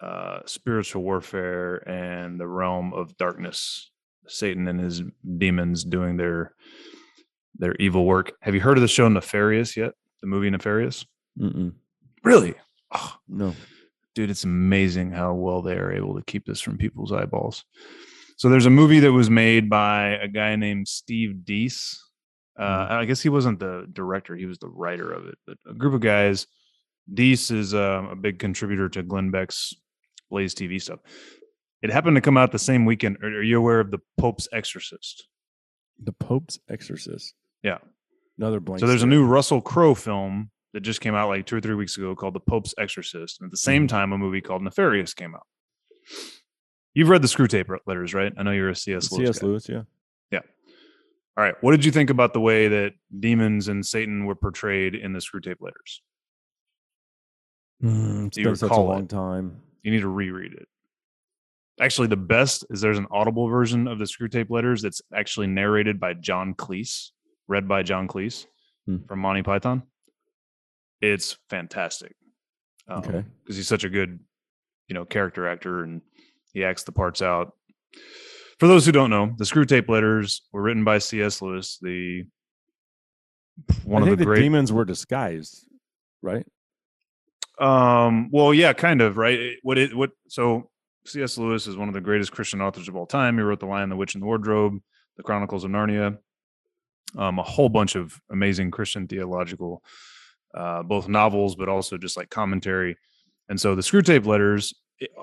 uh, 0.00 0.40
spiritual 0.46 1.02
warfare 1.02 1.76
and 1.88 2.38
the 2.38 2.46
realm 2.46 2.92
of 2.94 3.16
darkness. 3.16 3.90
Satan 4.28 4.68
and 4.68 4.80
his 4.80 5.02
demons 5.38 5.84
doing 5.84 6.16
their 6.16 6.54
their 7.58 7.74
evil 7.76 8.04
work. 8.04 8.32
Have 8.42 8.54
you 8.54 8.60
heard 8.60 8.76
of 8.76 8.82
the 8.82 8.88
show 8.88 9.08
Nefarious 9.08 9.76
yet? 9.76 9.92
The 10.20 10.26
movie 10.26 10.50
Nefarious? 10.50 11.06
Mm-mm. 11.40 11.72
Really? 12.22 12.54
Oh, 12.94 13.14
No. 13.28 13.54
dude, 14.14 14.30
it's 14.30 14.44
amazing 14.44 15.10
how 15.12 15.32
well 15.34 15.62
they 15.62 15.76
are 15.76 15.92
able 15.92 16.14
to 16.16 16.22
keep 16.22 16.44
this 16.44 16.60
from 16.60 16.76
people's 16.76 17.12
eyeballs. 17.12 17.64
So 18.36 18.48
there's 18.50 18.66
a 18.66 18.70
movie 18.70 19.00
that 19.00 19.12
was 19.12 19.30
made 19.30 19.70
by 19.70 20.08
a 20.22 20.28
guy 20.28 20.56
named 20.56 20.86
Steve 20.88 21.36
Deace. 21.44 21.96
Uh, 22.58 22.86
I 22.90 23.04
guess 23.06 23.20
he 23.22 23.28
wasn't 23.28 23.58
the 23.60 23.86
director; 23.92 24.34
he 24.36 24.46
was 24.46 24.58
the 24.58 24.68
writer 24.68 25.10
of 25.10 25.26
it. 25.26 25.36
But 25.46 25.58
a 25.68 25.74
group 25.74 25.94
of 25.94 26.00
guys. 26.00 26.46
Deace 27.12 27.50
is 27.50 27.72
um, 27.74 28.06
a 28.08 28.16
big 28.16 28.38
contributor 28.38 28.88
to 28.90 29.02
Glenn 29.02 29.30
Beck's 29.30 29.74
Blaze 30.30 30.54
TV 30.54 30.80
stuff. 30.82 31.00
It 31.82 31.90
happened 31.90 32.16
to 32.16 32.20
come 32.20 32.36
out 32.36 32.52
the 32.52 32.58
same 32.58 32.84
weekend. 32.84 33.18
Are, 33.22 33.28
are 33.28 33.42
you 33.42 33.58
aware 33.58 33.80
of 33.80 33.90
the 33.90 33.98
Pope's 34.18 34.48
Exorcist? 34.52 35.26
The 36.02 36.12
Pope's 36.12 36.58
Exorcist. 36.68 37.34
Yeah. 37.62 37.78
Another 38.38 38.60
blank. 38.60 38.80
So 38.80 38.86
there's 38.86 39.02
a 39.02 39.06
new 39.06 39.24
Russell 39.24 39.60
Crowe 39.60 39.94
film 39.94 40.50
that 40.72 40.80
just 40.80 41.00
came 41.00 41.14
out 41.14 41.28
like 41.28 41.46
two 41.46 41.56
or 41.56 41.60
three 41.60 41.74
weeks 41.74 41.96
ago 41.96 42.14
called 42.14 42.34
The 42.34 42.40
Pope's 42.40 42.74
Exorcist. 42.78 43.40
And 43.40 43.48
at 43.48 43.50
the 43.50 43.56
same 43.56 43.86
time, 43.86 44.12
a 44.12 44.18
movie 44.18 44.40
called 44.40 44.62
Nefarious 44.62 45.14
came 45.14 45.34
out. 45.34 45.46
You've 46.94 47.08
read 47.08 47.22
the 47.22 47.28
Screwtape 47.28 47.74
letters, 47.86 48.14
right? 48.14 48.32
I 48.36 48.42
know 48.42 48.52
you're 48.52 48.70
a 48.70 48.76
C.S. 48.76 49.12
Lewis. 49.12 49.36
C.S. 49.36 49.42
Lewis, 49.42 49.68
yeah. 49.68 49.82
Yeah. 50.30 50.40
All 51.36 51.44
right. 51.44 51.54
What 51.60 51.72
did 51.72 51.84
you 51.84 51.92
think 51.92 52.10
about 52.10 52.32
the 52.32 52.40
way 52.40 52.68
that 52.68 52.92
demons 53.18 53.68
and 53.68 53.84
Satan 53.84 54.24
were 54.24 54.34
portrayed 54.34 54.94
in 54.94 55.12
the 55.12 55.18
Screwtape 55.18 55.60
letters? 55.60 56.02
Mm, 57.82 58.28
it's 58.28 58.38
been 58.38 58.56
such 58.56 58.70
a 58.70 58.80
long 58.80 59.04
it? 59.04 59.08
time. 59.08 59.60
You 59.82 59.92
need 59.92 60.00
to 60.00 60.08
reread 60.08 60.54
it. 60.54 60.68
Actually, 61.80 62.08
the 62.08 62.16
best 62.16 62.64
is 62.70 62.80
there's 62.80 62.98
an 62.98 63.06
audible 63.10 63.48
version 63.48 63.86
of 63.86 63.98
the 63.98 64.04
Screwtape 64.06 64.48
letters 64.50 64.80
that's 64.82 65.02
actually 65.14 65.46
narrated 65.46 66.00
by 66.00 66.14
John 66.14 66.54
Cleese, 66.54 67.10
read 67.48 67.68
by 67.68 67.82
John 67.82 68.08
Cleese 68.08 68.46
Hmm. 68.86 68.98
from 69.08 69.18
Monty 69.18 69.42
Python. 69.42 69.82
It's 71.02 71.36
fantastic. 71.50 72.14
Um, 72.88 72.98
Okay. 73.00 73.24
because 73.42 73.56
he's 73.56 73.68
such 73.68 73.84
a 73.84 73.90
good, 73.90 74.20
you 74.88 74.94
know, 74.94 75.04
character 75.04 75.46
actor 75.48 75.82
and 75.82 76.00
he 76.52 76.64
acts 76.64 76.84
the 76.84 76.92
parts 76.92 77.20
out. 77.20 77.52
For 78.58 78.66
those 78.68 78.86
who 78.86 78.92
don't 78.92 79.10
know, 79.10 79.34
the 79.36 79.44
Screwtape 79.44 79.88
letters 79.88 80.42
were 80.52 80.62
written 80.62 80.84
by 80.84 80.96
C.S. 80.98 81.42
Lewis, 81.42 81.78
the 81.82 82.24
one 83.84 84.02
I 84.02 84.06
of 84.06 84.10
the 84.12 84.16
the 84.16 84.24
great. 84.24 84.40
demons 84.40 84.72
were 84.72 84.84
disguised, 84.86 85.66
right? 86.22 86.46
Um, 87.58 88.30
well, 88.30 88.54
yeah, 88.54 88.72
kind 88.72 89.00
of, 89.02 89.16
right? 89.18 89.56
What 89.62 89.76
it 89.78 89.94
what 89.96 90.10
so 90.28 90.70
C.S. 91.06 91.38
Lewis 91.38 91.66
is 91.66 91.76
one 91.76 91.88
of 91.88 91.94
the 91.94 92.00
greatest 92.00 92.32
Christian 92.32 92.60
authors 92.60 92.88
of 92.88 92.96
all 92.96 93.06
time. 93.06 93.36
He 93.36 93.42
wrote 93.42 93.60
The 93.60 93.66
Lion, 93.66 93.88
the 93.88 93.96
Witch, 93.96 94.14
and 94.14 94.22
the 94.22 94.26
Wardrobe, 94.26 94.78
The 95.16 95.22
Chronicles 95.22 95.64
of 95.64 95.70
Narnia, 95.70 96.18
um, 97.16 97.38
a 97.38 97.42
whole 97.42 97.68
bunch 97.68 97.94
of 97.94 98.20
amazing 98.30 98.70
Christian 98.70 99.06
theological, 99.06 99.82
uh, 100.54 100.82
both 100.82 101.08
novels, 101.08 101.56
but 101.56 101.68
also 101.68 101.96
just 101.96 102.16
like 102.16 102.30
commentary. 102.30 102.96
And 103.48 103.60
so 103.60 103.74
the 103.74 103.82
Screwtape 103.82 104.26
letters, 104.26 104.74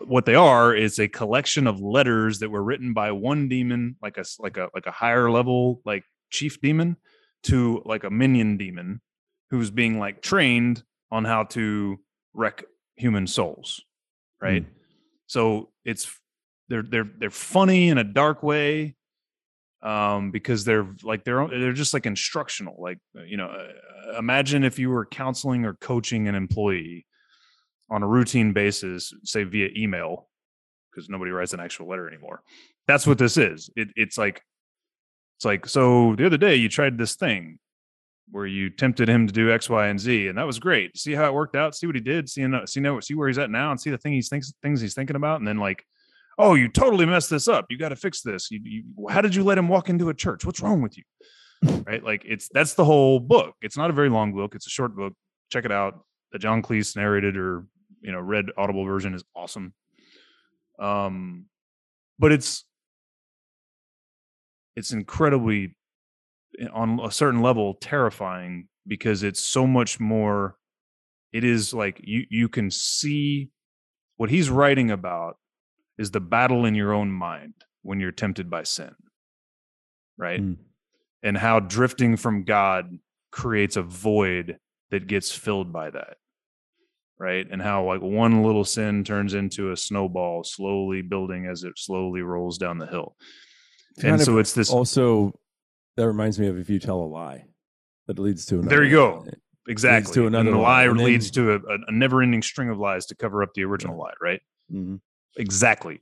what 0.06 0.26
they 0.26 0.36
are 0.36 0.74
is 0.74 1.00
a 1.00 1.08
collection 1.08 1.68
of 1.68 1.82
letters 1.82 2.40
that 2.40 2.50
were 2.50 2.64
written 2.64 2.94
by 2.94 3.12
one 3.12 3.50
demon, 3.50 3.98
like 4.02 4.18
a 4.18 4.24
like 4.40 4.58
a 4.58 4.70
like 4.74 4.86
a 4.86 4.92
higher 4.92 5.30
level 5.32 5.82
like 5.84 6.04
chief 6.30 6.62
demon, 6.62 6.96
to 7.44 7.82
like 7.86 8.04
a 8.04 8.10
minion 8.10 8.58
demon, 8.58 9.02
who's 9.50 9.72
being 9.72 10.00
like 10.00 10.22
trained 10.22 10.84
on 11.12 11.26
how 11.26 11.44
to 11.44 12.00
wreck 12.34 12.64
human 12.96 13.28
souls 13.28 13.82
right 14.42 14.66
so 15.28 15.70
it's 15.86 16.20
they're 16.70 16.84
they're 16.84 17.10
they're 17.18 17.30
funny 17.30 17.90
in 17.90 17.98
a 17.98 18.04
dark 18.04 18.44
way 18.44 18.96
um 19.82 20.32
because 20.32 20.64
they're 20.64 20.88
like 21.04 21.24
they're 21.24 21.48
they're 21.48 21.74
just 21.74 21.94
like 21.94 22.06
instructional 22.06 22.76
like 22.80 23.00
uh, 23.18 23.24
you 23.24 23.36
know 23.36 23.48
uh, 23.48 24.18
imagine 24.18 24.64
if 24.64 24.80
you 24.80 24.90
were 24.90 25.06
counseling 25.06 25.66
or 25.66 25.74
coaching 25.74 26.28
an 26.28 26.36
employee 26.36 27.06
on 27.90 28.02
a 28.02 28.08
routine 28.08 28.54
basis 28.54 29.14
say 29.24 29.44
via 29.44 29.70
email 29.76 30.30
because 30.94 31.10
nobody 31.10 31.32
writes 31.32 31.54
an 31.54 31.60
actual 31.60 31.88
letter 31.88 32.08
anymore. 32.08 32.42
That's 32.88 33.08
what 33.08 33.18
this 33.18 33.38
is. 33.38 33.70
It, 33.76 33.90
it's 33.96 34.18
like 34.18 34.42
it's 35.38 35.46
like 35.46 35.66
so 35.66 36.16
the 36.16 36.26
other 36.26 36.38
day 36.38 36.56
you 36.56 36.70
tried 36.70 36.98
this 36.98 37.16
thing 37.16 37.60
where 38.34 38.48
you 38.48 38.72
tempted 38.72 39.08
him 39.08 39.28
to 39.28 39.32
do 39.32 39.52
X, 39.52 39.70
Y, 39.70 39.88
and 39.88 40.00
Z, 40.00 40.28
and 40.28 40.38
that 40.40 40.48
was 40.48 40.58
great. 40.58 40.98
See 40.98 41.14
how 41.14 41.26
it 41.26 41.34
worked 41.36 41.56
out. 41.56 41.76
See 41.76 41.86
what 41.86 41.96
he 41.96 42.02
did. 42.02 42.28
See, 42.28 42.44
see 42.66 42.80
now, 42.80 43.00
see 43.00 43.14
where 43.14 43.28
he's 43.28 43.38
at 43.38 43.52
now, 43.52 43.70
and 43.70 43.80
see 43.80 43.92
the 43.92 43.98
thing 43.98 44.14
he's 44.14 44.28
thinks 44.28 44.52
things 44.64 44.82
he's 44.82 44.96
thinking 44.96 45.16
about, 45.16 45.40
and 45.40 45.48
then 45.48 45.58
like, 45.58 45.86
oh, 46.40 46.56
you 46.56 46.68
totally 46.68 47.06
messed 47.06 47.30
this 47.30 47.48
up. 47.48 47.68
You 47.70 47.78
got 47.78 47.90
to 47.90 47.96
fix 47.96 48.22
this. 48.22 48.50
You, 48.50 48.60
you, 48.64 49.08
how 49.08 49.22
did 49.22 49.36
you 49.36 49.44
let 49.44 49.60
him 49.60 49.68
walk 49.68 49.88
into 49.88 50.10
a 50.10 50.16
church? 50.16 50.46
What's 50.46 50.62
wrong 50.62 50.82
with 50.82 50.98
you? 50.98 51.04
right? 51.86 52.04
Like 52.04 52.24
it's 52.26 52.50
that's 52.52 52.74
the 52.74 52.86
whole 52.86 53.20
book. 53.20 53.54
It's 53.62 53.78
not 53.78 53.92
a 53.92 53.94
very 53.94 54.10
long 54.10 54.34
book. 54.34 54.56
It's 54.56 54.66
a 54.66 54.72
short 54.72 54.96
book. 54.96 55.14
Check 55.52 55.66
it 55.66 55.72
out. 55.72 56.04
The 56.32 56.40
John 56.40 56.64
Cleese 56.64 56.96
narrated 56.96 57.38
or 57.38 57.66
you 58.02 58.12
know 58.12 58.20
read 58.20 58.48
audible 58.58 58.84
version 58.84 59.14
is 59.14 59.24
awesome. 59.36 59.74
Um, 60.80 61.46
but 62.18 62.32
it's 62.32 62.66
it's 64.76 64.92
incredibly 64.92 65.76
on 66.74 67.00
a 67.04 67.12
certain 67.12 67.42
level 67.42 67.76
terrifying 67.76 68.68
because 68.88 69.24
it's 69.24 69.42
so 69.42 69.66
much 69.66 70.00
more 70.00 70.58
it 71.32 71.44
is 71.44 71.74
like 71.74 72.00
you 72.04 72.26
you 72.30 72.48
can 72.50 72.70
see 72.70 73.50
what 74.18 74.30
he's 74.30 74.50
writing 74.50 74.92
about 74.92 75.38
is 75.98 76.12
the 76.12 76.20
battle 76.20 76.66
in 76.66 76.76
your 76.76 76.94
own 76.94 77.12
mind 77.12 77.54
when 77.82 78.00
you're 78.00 78.12
tempted 78.12 78.50
by 78.50 78.64
sin 78.64 78.94
right? 80.18 80.42
Mm. 80.42 80.58
and 81.24 81.38
how 81.38 81.60
drifting 81.60 82.18
from 82.18 82.44
god 82.44 83.00
creates 83.32 83.76
a 83.76 83.82
void 83.82 84.58
that 84.92 85.08
gets 85.08 85.32
filled 85.32 85.74
by 85.74 85.90
that 85.90 86.18
right? 87.20 87.48
And 87.50 87.62
how 87.62 87.86
like 87.86 88.02
one 88.02 88.44
little 88.44 88.66
sin 88.66 89.04
turns 89.04 89.34
into 89.34 89.72
a 89.72 89.78
snowball 89.78 90.44
slowly 90.44 91.02
building 91.02 91.46
as 91.46 91.64
it 91.64 91.74
slowly 91.78 92.22
rolls 92.22 92.58
down 92.58 92.80
the 92.80 92.88
hill. 92.88 93.16
And 94.04 94.20
so 94.22 94.40
it's 94.40 94.54
this 94.54 94.70
Also, 94.70 95.34
that 95.98 96.08
reminds 96.08 96.40
me 96.40 96.48
of 96.48 96.58
if 96.58 96.70
you 96.70 96.80
tell 96.80 97.00
a 97.02 97.06
lie, 97.06 97.46
that 98.08 98.20
leads 98.20 98.46
to 98.48 98.56
another. 98.56 98.70
There 98.70 98.84
you 98.84 98.92
go. 98.92 99.26
Exactly. 99.68 100.14
to 100.16 100.28
and 100.28 100.36
another 100.36 100.52
the 100.52 100.58
lie, 100.58 100.88
lie 100.88 100.94
leads 100.94 101.32
then- 101.32 101.46
to 101.46 101.54
a, 101.70 101.76
a, 101.88 101.92
never-ending 101.92 102.42
string 102.42 102.70
of 102.70 102.78
lies 102.78 103.06
to 103.08 103.16
cover 103.16 103.42
up 103.44 103.50
the 103.56 103.64
original 103.64 103.98
lie, 103.98 104.14
right? 104.22 104.42
Mhm. 104.72 105.00
Exactly. 105.38 106.02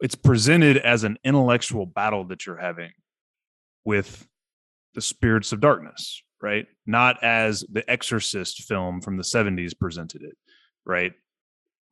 It's 0.00 0.14
presented 0.16 0.76
as 0.78 1.04
an 1.04 1.18
intellectual 1.24 1.86
battle 1.86 2.24
that 2.26 2.46
you're 2.46 2.56
having 2.56 2.90
with 3.84 4.26
the 4.94 5.00
spirits 5.00 5.52
of 5.52 5.60
darkness, 5.60 6.22
right? 6.42 6.66
Not 6.86 7.22
as 7.22 7.64
the 7.70 7.88
Exorcist 7.90 8.62
film 8.64 9.00
from 9.00 9.16
the 9.16 9.24
70s 9.24 9.72
presented 9.78 10.22
it, 10.22 10.36
right? 10.84 11.12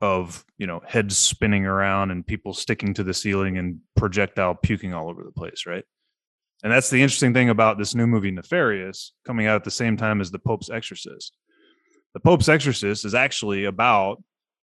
Of, 0.01 0.45
you 0.59 0.67
know, 0.67 0.83
heads 0.87 1.17
spinning 1.17 1.65
around 1.65 2.11
and 2.11 2.27
people 2.27 2.53
sticking 2.55 2.93
to 2.95 3.03
the 3.05 3.15
ceiling 3.15 3.57
and 3.57 3.81
projectile 3.97 4.55
puking 4.55 4.93
all 4.95 5.09
over 5.09 5.23
the 5.25 5.33
place, 5.33 5.65
right? 5.67 5.85
And 6.67 6.73
that's 6.73 6.91
the 6.91 7.01
interesting 7.01 7.33
thing 7.33 7.49
about 7.49 7.79
this 7.79 7.95
new 7.95 8.09
movie, 8.09 8.33
Nefarious, 8.33 9.13
coming 9.25 9.47
out 9.47 9.55
at 9.55 9.63
the 9.63 9.71
same 9.71 9.97
time 9.97 10.21
as 10.21 10.33
The 10.33 10.41
Pope's 10.41 10.69
Exorcist. 10.69 11.37
The 12.13 12.19
Pope's 12.19 12.49
Exorcist 12.49 13.05
is 13.05 13.15
actually 13.15 13.67
about 13.67 14.21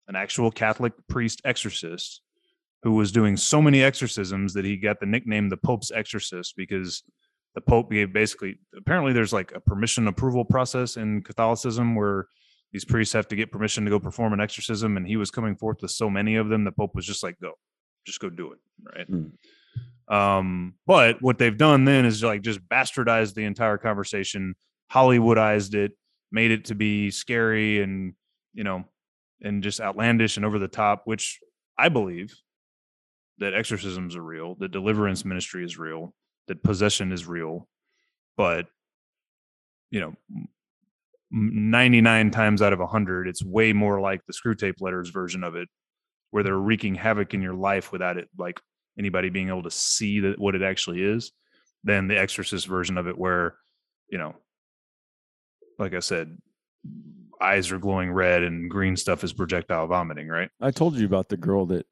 an 0.09 0.17
actual 0.17 0.51
Catholic 0.51 0.91
priest 1.07 1.41
exorcist 1.45 2.19
who 2.83 2.91
was 2.91 3.13
doing 3.13 3.37
so 3.37 3.61
many 3.61 3.83
exorcisms 3.83 4.53
that 4.55 4.65
he 4.65 4.75
got 4.75 4.99
the 4.99 5.05
nickname 5.05 5.47
the 5.47 5.55
Pope's 5.55 5.89
Exorcist 5.89 6.55
because 6.57 7.03
the 7.55 7.61
Pope 7.61 7.89
gave 7.89 8.11
basically 8.11 8.59
apparently 8.75 9.13
there's 9.13 9.31
like 9.31 9.53
a 9.55 9.61
permission 9.61 10.09
approval 10.09 10.43
process 10.43 10.97
in 10.97 11.21
Catholicism 11.21 11.95
where 11.95 12.27
these 12.73 12.83
priests 12.83 13.13
have 13.13 13.29
to 13.29 13.37
get 13.37 13.49
permission 13.49 13.85
to 13.85 13.91
go 13.91 13.97
perform 13.97 14.33
an 14.33 14.41
exorcism, 14.41 14.97
and 14.97 15.07
he 15.07 15.15
was 15.15 15.31
coming 15.31 15.55
forth 15.55 15.77
with 15.81 15.91
so 15.91 16.09
many 16.09 16.35
of 16.35 16.49
them, 16.49 16.65
the 16.65 16.71
Pope 16.73 16.95
was 16.95 17.05
just 17.05 17.23
like, 17.23 17.39
"Go, 17.39 17.53
just 18.05 18.19
go 18.19 18.29
do 18.29 18.51
it." 18.51 18.59
Right. 18.83 19.09
Mm. 19.09 19.31
Um, 20.07 20.75
but 20.85 21.21
what 21.21 21.37
they've 21.37 21.57
done 21.57 21.85
then 21.85 22.05
is 22.05 22.23
like 22.23 22.41
just 22.41 22.67
bastardized 22.67 23.33
the 23.33 23.43
entire 23.43 23.77
conversation, 23.77 24.55
Hollywoodized 24.91 25.73
it, 25.73 25.91
made 26.31 26.51
it 26.51 26.65
to 26.65 26.75
be 26.75 27.11
scary 27.11 27.81
and 27.81 28.13
you 28.53 28.63
know, 28.63 28.85
and 29.41 29.61
just 29.61 29.79
outlandish 29.79 30.37
and 30.37 30.45
over 30.45 30.57
the 30.57 30.67
top, 30.67 31.03
which 31.05 31.39
I 31.77 31.89
believe 31.89 32.35
that 33.37 33.53
exorcisms 33.53 34.15
are 34.15 34.23
real, 34.23 34.55
that 34.55 34.71
deliverance 34.71 35.23
ministry 35.23 35.63
is 35.63 35.77
real, 35.77 36.13
that 36.47 36.63
possession 36.63 37.11
is 37.11 37.27
real, 37.27 37.67
but 38.35 38.65
you 39.91 40.01
know, 40.01 40.13
99 41.29 42.31
times 42.31 42.61
out 42.61 42.73
of 42.73 42.79
100 42.79 43.27
it's 43.27 43.43
way 43.43 43.73
more 43.73 43.99
like 43.99 44.21
the 44.25 44.33
Screwtape 44.33 44.79
letters 44.79 45.09
version 45.09 45.43
of 45.43 45.55
it 45.55 45.67
where 46.31 46.41
they're 46.41 46.55
wreaking 46.55 46.95
havoc 46.95 47.33
in 47.33 47.41
your 47.41 47.53
life 47.53 47.91
without 47.91 48.17
it 48.17 48.29
like 48.37 48.61
anybody 48.97 49.29
being 49.29 49.49
able 49.49 49.63
to 49.63 49.71
see 49.71 50.19
that 50.21 50.39
what 50.39 50.55
it 50.55 50.61
actually 50.61 51.01
is 51.03 51.31
than 51.83 52.07
the 52.07 52.17
exorcist 52.19 52.67
version 52.67 52.97
of 52.97 53.07
it 53.07 53.17
where 53.17 53.55
you 54.09 54.17
know 54.17 54.35
like 55.79 55.93
i 55.93 55.99
said 55.99 56.37
eyes 57.41 57.71
are 57.71 57.77
glowing 57.79 58.11
red 58.11 58.43
and 58.43 58.69
green 58.69 58.95
stuff 58.95 59.23
is 59.23 59.31
projectile 59.33 59.85
vomiting 59.87 60.27
right 60.27 60.49
I 60.59 60.71
told 60.71 60.95
you 60.95 61.05
about 61.05 61.29
the 61.29 61.37
girl 61.37 61.65
that 61.67 61.85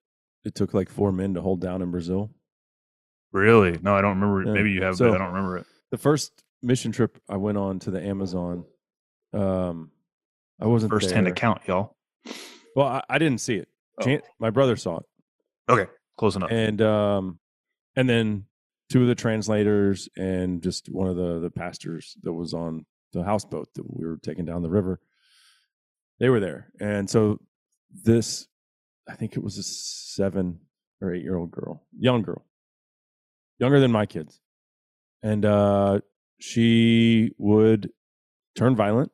it 0.44 0.56
took 0.56 0.73
like 0.73 0.90
four 0.90 1.11
men 1.11 1.34
to 1.36 1.41
hold 1.41 1.61
down 1.61 1.82
in 1.82 1.91
Brazil. 1.91 2.32
really 3.32 3.77
no 3.82 3.95
i 3.95 4.02
don't 4.02 4.19
remember 4.19 4.44
Yeah. 4.48 4.53
maybe 4.53 4.72
you 4.72 4.82
have 4.84 4.95
So- 4.98 5.10
but 5.10 5.15
i 5.15 5.18
don't 5.23 5.34
remember 5.34 5.57
it 5.57 5.65
The 5.91 5.98
first 5.99 6.44
mission 6.64 6.91
trip 6.91 7.19
I 7.30 7.38
went 7.38 7.57
on 7.60 7.77
to 7.80 7.91
the 7.91 8.02
Amazon, 8.02 8.65
um, 9.34 9.91
I 10.60 10.65
wasn't 10.65 10.91
first 10.91 11.11
hand 11.11 11.27
account 11.27 11.61
y'all 11.68 11.95
Well, 12.76 12.88
I, 12.88 13.03
I 13.07 13.18
didn't 13.19 13.40
see 13.40 13.56
it. 13.56 13.68
Oh. 14.02 14.19
My 14.40 14.49
brother 14.49 14.76
saw 14.76 14.98
it, 14.98 15.06
okay 15.69 15.91
close 16.18 16.36
enough. 16.36 16.52
And 16.52 16.82
um, 16.82 17.40
and 17.96 18.10
then 18.10 18.46
two 18.90 19.02
of 19.02 19.08
the 19.08 19.16
translators 19.16 20.10
and 20.16 20.62
just 20.62 20.88
one 20.90 21.08
of 21.08 21.16
the 21.16 21.40
the 21.40 21.50
pastors 21.50 22.18
that 22.24 22.34
was 22.34 22.54
on 22.54 22.86
the 23.14 23.24
houseboat 23.24 23.70
that 23.76 23.84
we 23.88 24.06
were 24.06 24.18
taking 24.18 24.46
down 24.46 24.62
the 24.62 24.70
river. 24.70 25.00
They 26.20 26.30
were 26.30 26.40
there, 26.40 26.72
and 26.80 27.10
so 27.10 27.40
this, 27.92 28.48
I 29.08 29.16
think 29.16 29.36
it 29.36 29.44
was 29.44 29.58
a 29.58 29.64
seven 29.64 30.60
or 31.02 31.14
eight 31.14 31.24
year 31.24 31.36
old 31.36 31.52
girl, 31.52 31.84
young 31.98 32.22
girl, 32.22 32.46
younger 33.60 33.80
than 33.82 33.92
my 33.92 34.06
kids, 34.06 34.40
and 35.22 35.46
uh, 35.46 36.00
she 36.40 37.32
would 37.38 37.92
turn 38.56 38.76
violent 38.76 39.12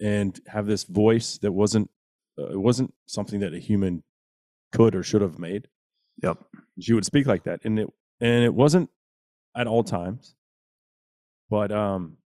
and 0.00 0.38
have 0.46 0.66
this 0.66 0.84
voice 0.84 1.38
that 1.38 1.52
wasn't 1.52 1.90
uh, 2.38 2.52
it 2.52 2.60
wasn't 2.60 2.94
something 3.06 3.40
that 3.40 3.54
a 3.54 3.58
human 3.58 4.02
could 4.72 4.94
or 4.94 5.02
should 5.02 5.22
have 5.22 5.38
made 5.38 5.68
yep. 6.22 6.38
she 6.80 6.92
would 6.92 7.04
speak 7.04 7.26
like 7.26 7.44
that 7.44 7.60
and 7.64 7.78
it 7.78 7.88
and 8.20 8.44
it 8.44 8.54
wasn't 8.54 8.88
at 9.56 9.66
all 9.66 9.84
times 9.84 10.34
but 11.48 11.70
um 11.72 12.16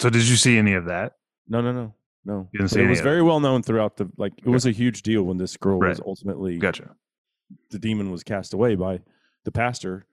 so 0.00 0.08
did 0.08 0.26
you 0.26 0.36
see 0.36 0.56
any 0.56 0.72
of 0.72 0.86
that? 0.86 1.16
No 1.46 1.60
no 1.60 1.72
no 1.72 1.94
no. 2.24 2.48
You 2.52 2.58
didn't 2.58 2.70
see 2.70 2.80
it 2.80 2.84
any 2.84 2.90
was 2.90 3.02
very 3.02 3.22
well 3.22 3.38
known 3.38 3.62
throughout 3.62 3.98
the 3.98 4.10
like 4.16 4.32
it 4.38 4.48
was 4.48 4.64
a 4.64 4.70
huge 4.70 5.02
deal 5.02 5.22
when 5.22 5.36
this 5.36 5.56
girl 5.56 5.78
was 5.78 6.00
ultimately 6.04 6.58
gotcha. 6.58 6.96
the 7.70 7.78
demon 7.78 8.10
was 8.10 8.22
cast 8.22 8.54
away 8.54 8.74
by 8.74 9.00
the 9.44 9.52
pastor 9.52 10.06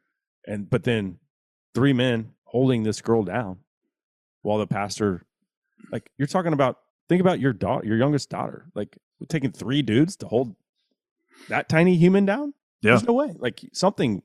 and 0.45 0.69
but 0.69 0.83
then 0.83 1.19
three 1.73 1.93
men 1.93 2.31
holding 2.43 2.83
this 2.83 3.01
girl 3.01 3.23
down 3.23 3.59
while 4.41 4.57
the 4.57 4.67
pastor 4.67 5.25
like 5.91 6.11
you're 6.17 6.27
talking 6.27 6.53
about 6.53 6.79
think 7.07 7.21
about 7.21 7.39
your 7.39 7.53
daughter 7.53 7.85
your 7.85 7.97
youngest 7.97 8.29
daughter 8.29 8.69
like 8.75 8.97
taking 9.29 9.51
three 9.51 9.81
dudes 9.81 10.17
to 10.17 10.27
hold 10.27 10.55
that 11.47 11.69
tiny 11.69 11.95
human 11.95 12.25
down 12.25 12.53
Yeah. 12.81 12.91
there's 12.91 13.03
no 13.03 13.13
way. 13.13 13.33
Like 13.37 13.61
something 13.73 14.21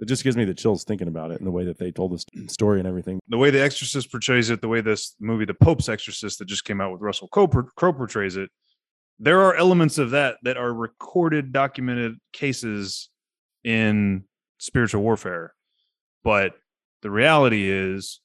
it 0.00 0.06
just 0.06 0.22
gives 0.22 0.36
me 0.36 0.44
the 0.44 0.54
chills 0.54 0.84
thinking 0.84 1.08
about 1.08 1.32
it 1.32 1.38
and 1.38 1.46
the 1.46 1.50
way 1.50 1.64
that 1.64 1.78
they 1.78 1.90
told 1.90 2.12
this 2.12 2.24
story 2.52 2.78
and 2.78 2.86
everything. 2.86 3.20
The 3.28 3.38
way 3.38 3.50
the 3.50 3.62
exorcist 3.62 4.10
portrays 4.10 4.50
it 4.50 4.60
the 4.60 4.68
way 4.68 4.80
this 4.80 5.14
movie 5.20 5.44
the 5.44 5.54
pope's 5.54 5.88
exorcist 5.88 6.38
that 6.38 6.46
just 6.46 6.64
came 6.64 6.80
out 6.80 6.92
with 6.92 7.00
russell 7.00 7.28
crowe, 7.28 7.48
por- 7.48 7.70
crowe 7.76 7.92
portrays 7.92 8.36
it 8.36 8.50
there 9.18 9.40
are 9.40 9.54
elements 9.56 9.98
of 9.98 10.10
that 10.10 10.36
that 10.44 10.56
are 10.56 10.72
recorded 10.72 11.52
documented 11.52 12.16
cases 12.32 13.10
in 13.64 14.24
spiritual 14.58 15.02
warfare. 15.02 15.54
But 16.22 16.54
the 17.02 17.10
reality 17.10 17.68
is 17.70 18.20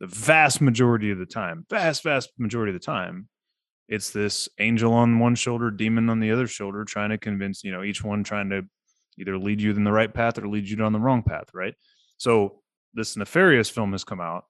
the 0.00 0.06
vast 0.06 0.60
majority 0.60 1.10
of 1.10 1.18
the 1.18 1.26
time 1.26 1.64
vast 1.70 2.02
vast 2.02 2.30
majority 2.38 2.74
of 2.74 2.80
the 2.80 2.84
time 2.84 3.28
it's 3.88 4.10
this 4.10 4.48
angel 4.58 4.92
on 4.92 5.18
one 5.18 5.34
shoulder 5.34 5.70
demon 5.70 6.10
on 6.10 6.20
the 6.20 6.32
other 6.32 6.46
shoulder 6.46 6.84
trying 6.84 7.10
to 7.10 7.18
convince 7.18 7.62
you 7.62 7.72
know 7.72 7.82
each 7.82 8.02
one 8.02 8.24
trying 8.24 8.50
to 8.50 8.62
either 9.18 9.38
lead 9.38 9.60
you 9.60 9.70
in 9.70 9.84
the 9.84 9.92
right 9.92 10.12
path 10.12 10.38
or 10.38 10.48
lead 10.48 10.68
you 10.68 10.76
down 10.76 10.92
the 10.92 11.00
wrong 11.00 11.22
path 11.22 11.48
right? 11.54 11.74
So 12.18 12.62
this 12.94 13.16
nefarious 13.16 13.70
film 13.70 13.92
has 13.92 14.04
come 14.04 14.20
out 14.20 14.44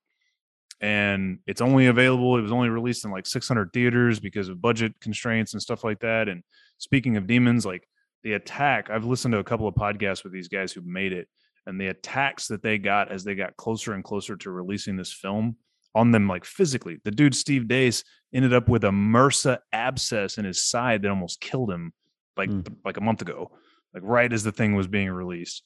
and 0.80 1.38
it's 1.46 1.60
only 1.60 1.86
available 1.86 2.36
it 2.36 2.42
was 2.42 2.52
only 2.52 2.68
released 2.68 3.04
in 3.04 3.10
like 3.10 3.26
600 3.26 3.72
theaters 3.72 4.20
because 4.20 4.48
of 4.48 4.60
budget 4.60 4.92
constraints 5.00 5.52
and 5.52 5.62
stuff 5.62 5.84
like 5.84 6.00
that 6.00 6.28
and 6.28 6.42
speaking 6.78 7.16
of 7.16 7.26
demons 7.26 7.64
like 7.64 7.88
the 8.22 8.34
attack 8.34 8.90
i've 8.90 9.06
listened 9.06 9.32
to 9.32 9.38
a 9.38 9.44
couple 9.44 9.66
of 9.66 9.74
podcasts 9.74 10.22
with 10.22 10.32
these 10.32 10.48
guys 10.48 10.72
who 10.72 10.82
made 10.82 11.12
it 11.12 11.28
and 11.66 11.80
the 11.80 11.88
attacks 11.88 12.48
that 12.48 12.62
they 12.62 12.76
got 12.76 13.10
as 13.10 13.24
they 13.24 13.34
got 13.34 13.56
closer 13.56 13.94
and 13.94 14.04
closer 14.04 14.36
to 14.36 14.50
releasing 14.50 14.96
this 14.96 15.12
film 15.12 15.56
on 15.96 16.12
them 16.12 16.28
like 16.28 16.44
physically. 16.44 16.98
The 17.04 17.10
dude 17.10 17.34
steve 17.34 17.66
Deace 17.66 18.04
ended 18.32 18.52
up 18.52 18.68
with 18.68 18.84
a 18.84 18.90
mrsa 18.90 19.58
abscess 19.72 20.38
in 20.38 20.44
his 20.44 20.62
side 20.64 21.02
that 21.02 21.08
almost 21.10 21.40
killed 21.40 21.70
him 21.70 21.92
like 22.36 22.50
Mm. 22.50 22.76
like 22.84 22.98
a 22.98 23.00
month 23.00 23.22
ago 23.22 23.50
like 23.94 24.02
right 24.04 24.32
as 24.32 24.44
the 24.44 24.52
thing 24.52 24.74
was 24.76 24.86
being 24.86 25.10
released. 25.10 25.62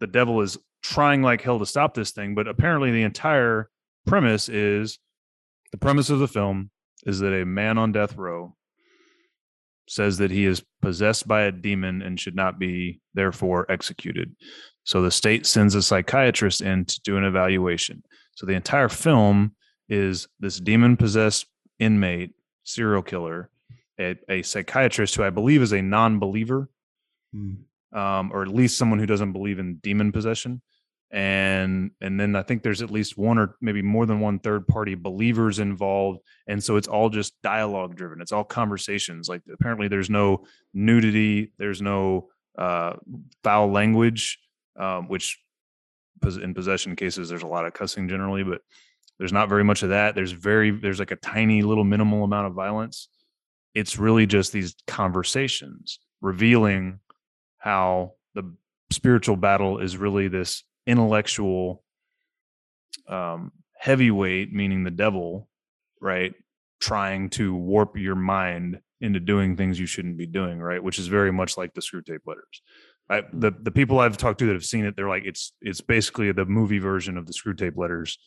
The 0.00 0.06
devil 0.06 0.40
is 0.40 0.56
trying 0.82 1.22
like 1.22 1.42
hell 1.42 1.58
to 1.58 1.66
stop 1.66 1.94
this 1.94 2.10
thing 2.12 2.34
but 2.34 2.48
apparently 2.48 2.90
the 2.92 3.02
entire 3.02 3.68
premise 4.06 4.48
is 4.48 4.98
the 5.72 5.78
premise 5.78 6.10
of 6.10 6.18
the 6.18 6.28
film 6.28 6.70
is 7.04 7.18
that 7.20 7.32
a 7.34 7.44
man 7.44 7.76
on 7.78 7.92
death 7.92 8.16
row 8.16 8.56
says 9.88 10.18
that 10.18 10.30
he 10.30 10.44
is 10.46 10.64
possessed 10.82 11.28
by 11.28 11.42
a 11.42 11.52
demon 11.52 12.02
and 12.02 12.18
should 12.18 12.34
not 12.34 12.58
be 12.58 13.00
therefore 13.14 13.70
executed. 13.70 14.34
So 14.84 15.02
the 15.02 15.10
state 15.10 15.46
sends 15.46 15.74
a 15.74 15.82
psychiatrist 15.82 16.60
in 16.60 16.84
to 16.86 17.00
do 17.04 17.16
an 17.16 17.24
evaluation 17.24 18.02
so 18.36 18.46
the 18.46 18.54
entire 18.54 18.88
film 18.88 19.56
is 19.88 20.28
this 20.38 20.60
demon 20.60 20.96
possessed 20.96 21.46
inmate 21.80 22.30
serial 22.62 23.02
killer 23.02 23.50
a, 23.98 24.14
a 24.28 24.42
psychiatrist 24.42 25.16
who 25.16 25.24
i 25.24 25.30
believe 25.30 25.60
is 25.60 25.72
a 25.72 25.82
non-believer 25.82 26.68
um, 27.92 28.30
or 28.32 28.42
at 28.42 28.48
least 28.48 28.78
someone 28.78 28.98
who 28.98 29.06
doesn't 29.06 29.32
believe 29.32 29.58
in 29.58 29.76
demon 29.76 30.12
possession. 30.12 30.62
And 31.12 31.92
and 32.00 32.18
then 32.18 32.34
I 32.34 32.42
think 32.42 32.62
there's 32.62 32.82
at 32.82 32.90
least 32.90 33.16
one 33.16 33.38
or 33.38 33.56
maybe 33.60 33.80
more 33.80 34.06
than 34.06 34.18
one 34.18 34.40
third 34.40 34.66
party 34.66 34.96
believers 34.96 35.60
involved, 35.60 36.20
and 36.48 36.62
so 36.62 36.76
it's 36.76 36.88
all 36.88 37.10
just 37.10 37.40
dialogue 37.42 37.94
driven. 37.94 38.20
It's 38.20 38.32
all 38.32 38.42
conversations. 38.42 39.28
Like 39.28 39.42
apparently 39.50 39.86
there's 39.86 40.10
no 40.10 40.46
nudity, 40.74 41.52
there's 41.58 41.80
no 41.80 42.30
uh, 42.58 42.94
foul 43.44 43.70
language, 43.70 44.40
um, 44.76 45.06
which 45.08 45.40
in 46.24 46.54
possession 46.54 46.96
cases 46.96 47.28
there's 47.28 47.42
a 47.42 47.46
lot 47.46 47.66
of 47.66 47.74
cussing 47.74 48.08
generally, 48.08 48.42
but 48.42 48.60
there's 49.18 49.32
not 49.32 49.48
very 49.48 49.64
much 49.64 49.82
of 49.82 49.90
that. 49.90 50.14
There's 50.14 50.32
very 50.32 50.70
there's 50.70 50.98
like 50.98 51.10
a 51.10 51.16
tiny 51.16 51.62
little 51.62 51.84
minimal 51.84 52.24
amount 52.24 52.46
of 52.46 52.54
violence. 52.54 53.08
It's 53.74 53.98
really 53.98 54.26
just 54.26 54.52
these 54.52 54.74
conversations 54.86 56.00
revealing 56.20 57.00
how 57.58 58.12
the 58.34 58.54
spiritual 58.90 59.36
battle 59.36 59.78
is 59.78 59.96
really 59.96 60.28
this 60.28 60.64
intellectual 60.86 61.82
um 63.08 63.52
heavyweight 63.78 64.52
meaning 64.52 64.84
the 64.84 64.90
devil 64.90 65.48
right 66.00 66.34
trying 66.80 67.28
to 67.28 67.54
warp 67.54 67.96
your 67.96 68.14
mind 68.14 68.80
into 69.00 69.20
doing 69.20 69.56
things 69.56 69.78
you 69.78 69.86
shouldn't 69.86 70.16
be 70.16 70.26
doing 70.26 70.60
right 70.60 70.82
which 70.82 70.98
is 70.98 71.08
very 71.08 71.32
much 71.32 71.56
like 71.56 71.74
the 71.74 71.80
Screwtape 71.80 72.20
letters 72.26 72.62
I, 73.08 73.22
the 73.32 73.52
the 73.60 73.70
people 73.70 74.00
I've 74.00 74.16
talked 74.16 74.40
to 74.40 74.46
that 74.46 74.54
have 74.54 74.64
seen 74.64 74.84
it, 74.84 74.96
they're 74.96 75.08
like 75.08 75.24
it's 75.24 75.52
it's 75.60 75.80
basically 75.80 76.32
the 76.32 76.44
movie 76.44 76.80
version 76.80 77.16
of 77.16 77.26
the 77.26 77.32
Screwtape 77.32 77.76
letters, 77.76 78.18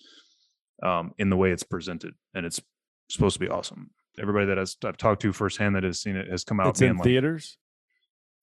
um, 0.81 1.14
in 1.18 1.30
the 1.30 1.35
way 1.35 1.51
it's 1.51 1.64
presented, 1.64 2.14
and 2.34 2.45
it's 2.45 2.61
supposed 3.10 3.34
to 3.34 3.39
be 3.39 3.49
awesome. 3.49 3.91
Everybody 4.18 4.47
that 4.47 4.57
has, 4.57 4.77
I've 4.84 4.97
talked 4.97 5.22
to 5.23 5.34
firsthand 5.34 5.76
that 5.76 5.84
has 5.84 6.01
seen 6.01 6.15
it 6.15 6.30
has 6.30 6.43
come 6.43 6.60
out 6.60 6.68
it's 6.68 6.81
in 6.81 6.95
like, 6.95 7.03
theaters 7.03 7.57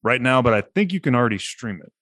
right 0.03 0.21
now, 0.21 0.43
but 0.43 0.55
I 0.55 0.63
think 0.63 0.93
you 0.93 1.01
can 1.01 1.15
already 1.15 1.39
stream 1.39 1.83
it. 1.83 1.93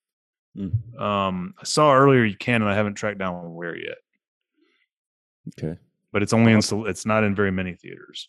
Mm. 0.61 1.01
Um, 1.01 1.55
I 1.61 1.65
saw 1.65 1.95
earlier 1.95 2.25
you 2.25 2.37
can, 2.37 2.63
and 2.63 2.71
I 2.71 2.75
haven't 2.75 2.95
tracked 2.95 3.19
down 3.19 3.55
where 3.55 3.77
yet. 3.77 3.99
Okay. 5.59 5.79
But 6.13 6.23
it's 6.23 6.33
only 6.33 6.53
in. 6.53 6.61
It's 6.87 7.07
not 7.07 7.25
in 7.25 7.35
very 7.35 7.51
many 7.51 7.75
theaters 7.75 8.29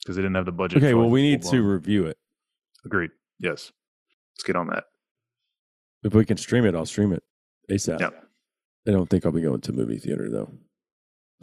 because 0.00 0.16
they 0.16 0.22
didn't 0.22 0.36
have 0.36 0.46
the 0.46 0.52
budget. 0.52 0.78
Okay. 0.78 0.94
Well, 0.94 1.10
we 1.10 1.22
need 1.22 1.42
to 1.42 1.62
review 1.62 2.06
it. 2.06 2.16
Agreed. 2.84 3.10
Yes. 3.38 3.72
Let's 4.34 4.44
get 4.44 4.56
on 4.56 4.68
that. 4.68 4.84
If 6.02 6.14
we 6.14 6.24
can 6.24 6.36
stream 6.36 6.64
it, 6.64 6.74
I'll 6.74 6.86
stream 6.86 7.12
it 7.12 7.22
ASAP. 7.70 8.00
Yeah. 8.00 8.10
I 8.88 8.92
don't 8.92 9.08
think 9.08 9.26
I'll 9.26 9.32
be 9.32 9.42
going 9.42 9.60
to 9.60 9.72
movie 9.72 9.98
theater 9.98 10.30
though. 10.30 10.50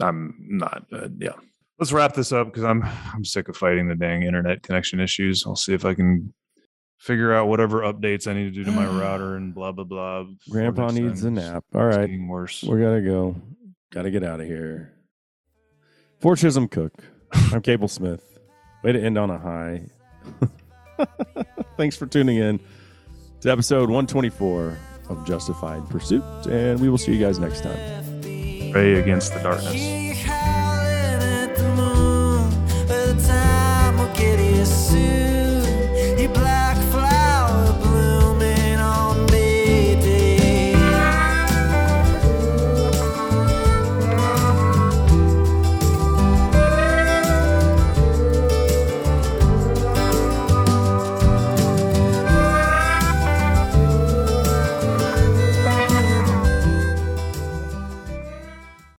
I'm 0.00 0.34
not. 0.38 0.84
Uh, 0.92 1.08
yeah. 1.18 1.34
Let's 1.78 1.92
wrap 1.92 2.14
this 2.14 2.32
up 2.32 2.48
because 2.48 2.64
I'm 2.64 2.82
I'm 3.14 3.24
sick 3.24 3.48
of 3.48 3.56
fighting 3.56 3.88
the 3.88 3.94
dang 3.94 4.22
internet 4.22 4.62
connection 4.62 5.00
issues. 5.00 5.44
I'll 5.46 5.56
see 5.56 5.74
if 5.74 5.84
I 5.84 5.94
can 5.94 6.34
figure 6.98 7.32
out 7.32 7.46
whatever 7.46 7.82
updates 7.82 8.26
I 8.26 8.32
need 8.32 8.44
to 8.44 8.50
do 8.50 8.64
to 8.64 8.72
my 8.72 8.86
router 9.00 9.36
and 9.36 9.54
blah 9.54 9.72
blah 9.72 9.84
blah. 9.84 10.24
Grandpa 10.50 10.90
needs 10.90 11.22
a 11.24 11.30
nap. 11.30 11.64
All 11.74 11.84
right. 11.84 12.00
getting 12.00 12.28
worse. 12.28 12.62
We 12.62 12.80
gotta 12.80 13.00
go. 13.00 13.36
Gotta 13.92 14.10
get 14.10 14.24
out 14.24 14.40
of 14.40 14.46
here. 14.46 14.92
For 16.20 16.34
Chisum 16.34 16.68
Cook, 16.68 16.92
I'm 17.52 17.62
Cable 17.62 17.88
Smith. 17.88 18.38
Way 18.82 18.92
to 18.92 19.00
end 19.00 19.16
on 19.16 19.30
a 19.30 19.38
high. 19.38 19.86
Thanks 21.76 21.96
for 21.96 22.06
tuning 22.06 22.38
in 22.38 22.58
to 23.40 23.50
episode 23.50 23.88
124 23.88 24.76
of 25.10 25.26
Justified 25.26 25.88
Pursuit, 25.88 26.24
and 26.50 26.80
we 26.80 26.88
will 26.88 26.98
see 26.98 27.14
you 27.14 27.24
guys 27.24 27.38
next 27.38 27.62
time. 27.62 27.78
Pray 28.72 28.94
against 28.94 29.32
the 29.32 29.40
darkness. 29.40 30.07